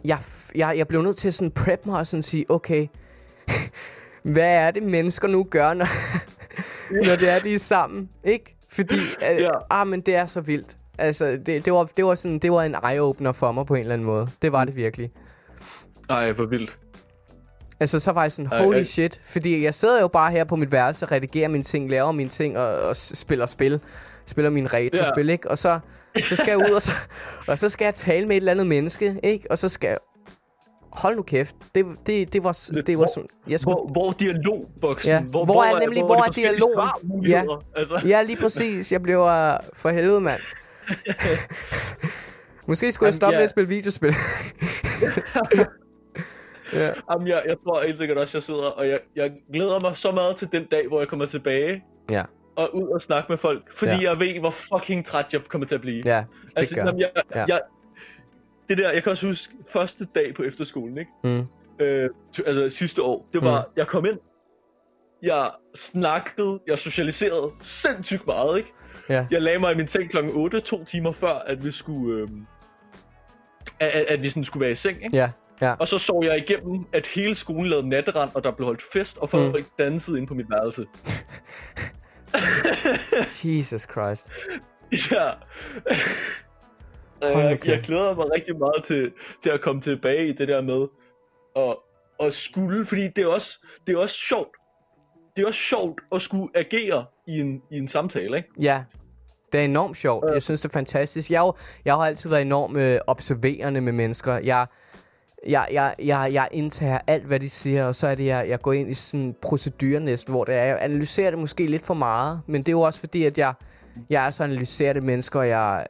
jeg, 0.06 0.20
jeg, 0.56 0.78
jeg 0.78 0.88
blev 0.88 1.02
nødt 1.02 1.18
til 1.18 1.28
at 1.28 1.34
sådan 1.34 1.52
prep 1.52 1.86
mig 1.86 2.00
og 2.00 2.08
sådan 2.08 2.24
sige, 2.24 2.46
okay, 2.50 2.88
hvad 4.34 4.48
er 4.56 4.72
det 4.72 4.84
mennesker 4.84 5.28
nu 5.28 5.44
gør, 5.52 5.74
når, 5.74 5.88
når 7.06 7.16
det 7.16 7.30
er, 7.30 7.40
de 7.40 7.54
er 7.54 7.60
sammen, 7.60 8.10
ikke? 8.26 8.56
Fordi, 8.72 9.00
øh, 9.32 9.42
Ja. 9.42 9.50
ah, 9.70 9.88
men 9.88 10.02
det 10.02 10.16
er 10.16 10.26
så 10.26 10.42
vildt. 10.42 10.78
Altså, 10.98 11.26
det, 11.46 11.66
det, 11.66 11.74
var, 11.74 11.84
det, 11.98 12.06
var 12.06 12.16
sådan, 12.16 12.40
det 12.40 12.52
var 12.52 12.64
en 12.64 12.76
eye-opener 12.76 13.32
for 13.32 13.52
mig 13.52 13.66
på 13.66 13.74
en 13.74 13.80
eller 13.80 13.94
anden 13.94 14.06
måde. 14.06 14.28
Det 14.42 14.52
var 14.52 14.66
det 14.66 14.76
virkelig. 14.76 15.12
Ej, 16.10 16.32
hvor 16.32 16.46
vildt. 16.46 16.78
Altså, 17.80 18.00
så 18.00 18.12
var 18.12 18.22
jeg 18.22 18.32
sådan, 18.32 18.52
Ej, 18.52 18.64
holy 18.64 18.76
ej. 18.76 18.84
shit. 18.84 19.20
Fordi 19.24 19.64
jeg 19.64 19.74
sidder 19.74 20.02
jo 20.02 20.08
bare 20.08 20.32
her 20.32 20.44
på 20.44 20.56
mit 20.56 20.72
værelse, 20.72 21.06
redigerer 21.06 21.48
mine 21.48 21.64
ting, 21.64 21.90
laver 21.92 22.12
mine 22.12 22.30
ting 22.30 22.58
og, 22.58 22.80
og 22.80 22.96
spiller 22.96 23.46
spil. 23.46 23.80
Spiller 24.26 24.50
mine 24.50 24.68
retrospil, 24.68 25.26
Ja. 25.26 25.32
ikke? 25.32 25.52
Og 25.52 25.58
så, 25.58 25.80
så 26.30 26.36
skal 26.36 26.48
jeg 26.48 26.58
ud, 26.58 26.76
og 26.76 26.82
så, 26.82 26.92
og 27.48 27.58
så 27.58 27.70
skal 27.70 27.86
jeg 27.86 27.96
tale 27.96 28.28
med 28.28 28.36
et 28.36 28.40
eller 28.42 28.52
andet 28.52 28.68
menneske, 28.68 29.20
ikke? 29.24 29.52
Og 29.52 29.58
så 29.58 29.70
skal 29.70 29.88
jeg... 29.88 29.98
Hold 30.94 31.16
nu 31.16 31.22
kæft. 31.24 31.56
Det, 31.76 31.86
det, 32.08 32.34
det 32.34 32.44
var, 32.44 32.70
det 32.72 32.88
var 32.90 32.96
Hvor- 32.96 33.06
sådan... 33.14 33.30
Jeg 33.48 33.60
skulle, 33.60 33.76
Hvor, 33.76 33.88
hvor 33.92 34.10
er 34.10 34.14
dialogboksen? 34.14 35.12
Ja. 35.12 35.22
Hvor 35.22 35.64
er 35.64 35.80
nemlig- 35.80 36.04
hvor 36.04 36.16
de 36.16 36.20
er 36.20 36.24
forskellige 36.26 36.54
dialogen? 36.54 36.76
svarmuligheder? 36.76 37.66
Altså, 37.76 38.02
Ja, 38.06 38.22
lige 38.24 38.38
præcis. 38.42 38.92
Jeg 38.92 39.02
blev 39.02 39.20
uh, 39.20 39.28
for 39.74 39.90
helvede, 39.90 40.22
mand. 40.22 40.42
Måske 42.68 42.92
skulle 42.92 43.08
jeg 43.08 43.14
stoppe 43.14 43.34
ja. 43.34 43.38
med 43.40 43.44
at 43.44 43.50
spille 43.50 43.70
videospil. 43.70 44.14
ja. 46.74 46.90
Jamen, 47.12 47.28
jeg, 47.28 47.42
jeg 47.50 47.56
tror 47.64 47.84
helt 47.86 47.98
sikkert 47.98 48.18
også, 48.18 48.38
jeg 48.38 48.44
sidder, 48.44 48.64
og 48.66 48.88
jeg, 48.88 49.00
jeg 49.16 49.32
glæder 49.54 49.80
mig 49.80 49.98
så 49.98 50.12
meget 50.12 50.36
til 50.36 50.48
den 50.52 50.66
dag, 50.66 50.88
hvor 50.88 51.00
jeg 51.00 51.08
kommer 51.08 51.26
tilbage 51.26 51.84
ja, 52.10 52.24
og 52.56 52.76
ud 52.76 52.88
og 52.88 53.02
snakke 53.02 53.26
med 53.32 53.38
folk, 53.38 53.64
fordi 53.76 53.92
Ja. 53.92 53.98
ja. 54.02 54.10
jeg 54.10 54.20
ved, 54.20 54.40
hvor 54.40 54.50
fucking 54.52 55.06
træt 55.06 55.26
jeg 55.34 55.42
kommer 55.50 55.68
til 55.68 55.76
at 55.76 55.82
blive. 55.82 56.04
ja, 56.06 56.18
det 56.46 56.52
altså, 56.56 56.76
gør. 56.76 56.86
jamen, 56.86 57.00
jeg, 57.00 57.10
Ja. 57.16 57.40
ja. 57.40 57.46
jeg, 57.48 57.60
det 58.72 58.78
der, 58.78 58.92
jeg 58.92 59.04
kan 59.04 59.12
også 59.12 59.28
huske 59.28 59.54
første 59.70 60.06
dag 60.16 60.34
på 60.36 60.44
efterskolen, 60.44 60.98
ikke? 60.98 61.12
Mm. 61.24 61.48
Øh, 61.80 62.10
altså 62.46 62.70
sidste 62.70 63.02
år, 63.02 63.30
det 63.34 63.44
var, 63.44 63.62
mm. 63.62 63.72
jeg 63.78 63.88
kom 63.88 64.06
ind, 64.06 64.20
jeg 65.22 65.52
snakkede, 65.76 66.60
jeg 66.68 66.80
socialiserede 66.80 67.52
sindssygt 67.62 68.28
meget, 68.28 68.58
ikke? 68.58 68.74
Ja. 69.10 69.28
Jeg 69.32 69.42
lagde 69.42 69.60
mig 69.60 69.72
i 69.72 69.76
min 69.76 69.88
seng 69.88 70.10
klokken 70.10 70.34
8, 70.36 70.62
to 70.62 70.84
timer 70.84 71.12
før, 71.12 71.34
at 71.34 71.66
vi 71.66 71.72
skulle, 71.72 72.22
øh, 72.22 72.28
at, 73.80 73.90
at, 73.90 74.24
vi 74.24 74.30
sådan 74.30 74.46
skulle 74.46 74.62
være 74.62 74.72
i 74.72 74.76
seng, 74.76 75.04
ikke? 75.04 75.18
Ja, 75.18 75.32
ja. 75.62 75.74
Og 75.74 75.88
så 75.88 75.98
så 75.98 76.22
jeg 76.24 76.38
igennem, 76.38 76.86
at 76.94 77.08
hele 77.08 77.36
skolen 77.36 77.70
lavede 77.70 77.90
natterand, 77.90 78.30
og 78.36 78.44
der 78.44 78.52
blev 78.52 78.66
holdt 78.66 78.84
fest, 78.94 79.18
og 79.18 79.30
folk 79.30 79.56
mm. 79.56 79.64
dansede 79.80 80.18
ind 80.18 80.28
på 80.28 80.34
mit 80.34 80.50
værelse. 80.50 80.86
Jesus 83.58 83.82
Christ. 83.82 84.32
ja. 85.12 85.30
Nu 87.22 87.28
jeg, 87.28 87.60
kæft. 87.60 87.68
jeg 87.68 87.82
glæder 87.82 88.16
mig 88.16 88.32
rigtig 88.32 88.58
meget 88.58 88.84
til, 88.84 89.12
til 89.44 89.50
at 89.50 89.62
komme 89.62 89.82
tilbage 89.82 90.28
i 90.28 90.32
det 90.32 90.48
der 90.48 90.62
med 90.62 90.88
at, 91.56 91.76
at 92.28 92.34
skulle, 92.34 92.86
fordi 92.86 93.08
det 93.08 93.24
er 93.24 93.28
også, 93.28 93.66
det 93.88 93.96
er 93.96 94.00
også 94.00 94.16
sjovt. 94.16 94.56
Det 95.36 95.44
er 95.44 95.48
også 95.48 95.60
sjovt 95.60 96.02
at 96.16 96.22
skulle 96.22 96.48
agere 96.56 97.06
i 97.28 97.40
en, 97.40 97.62
i 97.72 97.78
en 97.78 97.88
samtale, 97.88 98.38
ikke? 98.38 98.50
Ja, 98.60 98.84
det 99.52 99.62
er 99.62 99.66
enormt 99.66 99.98
sjovt. 99.98 100.26
Jeg 100.34 100.42
synes, 100.42 100.62
det 100.62 100.70
er 100.70 100.74
fantastisk. 100.74 101.32
Jeg, 101.32 101.40
jo, 101.40 101.54
jeg 101.86 101.94
har 101.94 102.02
altid 102.02 102.30
været 102.30 102.42
enormt 102.42 102.78
øh, 102.78 103.00
observerende 103.08 103.82
med 103.82 103.92
mennesker. 103.92 104.34
Jeg, 104.34 104.68
jeg, 105.48 105.68
jeg, 105.72 105.96
jeg, 106.00 106.30
jeg 106.34 106.48
indtager 106.52 107.00
alt, 107.08 107.26
hvad 107.26 107.40
de 107.40 107.50
siger, 107.50 107.86
og 107.86 107.96
så 107.96 108.08
er 108.08 108.16
det, 108.16 108.26
jeg, 108.26 108.50
jeg 108.50 108.62
går 108.62 108.74
ind 108.74 108.90
i 108.90 108.94
sådan 108.94 109.26
en 109.26 109.36
procedure 109.42 110.00
næsten, 110.00 110.34
hvor 110.34 110.44
det 110.44 110.56
er, 110.56 110.64
jeg 110.64 110.78
analyserer 110.82 111.30
det 111.30 111.40
måske 111.40 111.68
lidt 111.68 111.86
for 111.86 111.94
meget, 111.94 112.42
men 112.48 112.62
det 112.62 112.68
er 112.70 112.74
jo 112.74 112.82
også 112.82 113.00
fordi, 113.00 113.26
at 113.26 113.38
jeg, 113.38 113.54
jeg 114.10 114.26
er 114.26 114.30
så 114.30 114.44
analyserende 114.44 115.02
mennesker, 115.02 115.40
og 115.40 115.48
jeg, 115.48 115.88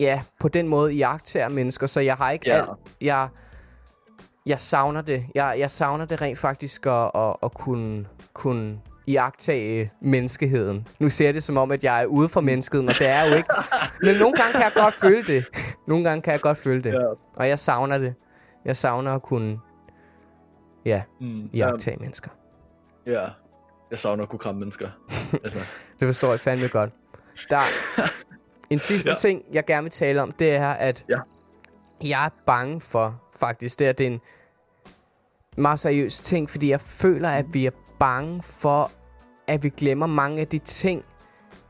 ja, 0.00 0.22
på 0.40 0.48
den 0.48 0.68
måde 0.68 0.92
jagter 0.92 1.48
mennesker, 1.48 1.86
så 1.86 2.00
jeg 2.00 2.14
har 2.14 2.30
ikke 2.30 2.48
Ja. 2.50 2.56
alt, 2.56 2.68
jeg, 3.00 3.28
jeg 4.46 4.60
savner 4.60 5.00
det. 5.02 5.26
Jeg, 5.34 5.56
jeg 5.58 5.70
savner 5.70 6.04
det 6.04 6.20
rent 6.22 6.38
faktisk 6.38 6.86
at, 6.86 7.10
at, 7.14 7.36
at 7.42 7.54
kunne, 7.54 8.06
kunne 8.32 8.80
iagtage 9.06 9.90
menneskeheden. 10.00 10.88
Nu 10.98 11.08
ser 11.08 11.32
det 11.32 11.42
som 11.42 11.56
om, 11.56 11.70
at 11.72 11.84
jeg 11.84 12.02
er 12.02 12.06
ude 12.06 12.28
for 12.28 12.40
menneskeheden, 12.40 12.88
og 12.88 12.94
det 12.98 13.10
er 13.10 13.28
jo 13.30 13.36
ikke. 13.36 13.48
Men 14.02 14.16
nogle 14.16 14.34
gange 14.36 14.52
kan 14.52 14.62
jeg 14.62 14.72
godt 14.74 14.94
føle 14.94 15.22
det. 15.22 15.44
Nogle 15.86 16.04
gange 16.04 16.22
kan 16.22 16.32
jeg 16.32 16.40
godt 16.40 16.58
føle 16.58 16.82
det. 16.82 16.92
Ja. 16.92 17.06
Og 17.36 17.48
jeg 17.48 17.58
savner 17.58 17.98
det. 17.98 18.14
Jeg 18.64 18.76
savner 18.76 19.14
at 19.14 19.22
kunne, 19.22 19.60
ja, 20.84 21.02
Mm, 21.20 21.50
iagtage 21.52 21.96
mennesker. 22.00 22.30
ja. 23.06 23.26
Jeg 23.90 23.98
savner 23.98 24.22
at 24.22 24.28
kunne 24.28 24.38
kramme 24.38 24.58
mennesker. 24.58 24.88
altså, 25.44 25.58
Det 26.00 26.06
forstår 26.08 26.30
jeg 26.30 26.40
fandme 26.40 26.68
godt. 26.68 26.90
Der 27.50 27.58
en 28.70 28.78
sidste 28.78 29.10
ja. 29.10 29.14
Ting, 29.16 29.42
jeg 29.52 29.64
gerne 29.64 29.82
vil 29.82 29.92
tale 29.92 30.22
om, 30.22 30.32
det 30.32 30.50
er, 30.54 30.70
at 30.70 31.04
Ja. 31.08 31.18
jeg 32.04 32.24
er 32.24 32.30
bange 32.46 32.80
for, 32.80 33.20
faktisk, 33.40 33.78
det 33.78 33.86
er, 33.88 33.92
det 33.92 34.06
er 34.06 34.10
en 34.10 34.20
meget 35.56 35.78
seriøs 35.78 36.20
ting, 36.20 36.50
fordi 36.50 36.70
jeg 36.70 36.80
føler, 36.80 37.28
at 37.30 37.44
vi 37.54 37.66
er 37.66 37.70
bange 37.98 38.42
for, 38.42 38.90
at 39.46 39.62
vi 39.62 39.68
glemmer 39.68 40.06
mange 40.06 40.40
af 40.40 40.48
de 40.48 40.58
ting, 40.58 41.04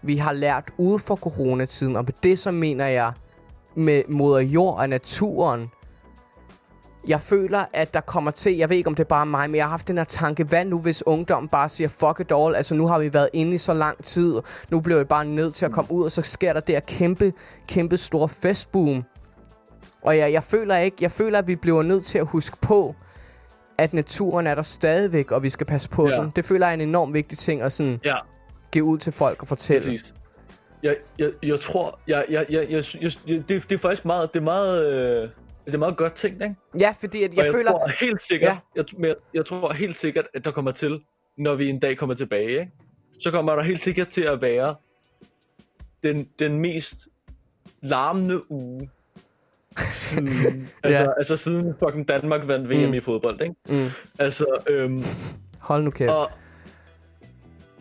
vi 0.02 0.16
har 0.16 0.32
lært 0.32 0.70
ude 0.78 0.98
for 0.98 1.16
coronatiden. 1.16 1.96
Og 1.96 2.04
med 2.04 2.12
det, 2.22 2.38
så 2.38 2.50
mener 2.50 2.86
jeg 2.86 3.12
med 3.74 4.02
moder 4.08 4.40
jord 4.40 4.78
og 4.78 4.88
naturen. 4.88 5.70
Jeg 7.06 7.20
føler, 7.20 7.64
at 7.72 7.94
der 7.94 8.00
kommer 8.00 8.30
til, 8.30 8.56
jeg 8.56 8.70
ved 8.70 8.76
ikke, 8.76 8.86
om 8.88 8.94
det 8.94 9.04
er 9.04 9.08
bare 9.08 9.26
mig, 9.26 9.50
men 9.50 9.56
jeg 9.56 9.64
har 9.64 9.70
haft 9.70 9.88
den 9.88 9.96
her 9.96 10.04
tanke, 10.04 10.44
hvad 10.44 10.64
nu 10.64 10.78
hvis 10.78 11.06
ungdommen 11.06 11.48
bare 11.48 11.68
siger, 11.68 11.88
fuck 11.88 12.20
it 12.20 12.32
all, 12.32 12.54
altså 12.54 12.74
nu 12.74 12.86
har 12.86 12.98
vi 12.98 13.14
været 13.14 13.28
inde 13.32 13.54
i 13.54 13.58
så 13.58 13.74
lang 13.74 14.04
tid, 14.04 14.34
nu 14.70 14.80
bliver 14.80 14.98
vi 14.98 15.04
bare 15.04 15.24
nødt 15.24 15.54
til 15.54 15.64
at 15.66 15.72
komme 15.72 15.92
ud, 15.92 16.04
og 16.04 16.12
så 16.12 16.22
sker 16.22 16.52
der 16.52 16.60
det 16.60 16.74
her 16.74 16.80
kæmpe, 16.80 17.32
kæmpe 17.68 17.96
store 17.96 18.28
festboom. 18.28 19.04
Og 20.02 20.18
jeg, 20.18 20.32
jeg 20.32 20.44
føler 20.44 20.76
ikke, 20.76 20.96
jeg 21.00 21.10
føler, 21.10 21.38
at 21.38 21.46
vi 21.46 21.56
bliver 21.56 21.82
nødt 21.82 22.04
til 22.04 22.18
at 22.18 22.26
huske 22.26 22.56
på, 22.60 22.94
at 23.78 23.92
naturen 23.92 24.46
er 24.46 24.54
der 24.54 24.62
stadigvæk, 24.62 25.30
og 25.32 25.42
vi 25.42 25.50
skal 25.50 25.66
passe 25.66 25.88
på 25.90 26.08
Ja. 26.08 26.16
den. 26.16 26.32
Det 26.36 26.44
føler 26.44 26.66
jeg 26.66 26.70
er 26.70 26.74
en 26.74 26.88
enorm 26.88 27.14
vigtig 27.14 27.38
ting 27.38 27.62
at 27.62 27.72
sådan 27.72 28.00
ja, 28.04 28.14
give 28.72 28.84
ud 28.84 28.98
til 28.98 29.12
folk 29.12 29.42
og 29.42 29.48
fortælle. 29.48 29.80
præcis. 29.90 30.14
Jeg, 30.82 30.96
jeg, 31.18 31.30
jeg 31.42 31.60
tror, 31.60 31.98
jeg, 32.06 32.24
jeg, 32.28 32.46
jeg, 32.50 32.66
jeg, 32.70 32.84
jeg, 33.00 33.12
jeg 33.26 33.48
det, 33.48 33.70
det 33.70 33.72
er 33.72 33.78
faktisk 33.78 34.04
meget, 34.04 34.32
det 34.32 34.40
er 34.40 34.44
meget, 34.44 34.92
øh, 34.92 35.28
det 35.66 35.74
er 35.74 35.78
meget 35.78 35.96
godt 35.96 36.12
ting, 36.14 36.34
ikke? 36.42 36.54
Ja, 36.78 36.94
fordi 37.00 37.22
at 37.22 37.30
Og 37.30 37.36
jeg, 37.36 37.44
jeg 37.44 37.52
føler... 37.54 37.70
tror 37.70 37.88
helt 38.00 38.22
sikkert, 38.22 38.48
Ja. 38.52 38.58
ja. 38.76 38.82
jeg, 38.98 39.06
jeg, 39.06 39.14
jeg 39.34 39.46
tror 39.46 39.72
helt 39.72 39.98
sikkert, 39.98 40.26
at 40.34 40.44
der 40.44 40.50
kommer 40.50 40.72
til, 40.72 41.00
når 41.38 41.54
vi 41.54 41.68
en 41.68 41.78
dag 41.78 41.96
kommer 41.98 42.14
tilbage, 42.14 42.48
ikke? 42.50 42.70
så 43.20 43.30
kommer 43.30 43.54
der 43.56 43.62
helt 43.62 43.82
sikkert 43.84 44.08
til 44.08 44.22
at 44.22 44.42
være 44.42 44.74
den, 46.02 46.28
den 46.38 46.60
mest 46.60 47.08
larmende 47.82 48.50
uge. 48.52 48.90
Siden, 49.78 50.68
altså, 50.82 51.02
Ja. 51.02 51.08
altså 51.18 51.36
siden 51.36 51.74
fucking 51.78 52.08
Danmark 52.08 52.46
vandt 52.48 52.68
VM 52.70 52.76
Mm. 52.80 52.86
mm. 52.88 52.94
i 52.94 53.00
fodbold, 53.00 53.40
ikke? 53.40 53.54
Mm, 53.84 53.90
Altså, 54.18 54.46
øhm, 54.68 55.00
hold 55.60 55.82
nu 55.82 55.90
kæft. 55.90 56.10
og, 56.10 56.30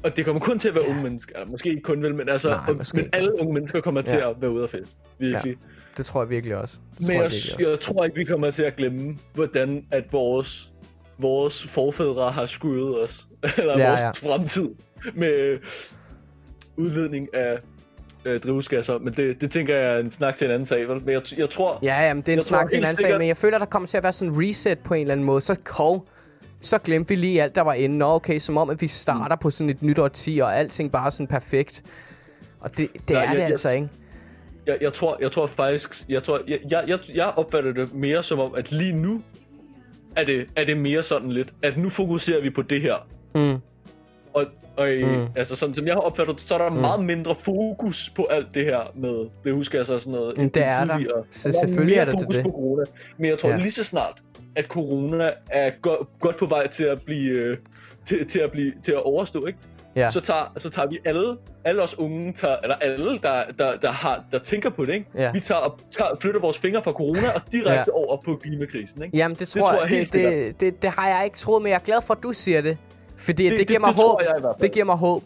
og 0.04 0.18
det 0.18 0.26
kommer 0.26 0.42
kun 0.42 0.60
til 0.60 0.70
at 0.70 0.76
være 0.76 0.88
unge 0.90 1.04
mennesker. 1.04 1.36
Eller 1.36 1.48
måske 1.52 1.70
ikke 1.70 1.82
kun 1.82 2.02
vel, 2.04 2.16
men 2.16 2.30
altså, 2.30 2.50
Nej, 2.50 2.72
måske 2.74 2.96
men 2.96 3.06
ikke. 3.06 3.16
alle 3.16 3.40
unge 3.40 3.54
mennesker 3.54 3.82
kommer 3.82 4.02
til 4.02 4.18
Ja. 4.18 4.30
at 4.30 4.42
være 4.42 4.52
ude 4.52 4.64
af 4.64 4.70
fest. 4.70 4.98
Virkelig. 5.20 5.58
Det 5.98 6.06
tror 6.06 6.22
jeg 6.22 6.30
virkelig 6.30 6.56
også. 6.56 6.78
Det 6.91 7.00
Men 7.00 7.08
tror 7.08 7.14
jeg, 7.14 7.22
jeg 7.24 7.32
virkelig 7.32 7.66
også. 7.68 7.72
jeg 7.72 7.80
tror 7.80 8.06
ikke, 8.06 8.16
vi 8.18 8.24
kommer 8.24 8.52
til 8.52 8.64
at 8.64 8.76
glemme, 8.76 9.18
hvordan 9.34 9.86
at 9.91 10.04
vores, 10.12 10.72
vores 11.18 11.68
forfædre 11.68 12.32
har 12.32 12.46
skuddet 12.46 13.04
os. 13.04 13.28
Eller 13.58 13.80
Ja, 13.80 13.88
vores 13.89 14.02
ja. 14.02 14.10
fremtid 14.12 14.70
med 15.14 15.58
udledning 16.78 17.28
af 17.34 17.58
øh, 18.26 18.39
drivhusgasser. 18.39 18.98
Men 18.98 19.14
det, 19.14 19.41
det 19.41 19.52
tænker 19.52 19.76
jeg 19.78 19.96
er 19.96 20.00
en 20.00 20.12
snak 20.12 20.38
til 20.38 20.46
en 20.46 20.52
anden 20.52 20.66
sag. 20.66 20.88
Vel? 20.89 21.02
Men 21.06 21.10
jeg, 21.14 21.22
jeg 21.38 21.50
tror... 21.50 21.80
Ja, 21.84 22.08
ja, 22.08 22.14
men 22.14 22.24
det 22.24 22.34
er 22.34 22.38
en 22.38 22.43
snak 22.43 22.62
tror 22.62 22.68
til 22.70 22.78
en 22.78 22.84
anden 22.84 22.96
sag, 22.98 23.04
sikkert- 23.04 23.20
men 23.20 23.28
jeg 23.28 23.38
føler, 23.38 23.58
der 23.58 23.66
kommer 23.66 23.88
til 23.88 23.98
at 23.98 24.04
være 24.04 24.14
sådan 24.14 24.34
en 24.34 24.39
reset 24.50 24.80
på 24.80 24.93
en 24.93 25.02
eller 25.02 25.12
anden 25.12 25.26
måde. 25.26 25.41
Så 25.41 25.56
kov, 25.66 26.08
så 26.62 26.78
glemte 26.78 27.10
vi 27.10 27.16
lige 27.16 27.41
alt, 27.43 27.56
der 27.56 27.62
var 27.62 27.74
inde. 27.74 27.98
Nå, 27.98 28.06
okay, 28.06 28.39
som 28.39 28.58
om, 28.58 28.70
at 28.70 28.82
vi 28.82 28.88
starter 28.88 29.36
på 29.36 29.50
sådan 29.50 29.70
et 29.70 29.82
nyt 29.84 30.00
årti, 30.00 30.39
og 30.39 30.58
alting 30.58 30.91
bare 30.91 31.12
sådan 31.12 31.28
perfekt. 31.28 31.84
Og 32.60 32.78
det, 32.78 32.89
det 33.08 33.16
Ja, 33.16 33.16
er 33.16 33.22
jeg- 33.24 33.32
det 33.36 33.39
jeg- 33.41 33.50
altså, 33.50 33.70
ikke? 33.70 33.88
Jeg, 34.68 34.78
jeg, 34.82 34.93
tror, 34.93 35.18
jeg 35.22 35.32
tror 35.32 35.47
faktisk... 35.47 36.03
Jeg, 36.09 36.24
tror, 36.24 36.41
jeg, 36.47 36.59
jeg, 36.70 36.84
jeg, 36.88 36.99
jeg 37.16 37.26
opfatter 37.36 37.74
det 37.74 37.93
mere 37.93 38.24
som 38.24 38.39
om, 38.39 38.55
at 38.55 38.72
lige 38.72 38.93
nu 38.93 39.22
er 40.16 40.24
det, 40.24 40.47
er 40.55 40.66
det 40.66 40.78
mere 40.78 41.03
sådan 41.03 41.32
lidt, 41.32 41.53
at 41.61 41.78
nu 41.78 41.89
fokuserer 41.89 42.41
vi 42.41 42.49
på 42.49 42.61
det 42.61 42.82
her. 42.82 43.07
Mm, 43.36 43.61
Og, 44.34 44.45
og 44.78 44.88
Mm. 45.03 45.07
mm. 45.09 45.26
altså 45.36 45.55
sådan 45.55 45.76
som 45.76 45.86
jeg 45.88 45.93
har 45.93 46.01
opfattet, 46.01 46.41
så 46.41 46.53
er 46.53 46.57
der 46.57 46.70
mm. 46.70 46.76
meget 46.78 47.03
mindre 47.05 47.36
fokus 47.36 48.11
på 48.16 48.26
alt 48.26 48.47
det 48.55 48.66
her 48.66 48.91
med 48.95 49.26
det 49.43 49.53
huskasser 49.53 49.93
og 49.93 49.99
sådan 50.01 50.13
noget. 50.13 50.39
Men 50.39 50.49
det 50.49 50.63
er 50.63 50.86
der. 50.86 50.99
Så 51.32 51.49
Der 51.49 51.55
selvfølgelig 51.59 51.97
er 51.97 52.05
der 52.05 52.11
fokus 52.11 52.36
det. 52.36 52.43
på 52.43 52.49
corona. 52.51 52.84
Men 53.18 53.30
jeg 53.30 53.39
tror 53.39 53.49
ja. 53.49 53.57
lige 53.57 53.72
så 53.72 53.84
snart, 53.84 54.22
at 54.55 54.66
corona 54.66 55.32
er 55.51 55.72
go- 55.82 56.05
godt 56.20 56.38
på 56.38 56.45
vej 56.45 56.68
til 56.68 56.84
at 56.84 57.01
blive 57.01 57.32
øh, 57.32 57.57
til, 58.05 58.28
til 58.28 58.39
at 58.39 58.51
blive 58.51 58.74
til 58.84 58.91
at 58.91 59.03
overstå, 59.03 59.45
ikke? 59.45 59.59
Ja. 59.96 60.12
Så 60.12 60.20
tager 60.20 60.54
så 60.58 60.70
tager 60.70 60.88
vi 60.89 61.00
alle 61.06 61.38
alle 61.66 61.82
os 61.84 61.98
unge 62.00 62.34
tager, 62.34 62.58
eller 62.64 62.76
alle 62.76 63.20
der 63.24 63.43
der 63.60 63.78
der 63.78 63.91
har 63.91 64.24
der 64.32 64.39
tænker 64.39 64.70
på 64.70 64.86
det, 64.86 64.93
ikke? 64.93 65.06
Ja. 65.16 65.32
Vi 65.32 65.39
tager, 65.39 65.62
og 65.62 65.80
tager 65.91 66.10
flytter 66.22 66.39
vores 66.39 66.58
fingre 66.58 66.84
fra 66.84 66.91
corona 66.91 67.32
og 67.36 67.41
direkte 67.52 67.70
Ja. 67.72 67.84
over 67.93 68.18
på 68.26 68.36
klimakrisen, 68.43 69.04
ikke? 69.04 69.18
Jamen, 69.18 69.36
det 69.39 69.48
tror, 69.48 69.62
tror 69.62 69.72
jeg, 69.74 69.82
jeg 69.82 69.89
det, 69.89 69.98
helt 69.98 70.14
det, 70.14 70.60
det, 70.60 70.82
det, 70.82 70.89
har 70.89 71.08
jeg 71.10 71.26
ikke 71.26 71.38
troet, 71.38 71.64
men 71.64 71.70
jeg 71.70 71.76
er 71.76 71.80
glad 71.84 72.02
for, 72.02 72.14
at 72.14 72.24
du 72.24 72.34
siger 72.34 72.62
det. 72.62 72.78
Fordi 73.18 73.43
det, 73.43 73.52
det, 73.52 73.60
Det- 73.60 73.68
giver 73.68 73.80
det- 73.80 73.88
mig 73.88 73.96
det 73.96 74.04
håb. 74.04 74.22
jeg 74.22 74.54
i. 74.60 74.62
Det 74.64 74.72
giver 74.72 74.86
mig 74.86 74.96
håb. 74.98 75.24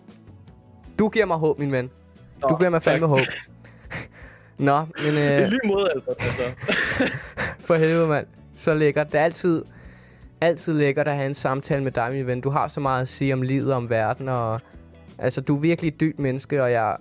Du 1.00 1.10
giver 1.10 1.26
mig 1.26 1.38
håb, 1.38 1.60
min 1.60 1.72
ven. 1.72 1.90
Nå, 2.42 2.48
Du 2.48 2.56
giver 2.58 2.70
mig 2.70 2.84
fandme 2.84 3.04
tak. 3.08 3.10
håb. 3.10 3.20
Nå, 4.58 4.80
men 4.80 4.88
I 5.06 5.08
øh, 5.08 5.48
lige 5.48 5.60
måde, 5.66 5.90
Albert. 5.96 6.16
Altså. 6.20 6.42
for 7.68 7.76
helvede, 7.76 8.08
mand. 8.08 8.26
Så 8.58 8.74
lækkert. 8.74 9.12
Det 9.12 9.20
er 9.20 9.24
altid, 9.24 9.64
altid 10.42 10.74
lækkert 10.74 11.08
at 11.08 11.16
have 11.16 11.26
en 11.26 11.34
samtale 11.34 11.84
med 11.84 11.92
dig, 11.92 12.14
min 12.14 12.28
ven. 12.28 12.42
Du 12.42 12.50
har 12.50 12.68
så 12.68 12.80
meget 12.80 13.02
at 13.02 13.08
sige 13.08 13.34
om 13.34 13.42
livet 13.42 13.72
og 13.72 13.78
om 13.78 13.90
verden, 13.90 14.30
og 14.30 14.62
altså, 15.18 15.42
du 15.42 15.56
er 15.56 15.60
virkelig 15.60 15.88
et 15.88 16.00
dybt 16.00 16.20
menneske, 16.20 16.64
og 16.64 16.72
jeg, 16.72 16.98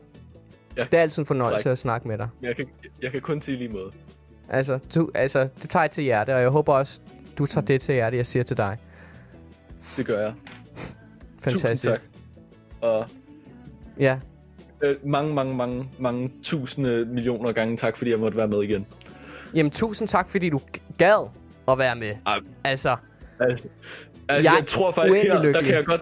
Ja, 0.77 0.85
det 0.85 0.95
er 0.95 1.03
altid 1.03 1.23
en 1.23 1.27
fornøjelse 1.27 1.63
korrekt. 1.65 1.73
at 1.73 1.79
snakke 1.79 2.09
med 2.09 2.19
dig. 2.19 2.29
Jeg 2.43 2.57
kan, 2.57 2.67
jeg 3.03 3.13
kan 3.13 3.21
kun 3.21 3.43
sige 3.43 3.57
lige 3.59 3.69
måde. 3.69 3.91
Altså, 4.49 4.79
du, 4.95 5.11
altså, 5.15 5.49
det 5.63 5.71
tager 5.71 5.83
jeg 5.83 5.91
til 5.91 6.05
hjerte, 6.05 6.35
og 6.35 6.41
jeg 6.41 6.49
håber 6.51 6.75
også, 6.75 7.01
du 7.39 7.47
tager 7.47 7.65
det 7.65 7.81
til 7.81 7.95
hjerte, 7.95 8.17
jeg 8.17 8.27
siger 8.27 8.43
til 8.43 8.57
dig. 8.57 8.77
Det 9.97 10.07
gør 10.07 10.21
jeg. 10.21 10.33
Fantastisk. 11.43 11.85
Tusind 11.85 11.93
tak. 11.93 12.01
Og 12.81 13.07
Ja, 13.99 14.19
øh, 14.83 14.97
mange, 15.07 15.35
mange, 15.35 15.55
mange, 15.57 15.89
mange 15.99 16.33
tusinde 16.43 17.05
millioner 17.05 17.53
gange 17.53 17.77
tak, 17.77 17.97
fordi 17.97 18.11
jeg 18.11 18.19
måtte 18.19 18.37
være 18.37 18.49
med 18.49 18.63
igen. 18.63 18.87
Jamen, 19.55 19.71
tusind 19.71 20.09
tak, 20.09 20.29
fordi 20.29 20.49
du 20.51 20.61
gad 20.99 21.31
at 21.69 21.79
være 21.79 21.97
med. 21.97 22.11
Ej. 22.27 22.39
Altså, 22.65 22.97
Altså, 23.41 23.69
altså 24.29 24.51
Jeg 24.51 24.59
jeg, 24.59 24.67
tror 24.67 24.93
faktisk, 24.93 25.27
her, 25.27 25.43
der 25.43 25.61
kan 25.61 25.75
jeg 25.75 25.85
godt... 25.85 26.01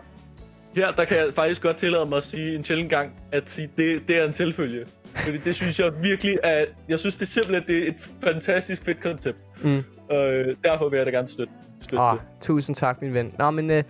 Her, 0.74 0.93
der 0.93 1.05
kan 1.05 1.16
jeg 1.16 1.26
faktisk 1.34 1.62
godt 1.62 1.76
tillade 1.76 2.07
mig 2.07 2.16
at 2.16 2.24
sige 2.24 2.55
en 2.55 2.64
sjældent 2.64 2.91
gang, 2.91 3.12
at 3.32 3.51
sige, 3.51 3.70
det, 3.76 4.09
det 4.09 4.16
er 4.16 4.24
en 4.24 4.32
selvfølge. 4.32 4.87
Fordi 5.14 5.39
det 5.39 5.55
synes 5.57 5.80
jeg 5.80 5.93
virkelig 6.03 6.39
er... 6.43 6.64
Jeg 6.89 6.99
synes 6.99 7.14
det 7.16 7.28
simpelthen, 7.28 7.64
det 7.68 7.84
er 7.84 7.89
et 7.89 7.95
fantastisk 8.24 8.84
fedt 8.84 9.03
koncept. 9.03 9.39
Mm. 9.62 9.82
Og 10.11 10.32
øh, 10.32 10.57
derfor 10.64 10.89
vil 10.89 10.97
jeg 10.97 11.07
da 11.07 11.11
gerne 11.11 11.28
støtte, 11.28 11.53
støtte 11.80 12.03
åh, 12.03 12.12
det. 12.12 12.20
tusind 12.41 12.76
tak, 12.76 13.03
min 13.03 13.14
ven. 13.14 13.34
Nå, 13.39 13.51
men 13.51 13.70
øh, 13.70 13.82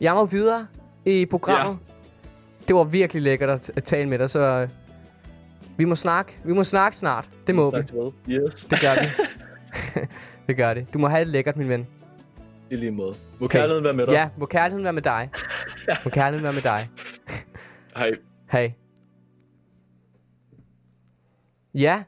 jeg 0.00 0.14
må 0.14 0.26
videre 0.26 0.66
i 1.04 1.26
programmet. 1.26 1.78
Det 2.68 2.76
var 2.76 2.84
virkelig 2.84 3.22
lækkert 3.22 3.70
at, 3.76 3.84
tale 3.84 4.08
med 4.08 4.18
dig, 4.18 4.30
så 4.30 4.40
øh, 4.40 4.68
vi 5.76 5.84
må 5.84 5.94
snakke. 5.94 6.38
Vi 6.44 6.52
må 6.52 6.62
snakke 6.62 6.96
snart. 6.96 7.30
Det 7.46 7.54
må 7.54 7.70
vi. 7.70 7.76
Tak 7.76 7.90
have. 7.90 8.12
Yes, 8.28 8.54
Det 8.54 8.80
gør 8.80 9.02
vi. 9.02 9.06
det 10.48 10.56
gør 10.56 10.74
det. 10.74 10.86
Du 10.94 10.98
må 10.98 11.08
have 11.08 11.24
det 11.24 11.32
lækkert, 11.32 11.56
min 11.56 11.68
ven. 11.68 11.86
I 12.72 12.76
lige 12.76 12.90
måde. 12.90 13.14
Må 13.38 13.48
kærligheden 13.48 13.84
være 13.84 13.92
med 13.92 14.06
dig? 14.06 14.12
Ja, 14.12 14.28
må 14.36 14.46
kærligheden 14.46 14.84
være 14.84 14.92
med 14.92 15.02
dig. 15.02 15.30
Må 16.04 16.10
kærligheden 16.10 16.44
være 16.44 16.52
med 16.52 16.62
dig. 16.62 16.88
Hej. 17.96 18.10
Hej. 18.52 18.72
Ja, 21.74 22.02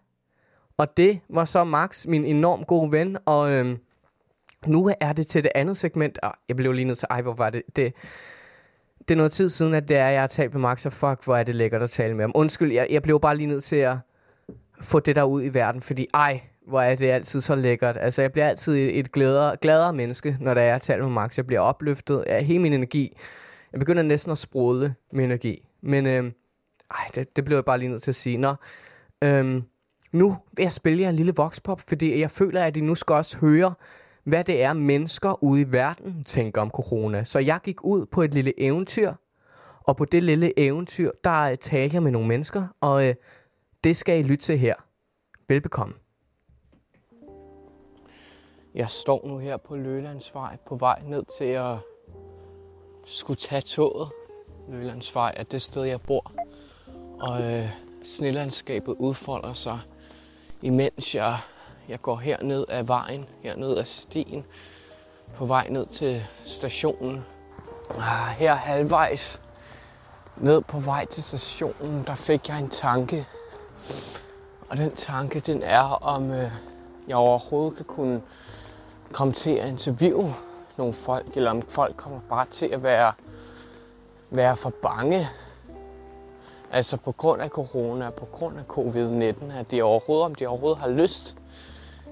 og 0.77 0.97
det 0.97 1.21
var 1.29 1.45
så 1.45 1.65
Max, 1.65 2.07
min 2.07 2.25
enormt 2.25 2.67
gode 2.67 2.93
ven, 2.93 3.17
og 3.27 3.53
øhm, 3.53 3.79
nu 4.67 4.91
er 5.01 5.12
det 5.12 5.27
til 5.27 5.43
det 5.43 5.53
andet 5.55 5.77
segment. 5.77 6.19
Ah, 6.23 6.33
jeg 6.49 6.57
blev 6.57 6.73
lige 6.73 6.85
nødt 6.85 6.99
til, 6.99 7.09
ej, 7.11 7.23
hvor 7.23 7.35
var 7.35 7.51
det, 7.51 7.62
det, 7.77 7.95
det 8.99 9.11
er 9.11 9.17
noget 9.17 9.33
tid 9.33 9.49
siden, 9.49 9.75
at 9.75 9.89
det 9.89 9.97
er, 9.97 10.09
jeg 10.09 10.21
har 10.21 10.27
talt 10.27 10.53
med 10.55 10.61
Max, 10.61 10.87
og 10.87 10.93
fuck, 10.93 11.25
hvor 11.25 11.37
er 11.37 11.43
det 11.43 11.55
lækkert 11.55 11.83
at 11.83 11.91
tale 11.91 12.15
med 12.15 12.23
ham. 12.23 12.33
Undskyld, 12.35 12.73
jeg, 12.73 12.87
jeg 12.91 13.03
blev 13.03 13.21
bare 13.21 13.37
lige 13.37 13.47
nødt 13.47 13.65
til 13.65 13.77
at 13.77 13.97
få 14.81 15.01
det 15.01 15.17
der 15.17 15.23
ud 15.23 15.43
i 15.43 15.55
verden, 15.55 15.83
fordi 15.83 16.07
ej, 16.15 16.41
hvor 16.69 16.81
er 16.81 16.95
det 16.95 17.11
altid 17.11 17.41
så 17.41 17.55
lækkert. 17.55 17.97
Altså, 18.01 18.23
jeg 18.23 18.33
bliver 18.33 18.49
altid 18.49 18.75
et, 18.75 19.12
glæder, 19.12 19.57
gladere, 19.57 19.93
menneske, 19.93 20.37
når 20.41 20.55
der 20.55 20.61
er, 20.61 20.79
tal 20.79 21.03
med 21.03 21.11
Max. 21.11 21.37
Jeg 21.37 21.47
bliver 21.47 21.61
opløftet 21.61 22.21
af 22.21 22.45
hele 22.45 22.59
min 22.59 22.73
energi. 22.73 23.17
Jeg 23.73 23.81
begynder 23.81 24.03
næsten 24.03 24.33
at 24.33 24.39
sprudle 24.39 24.95
med 25.12 25.25
energi. 25.25 25.67
Men 25.81 26.07
øh, 26.07 26.33
ej, 26.91 27.05
det, 27.15 27.37
det 27.37 27.45
blev 27.45 27.57
jeg 27.57 27.65
bare 27.65 27.79
lige 27.79 27.89
nødt 27.89 28.03
til 28.03 28.11
at 28.11 28.15
sige. 28.15 28.37
Nå, 28.37 28.55
øh, 29.25 29.62
nu 30.12 30.37
vil 30.57 30.62
jeg 30.62 30.73
spille 30.73 31.03
jer 31.03 31.09
en 31.09 31.17
lille 31.17 31.35
voxpop, 31.37 31.81
fordi 31.89 32.21
jeg 32.21 32.31
føler, 32.31 32.65
at 32.65 32.77
I 32.77 32.81
nu 32.81 32.95
skal 32.95 33.15
også 33.15 33.39
høre, 33.39 33.75
hvad 34.25 34.45
det 34.45 34.62
er, 34.62 34.73
mennesker 34.73 35.45
ude 35.45 35.61
i 35.61 35.73
verden 35.73 36.25
tænker 36.25 36.61
om 36.61 36.71
corona. 36.71 37.25
Så 37.25 37.39
jeg 37.39 37.61
gik 37.65 37.85
ud 37.85 38.07
på 38.07 38.23
et 38.23 38.35
lille 38.35 38.61
eventyr, 38.61 39.12
og 39.81 39.97
på 39.97 40.05
det 40.05 40.23
lille 40.23 40.59
eventyr, 40.59 41.11
der 41.25 41.57
talte 41.57 41.95
jeg 41.95 42.03
med 42.03 42.11
nogle 42.11 42.29
mennesker, 42.29 42.67
og 42.81 43.09
øh, 43.09 43.15
det 43.85 43.97
skal 43.97 44.19
I 44.19 44.23
lytte 44.23 44.45
til 44.45 44.59
her. 44.59 44.75
Velbekomme. 45.49 45.95
Jeg 48.75 48.91
står 48.91 49.20
nu 49.27 49.39
her 49.39 49.57
på 49.57 49.77
Lølandsvej 49.77 50.57
på 50.66 50.77
vej 50.77 51.03
ned 51.05 51.25
til 51.39 51.45
at 51.45 51.77
skulle 53.07 53.41
tage 53.41 53.61
toget. 53.61 54.09
Lølandsvej 54.68 55.35
er 55.37 55.43
det 55.43 55.62
sted, 55.62 55.83
jeg 55.83 56.01
bor. 56.01 56.33
Og 57.20 57.43
øh, 57.43 57.68
snelandskabet 58.05 58.95
udfolder 58.99 59.53
sig, 59.53 59.81
imens 60.62 61.14
jeg, 61.14 61.39
jeg 61.89 62.03
går 62.03 62.16
herned 62.16 62.64
ad 62.68 62.83
vejen, 62.83 63.25
herned 63.43 63.79
ad 63.79 63.85
stien, 63.85 64.45
på 65.37 65.47
vej 65.47 65.68
ned 65.68 65.87
til 65.87 66.27
stationen. 66.45 67.25
Ah, 67.91 68.29
her 68.39 68.55
halvvejs 68.55 69.43
ned 70.37 70.61
på 70.61 70.79
vej 70.79 71.05
til 71.05 71.22
stationen, 71.22 72.05
der 72.07 72.14
fik 72.14 72.49
jeg 72.49 72.59
en 72.59 72.68
tanke. 72.68 73.27
Og 74.68 74.77
den 74.77 74.91
tanke, 74.91 75.41
den 75.41 75.62
er, 75.62 75.83
om 75.83 76.31
øh, 76.31 76.51
jeg 77.09 77.16
overhovedet 77.16 77.77
kan 77.77 77.85
kunne 77.85 78.22
komme 79.15 79.33
til 79.33 79.51
at 79.51 79.69
interviewe 79.69 80.35
nogle 80.77 80.95
folk, 80.95 81.37
eller 81.37 81.51
om 81.51 81.62
folk 81.62 81.97
kommer 81.97 82.21
bare 82.29 82.47
til 82.51 82.67
at 82.67 82.83
være, 82.83 83.12
være 84.31 84.57
for 84.57 84.73
bange. 84.83 85.29
Altså 86.73 86.97
på 86.97 87.12
grund 87.12 87.43
af 87.43 87.49
corona, 87.49 88.11
på 88.11 88.25
grund 88.25 88.57
af 88.59 88.62
covid-19, 88.62 89.59
at 89.59 89.71
de 89.71 89.83
overhovedet, 89.83 90.25
om 90.25 90.35
de 90.35 90.47
overhovedet 90.47 90.79
har 90.79 90.89
lyst 90.89 91.37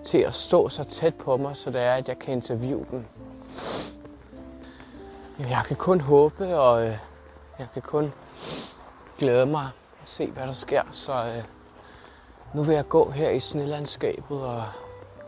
til 0.05 0.19
at 0.19 0.35
stå 0.35 0.69
så 0.69 0.85
tæt 0.85 1.15
på 1.15 1.37
mig, 1.37 1.57
så 1.57 1.71
det 1.71 1.81
er, 1.81 1.95
at 1.95 2.09
jeg 2.09 2.19
kan 2.19 2.35
interviewe 2.35 2.87
dem. 2.91 3.05
Jeg 5.39 5.63
kan 5.67 5.77
kun 5.77 6.01
håbe, 6.01 6.57
og 6.57 6.87
øh, 6.87 6.97
jeg 7.59 7.67
kan 7.73 7.83
kun 7.83 8.13
glæde 9.19 9.47
mig 9.47 9.69
at 10.03 10.09
se, 10.09 10.27
hvad 10.27 10.47
der 10.47 10.53
sker. 10.53 10.83
Så 10.91 11.13
øh, 11.13 11.45
nu 12.55 12.63
vil 12.63 12.75
jeg 12.75 12.89
gå 12.89 13.11
her 13.11 13.31
i 13.31 13.41
snelandskabet 13.41 14.43
og 14.43 14.65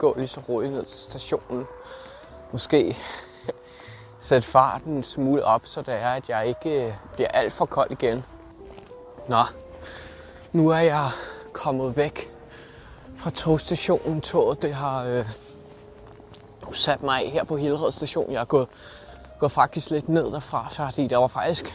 gå 0.05 0.15
lige 0.17 0.29
så 0.29 0.41
roligt 0.49 0.73
ned 0.73 0.85
til 0.85 0.99
stationen. 0.99 1.67
Måske 2.53 2.97
sætte 4.19 4.49
farten 4.49 4.93
en 4.93 5.03
smule 5.03 5.45
op, 5.45 5.61
så 5.65 5.81
det 5.81 5.95
er, 5.95 6.11
at 6.11 6.29
jeg 6.29 6.47
ikke 6.47 6.87
øh, 6.87 6.93
bliver 7.15 7.29
alt 7.29 7.53
for 7.53 7.67
kold 7.67 7.91
igen. 7.91 8.25
Nå, 9.29 9.43
nu 10.53 10.69
er 10.69 10.79
jeg 10.79 11.11
kommet 11.53 11.97
væk 11.97 12.33
fra 13.17 13.31
togstationen. 13.31 14.21
Toget 14.21 14.63
det 14.63 14.75
har 14.75 15.05
øh, 15.05 15.27
sat 16.73 17.03
mig 17.03 17.25
af 17.25 17.31
her 17.31 17.45
på 17.45 17.57
Hillerød 17.57 17.91
station. 17.91 18.33
Jeg 18.33 18.41
er 18.41 18.45
gået, 18.45 18.69
gået 19.39 19.53
faktisk 19.53 19.91
lidt 19.91 20.09
ned 20.09 20.31
derfra, 20.31 20.69
fordi 20.69 21.07
der 21.07 21.17
var 21.17 21.27
faktisk 21.27 21.75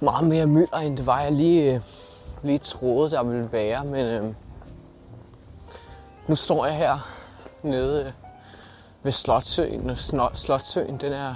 meget 0.00 0.26
mere 0.26 0.46
mylder, 0.46 0.76
end 0.76 0.96
det 0.96 1.06
var, 1.06 1.20
jeg 1.20 1.32
lige, 1.32 1.74
øh, 1.74 1.80
lige 2.42 2.58
troede, 2.58 3.10
der 3.10 3.22
ville 3.22 3.52
være. 3.52 3.84
Men 3.84 4.06
øh, 4.06 4.34
nu 6.26 6.34
står 6.34 6.66
jeg 6.66 6.76
her 6.76 7.13
nede 7.64 8.12
ved 9.02 9.12
Slotsøen, 9.12 9.90
og 9.90 9.98
Slotsøen, 10.36 10.96
den 10.96 11.12
er, 11.12 11.34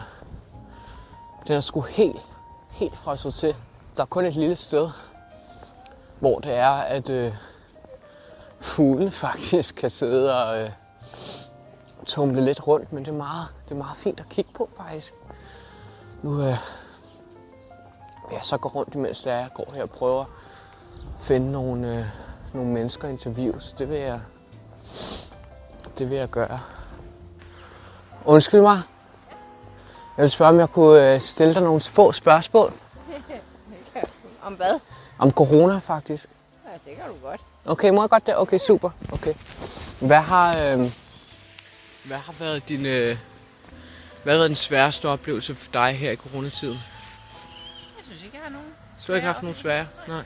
den 1.47 1.57
er 1.57 1.61
sgu 1.61 1.81
helt, 1.81 2.27
helt 2.71 2.97
frosset 2.97 3.35
til. 3.35 3.57
Der 3.97 4.03
er 4.03 4.07
kun 4.07 4.25
et 4.25 4.35
lille 4.35 4.57
sted, 4.57 4.91
hvor 6.21 6.39
det 6.39 6.53
er, 6.53 6.71
at 6.71 7.11
øh, 7.11 7.35
fuglen 8.61 9.11
faktisk 9.27 9.75
kan 9.75 9.91
sidde 9.91 10.45
og 10.45 10.61
øh, 10.61 10.71
tumle 12.07 12.45
lidt 12.45 12.67
rundt, 12.67 12.93
men 12.93 13.05
det 13.05 13.11
er, 13.11 13.17
meget, 13.17 13.47
det 13.65 13.71
er 13.71 13.79
meget 13.79 13.97
fint 13.97 14.21
at 14.21 14.29
kigge 14.29 14.51
på 14.55 14.69
faktisk. 14.77 15.15
Nu 16.23 16.33
øh, 16.33 16.57
vil 18.29 18.35
jeg 18.35 18.43
så 18.43 18.57
gå 18.57 18.69
rundt, 18.69 18.95
imens 18.95 19.27
jeg 19.27 19.49
går 19.55 19.73
her 19.75 19.83
og 19.83 19.91
prøver 19.91 20.21
at 20.21 20.27
finde 21.19 21.53
nogle, 21.53 21.99
øh, 21.99 22.05
nogle 22.55 22.73
mennesker 22.73 23.09
interviews. 23.09 23.65
så 23.65 23.75
det 23.79 23.91
vil 23.91 23.99
jeg, 23.99 24.21
det 25.99 26.11
vil 26.11 26.19
jeg 26.19 26.31
gøre. 26.31 26.61
Undskyld 28.25 28.61
mig. 28.61 28.81
Jeg 30.17 30.23
vil 30.23 30.31
spørge, 30.31 30.49
om 30.49 30.59
jeg 30.59 30.69
kunne 30.71 31.15
øh, 31.15 31.21
stille 31.21 31.55
dig 31.55 31.63
nogle 31.63 31.81
få 31.81 32.13
spørgsmål 32.13 32.73
Om 34.43 34.55
hvad? 34.55 34.81
om 35.19 35.31
corona 35.31 35.79
faktisk. 35.79 36.29
Ja, 36.65 36.91
det 36.91 36.97
kan 36.99 37.07
du 37.09 37.15
godt. 37.27 37.41
Okay, 37.65 37.91
må 37.91 38.03
jeg 38.03 38.11
godt 38.11 38.27
det? 38.27 38.37
Okay, 38.37 38.59
super. 38.59 38.91
Okay. 39.13 39.35
Hvad 40.01 40.21
har, 40.21 40.51
øh, 40.59 40.93
hvad 42.05 42.17
har 42.17 42.35
været 42.39 42.69
din, 42.69 42.87
øh, 42.87 43.17
hvad 44.23 44.33
har 44.33 44.39
været 44.39 44.49
den 44.49 44.57
sværeste 44.57 45.09
oplevelse 45.09 45.55
for 45.55 45.73
dig 45.73 45.93
her 45.93 46.11
i 46.11 46.17
coronatiden? 46.17 46.79
Jeg 47.97 48.05
synes 48.05 48.25
ikke, 48.25 48.37
jeg 48.37 48.45
har 48.45 48.51
nogen. 48.51 48.69
Du 49.07 49.13
har 49.13 49.15
ikke 49.15 49.27
haft 49.27 49.43
nogen 49.43 49.57
svære? 49.57 49.87
Nej. 50.09 50.23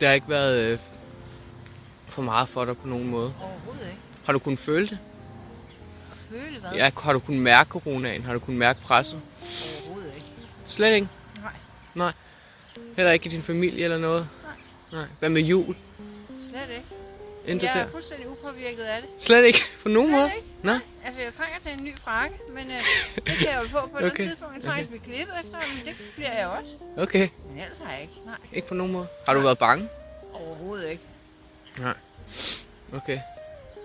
Det 0.00 0.08
har 0.08 0.14
ikke 0.14 0.28
været 0.28 0.58
øh, 0.58 0.78
for 2.06 2.22
meget 2.22 2.48
for 2.48 2.64
dig 2.64 2.76
på 2.76 2.86
nogen 2.86 3.10
måde. 3.10 3.32
Overhovedet 3.42 3.86
ikke. 3.86 4.03
Har 4.24 4.32
du 4.32 4.38
kunnet 4.38 4.58
føle 4.58 4.86
det? 4.86 4.98
Føle 6.30 6.60
hvad? 6.60 6.70
Ja, 6.72 6.90
har 7.02 7.12
du 7.12 7.18
kunnet 7.18 7.40
mærke 7.42 7.70
coronaen? 7.70 8.22
Har 8.24 8.32
du 8.32 8.38
kunnet 8.38 8.58
mærke 8.58 8.80
presset? 8.80 9.20
Overhovedet 9.86 10.12
ikke. 10.16 10.26
Slet 10.66 10.94
ikke? 10.94 11.08
Nej. 11.42 11.52
Nej. 11.94 12.12
Heller 12.96 13.12
ikke 13.12 13.26
i 13.26 13.28
din 13.28 13.42
familie 13.42 13.84
eller 13.84 13.98
noget? 13.98 14.28
Nej. 14.42 15.00
Nej. 15.00 15.08
Hvad 15.18 15.28
med 15.28 15.42
jul? 15.42 15.76
Slet 16.40 16.60
ikke. 16.70 16.84
Intet 17.46 17.66
jeg 17.66 17.74
der? 17.74 17.80
er 17.80 17.90
fuldstændig 17.90 18.28
upåvirket 18.28 18.82
af 18.82 19.02
det. 19.02 19.10
Slet 19.24 19.44
ikke? 19.44 19.58
På 19.82 19.88
nogen 19.88 20.10
måde? 20.12 20.28
Slet 20.28 20.36
ikke. 20.36 20.48
Nej. 20.62 20.78
Altså, 21.06 21.22
jeg 21.22 21.32
trænger 21.32 21.58
til 21.60 21.72
en 21.72 21.84
ny 21.84 21.98
frakke, 21.98 22.36
men 22.54 22.66
øh, 22.70 22.80
det 23.16 23.24
kan 23.24 23.48
jeg 23.48 23.60
jo 23.62 23.68
på 23.68 23.78
et 23.78 23.84
Okay. 23.94 24.06
okay. 24.06 24.22
tidspunkt. 24.24 24.54
Jeg 24.54 24.62
trænger 24.62 24.86
til 24.86 24.94
at 24.94 25.02
klippet 25.02 25.34
efter, 25.44 25.58
men 25.76 25.84
det 25.84 25.94
bliver 26.14 26.32
jeg 26.38 26.46
også. 26.46 26.74
Okay. 26.96 27.28
Men 27.48 27.58
ellers 27.60 27.78
har 27.84 27.92
jeg 27.92 28.02
ikke. 28.02 28.14
Nej, 28.26 28.34
Ikke 28.52 28.68
på 28.68 28.74
nogen 28.74 28.92
måde. 28.92 29.06
Har 29.26 29.34
du 29.34 29.40
været 29.40 29.58
bange? 29.58 29.88
overhovedet 30.32 30.90
ikke. 30.90 31.02
Nej. 31.78 31.94
Okay. 32.92 33.18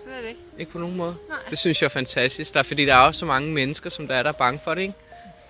Slet 0.04 0.28
ikke. 0.28 0.40
Ikke 0.58 0.72
på 0.72 0.78
nogen 0.78 0.96
måde? 0.96 1.16
Nej. 1.28 1.38
Det 1.50 1.58
synes 1.58 1.82
jeg 1.82 1.86
er 1.86 1.90
fantastisk. 1.90 2.52
Der, 2.54 2.58
er- 2.60 2.64
fordi 2.64 2.86
der 2.86 2.94
er 2.94 2.98
også 2.98 3.20
så 3.20 3.26
mange 3.26 3.52
mennesker, 3.52 3.90
som 3.90 4.08
der 4.08 4.14
er, 4.14 4.22
der 4.22 4.28
er 4.28 4.32
bange 4.34 4.60
for 4.64 4.74
det, 4.74 4.80
ikke? 4.82 4.94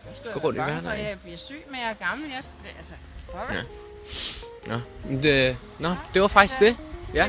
Jeg 0.06 0.16
Skal 0.24 0.40
rundt 0.40 0.58
i 0.58 0.60
at 0.60 1.08
jeg 1.08 1.18
bliver 1.22 1.36
syg, 1.38 1.64
men 1.70 1.80
jeg 1.80 1.90
er 2.00 2.06
gammel. 2.08 2.28
Jeg, 2.30 2.42
altså, 2.78 2.92
pokker. 3.32 3.54
Ja. 3.54 3.60
Nå, 4.66 4.80
det, 5.22 5.56
nå, 5.78 5.88
det 6.14 6.22
var 6.22 6.28
faktisk 6.28 6.60
det. 6.60 6.76
Ja. 7.14 7.24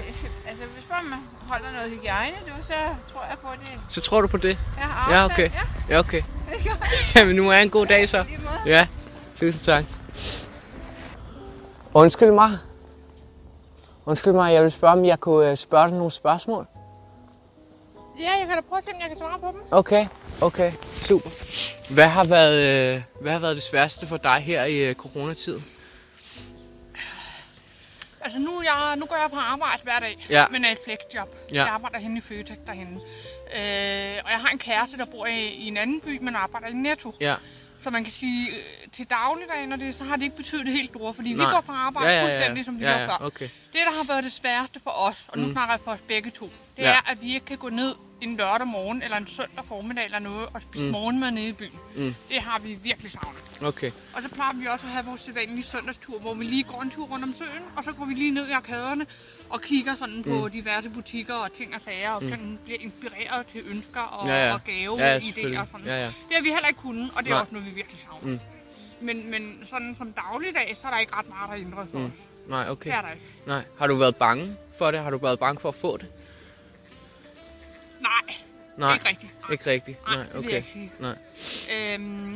Altså, 0.48 0.64
hvis 0.66 0.84
bare 0.90 1.04
man 1.04 1.20
holder 1.48 1.72
noget 1.72 1.92
hygiejne, 1.92 2.36
du, 2.48 2.64
så 2.64 2.74
tror 3.14 3.24
jeg 3.30 3.38
på 3.42 3.48
det. 3.62 3.70
Så 3.90 4.02
tror 4.02 4.22
du 4.22 4.28
på 4.28 4.38
det? 4.38 4.58
Ja, 4.78 5.14
afstand. 5.18 5.32
okay. 5.32 5.52
Ja, 5.90 5.96
Ja, 5.96 6.00
okay. 6.00 6.22
skal. 6.60 6.72
Jamen, 7.16 7.36
nu 7.36 7.50
er 7.52 7.58
en 7.58 7.70
god 7.70 7.86
dag 7.86 8.10
så. 8.10 8.26
Ja, 8.66 8.88
tusind 9.40 9.64
tak. 9.64 9.84
Undskyld 11.94 12.32
mig. 12.32 12.52
Undskyld 14.06 14.34
mig, 14.34 14.54
jeg 14.54 14.64
vil 14.64 14.72
spørge, 14.72 14.94
om 14.94 15.06
jeg 15.06 15.20
kunne 15.20 15.52
øh, 15.52 15.58
spørge 15.58 15.88
dig 15.88 15.96
nogle 15.98 16.12
spørgsmål. 16.12 16.68
Ja, 18.20 18.32
jeg 18.32 18.48
kan 18.48 18.56
da 18.56 18.62
prøve 18.62 18.78
at 18.78 18.86
se, 18.86 18.92
om 18.96 19.02
jeg 19.02 19.10
kan 19.10 19.18
svare 19.18 19.40
på 19.40 19.52
dem. 19.52 19.62
Okay, 19.72 20.08
okay, 20.42 20.72
super. 20.94 21.30
Hvad 21.94 22.08
har 22.08 22.24
været, 22.24 22.96
øh, 22.96 23.02
hvad 23.22 23.32
har 23.32 23.40
været 23.40 23.56
det 23.56 23.64
sværeste 23.64 24.08
for 24.08 24.18
dig 24.18 24.40
her 24.40 24.64
i 24.66 24.90
øh, 24.90 24.96
coronatiden? 24.96 25.64
Altså 28.24 28.40
nu, 28.40 28.62
jeg, 28.64 28.96
nu 28.98 29.06
går 29.06 29.16
jeg 29.16 29.30
på 29.34 29.38
arbejde 29.40 29.84
hver 29.84 30.00
dag, 30.00 30.26
Ja. 30.30 30.46
men 30.48 30.66
er 30.66 30.72
et 30.72 30.78
flexjob. 30.86 31.36
Ja. 31.52 31.56
Jeg 31.64 31.68
arbejder 31.74 32.00
henne 32.00 32.18
i 32.18 32.22
Føtex 32.22 32.58
derhenne. 32.66 32.96
Øh, 33.56 34.22
og 34.26 34.32
jeg 34.32 34.40
har 34.40 34.50
en 34.52 34.60
kæreste, 34.60 34.98
der 34.98 35.06
bor 35.06 35.26
i, 35.26 35.40
i 35.48 35.68
en 35.68 35.78
anden 35.78 36.02
by, 36.02 36.20
men 36.22 36.36
arbejder 36.36 36.68
i 36.68 36.74
Netto. 36.74 37.16
Ja, 37.22 37.36
Så 37.82 37.90
man 37.90 38.04
kan 38.04 38.14
sige, 38.14 38.50
øh, 38.50 38.56
til 38.92 39.06
dagligdagen 39.10 39.72
og 39.74 39.80
det, 39.80 39.96
så 39.96 40.04
har 40.04 40.16
det 40.16 40.24
ikke 40.24 40.36
betydet 40.38 40.66
det 40.66 40.74
helt 40.74 40.90
store, 40.90 41.14
fordi 41.14 41.34
Nej. 41.34 41.46
vi 41.46 41.52
går 41.54 41.62
på 41.62 41.72
arbejde 41.72 42.10
ja, 42.10 42.14
ja, 42.16 42.28
ja. 42.28 42.36
fuldstændig, 42.38 42.66
som 42.66 42.80
vi 42.80 42.86
ja, 42.86 42.98
ja, 43.00 43.06
før. 43.08 43.18
okay. 43.26 43.46
Det, 43.46 43.80
der 43.86 43.92
har 43.98 44.08
været 44.14 44.24
det 44.24 44.32
sværeste 44.34 44.80
for 44.84 44.92
os, 44.92 45.26
og 45.28 45.38
nu 45.38 45.46
Mm. 45.46 45.52
snakker 45.52 45.74
jeg 45.74 45.80
for 45.84 45.92
os 45.92 46.00
begge 46.08 46.32
to, 46.32 46.46
det 46.78 46.84
Ja. 46.84 46.92
er, 46.92 47.12
at 47.12 47.22
vi 47.22 47.34
ikke 47.34 47.46
kan 47.46 47.58
gå 47.58 47.70
ned 47.70 47.96
en 48.22 48.38
lørdag 48.38 48.68
morgen 48.68 49.02
eller 49.04 49.18
en 49.18 49.28
søndag 49.28 49.66
formiddag 49.66 50.06
eller 50.06 50.20
noget 50.20 50.48
og 50.54 50.62
spise 50.62 50.86
Mm. 50.86 50.92
morgenmad 50.92 51.32
nede 51.32 51.48
i 51.50 51.52
byen. 51.52 51.80
Mm. 51.96 52.16
Det 52.30 52.42
har 52.42 52.60
vi 52.60 52.74
virkelig 52.84 53.12
savnet. 53.12 53.42
Okay, 53.62 53.92
Og 54.14 54.22
så 54.22 54.30
plejer 54.30 54.54
vi 54.54 54.66
også 54.66 54.86
at 54.86 54.92
have 54.92 55.06
vores 55.06 55.22
sædvanlige 55.22 55.64
søndagstur, 55.64 56.20
hvor 56.20 56.34
vi 56.34 56.44
lige 56.46 56.64
går 56.64 56.82
en 56.82 56.92
tur 56.92 57.06
rundt 57.06 57.26
om 57.26 57.36
søen, 57.38 57.64
og 57.76 57.84
så 57.84 57.92
går 57.92 58.06
vi 58.06 58.14
lige 58.14 58.32
ned 58.32 58.48
i 58.48 58.52
arkaderne 58.52 59.06
og 59.52 59.62
kigger 59.62 59.96
sådan 60.00 60.24
på 60.24 60.46
Mm. 60.46 60.52
diverse 60.52 60.90
butikker 60.90 61.34
og 61.34 61.54
ting 61.54 61.76
og 61.76 61.82
sager, 61.82 62.12
og 62.12 62.22
sådan 62.22 62.60
bliver 62.66 62.80
inspireret 62.82 63.46
til 63.48 63.62
ønsker 63.68 64.02
og, 64.02 64.28
Ja, 64.28 64.48
ja. 64.48 64.54
og 64.54 64.64
gave 64.64 64.98
Ja, 65.00 65.12
ja, 65.14 65.18
idéer 65.20 65.60
og 65.60 65.68
sådan. 65.72 65.86
Ja, 65.86 65.96
ja. 66.00 66.06
Det 66.06 66.36
har 66.36 66.42
vi 66.42 66.50
heller 66.50 66.68
ikke 66.68 66.80
kunnet, 66.82 67.12
og 67.16 67.24
det 67.24 67.30
er 67.30 67.34
Nej. 67.34 67.42
også 67.42 67.54
noget, 67.54 67.68
vi 67.68 67.72
virkelig 67.72 68.00
savner. 68.06 68.28
Mm. 68.34 68.40
Men, 69.06 69.32
men 69.32 69.64
sådan 69.70 69.96
som 69.98 70.14
dagligdag, 70.14 70.78
så 70.82 70.88
er 70.88 70.92
der 70.92 71.00
ikke 71.00 71.16
ret 71.16 71.30
meget, 71.30 71.50
der 71.50 71.56
er 71.56 71.60
ændret 71.62 71.88
for 71.92 71.98
Mm. 72.00 72.06
os. 72.06 72.12
nej, 72.48 72.62
Det 72.64 72.72
okay. 72.72 72.92
er 72.98 73.02
der 73.02 73.10
ikke. 73.12 73.24
Nej. 73.48 73.64
Har 73.80 73.88
du 73.88 73.96
været 73.96 74.16
bange 74.16 74.56
for 74.78 74.92
det? 74.92 75.00
Har 75.00 75.10
du 75.10 75.18
været 75.18 75.40
bange 75.40 75.62
for 75.62 75.70
at 75.70 75.76
få 75.76 75.98
det? 75.98 76.08
Nej, 78.02 78.36
Nej, 78.78 78.94
ikke 78.94 79.10
rigtigt. 79.10 79.32
Nej, 79.42 79.52
ikke 79.52 79.66
rigtigt. 79.70 80.06
Nej, 80.08 80.16
Nej, 80.16 80.26
det 80.26 80.34
vil 80.34 80.42
jeg 80.44 80.48
okay. 80.48 80.58
ikke 80.58 80.70
sige. 80.74 80.92
Nej. 81.00 81.96
Øhm, 81.96 82.34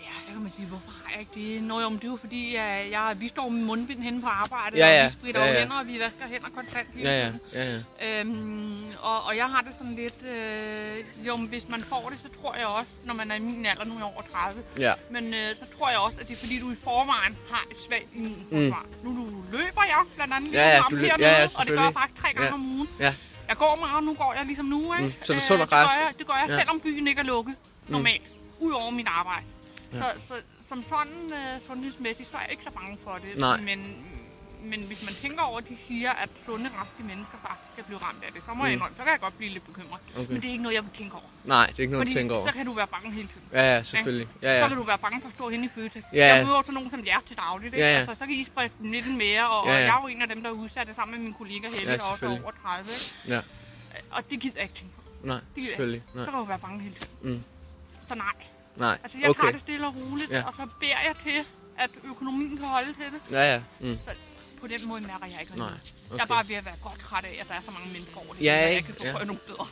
ja, 0.00 0.10
så 0.26 0.32
kan 0.32 0.42
man 0.42 0.50
sige, 0.50 0.66
hvorfor 0.66 0.92
ikke 1.20 1.30
det? 1.34 1.62
Nå 1.62 1.80
jo, 1.80 1.88
men 1.88 1.98
det 1.98 2.04
er 2.04 2.08
jo 2.08 2.16
fordi, 2.20 2.54
jeg, 2.54 2.88
jeg, 2.90 3.16
vi 3.20 3.28
står 3.28 3.48
med 3.48 3.62
mundbind 3.64 4.00
henne 4.02 4.20
på 4.22 4.26
arbejde, 4.28 4.76
Ja, 4.76 4.88
ja. 4.96 5.04
og 5.04 5.10
vi 5.10 5.12
spritter 5.20 5.44
Ja, 5.44 5.52
ja. 5.52 5.58
hænder, 5.58 5.78
og 5.78 5.86
vi 5.86 5.92
vasker 5.98 6.26
hænder 6.32 6.48
konstant 6.54 6.88
hele 6.94 7.10
Ja, 7.10 7.18
ja, 7.18 7.24
tiden. 7.26 7.40
ja, 7.52 7.64
ja. 8.06 8.20
Øhm, 8.20 8.84
og, 9.02 9.22
og 9.24 9.36
jeg 9.36 9.46
har 9.46 9.60
det 9.60 9.72
sådan 9.78 9.94
lidt, 9.94 10.14
øh, 10.34 11.26
jo, 11.26 11.36
men 11.36 11.46
hvis 11.48 11.62
man 11.68 11.82
får 11.84 12.08
det, 12.12 12.18
så 12.20 12.28
tror 12.42 12.54
jeg 12.56 12.66
også, 12.66 12.90
når 13.04 13.14
man 13.14 13.30
er 13.30 13.34
i 13.34 13.38
min 13.38 13.66
alder, 13.66 13.84
nu 13.84 13.94
er 13.94 13.98
jeg 13.98 14.04
over 14.04 14.22
30, 14.32 14.62
Ja, 14.78 14.92
men 15.10 15.24
øh, 15.34 15.56
så 15.60 15.64
tror 15.78 15.88
jeg 15.90 15.98
også, 15.98 16.20
at 16.20 16.28
det 16.28 16.34
er 16.36 16.40
fordi, 16.40 16.60
du 16.60 16.70
i 16.72 16.76
forvejen 16.84 17.36
har 17.50 17.64
et 17.70 17.76
svagt 17.88 18.08
immunforsvar. 18.14 18.86
Mm. 19.02 19.04
Nu, 19.04 19.12
nu 19.20 19.44
løber 19.52 19.82
jeg 19.94 20.00
blandt 20.16 20.34
andet 20.34 20.50
lige 20.50 20.62
Ja, 20.62 20.68
ja, 20.76 20.82
du 20.90 20.96
løb- 20.96 21.10
ja, 21.18 21.30
ja, 21.40 21.44
og 21.58 21.66
det 21.66 21.72
gør 21.78 21.82
jeg 21.84 21.92
faktisk 21.92 22.20
tre 22.22 22.28
gange 22.32 22.46
Ja. 22.48 22.54
om 22.54 22.64
ugen. 22.64 22.88
ja. 23.00 23.14
Jeg 23.48 23.56
går 23.56 23.76
meget, 23.80 24.04
nu 24.04 24.14
går 24.14 24.34
jeg 24.38 24.46
ligesom 24.46 24.64
nu, 24.66 24.94
ikke? 24.94 25.04
Mm, 25.06 25.12
så 25.22 25.32
du 25.32 25.36
er 25.36 25.40
sund 25.42 25.60
og 25.60 25.66
det 25.66 25.70
gør 25.70 25.76
rask? 25.76 25.98
jeg, 25.98 26.14
det 26.18 26.26
gør 26.26 26.34
jeg, 26.34 26.46
Ja. 26.50 26.58
selvom 26.58 26.80
byen 26.80 27.06
ikke 27.08 27.20
er 27.20 27.24
lukket 27.24 27.54
normalt, 27.88 28.22
udover 28.60 28.90
mit 28.90 29.06
arbejde. 29.10 29.46
Så, 29.92 30.06
så 30.28 30.34
som 30.62 30.84
sådan 30.88 31.22
uh, 31.26 31.66
sundhedsmæssigt, 31.66 32.28
så 32.30 32.36
er 32.36 32.40
jeg 32.40 32.50
ikke 32.50 32.64
så 32.64 32.70
bange 32.70 32.98
for 33.04 33.14
det. 33.24 33.40
Nej. 33.40 33.60
Men, 33.60 33.96
men 34.64 34.80
hvis 34.86 35.02
man 35.08 35.14
tænker 35.14 35.42
over, 35.42 35.58
at 35.58 35.68
de 35.68 35.76
siger, 35.88 36.10
at 36.12 36.28
sunde, 36.46 36.70
raske 36.80 37.02
mennesker 37.10 37.38
faktisk 37.46 37.72
skal 37.72 37.84
blive 37.84 37.98
ramt 37.98 38.24
af 38.26 38.32
det, 38.34 38.42
så 38.46 38.50
må 38.54 38.64
jeg 38.64 38.72
indrømme, 38.72 38.96
så 38.96 39.02
kan 39.02 39.12
jeg 39.12 39.20
godt 39.20 39.36
blive 39.38 39.52
lidt 39.52 39.66
bekymret. 39.66 40.00
Mm. 40.14 40.20
Okay. 40.20 40.32
Men 40.32 40.36
det 40.42 40.48
er 40.48 40.52
ikke 40.52 40.62
noget, 40.62 40.74
jeg 40.76 40.82
vil 40.84 40.92
tænke 41.00 41.14
over. 41.14 41.24
Nej, 41.44 41.66
det 41.66 41.78
er 41.78 41.80
ikke 41.80 41.92
noget, 41.92 42.08
Fordi 42.08 42.14
du 42.14 42.18
tænker 42.18 42.36
over. 42.36 42.46
så 42.46 42.52
kan 42.52 42.66
du 42.66 42.72
være 42.72 42.86
bange 42.86 43.10
hele 43.12 43.28
tiden. 43.28 43.42
Ja, 43.52 43.74
ja, 43.74 43.82
selvfølgelig. 43.82 44.28
Ja, 44.42 44.48
Så 44.48 44.62
ja. 44.62 44.68
kan 44.68 44.76
du 44.76 44.82
være 44.82 44.98
bange 44.98 45.20
for 45.20 45.28
at 45.28 45.34
stå 45.34 45.48
henne 45.48 45.64
i 45.66 45.70
Føtex. 45.74 46.02
Ja, 46.12 46.18
ja. 46.18 46.34
Jeg 46.34 46.44
møder 46.46 46.56
også 46.56 46.72
nogen 46.72 46.90
som 46.90 47.06
jer 47.06 47.20
til 47.26 47.36
dagligt. 47.36 47.74
Ikke? 47.74 47.86
Ja, 47.86 47.92
ja. 47.92 47.98
Altså, 47.98 48.14
så 48.18 48.24
kan 48.26 48.34
I 48.34 48.44
sprede 48.44 48.70
dem 48.80 48.92
lidt 48.92 49.16
mere, 49.16 49.48
og, 49.48 49.66
Ja, 49.66 49.72
ja. 49.72 49.78
jeg 49.78 49.88
er 49.96 50.00
jo 50.02 50.06
en 50.08 50.22
af 50.22 50.28
dem, 50.28 50.42
der 50.42 50.48
er 50.48 50.54
udsat 50.54 50.88
sammen 50.96 51.16
med 51.16 51.24
min 51.24 51.34
kollega 51.34 51.68
Helle, 51.68 51.90
Ja, 51.92 51.96
der 51.96 52.02
også 52.12 52.26
er 52.26 52.30
over 52.30 52.52
30. 52.62 52.88
Ikke? 53.24 53.34
Ja, 53.34 53.40
Og 54.10 54.30
det 54.30 54.40
gider 54.40 54.54
jeg 54.56 54.62
ikke 54.62 54.74
tænke 54.74 54.94
på. 54.96 55.02
nej, 55.26 55.38
jeg 55.56 55.64
selvfølgelig. 55.64 56.02
Så 56.12 56.16
Nej, 56.16 56.24
kan 56.24 56.34
du 56.34 56.44
være 56.44 56.58
bange 56.58 56.80
hele 56.82 56.94
tiden. 56.94 57.08
Mm. 57.22 57.42
Så 58.08 58.14
nej. 58.14 58.32
Nej. 58.76 58.98
Altså, 59.02 59.18
jeg 59.18 59.28
okay. 59.30 59.40
tager 59.40 59.48
Okay. 59.48 59.52
det 59.52 59.60
stille 59.60 59.86
og 59.86 59.94
roligt, 59.96 60.30
Ja. 60.30 60.42
og 60.46 60.52
så 60.56 60.66
beder 60.80 61.00
jeg 61.06 61.14
til, 61.24 61.44
at 61.78 61.90
økonomien 62.10 62.56
kan 62.58 62.66
holde 62.66 62.86
til 63.00 63.04
det. 63.14 63.20
Ja, 63.36 63.52
ja. 63.52 63.60
Mm. 63.80 63.98
Så 64.06 64.10
på 64.60 64.66
den 64.66 64.88
måde 64.88 65.00
mærker 65.00 65.26
jeg 65.26 65.40
ikke 65.40 65.52
Nej, 65.56 65.58
noget. 65.58 65.80
Jeg 66.10 66.18
er 66.18 66.22
okay. 66.22 66.34
bare 66.34 66.48
ved 66.48 66.56
at 66.56 66.64
være 66.64 66.74
godt 66.82 67.00
træt 67.00 67.24
af, 67.24 67.38
at 67.40 67.48
der 67.48 67.54
er 67.54 67.60
så 67.64 67.70
mange 67.70 67.88
mennesker 67.92 68.16
over 68.16 68.34
det. 68.34 68.44
Ja, 68.44 68.54
hele, 68.54 68.66
jeg 68.66 68.76
ikke? 68.76 68.92
kan 68.92 69.06
Ja. 69.06 69.24
nogle 69.24 69.40
bedre, 69.46 69.66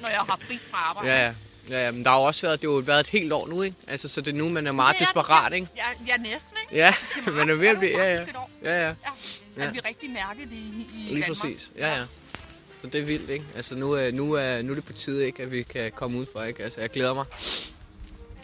når 0.00 0.08
jeg 0.08 0.18
har 0.20 0.38
fri 0.48 0.58
fra 0.70 0.78
arbejde. 0.78 1.08
Ja, 1.10 1.26
ja. 1.26 1.34
Ja, 1.70 1.84
ja, 1.84 1.90
men 1.90 2.04
der 2.04 2.10
har 2.10 2.18
jo 2.18 2.24
også 2.24 2.46
været, 2.46 2.62
det 2.62 2.70
har 2.70 2.74
jo 2.74 2.82
været 2.82 3.00
et 3.00 3.08
helt 3.08 3.32
år 3.32 3.46
nu, 3.48 3.62
ikke? 3.62 3.76
Altså, 3.86 4.08
så 4.08 4.20
det 4.20 4.34
er 4.34 4.38
nu, 4.38 4.48
man 4.48 4.66
er 4.66 4.72
meget 4.72 4.94
det. 4.98 5.00
desperat, 5.06 5.52
ikke? 5.52 5.66
Ja, 5.76 5.82
ja, 6.06 6.16
næsten, 6.16 6.56
ikke? 6.62 6.76
Ja, 6.76 6.94
man 7.38 7.50
er 7.50 7.54
ved 7.54 7.68
at 7.68 7.78
blive, 7.78 7.98
ja, 7.98 8.14
ja. 8.14 8.20
Ja, 8.64 8.70
ja. 8.70 8.86
Ja, 8.86 8.94
Ja. 9.56 9.66
at 9.66 9.74
vi 9.74 9.78
rigtig 9.88 10.10
mærker 10.10 10.44
det 10.44 10.52
i, 10.52 10.86
i 10.94 10.96
Lige 10.96 11.20
Danmark. 11.22 11.28
præcis. 11.28 11.70
Ja, 11.76 11.94
ja. 11.98 12.04
Så 12.80 12.86
det 12.86 13.00
er 13.00 13.04
vildt, 13.04 13.30
ikke? 13.30 13.44
Altså, 13.56 13.74
nu 13.74 13.92
er, 13.92 14.10
nu 14.10 14.32
er, 14.32 14.62
nu 14.62 14.70
er 14.70 14.74
det 14.74 14.84
på 14.84 14.92
tide, 14.92 15.26
ikke? 15.26 15.42
At 15.42 15.50
vi 15.50 15.62
kan 15.62 15.92
komme 15.94 16.18
ud 16.18 16.26
for, 16.32 16.42
ikke? 16.42 16.62
Altså, 16.64 16.80
jeg 16.80 16.90
glæder 16.90 17.14
mig. 17.14 17.24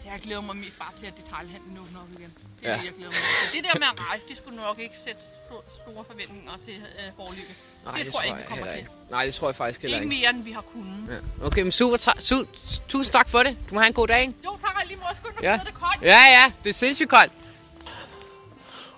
Jeg 0.05 0.19
glæder 0.23 0.41
mig 0.41 0.55
mest 0.55 0.79
bare 0.79 0.91
til, 0.99 1.05
at 1.05 1.13
detaljhandlen 1.17 1.77
åbner 1.77 1.99
op 2.01 2.09
igen. 2.19 2.33
Det 2.59 2.67
er 2.67 2.71
Ja. 2.71 2.77
det, 2.77 2.85
jeg 2.85 2.93
glæder 2.93 3.11
mig 3.11 3.51
til. 3.51 3.63
Det 3.63 3.71
der 3.73 3.79
med 3.79 3.87
at 3.93 3.99
rejse, 4.09 4.23
det 4.29 4.37
skulle 4.37 4.57
nok 4.57 4.79
ikke 4.79 4.95
sætte 5.05 5.19
sto- 5.47 5.75
store 5.81 6.03
forventninger 6.11 6.51
til 6.65 6.73
øh, 6.75 7.13
Borlykke. 7.17 7.53
Nej, 7.85 8.03
det, 8.03 8.13
tror 8.13 8.21
jeg 8.21 8.29
ikke, 8.29 8.37
vi 8.41 8.43
kommer 8.47 8.65
heller 8.65 8.71
til. 8.73 8.79
ikke. 8.79 8.91
Nej, 9.09 9.25
det 9.25 9.33
tror 9.33 9.47
jeg 9.47 9.55
faktisk 9.55 9.81
heller 9.81 9.97
Ikke 10.01 10.13
ikke. 10.15 10.21
mere, 10.21 10.29
end 10.35 10.43
vi 10.43 10.51
har 10.51 10.61
kunnet. 10.61 11.21
Ja. 11.41 11.45
Okay, 11.45 11.61
men 11.61 11.71
super. 11.71 11.97
Ta- 11.97 12.19
su- 12.29 12.47
tusind 12.87 13.13
tak 13.13 13.29
for 13.29 13.43
det. 13.43 13.57
Du 13.69 13.73
må 13.75 13.79
have 13.81 13.87
en 13.87 13.93
god 13.93 14.07
dag, 14.07 14.21
ikke? 14.21 14.33
Jo, 14.45 14.57
tak 14.65 14.75
og 14.81 14.87
lige 14.87 14.97
måde. 14.97 15.15
Skynd 15.23 15.33
dig, 15.35 15.43
Ja. 15.43 15.53
det 15.63 15.67
er 15.67 15.71
koldt. 15.83 16.01
Ja, 16.01 16.21
ja. 16.37 16.51
Det 16.63 16.69
er 16.69 16.73
sindssygt 16.73 17.09
koldt. 17.09 17.33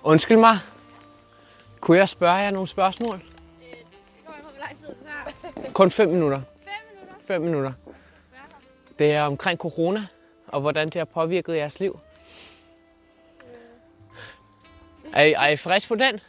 Undskyld 0.02 0.38
mig. 0.38 0.58
Kunne 1.80 1.96
jeg 1.98 2.08
spørge 2.08 2.34
jer 2.36 2.50
nogle 2.50 2.68
spørgsmål? 2.68 3.16
Det 3.18 3.24
kommer 4.26 4.38
an 4.38 4.44
på, 4.44 4.50
hvor 4.50 4.58
lang 4.60 4.78
tid 4.78 4.88
det 4.88 4.96
tager. 5.62 5.72
Kun 5.72 5.90
5 5.90 6.08
minutter. 6.08 6.40
5 6.66 6.76
minutter. 6.94 7.16
5 7.26 7.40
minutter. 7.42 7.72
Det 8.98 9.12
er 9.12 9.22
omkring 9.22 9.58
corona, 9.58 10.06
og 10.48 10.60
hvordan 10.60 10.86
det 10.86 10.94
har 10.94 11.04
påvirket 11.04 11.56
jeres 11.56 11.80
liv. 11.80 12.00
Er 15.14 15.22
I, 15.22 15.32
er 15.32 15.46
I 15.46 15.56
frisk 15.56 15.88
på 15.88 15.94
den? 15.94 16.14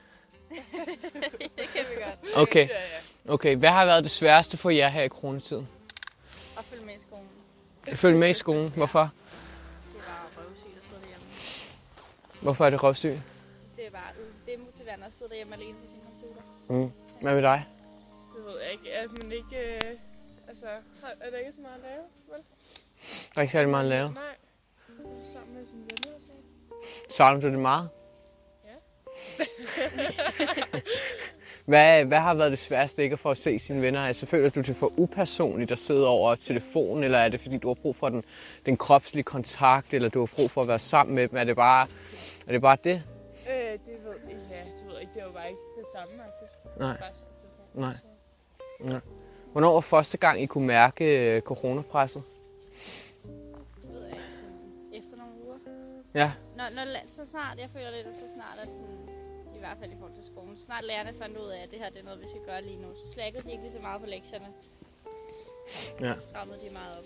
Det 1.57 1.69
kan 1.73 1.85
vi 1.89 1.95
godt. 2.03 2.37
Okay. 2.37 2.67
Okay, 3.27 3.55
hvad 3.55 3.69
har 3.69 3.85
været 3.85 4.03
det 4.03 4.11
sværeste 4.11 4.57
for 4.57 4.69
jer 4.69 4.87
her 4.89 5.03
i 5.03 5.07
coronatiden? 5.09 5.67
Og 6.57 6.63
følge 6.63 6.85
med 6.85 6.95
i 6.95 6.99
skolen. 6.99 7.27
Følg 7.95 8.15
med 8.15 8.29
i 8.29 8.33
skolen. 8.33 8.69
Hvorfor? 8.75 8.99
Det 9.93 10.01
var 10.07 10.29
røvsygt 10.37 10.77
at 10.77 10.83
sidde 10.85 11.01
derhjemme. 11.01 11.25
Hvorfor 12.41 12.65
er 12.65 12.69
det 12.69 12.83
røvsyg? 12.83 13.09
Det 13.75 13.85
er 13.87 13.91
bare 13.91 14.11
det 14.45 14.53
er 14.53 14.57
motiverende 14.57 15.05
at 15.05 15.13
sidde 15.13 15.29
derhjemme 15.29 15.55
alene 15.55 15.73
på 15.73 15.87
sin 15.89 15.99
computer. 16.05 16.41
Mm. 16.69 16.91
Hvad 17.21 17.33
med 17.35 17.41
dig? 17.43 17.65
Det 18.35 18.45
ved 18.45 18.53
jeg 18.63 18.71
ikke. 18.71 18.93
At 18.97 19.11
man 19.23 19.31
ikke... 19.31 19.55
Øh, 19.89 19.97
altså, 20.47 20.65
har- 21.01 21.13
er 21.21 21.29
der 21.31 21.37
ikke 21.37 21.51
så 21.53 21.61
meget 21.61 21.75
at 21.75 21.81
lave? 21.81 22.03
Der 23.33 23.37
er 23.37 23.41
ikke 23.41 23.51
særlig 23.51 23.69
meget 23.69 23.83
at 23.83 23.89
lave. 23.89 24.13
Nej. 24.13 24.23
Sammen 25.33 25.53
med 25.55 25.65
sine 25.65 25.81
venner 25.81 26.19
sådan. 26.19 27.09
Savner 27.09 27.41
du 27.41 27.47
det 27.47 27.59
meget? 27.59 27.89
Ja. 28.65 29.45
hvad, 31.69 32.05
hvad 32.05 32.17
har 32.17 32.33
været 32.33 32.51
det 32.51 32.59
sværeste 32.59 33.03
ikke 33.03 33.13
at 33.13 33.19
få 33.19 33.29
at 33.29 33.37
se 33.37 33.59
sine 33.59 33.81
venner? 33.81 34.01
Altså, 34.01 34.25
føler 34.25 34.49
du 34.49 34.61
det 34.61 34.75
for 34.75 34.93
upersonligt 34.97 35.71
at 35.71 35.79
sidde 35.79 36.07
over 36.07 36.35
telefonen, 36.35 37.03
eller 37.03 37.17
er 37.17 37.29
det 37.29 37.41
fordi, 37.41 37.57
du 37.57 37.67
har 37.67 37.75
brug 37.75 37.95
for 37.95 38.09
den, 38.09 38.23
den 38.65 38.77
kropslige 38.77 39.23
kontakt, 39.23 39.93
eller 39.93 40.09
du 40.09 40.19
har 40.19 40.29
brug 40.35 40.51
for 40.51 40.61
at 40.61 40.67
være 40.67 40.79
sammen 40.79 41.15
med 41.15 41.27
dem? 41.27 41.37
Er 41.37 41.43
det 41.43 41.55
bare, 41.55 41.87
er 42.47 42.51
det, 42.51 42.61
bare 42.61 42.77
det? 42.83 43.03
Øh, 43.49 43.71
det 43.71 43.81
ved 44.03 44.15
jeg 44.29 44.37
ja, 44.51 44.57
det 44.57 44.87
ved 44.87 44.93
jeg 44.93 45.01
ikke. 45.01 45.13
Det 45.15 45.23
var 45.23 45.31
bare 45.31 45.49
ikke 45.49 45.61
det 45.77 45.85
samme, 45.95 46.13
faktisk. 46.17 46.53
Nej. 46.79 46.97
Bare. 46.97 47.11
Nej. 47.73 47.93
Så. 47.95 48.95
Ja. 48.95 48.99
Hvornår 49.51 49.73
var 49.73 49.81
første 49.81 50.17
gang, 50.17 50.41
I 50.41 50.45
kunne 50.45 50.67
mærke 50.67 51.35
øh, 51.35 51.41
coronapresset? 51.41 52.23
Ja. 56.13 56.31
Når, 56.57 56.63
når, 56.75 56.83
så 57.05 57.25
snart, 57.25 57.55
jeg 57.63 57.69
føler 57.73 57.91
lidt, 57.91 58.15
så 58.15 58.27
snart, 58.37 58.57
at 58.63 58.69
sådan, 58.79 58.99
i 59.55 59.59
hvert 59.59 59.77
fald 59.79 59.91
i 59.91 59.95
forhold 59.99 60.15
til 60.15 60.25
skolen, 60.31 60.57
så 60.57 60.63
snart 60.65 60.83
lærerne 60.91 61.11
fandt 61.21 61.37
ud 61.37 61.49
af, 61.55 61.59
at 61.63 61.69
det 61.71 61.79
her 61.79 61.89
det 61.89 61.99
er 61.99 62.03
noget, 62.09 62.19
vi 62.21 62.27
skal 62.27 62.41
gøre 62.49 62.61
lige 62.69 62.79
nu, 62.85 62.87
så 62.95 63.05
slækkede 63.13 63.43
de 63.45 63.51
ikke 63.51 63.63
lige 63.63 63.73
så 63.77 63.81
meget 63.87 64.01
på 64.01 64.07
lektierne. 64.15 64.49
Ja. 66.01 66.13
Så 66.19 66.25
strammede 66.29 66.59
de 66.65 66.69
meget 66.79 66.93
op. 66.99 67.05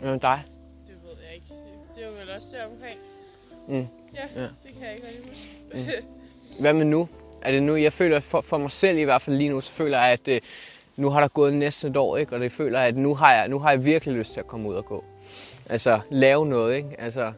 Hvad 0.00 0.10
med 0.12 0.20
dig? 0.20 0.38
Det 0.86 0.94
ved 1.04 1.16
jeg 1.26 1.34
ikke. 1.34 1.46
Det- 1.50 1.96
Det 1.96 2.04
var 2.06 2.12
vel 2.12 2.30
også 2.36 2.48
der 2.52 2.64
omkring. 2.72 2.98
Mm. 3.68 3.86
Ja, 4.14 4.24
Ja. 4.36 4.42
det 4.42 4.70
kan 4.74 4.82
jeg 4.86 4.94
ikke 4.94 5.06
rigtig 5.06 5.24
huske. 5.30 6.04
Hvad 6.60 6.72
med 6.72 6.84
nu? 6.84 7.08
Er 7.42 7.50
det 7.52 7.62
nu, 7.62 7.76
jeg 7.76 7.92
føler 7.92 8.20
for, 8.20 8.40
for 8.40 8.58
mig 8.58 8.72
selv 8.72 8.98
i 8.98 9.02
hvert 9.02 9.22
fald 9.22 9.36
lige 9.36 9.48
nu, 9.50 9.60
så 9.60 9.72
føler 9.72 9.98
jeg, 9.98 10.12
at 10.12 10.28
øh, 10.28 10.40
nu 10.96 11.10
har 11.10 11.20
der 11.20 11.28
gået 11.28 11.54
næsten 11.54 11.90
et 11.90 11.96
år, 11.96 12.16
ikke? 12.16 12.34
og 12.34 12.40
det 12.40 12.52
føler 12.52 12.78
jeg, 12.78 12.88
at 12.88 12.96
nu 12.96 13.14
har, 13.14 13.34
jeg, 13.34 13.48
nu 13.48 13.58
har 13.58 13.70
jeg 13.70 13.84
virkelig 13.84 14.14
lyst 14.14 14.32
til 14.32 14.40
at 14.40 14.46
komme 14.46 14.68
ud 14.68 14.74
og 14.74 14.84
gå. 14.84 15.04
Altså 15.70 16.00
lave 16.10 16.46
noget, 16.46 16.76
ikke? 16.76 17.00
Altså 17.00 17.32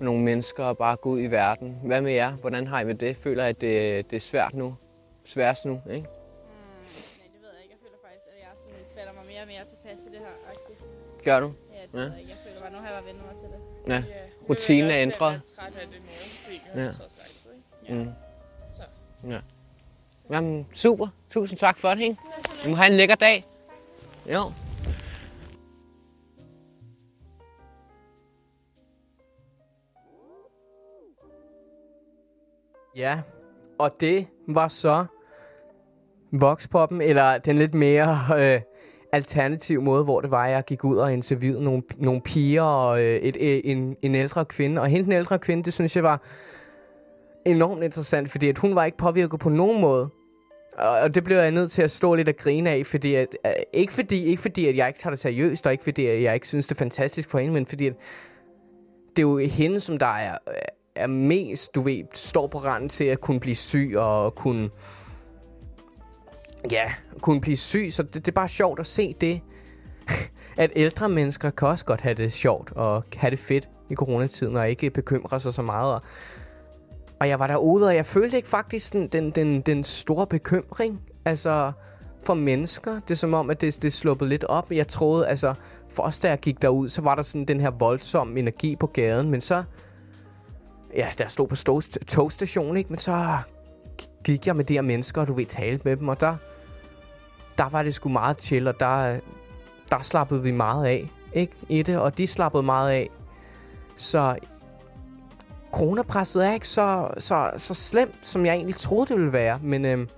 nogle 0.00 0.22
mennesker 0.22 0.64
og 0.64 0.78
bare 0.78 0.96
gå 0.96 1.08
ud 1.10 1.20
i 1.20 1.26
verden. 1.26 1.80
Hvad 1.84 2.00
med 2.00 2.12
jer? 2.12 2.32
Hvordan 2.32 2.66
har 2.66 2.80
I 2.80 2.84
med 2.84 2.94
det? 2.94 3.16
Føler 3.16 3.44
I, 3.44 3.48
at 3.48 3.60
det, 3.60 4.10
det 4.10 4.16
er 4.16 4.20
svært 4.20 4.54
nu? 4.54 4.76
Sværest 5.24 5.64
nu, 5.66 5.72
ikke? 5.72 5.84
Nej, 5.86 5.96
det 7.32 7.42
ved 7.42 7.50
jeg 7.54 7.62
ikke. 7.62 7.74
Jeg 7.74 7.78
føler 7.82 7.98
faktisk, 8.04 8.26
at 8.26 8.38
jeg 8.40 8.48
sådan 8.56 8.74
falder 8.96 9.12
mig 9.12 9.24
mere 9.32 9.40
og 9.42 9.46
mere 9.48 9.64
tilpas 9.68 9.98
i 10.06 10.10
det 10.12 10.18
her. 10.18 10.34
agtigt. 10.52 10.78
Gør 11.24 11.40
du? 11.40 11.46
Ja, 11.72 11.78
det 11.82 11.88
Ja. 11.94 11.98
ved 11.98 12.10
jeg 12.10 12.18
ikke. 12.20 12.30
Jeg 12.30 12.38
føler 12.46 12.60
bare, 12.60 12.70
nu 12.72 12.78
har 12.78 12.84
jeg 12.86 12.94
bare 12.98 13.06
vendt 13.12 13.20
mig 13.26 13.34
til 13.40 13.48
det. 13.48 13.60
Ja. 13.92 14.18
Ja, 14.18 14.24
Rutinen 14.48 14.90
er 14.90 14.96
ændret. 15.02 15.32
Jeg 15.56 15.66
er 15.66 15.70
det 15.70 15.78
Ja. 16.74 16.90
ikke? 17.88 18.04
Mm. 18.04 18.10
Så. 18.76 18.82
Ja. 19.30 19.40
Jamen, 20.30 20.66
super. 20.72 21.08
Tusind 21.30 21.58
tak 21.58 21.78
for 21.78 21.94
det, 21.94 22.00
ikke? 22.02 22.16
I 22.64 22.68
må 22.68 22.74
have 22.76 22.86
en 22.90 22.96
lækker 22.96 23.14
dag. 23.14 23.44
Jo. 24.26 24.52
Ja, 32.96 33.20
og 33.78 33.90
det 34.00 34.26
var 34.48 34.68
så 34.68 35.04
Voxpoppen, 36.32 37.00
eller 37.00 37.38
den 37.38 37.58
lidt 37.58 37.74
mere 37.74 38.18
øh, 38.38 38.60
alternativ 39.12 39.82
måde, 39.82 40.04
hvor 40.04 40.20
det 40.20 40.30
var, 40.30 40.46
jeg 40.46 40.64
gik 40.64 40.84
ud 40.84 40.96
og 40.96 41.12
interviewede 41.12 41.64
nogle, 41.64 41.82
nogle 41.98 42.20
piger 42.20 42.62
og 42.62 43.02
øh, 43.02 43.16
et, 43.16 43.36
øh, 43.40 43.60
en, 43.64 43.96
en 44.02 44.14
ældre 44.14 44.44
kvinde. 44.44 44.80
Og 44.80 44.88
hende 44.88 45.04
den 45.04 45.12
ældre 45.12 45.38
kvinde, 45.38 45.62
det 45.62 45.72
synes 45.72 45.96
jeg 45.96 46.04
var 46.04 46.22
enormt 47.46 47.82
interessant, 47.82 48.30
fordi 48.30 48.48
at 48.48 48.58
hun 48.58 48.74
var 48.74 48.84
ikke 48.84 48.98
påvirket 48.98 49.40
på 49.40 49.48
nogen 49.48 49.80
måde. 49.80 50.08
Og, 50.78 50.90
og 50.90 51.14
det 51.14 51.24
blev 51.24 51.36
jeg 51.36 51.50
nødt 51.50 51.72
til 51.72 51.82
at 51.82 51.90
stå 51.90 52.14
lidt 52.14 52.28
og 52.28 52.36
grine 52.36 52.70
af, 52.70 52.86
fordi 52.86 53.14
at, 53.14 53.36
øh, 53.46 53.52
ikke, 53.72 53.92
fordi, 53.92 54.24
ikke 54.24 54.42
fordi, 54.42 54.68
at 54.68 54.76
jeg 54.76 54.88
ikke 54.88 55.00
tager 55.00 55.10
det 55.10 55.20
seriøst, 55.20 55.66
og 55.66 55.72
ikke 55.72 55.84
fordi, 55.84 56.06
at 56.06 56.22
jeg 56.22 56.34
ikke 56.34 56.48
synes, 56.48 56.66
det 56.66 56.74
er 56.74 56.78
fantastisk 56.78 57.30
for 57.30 57.38
hende, 57.38 57.54
men 57.54 57.66
fordi, 57.66 57.86
at 57.86 57.94
det 59.16 59.18
er 59.18 59.26
jo 59.26 59.36
hende, 59.38 59.80
som 59.80 59.98
der 59.98 60.06
er, 60.06 60.38
øh, 60.48 60.54
er 60.96 61.06
mest, 61.06 61.74
du 61.74 61.80
ved, 61.80 62.04
står 62.14 62.46
på 62.46 62.58
randen 62.58 62.88
til 62.88 63.04
at 63.04 63.20
kunne 63.20 63.40
blive 63.40 63.56
syg 63.56 63.94
og 63.96 64.34
kunne, 64.34 64.70
ja, 66.70 66.92
kunne 67.20 67.40
blive 67.40 67.56
syg. 67.56 67.88
Så 67.90 68.02
det, 68.02 68.14
det 68.14 68.28
er 68.28 68.32
bare 68.32 68.48
sjovt 68.48 68.80
at 68.80 68.86
se 68.86 69.14
det, 69.20 69.40
at 70.56 70.70
ældre 70.76 71.08
mennesker 71.08 71.50
kan 71.50 71.68
også 71.68 71.84
godt 71.84 72.00
have 72.00 72.14
det 72.14 72.32
sjovt 72.32 72.72
og 72.72 73.04
have 73.16 73.30
det 73.30 73.38
fedt 73.38 73.68
i 73.90 73.94
coronatiden 73.94 74.56
og 74.56 74.70
ikke 74.70 74.90
bekymre 74.90 75.40
sig 75.40 75.54
så 75.54 75.62
meget. 75.62 75.94
Og, 75.94 76.02
og 77.20 77.28
jeg 77.28 77.38
var 77.38 77.46
derude, 77.46 77.86
og 77.86 77.94
jeg 77.94 78.06
følte 78.06 78.36
ikke 78.36 78.48
faktisk 78.48 78.92
den, 78.92 79.08
den, 79.08 79.30
den, 79.30 79.60
den 79.60 79.84
store 79.84 80.26
bekymring. 80.26 81.00
Altså, 81.24 81.72
for 82.22 82.34
mennesker. 82.34 82.92
Det 83.00 83.10
er 83.10 83.14
som 83.14 83.34
om, 83.34 83.50
at 83.50 83.60
det, 83.60 83.82
det 83.82 83.92
sluppede 83.92 84.30
lidt 84.30 84.44
op. 84.44 84.72
Jeg 84.72 84.88
troede, 84.88 85.26
altså, 85.26 85.54
først 85.88 86.22
da 86.22 86.28
jeg 86.28 86.38
gik 86.38 86.62
derud, 86.62 86.88
så 86.88 87.02
var 87.02 87.14
der 87.14 87.22
sådan 87.22 87.44
den 87.44 87.60
her 87.60 87.70
voldsomme 87.70 88.38
energi 88.38 88.76
på 88.76 88.86
gaden. 88.86 89.30
Men 89.30 89.40
så, 89.40 89.64
ja, 90.96 91.08
der 91.18 91.26
stod 91.26 91.48
på 91.48 91.56
toast, 91.56 91.98
togstation, 92.06 92.76
ikke? 92.76 92.90
Men 92.90 92.98
så 92.98 93.38
gik 94.24 94.46
jeg 94.46 94.56
med 94.56 94.64
de 94.64 94.74
her 94.74 94.82
mennesker, 94.82 95.20
og 95.20 95.26
du 95.26 95.32
ved, 95.32 95.46
talte 95.46 95.88
med 95.88 95.96
dem, 95.96 96.08
og 96.08 96.20
der, 96.20 96.36
der 97.58 97.68
var 97.68 97.82
det 97.82 97.94
sgu 97.94 98.08
meget 98.08 98.42
chill, 98.42 98.68
og 98.68 98.80
der, 98.80 99.20
der 99.90 100.02
slappede 100.02 100.42
vi 100.42 100.50
meget 100.50 100.86
af, 100.86 101.10
ikke? 101.32 101.52
I 101.68 101.82
det, 101.82 101.98
og 101.98 102.18
de 102.18 102.26
slappede 102.26 102.62
meget 102.62 102.90
af. 102.90 103.10
Så 103.96 104.36
coronapresset 105.72 106.46
er 106.46 106.52
ikke 106.52 106.68
så, 106.68 107.08
så, 107.18 107.50
så 107.56 107.74
slemt, 107.74 108.26
som 108.26 108.46
jeg 108.46 108.54
egentlig 108.54 108.76
troede, 108.76 109.06
det 109.06 109.16
ville 109.16 109.32
være. 109.32 109.58
Men 109.62 109.84
øhm, 109.84 110.08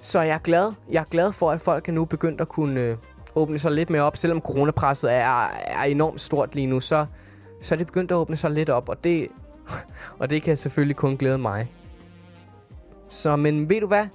så 0.00 0.20
jeg 0.20 0.34
er 0.34 0.38
glad. 0.38 0.72
Jeg 0.90 1.00
er 1.00 1.04
glad 1.04 1.32
for, 1.32 1.50
at 1.50 1.60
folk 1.60 1.88
er 1.88 1.92
nu 1.92 2.04
begyndt 2.04 2.40
at 2.40 2.48
kunne 2.48 2.80
øh, 2.80 2.96
åbne 3.34 3.58
sig 3.58 3.72
lidt 3.72 3.90
mere 3.90 4.02
op. 4.02 4.16
Selvom 4.16 4.40
coronapresset 4.40 5.12
er, 5.12 5.46
er 5.66 5.82
enormt 5.82 6.20
stort 6.20 6.54
lige 6.54 6.66
nu, 6.66 6.80
så, 6.80 7.06
så 7.60 7.74
er 7.74 7.76
det 7.76 7.86
begyndt 7.86 8.10
at 8.10 8.16
åbne 8.16 8.36
sig 8.36 8.50
lidt 8.50 8.70
op. 8.70 8.88
Og 8.88 9.04
det, 9.04 9.28
og 10.18 10.30
det 10.30 10.42
kan 10.42 10.56
selvfølgelig 10.56 10.96
kun 10.96 11.16
glæde 11.16 11.38
mig. 11.38 11.72
Så, 13.08 13.36
men 13.36 13.70
ved 13.70 13.80
du 13.80 13.86
hvad? 13.86 14.06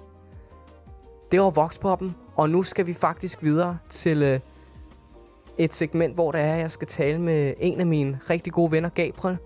Det 1.31 1.41
var 1.41 1.49
Voxpoppen, 1.49 2.15
og 2.35 2.49
nu 2.49 2.63
skal 2.63 2.87
vi 2.87 2.93
faktisk 2.93 3.43
videre 3.43 3.77
til 3.89 4.23
øh, 4.23 4.39
et 5.57 5.73
segment, 5.73 6.13
hvor 6.13 6.31
det 6.31 6.41
er, 6.41 6.55
jeg 6.55 6.71
skal 6.71 6.87
tale 6.87 7.21
med 7.21 7.53
en 7.59 7.79
af 7.79 7.85
mine 7.85 8.19
rigtig 8.29 8.53
gode 8.53 8.71
venner, 8.71 8.89
Gabriel. 8.89 9.37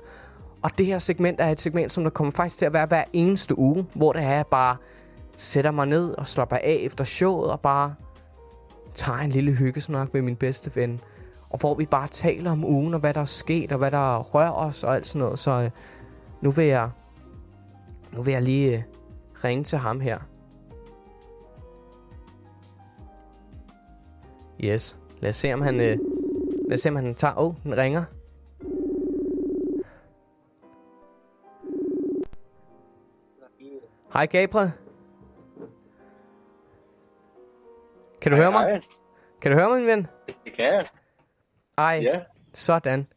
Og 0.61 0.77
det 0.77 0.85
her 0.85 0.99
segment 0.99 1.41
er 1.41 1.49
et 1.49 1.61
segment, 1.61 1.91
som 1.91 2.03
der 2.03 2.11
kommer 2.11 2.31
faktisk 2.31 2.57
til 2.57 2.65
at 2.65 2.73
være 2.73 2.85
hver 2.85 3.03
eneste 3.13 3.59
uge, 3.59 3.85
hvor 3.93 4.13
det 4.13 4.23
er, 4.23 4.31
jeg 4.31 4.45
bare 4.51 4.75
sætter 5.37 5.71
mig 5.71 5.85
ned 5.85 6.09
og 6.09 6.27
slapper 6.27 6.55
af 6.55 6.79
efter 6.81 7.03
showet 7.03 7.51
og 7.51 7.59
bare 7.59 7.95
tager 8.95 9.19
en 9.19 9.29
lille 9.29 9.51
hyggesnak 9.51 10.13
med 10.13 10.21
min 10.21 10.35
bedste 10.35 10.75
ven. 10.75 11.01
Og 11.49 11.59
hvor 11.59 11.75
vi 11.75 11.85
bare 11.85 12.07
taler 12.07 12.51
om 12.51 12.65
ugen 12.65 12.93
og 12.93 12.99
hvad 12.99 13.13
der 13.13 13.21
er 13.21 13.25
sket 13.25 13.71
og 13.71 13.77
hvad 13.77 13.91
der 13.91 14.19
rører 14.23 14.51
os 14.51 14.83
og 14.83 14.95
alt 14.95 15.07
sådan 15.07 15.19
noget. 15.19 15.39
Så 15.39 15.51
øh, 15.51 15.69
nu 16.41 16.51
vil 16.51 16.65
jeg, 16.65 16.89
nu 18.15 18.21
vil 18.21 18.31
jeg 18.31 18.41
lige 18.41 18.77
øh, 18.77 18.83
ringe 19.43 19.63
til 19.63 19.77
ham 19.77 19.99
her. 19.99 20.17
Yes. 24.63 24.97
Lad 25.19 25.29
os 25.29 25.35
se, 25.35 25.53
om 25.53 25.61
han, 25.61 25.75
øh, 25.75 25.97
lad 26.67 26.73
os 26.73 26.79
se, 26.81 26.89
om 26.89 26.95
han 26.95 27.15
tager... 27.15 27.33
Åh, 27.39 27.45
oh, 27.47 27.53
den 27.63 27.77
ringer. 27.77 28.03
Hej 34.13 34.25
Gabriel. 34.25 34.71
Kan 38.21 38.31
du 38.31 38.37
høre 38.37 38.51
mig? 38.51 38.61
Hej, 38.61 38.81
Kan 39.41 39.51
du 39.51 39.57
høre 39.57 39.69
mig, 39.69 39.79
min 39.79 39.87
ven? 39.87 40.07
det 40.45 40.53
kan 40.53 40.65
jeg. 40.65 40.87
Ej, 41.78 41.99
Ja, 42.03 42.19
sådan. 42.53 43.07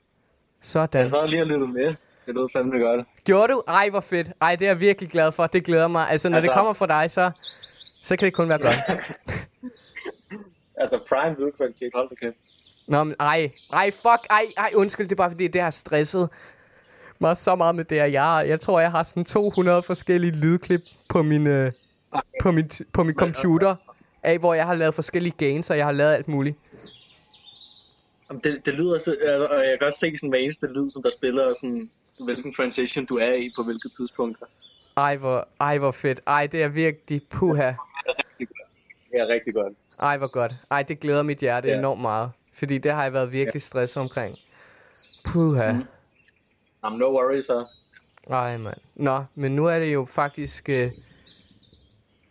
Sådan. 0.62 1.00
jeg 1.00 1.10
sad 1.10 1.28
lige 1.28 1.42
og 1.42 1.46
lyttede 1.46 1.72
med. 1.72 1.86
Det 2.26 2.34
lød 2.34 2.48
fandme 2.52 2.78
godt. 2.78 3.06
Gjorde 3.24 3.52
du? 3.52 3.62
Ej, 3.68 3.88
hvor 3.90 4.00
fedt. 4.00 4.28
Ej, 4.40 4.56
det 4.56 4.64
er 4.66 4.70
jeg 4.70 4.80
virkelig 4.80 5.10
glad 5.10 5.32
for. 5.32 5.46
Det 5.46 5.64
glæder 5.64 5.88
mig. 5.88 6.10
Altså, 6.10 6.28
når 6.28 6.40
det 6.40 6.48
Altså- 6.48 6.54
kommer 6.58 6.72
fra 6.72 6.86
dig, 6.86 7.10
så, 7.10 7.30
så 8.02 8.16
kan 8.16 8.26
det 8.26 8.34
kun 8.34 8.48
være 8.48 8.58
godt. 8.58 8.74
Altså 10.76 10.98
prime 11.08 11.36
lydkvalitet, 11.40 11.90
hold 11.94 12.08
da 12.08 12.14
kæft. 12.14 12.36
Nå, 12.88 13.04
men 13.04 13.14
ej. 13.20 13.50
Ej, 13.72 13.90
fuck. 13.90 14.26
Ej, 14.30 14.42
ej, 14.56 14.70
undskyld. 14.74 15.06
Det 15.06 15.12
er 15.12 15.16
bare 15.16 15.30
fordi, 15.30 15.48
det 15.48 15.62
har 15.62 15.70
stresset 15.70 16.28
mig 17.18 17.36
så 17.36 17.54
meget 17.54 17.74
med 17.74 17.84
det 17.84 17.98
her. 17.98 18.04
Jeg, 18.06 18.44
jeg 18.48 18.60
tror, 18.60 18.80
jeg 18.80 18.90
har 18.90 19.02
sådan 19.02 19.24
200 19.24 19.82
forskellige 19.82 20.36
lydklip 20.40 20.80
på 21.08 21.22
min, 21.22 21.46
øh, 21.46 21.72
på 22.42 22.50
min, 22.52 22.70
på 22.92 23.02
min 23.04 23.14
computer. 23.14 23.76
Af, 24.22 24.38
hvor 24.38 24.54
jeg 24.54 24.66
har 24.66 24.74
lavet 24.74 24.94
forskellige 24.94 25.34
gains, 25.38 25.70
og 25.70 25.76
jeg 25.76 25.84
har 25.86 25.92
lavet 25.92 26.14
alt 26.14 26.28
muligt. 26.28 26.56
Jamen, 28.30 28.40
Det, 28.44 28.66
det 28.66 28.74
lyder 28.74 28.98
så, 28.98 29.16
og 29.50 29.56
jeg 29.68 29.76
kan 29.78 29.86
også 29.86 29.98
se 29.98 30.16
sådan 30.16 30.28
hver 30.28 30.38
eneste 30.38 30.66
lyd, 30.66 30.90
som 30.90 31.02
der 31.02 31.10
spiller, 31.10 31.44
og 31.44 31.54
sådan, 31.54 31.90
hvilken 32.24 32.54
transition 32.54 33.04
du 33.04 33.16
er 33.16 33.32
i 33.32 33.52
på 33.56 33.62
hvilke 33.62 33.88
tidspunkter. 33.88 34.46
Ej, 34.96 35.16
hvor, 35.16 35.48
ej, 35.60 35.78
hvor 35.78 35.90
fedt. 35.90 36.20
Ej, 36.26 36.46
det 36.46 36.62
er 36.62 36.68
virkelig 36.68 37.22
puha. 37.30 37.72
Det 38.38 39.20
er 39.20 39.26
rigtig 39.28 39.54
godt. 39.54 39.72
Ej, 40.00 40.18
hvor 40.18 40.26
godt. 40.32 40.52
Ej, 40.70 40.82
det 40.82 41.00
glæder 41.00 41.22
mit 41.22 41.38
hjerte 41.38 41.68
Ja. 41.68 41.78
enormt 41.78 42.00
meget. 42.00 42.30
Fordi 42.54 42.78
det 42.78 42.92
har 42.92 43.02
jeg 43.02 43.12
været 43.12 43.32
virkelig 43.32 43.62
stresset 43.62 43.96
omkring. 43.96 44.36
Puha. 45.24 45.72
Mhm. 45.72 45.84
Jamen, 46.84 46.98
no 46.98 47.04
worries, 47.06 47.44
så. 47.44 47.66
Ej, 48.30 48.56
mand. 48.56 48.76
Nå, 48.94 49.24
men 49.34 49.56
nu 49.56 49.66
er 49.66 49.78
det 49.78 49.92
jo 49.94 50.04
faktisk 50.04 50.68
øh, 50.68 50.90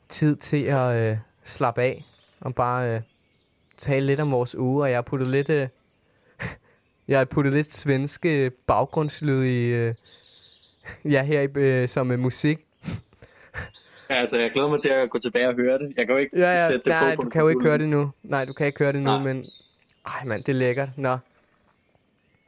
tid 0.09 0.35
til 0.35 0.63
at 0.63 1.11
øh, 1.11 1.17
slappe 1.43 1.81
af. 1.81 2.05
Og 2.39 2.55
bare 2.55 2.95
øh, 2.95 3.01
tale 3.77 4.05
lidt 4.05 4.19
om 4.19 4.31
vores 4.31 4.55
uge. 4.55 4.83
Og 4.83 4.89
jeg 4.89 4.97
har 4.97 5.01
puttet 5.01 5.27
lidt... 5.27 5.49
Øh, 5.49 5.67
jeg 7.09 7.17
har 7.17 7.25
puttet 7.25 7.53
lidt 7.53 7.73
svenske 7.73 8.51
baggrundslyd 8.67 9.43
i... 9.43 9.65
Øh, 9.67 9.93
ja, 11.05 11.23
her 11.23 11.41
i, 11.41 11.47
øh, 11.55 11.87
som 11.89 12.11
øh, 12.11 12.19
musik. 12.19 12.59
Ja, 14.09 14.15
altså, 14.15 14.39
jeg 14.39 14.51
glæder 14.51 14.69
mig 14.69 14.81
til 14.81 14.89
at 14.89 15.09
gå 15.09 15.19
tilbage 15.19 15.47
og 15.47 15.53
høre 15.55 15.79
det. 15.79 15.93
Jeg 15.97 16.05
kan 16.05 16.15
jo 16.15 16.19
ikke 16.21 16.39
Ja, 16.39 16.49
ja, 16.51 16.67
sætte 16.67 16.83
det 16.91 17.01
nej, 17.01 17.15
på 17.15 17.21
på 17.21 17.25
du 17.25 17.29
kan 17.29 17.41
jo 17.41 17.47
ikke 17.47 17.61
høre 17.63 17.77
det 17.77 17.89
nu. 17.89 18.11
Nej, 18.23 18.45
du 18.45 18.53
kan 18.53 18.67
ikke 18.67 18.79
høre 18.79 18.93
det 18.93 19.01
nu, 19.01 19.09
Nej. 19.09 19.23
men... 19.23 19.45
Ej, 20.05 20.23
mand, 20.25 20.43
det 20.43 20.49
er 20.49 20.57
lækkert. 20.57 20.89
Nå. 20.97 21.17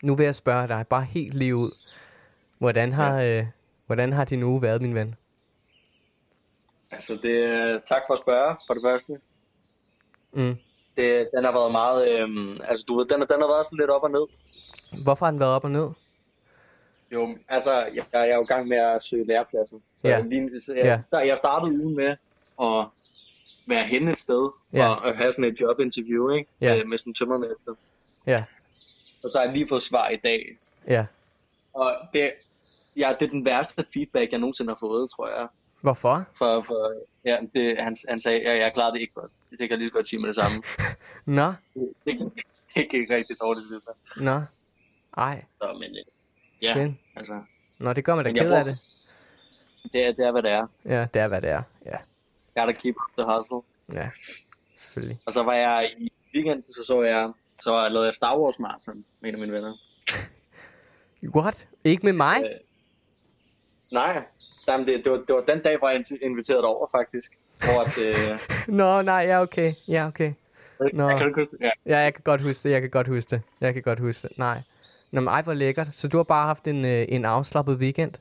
Nu 0.03 0.15
vil 0.15 0.23
jeg 0.23 0.35
spørge 0.35 0.67
dig, 0.67 0.85
bare 0.89 1.03
helt 1.03 1.33
lige 1.33 1.55
ud. 1.55 1.71
Hvordan 2.59 2.93
har, 2.93 3.21
øh, 3.21 3.45
hvordan 3.87 4.13
har 4.13 4.25
din 4.25 4.43
uge 4.43 4.61
været, 4.61 4.81
min 4.81 4.95
ven? 4.95 5.15
Altså, 6.91 7.19
det, 7.23 7.35
er- 7.45 7.79
tak 7.87 8.01
for 8.07 8.13
at 8.13 8.19
spørge, 8.19 8.55
for 8.67 8.73
det 8.73 8.83
første. 8.85 9.13
Mm. 10.33 10.55
Det, 10.97 11.29
den 11.35 11.43
har 11.45 11.51
været 11.51 11.71
meget, 11.71 12.19
øhm, 12.19 12.59
altså 12.63 12.85
du 12.87 12.97
ved, 12.97 13.05
den, 13.05 13.19
den 13.19 13.41
har 13.41 13.47
været 13.53 13.65
sådan 13.65 13.77
lidt 13.79 13.89
op 13.89 14.03
og 14.03 14.11
ned. 14.11 14.25
Hvorfor 15.03 15.25
har 15.25 15.31
den 15.31 15.39
været 15.39 15.51
op 15.55 15.63
og 15.63 15.71
ned? 15.71 15.89
Jo, 17.11 17.37
altså, 17.49 17.73
jeg, 17.85 18.05
jeg 18.13 18.29
er 18.29 18.35
jo 18.35 18.41
i 18.43 18.45
gang 18.45 18.67
med 18.67 18.77
at 18.77 19.01
søge 19.01 19.25
lærepladser. 19.25 19.77
Så 19.97 20.07
Ja. 20.07 20.21
lige, 20.21 20.49
jeg, 20.67 20.75
Ja. 20.75 21.01
der, 21.11 21.19
jeg 21.23 21.37
startede 21.37 21.71
ugen 21.83 21.95
med 21.95 22.15
at 22.61 22.85
være 23.67 23.83
henne 23.83 24.11
et 24.11 24.19
sted 24.19 24.49
Ja. 24.73 24.89
og, 24.89 24.95
og 25.01 25.17
have 25.17 25.31
sådan 25.31 25.43
et 25.53 25.61
jobinterview, 25.61 26.29
ikke? 26.29 26.49
Ja. 26.61 26.75
Med, 26.75 26.85
med 26.85 26.97
sådan 26.97 27.09
en 27.11 27.13
tømmermester. 27.13 27.73
Ja, 28.27 28.43
Og 29.23 29.31
så 29.31 29.37
har 29.37 29.45
jeg 29.45 29.53
lige 29.53 29.67
fået 29.67 29.81
svar 29.83 30.09
i 30.09 30.15
dag. 30.15 30.57
ja. 30.87 31.05
Og 31.73 31.95
det, 32.13 32.31
ja, 32.97 33.13
det 33.19 33.25
er 33.25 33.29
den 33.29 33.45
værste 33.45 33.85
feedback, 33.93 34.31
jeg 34.31 34.39
nogensinde 34.39 34.69
har 34.71 34.77
fået, 34.79 35.09
tror 35.11 35.27
jeg. 35.39 35.47
Hvorfor? 35.81 36.23
For, 36.33 36.61
for 36.61 36.93
ja, 37.25 37.37
det, 37.53 37.81
han, 37.81 37.95
han 38.09 38.21
sagde, 38.21 38.39
ja, 38.41 38.57
jeg 38.57 38.73
klarede 38.73 38.93
det 38.93 39.01
ikke 39.01 39.13
godt. 39.13 39.31
Det 39.49 39.59
kan 39.59 39.69
jeg 39.69 39.77
lige 39.77 39.89
godt 39.89 40.07
sige 40.07 40.19
med 40.19 40.27
det 40.27 40.35
samme. 40.35 40.63
Nå, 41.25 41.53
Det, 42.05 42.33
det 42.75 42.89
gik 42.89 43.09
rigtig 43.09 43.35
dårligt 43.41 43.67
til 43.67 43.81
sig. 43.81 43.93
nå. 44.23 44.31
Ej, 45.17 45.43
Så, 45.61 45.73
men 45.79 45.91
øh, 45.91 46.03
ja, 46.61 46.71
synd. 46.71 46.95
altså, 47.15 47.41
Nå, 47.79 47.93
det 47.93 48.05
gør 48.05 48.15
man 48.15 48.25
da 48.25 48.31
ked 48.31 48.39
af 48.41 48.47
bruger- 48.47 48.63
det. 48.63 48.77
det 49.93 50.05
er, 50.07 50.11
det 50.11 50.25
er, 50.25 50.31
hvad 50.31 50.43
det 50.43 50.51
er. 50.51 50.67
Ja, 50.85 51.07
det 51.13 51.21
er, 51.21 51.27
hvad 51.27 51.41
det 51.41 51.49
er. 51.49 51.61
Ja, 51.85 51.97
Gotta 52.55 52.73
keep 52.79 52.95
up 52.95 53.25
the 53.25 53.35
hustle. 53.35 53.61
ja. 53.93 54.09
Selvfølgelig. 54.79 55.19
Og 55.25 55.31
så 55.33 55.43
var 55.43 55.53
jeg 55.53 55.91
i 55.97 56.11
weekenden, 56.35 56.73
så 56.73 56.83
så 56.87 57.01
jeg, 57.03 57.31
så 57.61 57.89
lavede 57.89 58.05
jeg 58.07 58.15
Star 58.15 58.37
Wars 58.39 58.59
marathon 58.59 59.03
med 59.21 59.29
en 59.29 59.35
af 59.35 59.39
mine 59.41 59.53
venner. 59.53 59.77
What? 61.35 61.67
Ikke 61.83 62.05
med 62.05 62.13
mig? 62.13 62.43
Øh, 62.45 62.59
Nej, 63.91 64.23
Jamen, 64.67 64.87
det, 64.87 65.03
det, 65.05 65.11
var, 65.11 65.17
det 65.17 65.35
var 65.35 65.41
den 65.41 65.59
dag, 65.61 65.77
hvor 65.77 65.89
jeg 65.89 66.03
inviterede 66.21 66.61
dig 66.61 66.69
over, 66.69 66.87
faktisk. 66.91 67.31
Hvor 67.57 67.81
at, 67.81 67.97
øh, 67.97 68.39
Nå, 68.77 69.01
nej, 69.01 69.15
ja, 69.15 69.41
okay. 69.41 69.73
Ja, 69.87 70.07
okay. 70.07 70.33
Nå. 70.93 71.09
jeg 71.09 71.17
kan 71.17 71.33
huske 71.35 71.57
det? 71.57 71.61
Ja. 71.61 71.71
Ja, 71.85 71.97
jeg 71.99 72.13
kan 72.13 72.23
godt 72.23 72.41
huske 72.41 72.63
det. 72.67 72.73
Jeg 72.73 72.81
kan 72.81 72.89
godt 72.89 73.07
huske 73.07 73.29
det. 73.29 73.41
Jeg 73.61 73.73
kan 73.73 73.83
godt 73.83 73.99
huske 73.99 74.27
det. 74.27 74.37
Nej. 74.37 74.61
Nå, 75.11 75.21
men 75.21 75.27
ej, 75.27 75.41
hvor 75.41 75.53
lækkert. 75.53 75.87
Så 75.91 76.07
du 76.07 76.17
har 76.17 76.23
bare 76.23 76.45
haft 76.45 76.67
en, 76.67 76.85
øh, 76.85 77.05
en 77.09 77.25
afslappet 77.25 77.77
weekend? 77.77 78.11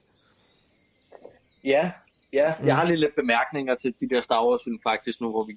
Ja, 1.65 1.93
ja. 2.33 2.55
Mm. 2.61 2.67
Jeg 2.67 2.77
har 2.77 2.85
lige 2.85 2.97
lidt 2.97 3.15
bemærkninger 3.17 3.75
til 3.75 3.95
de 4.01 4.09
der 4.09 4.21
Star 4.21 4.47
Wars 4.47 4.61
film 4.65 4.79
faktisk 4.83 5.21
nu, 5.21 5.31
hvor 5.31 5.45
vi 5.45 5.53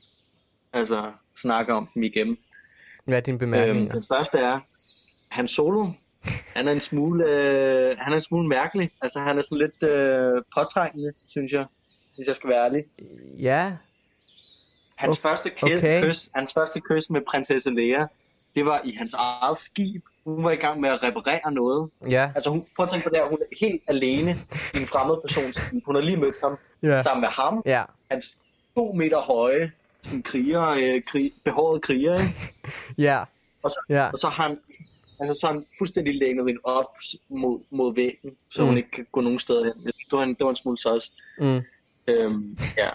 altså, 0.73 1.11
snakker 1.35 1.73
om 1.73 1.89
dem 1.93 2.03
igen. 2.03 2.37
Hvad 3.05 3.17
er 3.17 3.21
dine 3.21 3.35
Øhm, 3.35 3.39
bemærkninger? 3.39 3.93
den 3.93 4.05
første 4.07 4.37
er, 4.37 4.59
han 5.29 5.47
solo, 5.47 5.87
han 6.55 6.67
er 6.67 6.71
en 6.71 6.81
smule, 6.81 7.25
øh, 7.29 7.97
han 7.99 8.11
er 8.13 8.15
en 8.17 8.21
smule 8.21 8.47
mærkelig. 8.47 8.91
Altså 9.01 9.19
han 9.19 9.37
er 9.37 9.41
sådan 9.41 9.57
lidt 9.57 9.83
øh, 9.91 10.43
påtrængende, 10.57 11.13
synes 11.27 11.51
jeg, 11.51 11.65
hvis 12.15 12.27
jeg 12.27 12.35
skal 12.35 12.49
være 12.49 12.65
ærlig. 12.65 12.83
Ja, 13.39 13.75
Hans 14.95 15.17
O- 15.17 15.21
første 15.21 15.49
kys, 15.49 15.63
okay. 15.63 16.13
hans 16.35 16.53
første 16.53 16.79
kys 16.81 17.09
med 17.09 17.21
prinsesse 17.27 17.69
Leia, 17.71 18.07
det 18.55 18.65
var 18.65 18.81
i 18.85 18.91
hans 18.91 19.13
eget 19.13 19.57
skib. 19.57 20.05
Hun 20.25 20.43
var 20.43 20.51
i 20.51 20.55
gang 20.55 20.79
med 20.81 20.89
at 20.89 21.03
reparere 21.03 21.51
noget. 21.53 21.91
ja, 22.09 22.31
Altså 22.35 22.49
hun, 22.49 22.65
prøv 22.75 22.83
at 22.83 22.89
tænke 22.91 23.03
på 23.03 23.09
det 23.09 23.17
her, 23.17 23.29
hun 23.29 23.37
er 23.41 23.55
helt 23.65 23.81
alene 23.87 24.31
i 24.73 24.77
en 24.77 24.87
fremmed 24.87 25.15
persons. 25.21 25.57
Hun 25.85 25.95
har 25.95 26.01
lige 26.01 26.17
mødt 26.17 26.35
ham 26.43 26.57
ja, 26.83 27.01
sammen 27.01 27.21
med 27.21 27.29
ham, 27.29 27.61
ja, 27.65 27.83
hans 28.11 28.37
to 28.77 28.91
meter 28.91 29.19
høje, 29.19 29.71
sådan 30.01 30.23
kriger, 30.23 30.67
øh, 30.69 31.01
krig, 31.11 31.33
behåret 31.45 31.81
kriger, 31.81 32.11
ikke? 32.13 32.53
ja, 33.07 33.23
Og 33.63 33.69
så, 33.71 33.79
ja. 33.89 34.05
og 34.07 34.17
så 34.19 34.27
har 34.27 34.43
han, 34.47 34.57
altså 35.19 35.39
så 35.39 35.47
har 35.47 35.53
han 35.53 35.65
fuldstændig 35.77 36.15
lænet 36.15 36.45
hende 36.47 36.61
op 36.63 36.85
mod, 37.29 37.59
mod 37.69 37.95
væggen, 37.95 38.31
så 38.49 38.61
Mm. 38.61 38.67
hun 38.67 38.77
ikke 38.77 38.91
kan 38.91 39.07
gå 39.11 39.21
nogen 39.21 39.39
steder 39.39 39.63
hen. 39.63 39.73
Det 39.85 39.93
var 40.11 40.23
en, 40.23 40.29
det 40.29 40.43
var 40.43 40.49
en 40.49 40.55
smule 40.55 40.77
sås. 40.77 41.13
Mm. 41.39 41.61
Øhm, 42.07 42.57
ja. 42.77 42.89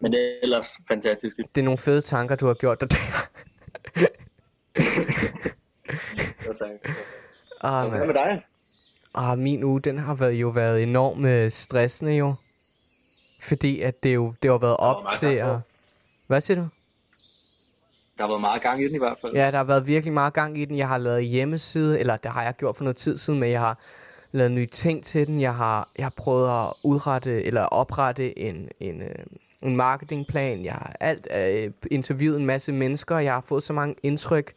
Men 0.00 0.12
det 0.12 0.20
er 0.20 0.34
ellers 0.42 0.68
fantastisk. 0.88 1.36
Det 1.36 1.60
er 1.60 1.62
nogle 1.64 1.78
fede 1.78 2.00
tanker, 2.00 2.36
du 2.36 2.46
har 2.46 2.54
gjort 2.54 2.80
dig 2.80 2.90
der. 2.90 3.28
Tak. 6.58 6.88
Ah, 7.60 7.90
Hvad 7.90 8.06
med 8.06 8.14
dig? 8.14 8.42
ah, 9.14 9.38
min 9.38 9.64
uge, 9.64 9.80
den 9.80 9.98
har 9.98 10.14
været, 10.14 10.32
jo 10.32 10.48
været 10.48 10.82
enormt 10.82 11.26
øh, 11.26 11.50
stressende 11.50 12.12
jo. 12.12 12.34
Fordi 13.42 13.80
at 13.80 14.02
det 14.02 14.14
jo 14.14 14.34
det 14.42 14.50
har 14.50 14.58
været 14.58 14.70
var 14.70 14.76
op 14.76 15.02
meget 15.02 15.18
til 15.18 15.34
at... 15.34 15.56
Hvad 16.26 16.40
siger 16.40 16.60
du? 16.60 16.68
Der 18.18 18.24
har 18.24 18.28
været 18.28 18.40
meget 18.40 18.62
gang 18.62 18.82
i 18.82 18.86
den 18.86 18.94
i 18.94 18.98
hvert 18.98 19.18
fald. 19.20 19.32
Ja, 19.34 19.50
der 19.50 19.56
har 19.56 19.64
været 19.64 19.86
virkelig 19.86 20.12
meget 20.12 20.32
gang 20.32 20.58
i 20.58 20.64
den. 20.64 20.78
Jeg 20.78 20.88
har 20.88 20.98
lavet 20.98 21.24
hjemmeside, 21.24 22.00
eller 22.00 22.16
det 22.16 22.30
har 22.30 22.42
jeg 22.42 22.54
gjort 22.54 22.76
for 22.76 22.84
noget 22.84 22.96
tid 22.96 23.18
siden, 23.18 23.40
men 23.40 23.50
jeg 23.50 23.60
har 23.60 23.78
lavet 24.32 24.52
nye 24.52 24.66
ting 24.66 25.04
til 25.04 25.26
den. 25.26 25.40
Jeg 25.40 25.54
har, 25.54 25.88
jeg 25.98 26.04
har 26.04 26.12
prøvet 26.16 26.62
at 26.62 26.72
udrette, 26.82 27.44
eller 27.44 27.62
oprette 27.62 28.38
en, 28.38 28.68
en, 28.80 29.02
øh, 29.02 29.14
en 29.62 29.76
marketingplan. 29.76 30.64
Jeg 30.64 30.72
har 30.72 30.96
alt 31.00 31.28
øh, 31.36 31.70
interviewet 31.90 32.38
en 32.38 32.46
masse 32.46 32.72
mennesker. 32.72 33.18
Jeg 33.18 33.32
har 33.32 33.40
fået 33.40 33.62
så 33.62 33.72
mange 33.72 33.94
indtryk 34.02 34.52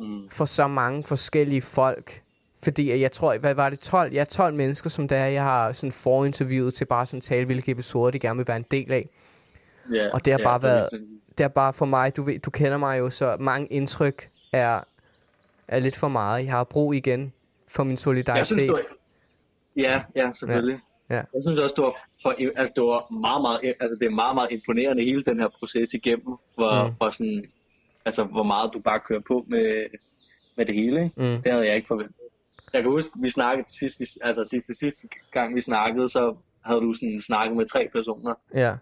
Mm. 0.00 0.28
for 0.30 0.44
så 0.44 0.66
mange 0.68 1.04
forskellige 1.04 1.62
folk. 1.62 2.22
Fordi 2.62 3.00
jeg 3.00 3.12
tror, 3.12 3.38
hvad 3.38 3.54
var 3.54 3.70
det, 3.70 3.80
12? 3.80 4.12
Ja, 4.12 4.24
12 4.24 4.54
mennesker, 4.54 4.90
som 4.90 5.08
der 5.08 5.16
er, 5.16 5.26
jeg 5.28 5.42
har 5.42 5.72
sådan 5.72 5.92
forinterviewet 5.92 6.74
til 6.74 6.84
bare 6.84 7.06
sådan 7.06 7.20
tale, 7.20 7.46
hvilke 7.46 7.70
episoder 7.72 8.10
de 8.10 8.18
gerne 8.18 8.36
vil 8.36 8.48
være 8.48 8.56
en 8.56 8.66
del 8.70 8.92
af. 8.92 9.08
Ja, 9.92 10.08
Og 10.12 10.24
det 10.24 10.32
har 10.32 10.38
bare 10.44 10.54
er 10.54 10.58
været- 10.58 10.88
det 11.38 11.44
er 11.44 11.48
bare 11.48 11.72
for 11.72 11.86
mig, 11.86 12.16
du, 12.16 12.22
ved, 12.22 12.38
du 12.38 12.50
kender 12.50 12.76
mig 12.78 12.98
jo, 12.98 13.10
så 13.10 13.36
mange 13.40 13.66
indtryk 13.66 14.28
er, 14.52 14.80
er 15.68 15.78
lidt 15.80 15.96
for 15.96 16.08
meget. 16.08 16.44
Jeg 16.44 16.52
har 16.52 16.64
brug 16.64 16.94
igen 16.94 17.32
for 17.68 17.84
min 17.84 17.90
Jeg 17.90 17.98
solidaritet. 17.98 18.46
synes, 18.46 18.64
du. 18.64 18.76
Ja, 19.76 20.02
ja, 20.16 20.32
selvfølgelig. 20.32 20.78
Ja. 21.10 21.14
Ja. 21.16 21.22
Jeg 21.34 21.42
synes 21.46 21.58
også, 21.58 21.74
du 21.74 21.82
var, 21.82 21.94
for, 22.22 22.34
altså, 22.56 22.72
du 22.76 22.86
var 22.86 23.10
meget, 23.12 23.42
meget, 23.42 23.74
altså, 23.80 23.96
det 24.00 24.06
er 24.06 24.10
meget, 24.10 24.34
meget 24.34 24.48
imponerende 24.52 25.02
hele 25.04 25.22
den 25.22 25.40
her 25.40 25.48
proces 25.58 25.94
igennem, 25.94 26.26
hvor, 26.54 26.86
mm. 26.88 26.94
hvor, 26.98 27.10
sådan, 27.10 27.44
altså, 28.04 28.24
hvor 28.24 28.42
meget 28.42 28.70
du 28.74 28.78
bare 28.78 29.00
kører 29.00 29.20
på 29.28 29.44
med, 29.48 29.86
med 30.56 30.66
det 30.66 30.74
hele. 30.74 31.04
Ikke? 31.04 31.14
Mm. 31.16 31.42
Det 31.42 31.52
havde 31.52 31.66
jeg 31.66 31.76
ikke 31.76 31.86
forventet. 31.88 32.16
Jeg 32.72 32.82
kan 32.82 32.90
huske, 32.90 33.14
vi 33.22 33.28
snakkede 33.28 33.66
sidst, 33.78 34.00
vi, 34.00 34.06
altså 34.22 34.44
sidste, 34.44 34.74
sidste 34.74 35.08
gang 35.32 35.54
vi 35.54 35.60
snakkede, 35.60 36.08
så 36.08 36.36
havde 36.64 36.80
du 36.80 36.94
sådan 36.94 37.20
snakket 37.20 37.56
med 37.56 37.66
tre 37.66 37.88
personer, 37.92 38.34
Ja, 38.54 38.74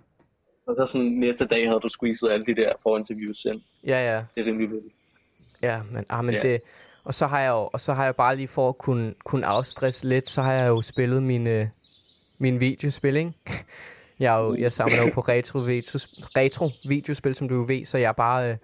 og 0.66 0.74
så 0.78 0.86
sådan 0.86 1.06
næste 1.06 1.46
dag 1.46 1.68
havde 1.68 1.80
du 1.80 1.88
squeezet 1.88 2.30
alle 2.30 2.46
de 2.46 2.54
der 2.54 2.72
forinterviews 2.82 3.44
ind. 3.44 3.60
ja, 3.86 4.14
ja. 4.14 4.24
Det 4.34 4.40
er 4.42 4.44
rimelig 4.46 4.70
vildt. 4.70 4.92
Ja, 5.62 5.80
men, 5.92 6.04
ah, 6.10 6.24
men 6.24 6.34
Ja. 6.34 6.40
det... 6.40 6.60
Og 7.04 7.14
så 7.14 7.26
har 7.26 7.40
jeg 7.40 7.50
jo, 7.50 7.70
og 7.72 7.80
så 7.80 7.92
har 7.94 8.04
jeg 8.04 8.16
bare 8.16 8.36
lige 8.36 8.48
for 8.48 8.68
at 8.68 8.78
kunne, 8.78 9.14
kunne 9.24 9.46
afstresse 9.46 10.08
lidt, 10.08 10.28
så 10.28 10.42
har 10.42 10.52
jeg 10.52 10.68
jo 10.68 10.80
spillet 10.80 11.22
mine, 11.22 11.70
min 12.38 12.60
videospil, 12.60 13.16
ikke? 13.16 13.32
Jeg, 14.20 14.34
er 14.40 14.44
jo, 14.44 14.54
jeg 14.54 14.72
samler 14.72 14.96
jo 15.06 15.10
på 15.14 15.20
retro, 15.32 15.58
video, 15.58 15.98
retro 16.36 16.70
videospil, 16.88 17.34
som 17.34 17.48
du 17.48 17.54
jo 17.54 17.64
ved, 17.68 17.84
så 17.84 17.98
jeg 17.98 18.16
bare 18.16 18.50
øh, 18.50 18.56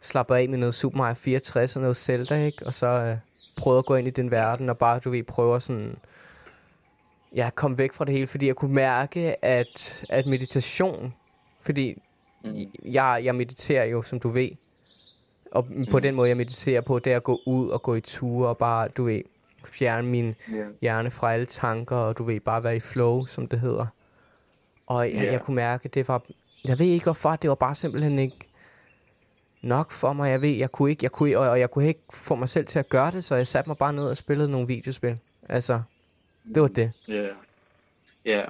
slapper 0.00 0.34
af 0.34 0.48
med 0.48 0.58
noget 0.58 0.74
Super 0.74 0.98
Mario 0.98 1.14
64 1.14 1.76
og 1.76 1.82
noget 1.82 1.96
Zelda, 1.96 2.44
ikke? 2.44 2.66
Og 2.66 2.74
så 2.74 2.86
øh, 2.86 3.16
prøver 3.58 3.78
at 3.78 3.86
gå 3.86 3.94
ind 3.94 4.06
i 4.08 4.10
den 4.10 4.30
verden, 4.30 4.68
og 4.68 4.78
bare, 4.78 4.98
du 4.98 5.10
ved, 5.10 5.22
prøver 5.22 5.58
sådan... 5.58 5.96
Ja, 7.36 7.50
komme 7.54 7.78
væk 7.78 7.92
fra 7.92 8.04
det 8.04 8.14
hele, 8.14 8.26
fordi 8.26 8.46
jeg 8.46 8.56
kunne 8.56 8.74
mærke, 8.74 9.44
at, 9.44 10.04
at 10.08 10.26
meditation... 10.26 11.14
Fordi 11.60 12.02
Mm. 12.44 12.54
jeg, 12.84 13.20
jeg 13.24 13.34
mediterer 13.34 13.84
jo, 13.84 14.02
som 14.02 14.20
du 14.20 14.28
ved. 14.28 14.50
Og 15.52 15.66
på 15.90 16.00
den 16.00 16.14
måde, 16.14 16.28
jeg 16.28 16.36
mediterer 16.36 16.80
på, 16.80 16.98
det 16.98 17.12
er 17.12 17.16
at 17.16 17.22
gå 17.22 17.40
ud 17.46 17.68
og 17.68 17.82
gå 17.82 17.94
i 17.94 18.00
ture 18.00 18.48
og 18.48 18.58
bare, 18.58 18.88
du 18.88 19.04
ved, 19.04 19.22
fjerne 19.64 20.08
min 20.08 20.34
Ja. 20.52 20.64
hjerne 20.82 21.10
fra 21.10 21.32
alle 21.32 21.46
tanker, 21.46 21.96
og 21.96 22.18
du 22.18 22.24
ved, 22.24 22.40
bare 22.40 22.64
være 22.64 22.76
i 22.76 22.80
flow, 22.80 23.24
som 23.24 23.48
det 23.48 23.60
hedder. 23.60 23.86
Og 24.86 25.06
jeg, 25.14 25.24
jeg 25.32 25.40
kunne 25.40 25.54
mærke, 25.54 25.88
det 25.88 26.08
var, 26.08 26.22
jeg 26.64 26.78
ved 26.78 26.86
ikke 26.86 27.04
hvorfor, 27.04 27.36
det 27.36 27.48
var 27.50 27.54
bare 27.56 27.74
simpelthen 27.74 28.18
ikke 28.18 28.47
nok 29.62 29.92
for 29.92 30.12
mig. 30.12 30.30
Jeg 30.30 30.42
ved, 30.42 30.50
jeg 30.50 30.72
kunne 30.72 30.90
ikke, 30.90 31.04
jeg 31.04 31.12
kunne, 31.12 31.38
og 31.38 31.60
jeg 31.60 31.70
kunne 31.70 31.88
ikke 31.88 32.00
få 32.14 32.34
mig 32.34 32.48
selv 32.48 32.66
til 32.66 32.78
at 32.78 32.88
gøre 32.88 33.10
det, 33.10 33.24
så 33.24 33.34
jeg 33.34 33.46
satte 33.46 33.70
mig 33.70 33.76
bare 33.76 33.92
ned 33.92 34.04
og 34.04 34.16
spillede 34.16 34.50
nogle 34.50 34.66
videospil. 34.66 35.18
Altså, 35.48 35.80
det 36.54 36.62
var 36.62 36.68
det. 36.68 36.92
Ja. 37.08 37.26
Ja. 38.24 38.42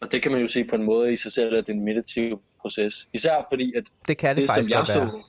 Og 0.00 0.12
det 0.12 0.22
kan 0.22 0.32
man 0.32 0.40
jo 0.40 0.46
se 0.46 0.64
på 0.70 0.76
en 0.76 0.84
måde 0.86 1.12
i 1.12 1.16
sig 1.16 1.32
selv, 1.32 1.56
at 1.56 1.66
det 1.66 1.72
er 1.72 1.76
en 1.76 1.84
meditativ 1.84 2.40
proces. 2.60 3.08
Især 3.14 3.46
fordi, 3.52 3.72
at 3.76 3.84
Det 4.08 4.18
kan 4.18 4.36
det, 4.36 4.42
det, 4.42 4.48
som 4.48 4.54
faktisk 4.54 4.70
jeg 4.70 4.78
godt 4.78 4.88
være. 5.12 5.20
så, 5.20 5.22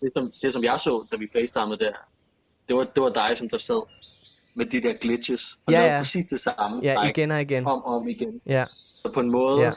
det, 0.00 0.10
som, 0.16 0.32
det 0.42 0.52
som 0.52 0.64
jeg 0.64 0.80
så, 0.80 1.06
da 1.12 1.16
vi 1.16 1.26
facetimede 1.32 1.78
der, 1.78 1.92
det 2.68 2.76
var, 2.76 2.84
det 2.84 3.02
var 3.02 3.08
dig, 3.12 3.36
som 3.38 3.48
der 3.48 3.58
sad 3.58 3.82
med 4.54 4.66
de 4.66 4.82
der 4.82 4.92
glitches, 4.92 5.58
og 5.66 5.72
Ja, 5.72 5.78
lavede 5.78 5.94
ja. 5.94 6.00
præcis 6.00 6.24
det 6.30 6.40
samme, 6.40 6.80
Ja, 6.82 7.04
like, 7.04 7.20
igen 7.20 7.30
og 7.30 7.40
igen. 7.40 7.66
om 7.66 7.82
og 7.84 7.96
om 7.96 8.08
igen. 8.08 8.40
Ja, 8.46 8.64
Så 9.06 9.12
på 9.14 9.20
en 9.20 9.30
måde, 9.30 9.62
Ja. 9.62 9.72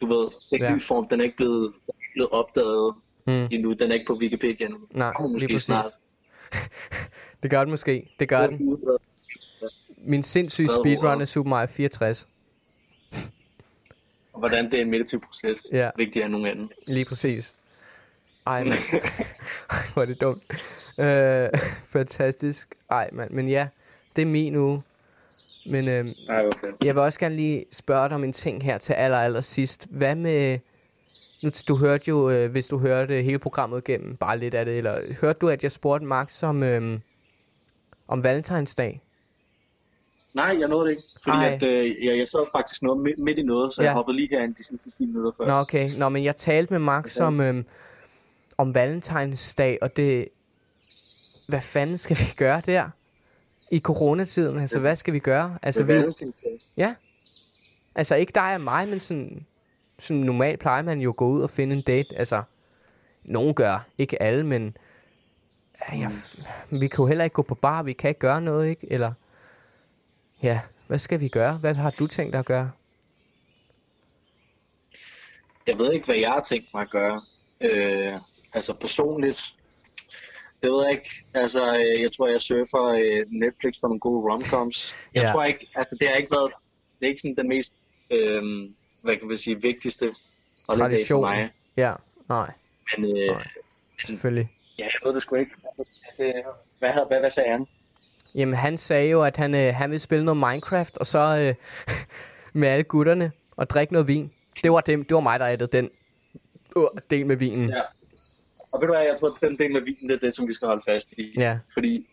du 0.00 0.06
ved, 0.06 0.28
det 0.50 0.60
er 0.60 0.64
Ja. 0.64 0.74
ny 0.74 0.82
form, 0.82 1.08
den 1.08 1.20
er 1.20 1.24
ikke 1.24 1.36
blevet, 1.36 1.72
den 1.86 1.94
er 1.94 2.02
ikke 2.02 2.12
blevet 2.14 2.30
opdaget 2.30 2.94
mm. 3.26 3.48
endnu, 3.50 3.72
den 3.72 3.90
er 3.90 3.94
ikke 3.94 4.06
på 4.06 4.14
Wikipedia 4.14 4.66
endnu. 4.66 4.80
nej, 4.90 5.12
kommer 5.12 5.28
lige 5.28 5.32
måske 5.34 5.54
præcis. 5.54 5.64
snart. 5.64 5.84
Det 7.42 7.50
gør 7.50 7.60
den 7.60 7.70
måske, 7.70 8.10
det 8.18 8.28
gør 8.28 8.46
den. 8.46 8.78
Min 10.06 10.22
sindssyge 10.22 10.68
speedrun 10.68 11.20
er 11.20 11.24
Super 11.24 11.50
Mario 11.50 11.66
64. 11.66 12.28
Og 14.32 14.38
hvordan 14.38 14.64
det 14.70 14.74
er 14.74 14.82
en 14.82 14.90
meditativ 14.90 15.20
proces, 15.20 15.58
Ja. 15.72 15.90
vigtigere 15.96 16.24
end 16.26 16.32
nogen 16.32 16.46
anden. 16.46 16.70
Lige 16.86 17.04
præcis. 17.04 17.54
Ej, 18.46 18.64
mand. 18.64 18.74
Ej, 19.70 19.76
hvor 19.92 20.02
er 20.02 20.06
det 20.06 20.20
dumt. 20.20 20.42
Øh, 21.00 21.48
fantastisk. 21.98 22.74
Ej, 22.90 23.10
mand. 23.12 23.30
Men 23.30 23.48
ja, 23.48 23.68
det 24.16 24.22
er 24.22 24.26
min 24.26 24.56
uge. 24.56 24.82
Men 25.66 25.88
øh, 25.88 26.04
Nej, 26.28 26.42
hvor 26.42 26.52
fedt. 26.60 26.84
jeg 26.84 26.94
vil 26.94 27.02
også 27.02 27.18
gerne 27.18 27.36
lige 27.36 27.64
spørge 27.72 28.08
dig 28.08 28.14
om 28.14 28.24
en 28.24 28.32
ting 28.32 28.62
her 28.64 28.78
til 28.78 28.92
aller, 28.92 29.18
aller 29.18 29.40
sidst. 29.40 29.86
Hvad 29.90 30.14
med... 30.14 30.58
Nu, 31.42 31.50
du 31.68 31.76
hørte 31.76 32.08
jo, 32.08 32.30
øh, 32.30 32.50
hvis 32.50 32.68
du 32.68 32.78
hørte 32.78 33.22
hele 33.22 33.38
programmet 33.38 33.88
igennem, 33.88 34.16
bare 34.16 34.38
lidt 34.38 34.54
af 34.54 34.64
det, 34.64 34.78
eller 34.78 35.14
hørte 35.20 35.38
du, 35.38 35.48
at 35.48 35.62
jeg 35.62 35.72
spurgte 35.72 36.06
Max 36.06 36.42
om, 36.42 36.62
øh, 36.62 36.98
om 38.08 38.24
Valentinsdag? 38.24 39.02
Nej, 40.34 40.56
jeg 40.60 40.68
nåede 40.68 40.84
det 40.84 40.90
ikke. 40.90 41.02
Fordi 41.24 41.36
Ej. 41.36 41.54
at, 41.54 41.62
øh, 41.62 42.04
jeg, 42.04 42.18
jeg 42.18 42.28
sad 42.28 42.46
faktisk 42.56 42.82
noget 42.82 43.02
midt, 43.02 43.18
midt 43.18 43.38
i 43.38 43.42
noget, 43.42 43.74
så 43.74 43.82
ja. 43.82 43.86
Jeg 43.88 43.94
hoppede 43.94 44.16
lige 44.16 44.28
herind 44.30 44.54
de 44.54 44.64
sidste 44.64 44.90
10 44.98 45.06
minutter 45.06 45.32
før. 45.38 45.46
Nå, 45.46 45.52
okay. 45.52 45.90
Nå, 45.96 46.08
men 46.08 46.24
jeg 46.24 46.36
talte 46.36 46.72
med 46.72 46.78
Max 46.80 47.16
Okay. 47.16 47.26
om, 47.26 47.40
øhm, 47.40 47.66
om 48.58 48.74
Valentinsdag, 48.74 49.78
og 49.82 49.96
det... 49.96 50.28
Hvad 51.48 51.60
fanden 51.60 51.98
skal 51.98 52.16
vi 52.16 52.24
gøre 52.36 52.62
der? 52.66 52.90
I 53.70 53.80
coronatiden, 53.80 54.58
altså 54.58 54.80
hvad 54.80 54.96
skal 54.96 55.14
vi 55.14 55.18
gøre? 55.18 55.58
Altså, 55.62 55.82
vi. 55.82 55.92
Ja. 56.76 56.94
Altså 57.94 58.14
ikke 58.14 58.32
dig 58.34 58.54
og 58.54 58.60
mig, 58.60 58.88
men 58.88 59.00
sådan, 59.00 59.46
sådan 60.02 60.22
normalt 60.22 60.60
plejer 60.60 60.82
man 60.82 61.00
jo 61.00 61.10
at 61.10 61.16
gå 61.16 61.26
ud 61.28 61.42
og 61.42 61.50
finde 61.50 61.76
en 61.76 61.82
date. 61.82 62.16
Altså, 62.18 62.42
nogen 63.24 63.54
gør, 63.54 63.86
ikke 63.98 64.22
alle, 64.22 64.46
men 64.46 64.76
ja, 65.80 65.98
jeg, 65.98 66.10
vi 66.80 66.88
kan 66.88 67.02
jo 67.02 67.06
heller 67.06 67.24
ikke 67.24 67.34
gå 67.34 67.42
på 67.42 67.54
bar, 67.54 67.82
vi 67.82 67.92
kan 67.92 68.08
ikke 68.08 68.20
gøre 68.20 68.40
noget, 68.40 68.68
ikke? 68.68 68.86
Eller, 68.92 69.12
ja, 70.42 70.60
hvad 70.88 70.98
skal 70.98 71.20
vi 71.20 71.28
gøre? 71.28 71.56
Hvad 71.58 71.74
har 71.74 71.90
du 71.90 72.06
tænkt 72.06 72.32
dig 72.32 72.38
at 72.38 72.46
gøre? 72.46 72.70
Jeg 75.66 75.78
ved 75.78 75.92
ikke, 75.92 76.06
hvad 76.06 76.16
jeg 76.16 76.30
har 76.30 76.40
tænkt 76.40 76.68
mig 76.74 76.82
at 76.82 76.90
gøre. 76.90 77.22
Øh, 77.60 78.20
altså 78.52 78.74
personligt, 78.74 79.54
det 80.62 80.70
ved 80.70 80.82
jeg 80.84 80.92
ikke. 80.92 81.10
Altså, 81.34 81.76
øh, 81.76 82.02
jeg 82.02 82.12
tror, 82.12 82.28
jeg 82.28 82.40
surfer 82.40 82.84
øh, 82.84 83.26
Netflix 83.30 83.74
for 83.80 83.88
nogle 83.88 84.00
gode 84.00 84.32
romcoms. 84.32 84.94
Jeg 85.14 85.22
Ja. 85.22 85.32
tror 85.32 85.44
ikke, 85.44 85.68
altså 85.74 85.96
det 86.00 86.08
har 86.08 86.16
ikke 86.16 86.30
været, 86.30 86.52
det 87.00 87.06
er 87.06 87.10
ikke 87.10 87.20
sådan 87.20 87.36
den 87.36 87.48
mest, 87.48 87.72
øh, 88.10 88.42
hvad 89.02 89.16
kan 89.16 89.28
man 89.28 89.38
sige, 89.38 89.62
vigtigste 89.62 90.14
holiday 90.68 91.06
for 91.08 91.20
mig. 91.20 91.50
Ja, 91.76 91.94
nej, 92.28 92.50
Men 92.98 93.16
øh, 93.18 93.26
Nej. 93.30 93.48
selvfølgelig. 94.06 94.50
ja, 94.78 94.84
jeg 94.84 94.92
ved 95.04 95.14
det 95.14 95.22
sgu 95.22 95.36
ikke. 95.36 95.50
Det, 96.18 96.34
hvad, 96.78 96.90
havde- 96.90 97.06
hvad, 97.06 97.20
hvad 97.20 97.30
sagde 97.30 97.50
han? 97.50 97.66
Jamen, 98.34 98.54
han 98.54 98.78
sagde 98.78 99.10
jo, 99.10 99.22
at 99.22 99.36
han, 99.36 99.54
øh, 99.54 99.74
han 99.74 99.90
ville 99.90 99.98
spille 100.00 100.24
noget 100.24 100.36
Minecraft, 100.36 100.98
og 100.98 101.06
så 101.06 101.18
øh, 101.38 101.54
med 102.60 102.68
alle 102.68 102.84
gutterne, 102.84 103.32
og 103.56 103.70
drikke 103.70 103.92
noget 103.92 104.08
vin. 104.08 104.32
Det 104.62 104.72
var, 104.72 104.80
dem, 104.80 105.04
det 105.04 105.14
var 105.14 105.20
mig, 105.20 105.40
der 105.40 105.48
ættede 105.48 105.76
den 105.76 105.90
uh, 106.76 106.86
del 107.10 107.26
med 107.26 107.36
vinen. 107.36 107.68
Ja. 107.70 107.80
Og 108.72 108.80
ved 108.80 108.88
du 108.88 108.94
hvad, 108.94 109.02
jeg 109.04 109.16
tror, 109.20 109.28
at 109.34 109.40
den 109.40 109.58
del 109.58 109.72
med 109.72 109.80
vinen, 109.80 110.08
det 110.08 110.14
er 110.14 110.18
det, 110.18 110.34
som 110.34 110.48
vi 110.48 110.52
skal 110.52 110.66
holde 110.68 110.82
fast 110.84 111.12
i. 111.12 111.34
Ja. 111.36 111.58
Fordi, 111.72 112.08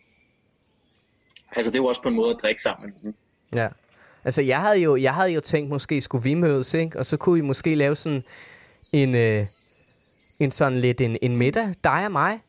altså 1.56 1.72
det 1.72 1.78
er 1.78 1.82
jo 1.84 1.86
også 1.86 2.02
på 2.02 2.10
en 2.10 2.16
måde 2.16 2.30
at 2.36 2.42
drikke 2.42 2.62
sammen. 2.62 2.94
Ja. 3.56 3.70
Altså, 4.24 4.42
jeg 4.42 4.62
havde 4.62 4.78
jo, 4.78 4.96
jeg 4.96 5.14
havde 5.14 5.30
jo 5.30 5.42
tænkt, 5.42 5.70
måske 5.70 6.02
skulle 6.02 6.24
vi 6.24 6.34
mødes, 6.34 6.74
ikke? 6.74 7.00
Og 7.00 7.06
så 7.06 7.18
kunne 7.18 7.36
vi 7.36 7.42
måske 7.48 7.76
lave 7.76 7.96
sådan 7.96 8.24
en, 8.92 9.16
øh, 9.16 9.46
en 10.40 10.52
sådan 10.52 10.80
lidt 10.80 11.02
en, 11.02 11.18
en 11.22 11.38
middag, 11.38 11.74
dig 11.84 12.06
og 12.06 12.12
mig. 12.12 12.40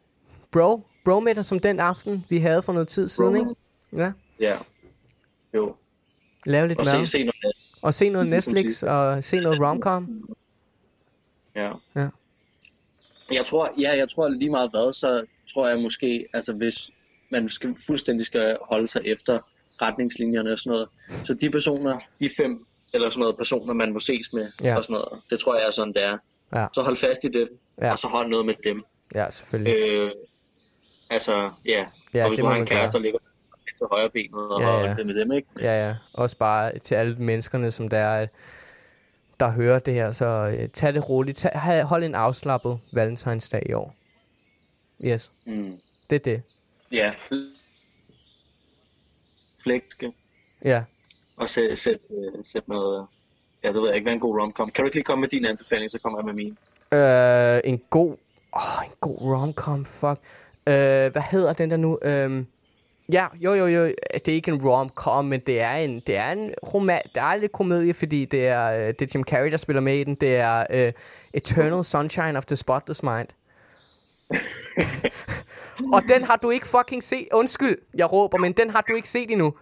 Bro, 0.51 0.83
bro 1.05 1.21
middag 1.21 1.45
som 1.45 1.59
den 1.59 1.81
aften, 1.81 2.25
vi 2.29 2.39
havde 2.39 2.63
for 2.63 2.73
noget 2.73 2.89
tid 2.89 3.09
siden, 3.09 3.37
ikke? 3.37 3.51
Ja. 3.97 4.13
Ja. 4.41 4.55
Jo. 5.55 5.77
Lave 6.47 6.69
lidt 6.69 6.79
Og 6.79 6.85
mad. 6.95 7.07
se, 7.07 7.13
se 7.13 7.19
noget 7.25 7.53
Og 7.83 7.95
se 7.95 8.09
noget 8.09 8.27
Ligesom 8.29 8.53
Netflix, 8.55 8.83
og 8.83 9.25
se 9.25 9.41
noget 9.41 9.61
romcom. 9.61 10.29
Ja. 11.57 11.73
Ja. 11.97 12.09
Jeg 13.33 13.45
tror, 13.45 13.73
ja, 13.79 13.97
jeg 13.97 14.09
tror 14.09 14.29
lige 14.29 14.51
meget 14.51 14.71
hvad, 14.71 14.93
så 14.93 15.25
tror 15.55 15.69
jeg 15.69 15.79
måske, 15.79 16.27
altså 16.33 16.53
hvis 16.53 16.91
man 17.31 17.49
skal, 17.49 17.77
fuldstændig 17.87 18.27
skal 18.27 18.57
holde 18.63 18.89
sig 18.89 19.03
efter 19.05 19.39
retningslinjerne 19.83 20.53
og 20.53 20.59
sådan 20.59 20.71
noget, 20.71 20.89
så 21.25 21.35
de 21.35 21.51
personer, 21.51 21.99
de 22.21 22.31
fem 22.37 22.67
eller 22.95 23.11
sådan 23.11 23.21
noget 23.21 23.37
personer, 23.37 23.75
man 23.75 23.93
må 23.93 24.01
ses 24.01 24.33
med 24.33 24.51
Ja. 24.63 24.77
og 24.77 24.85
sådan 24.85 24.95
noget, 24.95 25.23
det 25.31 25.41
tror 25.41 25.57
jeg 25.57 25.67
er 25.67 25.71
sådan, 25.71 25.95
det 25.95 26.03
er. 26.05 26.19
Ja. 26.55 26.67
Så 26.75 26.83
hold 26.83 26.97
fast 26.97 27.25
i 27.25 27.29
dem, 27.29 27.49
Ja. 27.83 27.93
og 27.93 27.99
så 27.99 28.09
hold 28.09 28.29
noget 28.29 28.47
med 28.47 28.55
dem. 28.65 28.85
Ja, 29.15 29.31
selvfølgelig. 29.31 29.75
Øh, 29.77 30.11
altså, 31.11 31.51
ja. 31.67 31.87
Ja, 32.15 32.23
og 32.25 32.29
hvis 32.31 32.37
det 32.37 32.45
du 32.45 32.49
har 32.49 32.57
en 32.57 32.67
kæreste, 32.67 32.97
der 32.99 33.03
ligger 33.03 33.19
til 33.79 33.87
højre 33.91 34.11
benet 34.11 34.35
og 34.51 34.61
Ja, 34.61 34.79
ja, 34.81 34.95
det 34.95 35.07
med 35.07 35.15
dem, 35.15 35.33
ikke? 35.33 35.49
Ja, 35.61 35.87
ja. 35.89 35.95
Også 36.13 36.37
bare 36.37 36.79
til 36.79 36.95
alle 36.95 37.17
menneskerne, 37.17 37.71
som 37.71 37.89
der 37.89 37.99
er, 37.99 38.27
der 39.41 39.51
hører 39.51 39.79
det 39.79 39.95
her. 39.95 40.13
Så 40.13 40.57
øh, 40.59 40.69
tag 40.69 40.95
det 40.95 41.09
roligt. 41.09 41.39
Tag, 41.39 41.83
hold 41.85 42.05
en 42.05 42.15
afslappet 42.15 42.79
valentinsdag 42.93 43.63
i 43.69 43.73
år. 43.73 43.95
Yes, 45.05 45.33
Mm. 45.47 45.79
det 46.11 46.17
er 46.17 46.21
det. 46.35 46.43
Ja. 46.93 47.13
Flægske. 49.63 50.13
Ja. 50.65 50.83
Og 51.37 51.49
sæt, 51.49 51.79
sæt, 51.79 51.99
øh, 52.11 52.45
sæt 52.45 52.69
noget... 52.69 53.07
Ja, 53.65 53.69
det 53.69 53.77
ved 53.77 53.87
jeg 53.87 53.95
ikke, 53.95 54.05
hvad 54.05 54.13
en 54.13 54.21
god 54.21 54.41
romcom. 54.41 54.71
Kan 54.71 54.83
du 54.83 54.87
ikke 54.87 54.97
lige 54.97 55.05
komme 55.05 55.21
med 55.21 55.29
din 55.29 55.47
anbefaling, 55.47 55.91
så 55.91 55.99
kommer 55.99 56.19
jeg 56.19 56.25
med 56.25 56.35
min. 56.35 56.59
Øh, 56.93 57.61
en 57.65 57.81
god... 57.91 58.17
Åh, 58.57 58.87
en 58.87 58.93
god 59.01 59.19
romcom, 59.21 59.85
fuck. 59.85 60.21
Øh, 60.67 61.13
hvad 61.13 61.31
hedder 61.31 61.53
den 61.53 61.71
der 61.71 61.77
nu? 61.77 61.99
Øh, 62.03 62.45
ja, 63.13 63.27
jo, 63.41 63.55
jo, 63.55 63.67
jo. 63.67 63.85
Det 64.15 64.29
er 64.29 64.33
ikke 64.33 64.51
en 64.51 64.69
romcom, 64.69 65.25
men 65.25 65.41
det 65.41 65.61
er 65.61 65.75
en, 65.75 66.01
det 66.01 66.17
er 66.17 66.33
en 66.33 66.55
roman... 66.75 67.03
Det 67.15 67.23
er 67.23 67.37
lidt 67.37 67.53
komedie, 67.53 67.95
fordi 67.95 68.25
det 68.25 68.47
er, 68.47 68.73
øh, 68.73 68.87
det 68.87 69.03
er 69.03 69.07
Jim 69.15 69.25
Carrey, 69.25 69.51
der 69.51 69.57
spiller 69.57 69.81
med 69.81 69.95
i 69.95 70.05
den. 70.05 70.15
Det 70.15 70.37
er 70.37 70.67
øh, 70.71 70.93
Eternal 71.35 71.85
Sunshine 71.85 72.39
of 72.39 72.45
the 72.45 72.57
Spotless 72.57 73.03
Mind. 73.03 73.29
Og 75.95 76.03
den 76.09 76.23
har 76.25 76.37
du 76.37 76.51
ikke 76.51 76.67
fucking 76.67 77.03
set. 77.03 77.29
Undskyld, 77.33 77.77
jeg 77.95 78.13
råber, 78.13 78.39
men 78.39 78.53
den 78.53 78.71
har 78.71 78.81
du 78.89 78.95
ikke 78.95 79.09
set 79.11 79.31
endnu. 79.31 79.55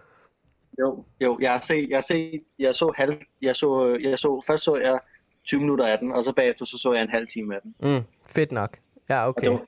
Jo, 0.79 1.03
jo, 1.21 1.37
jeg 1.41 1.51
har 1.51 1.59
set, 1.59 1.89
jeg 1.89 1.97
har 1.97 2.01
set, 2.01 2.41
jeg 2.59 2.75
så 2.75 2.93
halv, 2.95 3.13
jeg 3.41 3.55
så, 3.55 3.97
jeg 4.01 4.17
så, 4.19 4.41
først 4.47 4.63
så 4.63 4.75
jeg 4.75 4.99
20 5.45 5.59
minutter 5.61 5.85
af 5.87 5.97
den, 5.99 6.11
og 6.11 6.23
så 6.23 6.33
bagefter 6.33 6.65
så 6.65 6.77
så 6.77 6.93
jeg 6.93 7.01
en 7.01 7.09
halv 7.09 7.27
time 7.27 7.55
af 7.55 7.59
den. 7.63 7.75
Mm, 7.93 8.03
fedt 8.27 8.51
nok. 8.51 8.77
Ja, 9.09 9.21
Og 9.23 9.27
okay. 9.27 9.47
var, 9.47 9.61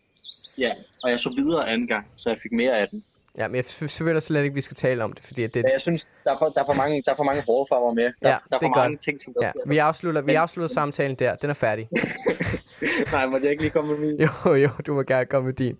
ja, 0.57 0.71
og 1.03 1.09
jeg 1.09 1.19
så 1.19 1.33
videre 1.35 1.69
anden 1.69 1.87
gang, 1.87 2.07
så 2.15 2.29
jeg 2.29 2.37
fik 2.39 2.51
mere 2.51 2.77
af 2.77 2.87
den. 2.89 3.03
Ja, 3.37 3.47
men 3.47 3.55
jeg 3.55 3.65
føler 3.89 4.19
slet 4.19 4.43
ikke, 4.43 4.55
vi 4.55 4.61
skal 4.61 4.75
tale 4.75 5.03
om 5.03 5.13
det, 5.13 5.25
fordi 5.25 5.41
det, 5.47 5.55
Men 5.55 5.71
jeg 5.71 5.81
synes, 5.81 6.09
der 6.23 6.31
er 6.33 6.37
for, 6.39 6.45
der 6.49 6.61
er 6.61 6.65
for 6.65 6.73
mange, 6.73 7.03
der 7.05 7.11
er 7.11 7.15
for 7.15 7.23
mange 7.23 7.41
hårfarver 7.41 7.93
med. 7.93 8.03
Der, 8.03 8.11
Ja, 8.21 8.27
der 8.29 8.33
er 8.33 8.39
det 8.59 8.67
er 8.67 8.71
for 8.73 8.79
mange 8.79 8.95
godt. 8.95 9.03
ting, 9.03 9.21
som 9.21 9.33
der 9.33 9.45
Ja, 9.45 9.49
sker. 9.51 9.59
vi 9.69 9.77
afslutter, 9.77 10.21
vi 10.21 10.33
afslutter 10.33 10.73
samtalen 10.73 11.15
der. 11.15 11.35
Den 11.35 11.49
er 11.49 11.53
færdig. 11.53 11.87
Nej, 13.11 13.25
må 13.25 13.37
jeg 13.37 13.51
ikke 13.51 13.61
lige 13.63 13.71
komme 13.71 13.97
med 13.97 13.99
min? 14.07 14.19
Jo, 14.45 14.53
jo, 14.53 14.69
du 14.87 14.93
må 14.93 15.03
gerne 15.03 15.25
komme 15.25 15.45
med 15.45 15.53
din. 15.53 15.77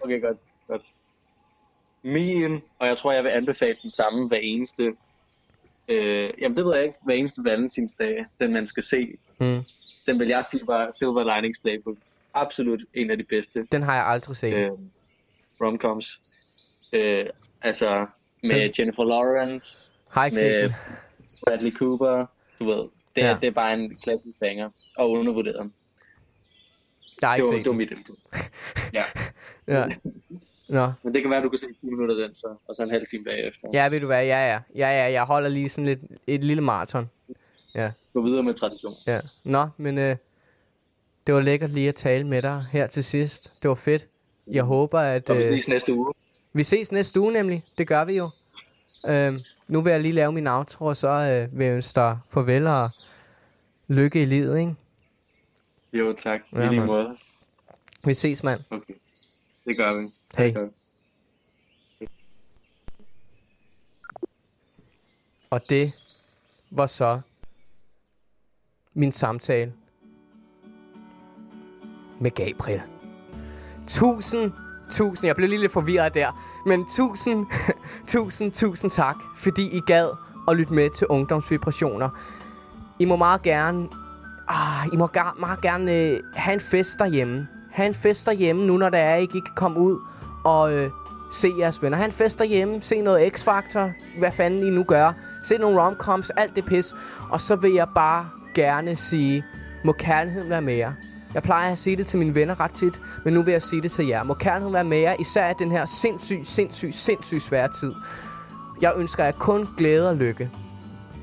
Okay, 0.00 0.20
godt. 0.22 0.38
godt. 0.68 0.82
Min, 2.02 2.60
og 2.78 2.86
jeg 2.86 2.96
tror, 2.96 3.12
jeg 3.12 3.24
vil 3.24 3.30
anbefale 3.30 3.76
den 3.82 3.90
samme 3.90 4.28
hver 4.28 4.36
eneste... 4.36 4.92
Øh, 5.88 6.30
jamen, 6.40 6.56
det 6.56 6.64
ved 6.64 6.74
jeg 6.74 6.84
ikke. 6.84 6.96
Hver 7.04 7.14
eneste 7.14 7.40
valentinsdag, 7.44 8.24
den 8.40 8.52
man 8.52 8.66
skal 8.66 8.82
se. 8.82 9.14
Mm. 9.40 9.60
Den 10.06 10.18
vil 10.20 10.28
jeg 10.28 10.44
sige 10.44 10.62
var 10.66 10.90
Silver 10.98 11.34
Linings 11.36 11.58
Playbook. 11.58 11.96
Absolut 12.34 12.80
en 12.94 13.10
af 13.10 13.18
de 13.18 13.24
bedste 13.24 13.66
Den 13.72 13.82
har 13.82 13.94
jeg 13.94 14.06
aldrig 14.06 14.36
set. 14.36 14.54
øh, 14.54 14.70
romcoms. 15.60 16.20
Øh, 16.92 17.26
altså, 17.62 18.06
med 18.42 18.60
Den- 18.60 18.72
Jennifer 18.78 19.04
Lawrence, 19.04 19.92
har 20.10 20.24
ikke 20.24 20.36
set 20.36 20.44
med 20.46 20.62
den. 20.62 20.72
Bradley 21.46 21.76
Cooper. 21.76 22.26
Du 22.58 22.64
ved, 22.64 22.88
det, 23.16 23.22
ja. 23.22 23.36
det 23.40 23.46
er 23.46 23.50
bare 23.50 23.74
en 23.74 23.96
klassisk 23.96 24.38
banger. 24.40 24.70
Og 24.96 25.10
undervurderet. 25.10 25.70
Jeg 27.22 27.28
har 27.30 27.36
Det 27.36 27.42
ikke 27.42 27.48
var, 27.50 27.56
set 27.58 27.64
det 27.64 27.70
var 27.70 27.76
mit 27.76 27.90
input. 27.90 28.16
Ja. 28.92 29.04
Ja. 29.68 29.84
Nå. 30.68 30.92
Men 31.02 31.14
det 31.14 31.22
kan 31.22 31.30
være, 31.30 31.38
at 31.38 31.44
du 31.44 31.48
kan 31.48 31.58
se 31.58 31.66
10 31.66 31.74
minutter 31.82 32.14
den, 32.14 32.34
så, 32.34 32.46
og 32.68 32.76
så 32.76 32.82
en 32.82 32.90
halv 32.90 33.06
time 33.10 33.22
bagefter. 33.26 33.68
Ja, 33.72 33.88
ved 33.88 34.00
du 34.00 34.06
hvad? 34.06 34.24
Ja, 34.24 34.52
ja. 34.52 34.58
Ja, 34.74 34.88
ja. 35.04 35.12
Jeg 35.12 35.22
holder 35.22 35.48
lige 35.48 35.68
sådan 35.68 35.86
lidt, 35.86 36.00
et 36.26 36.44
lille 36.44 36.62
maraton. 36.62 37.10
Ja. 37.74 37.90
Gå 38.14 38.22
videre 38.22 38.42
med 38.42 38.54
tradition. 38.54 38.94
Ja. 39.06 39.20
Nå, 39.44 39.68
men 39.76 39.98
øh, 39.98 40.16
det 41.26 41.34
var 41.34 41.40
lækkert 41.40 41.70
lige 41.70 41.88
at 41.88 41.94
tale 41.94 42.26
med 42.26 42.42
dig 42.42 42.64
her 42.72 42.86
til 42.86 43.04
sidst. 43.04 43.52
Det 43.62 43.68
var 43.68 43.74
fedt. 43.74 44.06
Jeg 44.46 44.64
håber, 44.64 45.00
at... 45.00 45.30
Og 45.30 45.36
vi 45.38 45.42
Øh, 45.42 45.48
ses 45.48 45.68
næste 45.68 45.94
uge. 45.94 46.12
vi 46.52 46.62
ses 46.62 46.92
næste 46.92 47.20
uge 47.20 47.32
nemlig. 47.32 47.64
Det 47.78 47.86
gør 47.86 48.04
vi 48.04 48.12
jo. 48.16 48.30
Øh, 49.08 49.34
nu 49.68 49.80
vil 49.80 49.90
jeg 49.90 50.00
lige 50.00 50.12
lave 50.12 50.32
min 50.32 50.46
outro, 50.46 50.84
og 50.86 50.96
så 50.96 51.08
øh, 51.08 51.58
vil 51.58 51.66
jeg 51.66 51.74
ønske 51.74 51.96
dig 52.00 52.18
farvel 52.30 52.66
og 52.66 52.90
lykke 53.88 54.22
i 54.22 54.24
livet, 54.24 54.58
ikke? 54.60 54.74
Jo, 55.92 56.12
tak. 56.12 56.40
I 56.52 56.56
Ja, 56.56 56.68
lige 56.68 56.80
mand. 56.80 56.86
måde. 56.90 57.16
Vi 58.04 58.14
ses, 58.14 58.42
mand. 58.42 58.60
Okay. 58.70 58.94
Det 59.64 59.76
gør 59.76 59.94
vi. 60.00 60.08
Hej. 60.38 60.54
Og 65.50 65.60
det 65.68 65.92
var 66.70 66.86
så 66.86 67.20
min 68.94 69.12
samtale 69.12 69.72
med 72.20 72.30
Gabriel. 72.30 72.82
Tusind, 73.88 74.52
tusind, 74.92 75.26
jeg 75.26 75.36
blev 75.36 75.48
lige 75.48 75.60
lidt 75.60 75.72
forvirret 75.72 76.14
der, 76.14 76.62
men 76.66 76.86
tusind, 76.90 77.46
tusind, 78.14 78.52
tusind 78.52 78.90
tak, 78.90 79.16
fordi 79.36 79.76
I 79.76 79.80
gad 79.86 80.08
at 80.48 80.56
lytte 80.56 80.72
med 80.74 80.90
til 80.90 81.06
Ungdomsvibrationer. 81.06 82.08
I 82.98 83.04
må 83.04 83.16
meget 83.16 83.42
gerne, 83.42 83.88
ah, 84.50 84.86
I 84.92 84.96
må 84.96 85.06
gar, 85.06 85.36
meget 85.38 85.60
gerne 85.60 85.92
øh, 85.96 86.20
have 86.34 86.54
en 86.54 86.60
fest 86.60 86.98
derhjemme. 86.98 87.48
Ha' 87.72 87.86
en 87.86 87.94
fest 87.94 88.26
derhjemme 88.26 88.66
nu, 88.66 88.76
når 88.76 88.88
der 88.88 88.98
er, 88.98 89.16
I 89.16 89.20
ikke 89.20 89.32
kan 89.32 89.54
komme 89.54 89.80
ud 89.80 89.98
og 90.44 90.74
øh, 90.74 90.90
se 91.32 91.48
jeres 91.58 91.82
venner. 91.82 91.98
Ha' 91.98 92.04
en 92.04 92.12
fest 92.12 92.38
derhjemme, 92.38 92.82
se 92.82 93.00
noget 93.00 93.32
X-Factor, 93.32 93.90
hvad 94.18 94.32
fanden 94.32 94.66
I 94.66 94.70
nu 94.70 94.82
gør. 94.82 95.12
Se 95.44 95.58
nogle 95.58 95.82
romcoms, 95.82 96.30
alt 96.30 96.56
det 96.56 96.64
pis. 96.64 96.94
Og 97.30 97.40
så 97.40 97.56
vil 97.56 97.72
jeg 97.72 97.88
bare 97.94 98.28
gerne 98.54 98.96
sige, 98.96 99.44
må 99.84 99.92
kærligheden 99.92 100.50
være 100.50 100.62
med 100.62 100.74
jer. 100.74 100.92
Jeg 101.34 101.42
plejer 101.42 101.72
at 101.72 101.78
sige 101.78 101.96
det 101.96 102.06
til 102.06 102.18
mine 102.18 102.34
venner 102.34 102.60
ret 102.60 102.74
tit, 102.74 103.00
men 103.24 103.34
nu 103.34 103.42
vil 103.42 103.52
jeg 103.52 103.62
sige 103.62 103.82
det 103.82 103.92
til 103.92 104.06
jer. 104.06 104.22
Må 104.22 104.34
kærligheden 104.34 104.74
være 104.74 104.84
med 104.84 104.98
jer, 104.98 105.16
især 105.18 105.50
i 105.50 105.54
den 105.58 105.70
her 105.70 105.84
sindssyg, 105.84 106.40
sindssyg, 106.44 106.90
sindssyg 106.94 107.40
svære 107.40 107.68
tid. 107.80 107.94
Jeg 108.82 108.92
ønsker 108.96 109.24
jer 109.24 109.32
kun 109.32 109.68
glæde 109.76 110.08
og 110.08 110.16
lykke. 110.16 110.50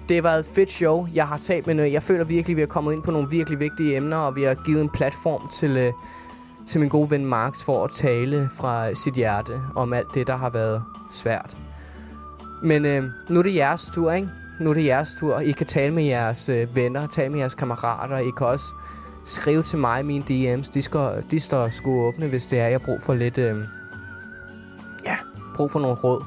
Det 0.10 0.16
har 0.16 0.22
været 0.22 0.40
et 0.40 0.46
fedt 0.46 0.72
show. 0.72 1.08
Jeg 1.14 1.28
har 1.28 1.38
talt 1.38 1.68
med. 1.68 1.86
Øh, 1.86 1.94
jeg 1.94 2.04
føler 2.04 2.24
virkelig, 2.24 2.54
at 2.54 2.56
vi 2.56 2.62
har 2.62 2.68
kommet 2.68 2.94
ind 2.94 3.04
på 3.04 3.12
nogle 3.12 3.30
virkelig 3.30 3.60
vigtige 3.60 3.96
emner, 3.96 4.18
og 4.18 4.36
vi 4.36 4.44
har 4.44 4.54
givet 4.66 4.82
en 4.82 4.90
platform 4.90 5.50
til, 5.54 5.78
øh, 5.78 5.94
til 6.68 6.80
min 6.80 6.90
gode 6.90 7.12
ven 7.12 7.26
Marks 7.26 7.64
for 7.64 7.84
at 7.84 7.92
tale 7.92 8.50
fra 8.58 8.94
sit 8.94 9.14
hjerte 9.14 9.62
om 9.76 9.94
alt 9.94 10.08
det, 10.14 10.28
der 10.28 10.36
har 10.36 10.50
været 10.50 10.84
svært. 11.12 11.58
Men 12.64 12.86
øh, 12.86 13.04
nu 13.30 13.40
er 13.40 13.44
det 13.44 13.56
jeres 13.56 13.92
tur, 13.94 14.12
ikke? 14.12 14.30
nu 14.60 14.70
er 14.70 14.74
det 14.74 14.86
jeres 14.86 15.10
tur. 15.20 15.40
I 15.40 15.52
kan 15.52 15.66
tale 15.66 15.94
med 15.94 16.04
jeres 16.04 16.50
øh, 16.50 16.76
venner, 16.76 17.08
tale 17.08 17.30
med 17.30 17.40
jeres 17.40 17.56
kammerater. 17.56 18.18
I 18.18 18.32
kan 18.38 18.48
også 18.48 18.66
skrive 19.26 19.64
til 19.64 19.80
mig, 19.80 20.06
mine 20.06 20.24
DM's. 20.24 20.74
De, 20.74 20.82
skal, 20.82 21.24
de 21.32 21.40
står 21.40 21.70
sgu 21.70 22.02
åbne, 22.02 22.28
hvis 22.28 22.48
det 22.48 22.60
er, 22.60 22.68
jeg 22.68 22.82
brug 22.82 23.02
for 23.02 23.14
lidt... 23.14 23.38
Øh, 23.38 23.56
ja, 25.06 25.18
brug 25.56 25.72
for 25.72 25.80
nogle 25.80 25.96
råd. 25.96 26.24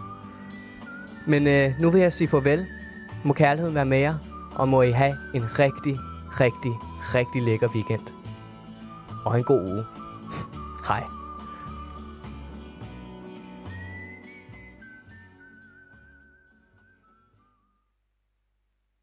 Men 1.27 1.47
øh, 1.47 1.73
nu 1.81 1.91
vil 1.91 2.01
jeg 2.01 2.13
sige 2.13 2.29
farvel. 2.29 2.67
Må 3.25 3.33
kærligheden 3.33 3.75
være 3.75 3.85
med 3.85 3.99
jer, 3.99 4.15
og 4.55 4.69
må 4.69 4.83
I 4.83 4.91
have 4.91 5.17
en 5.35 5.59
rigtig, 5.59 5.99
rigtig, 6.31 6.73
rigtig 7.15 7.43
lækker 7.43 7.69
weekend. 7.75 8.07
Og 9.25 9.39
en 9.39 9.45
god 9.45 9.61
uge. 9.61 9.85
Hej. 10.89 11.20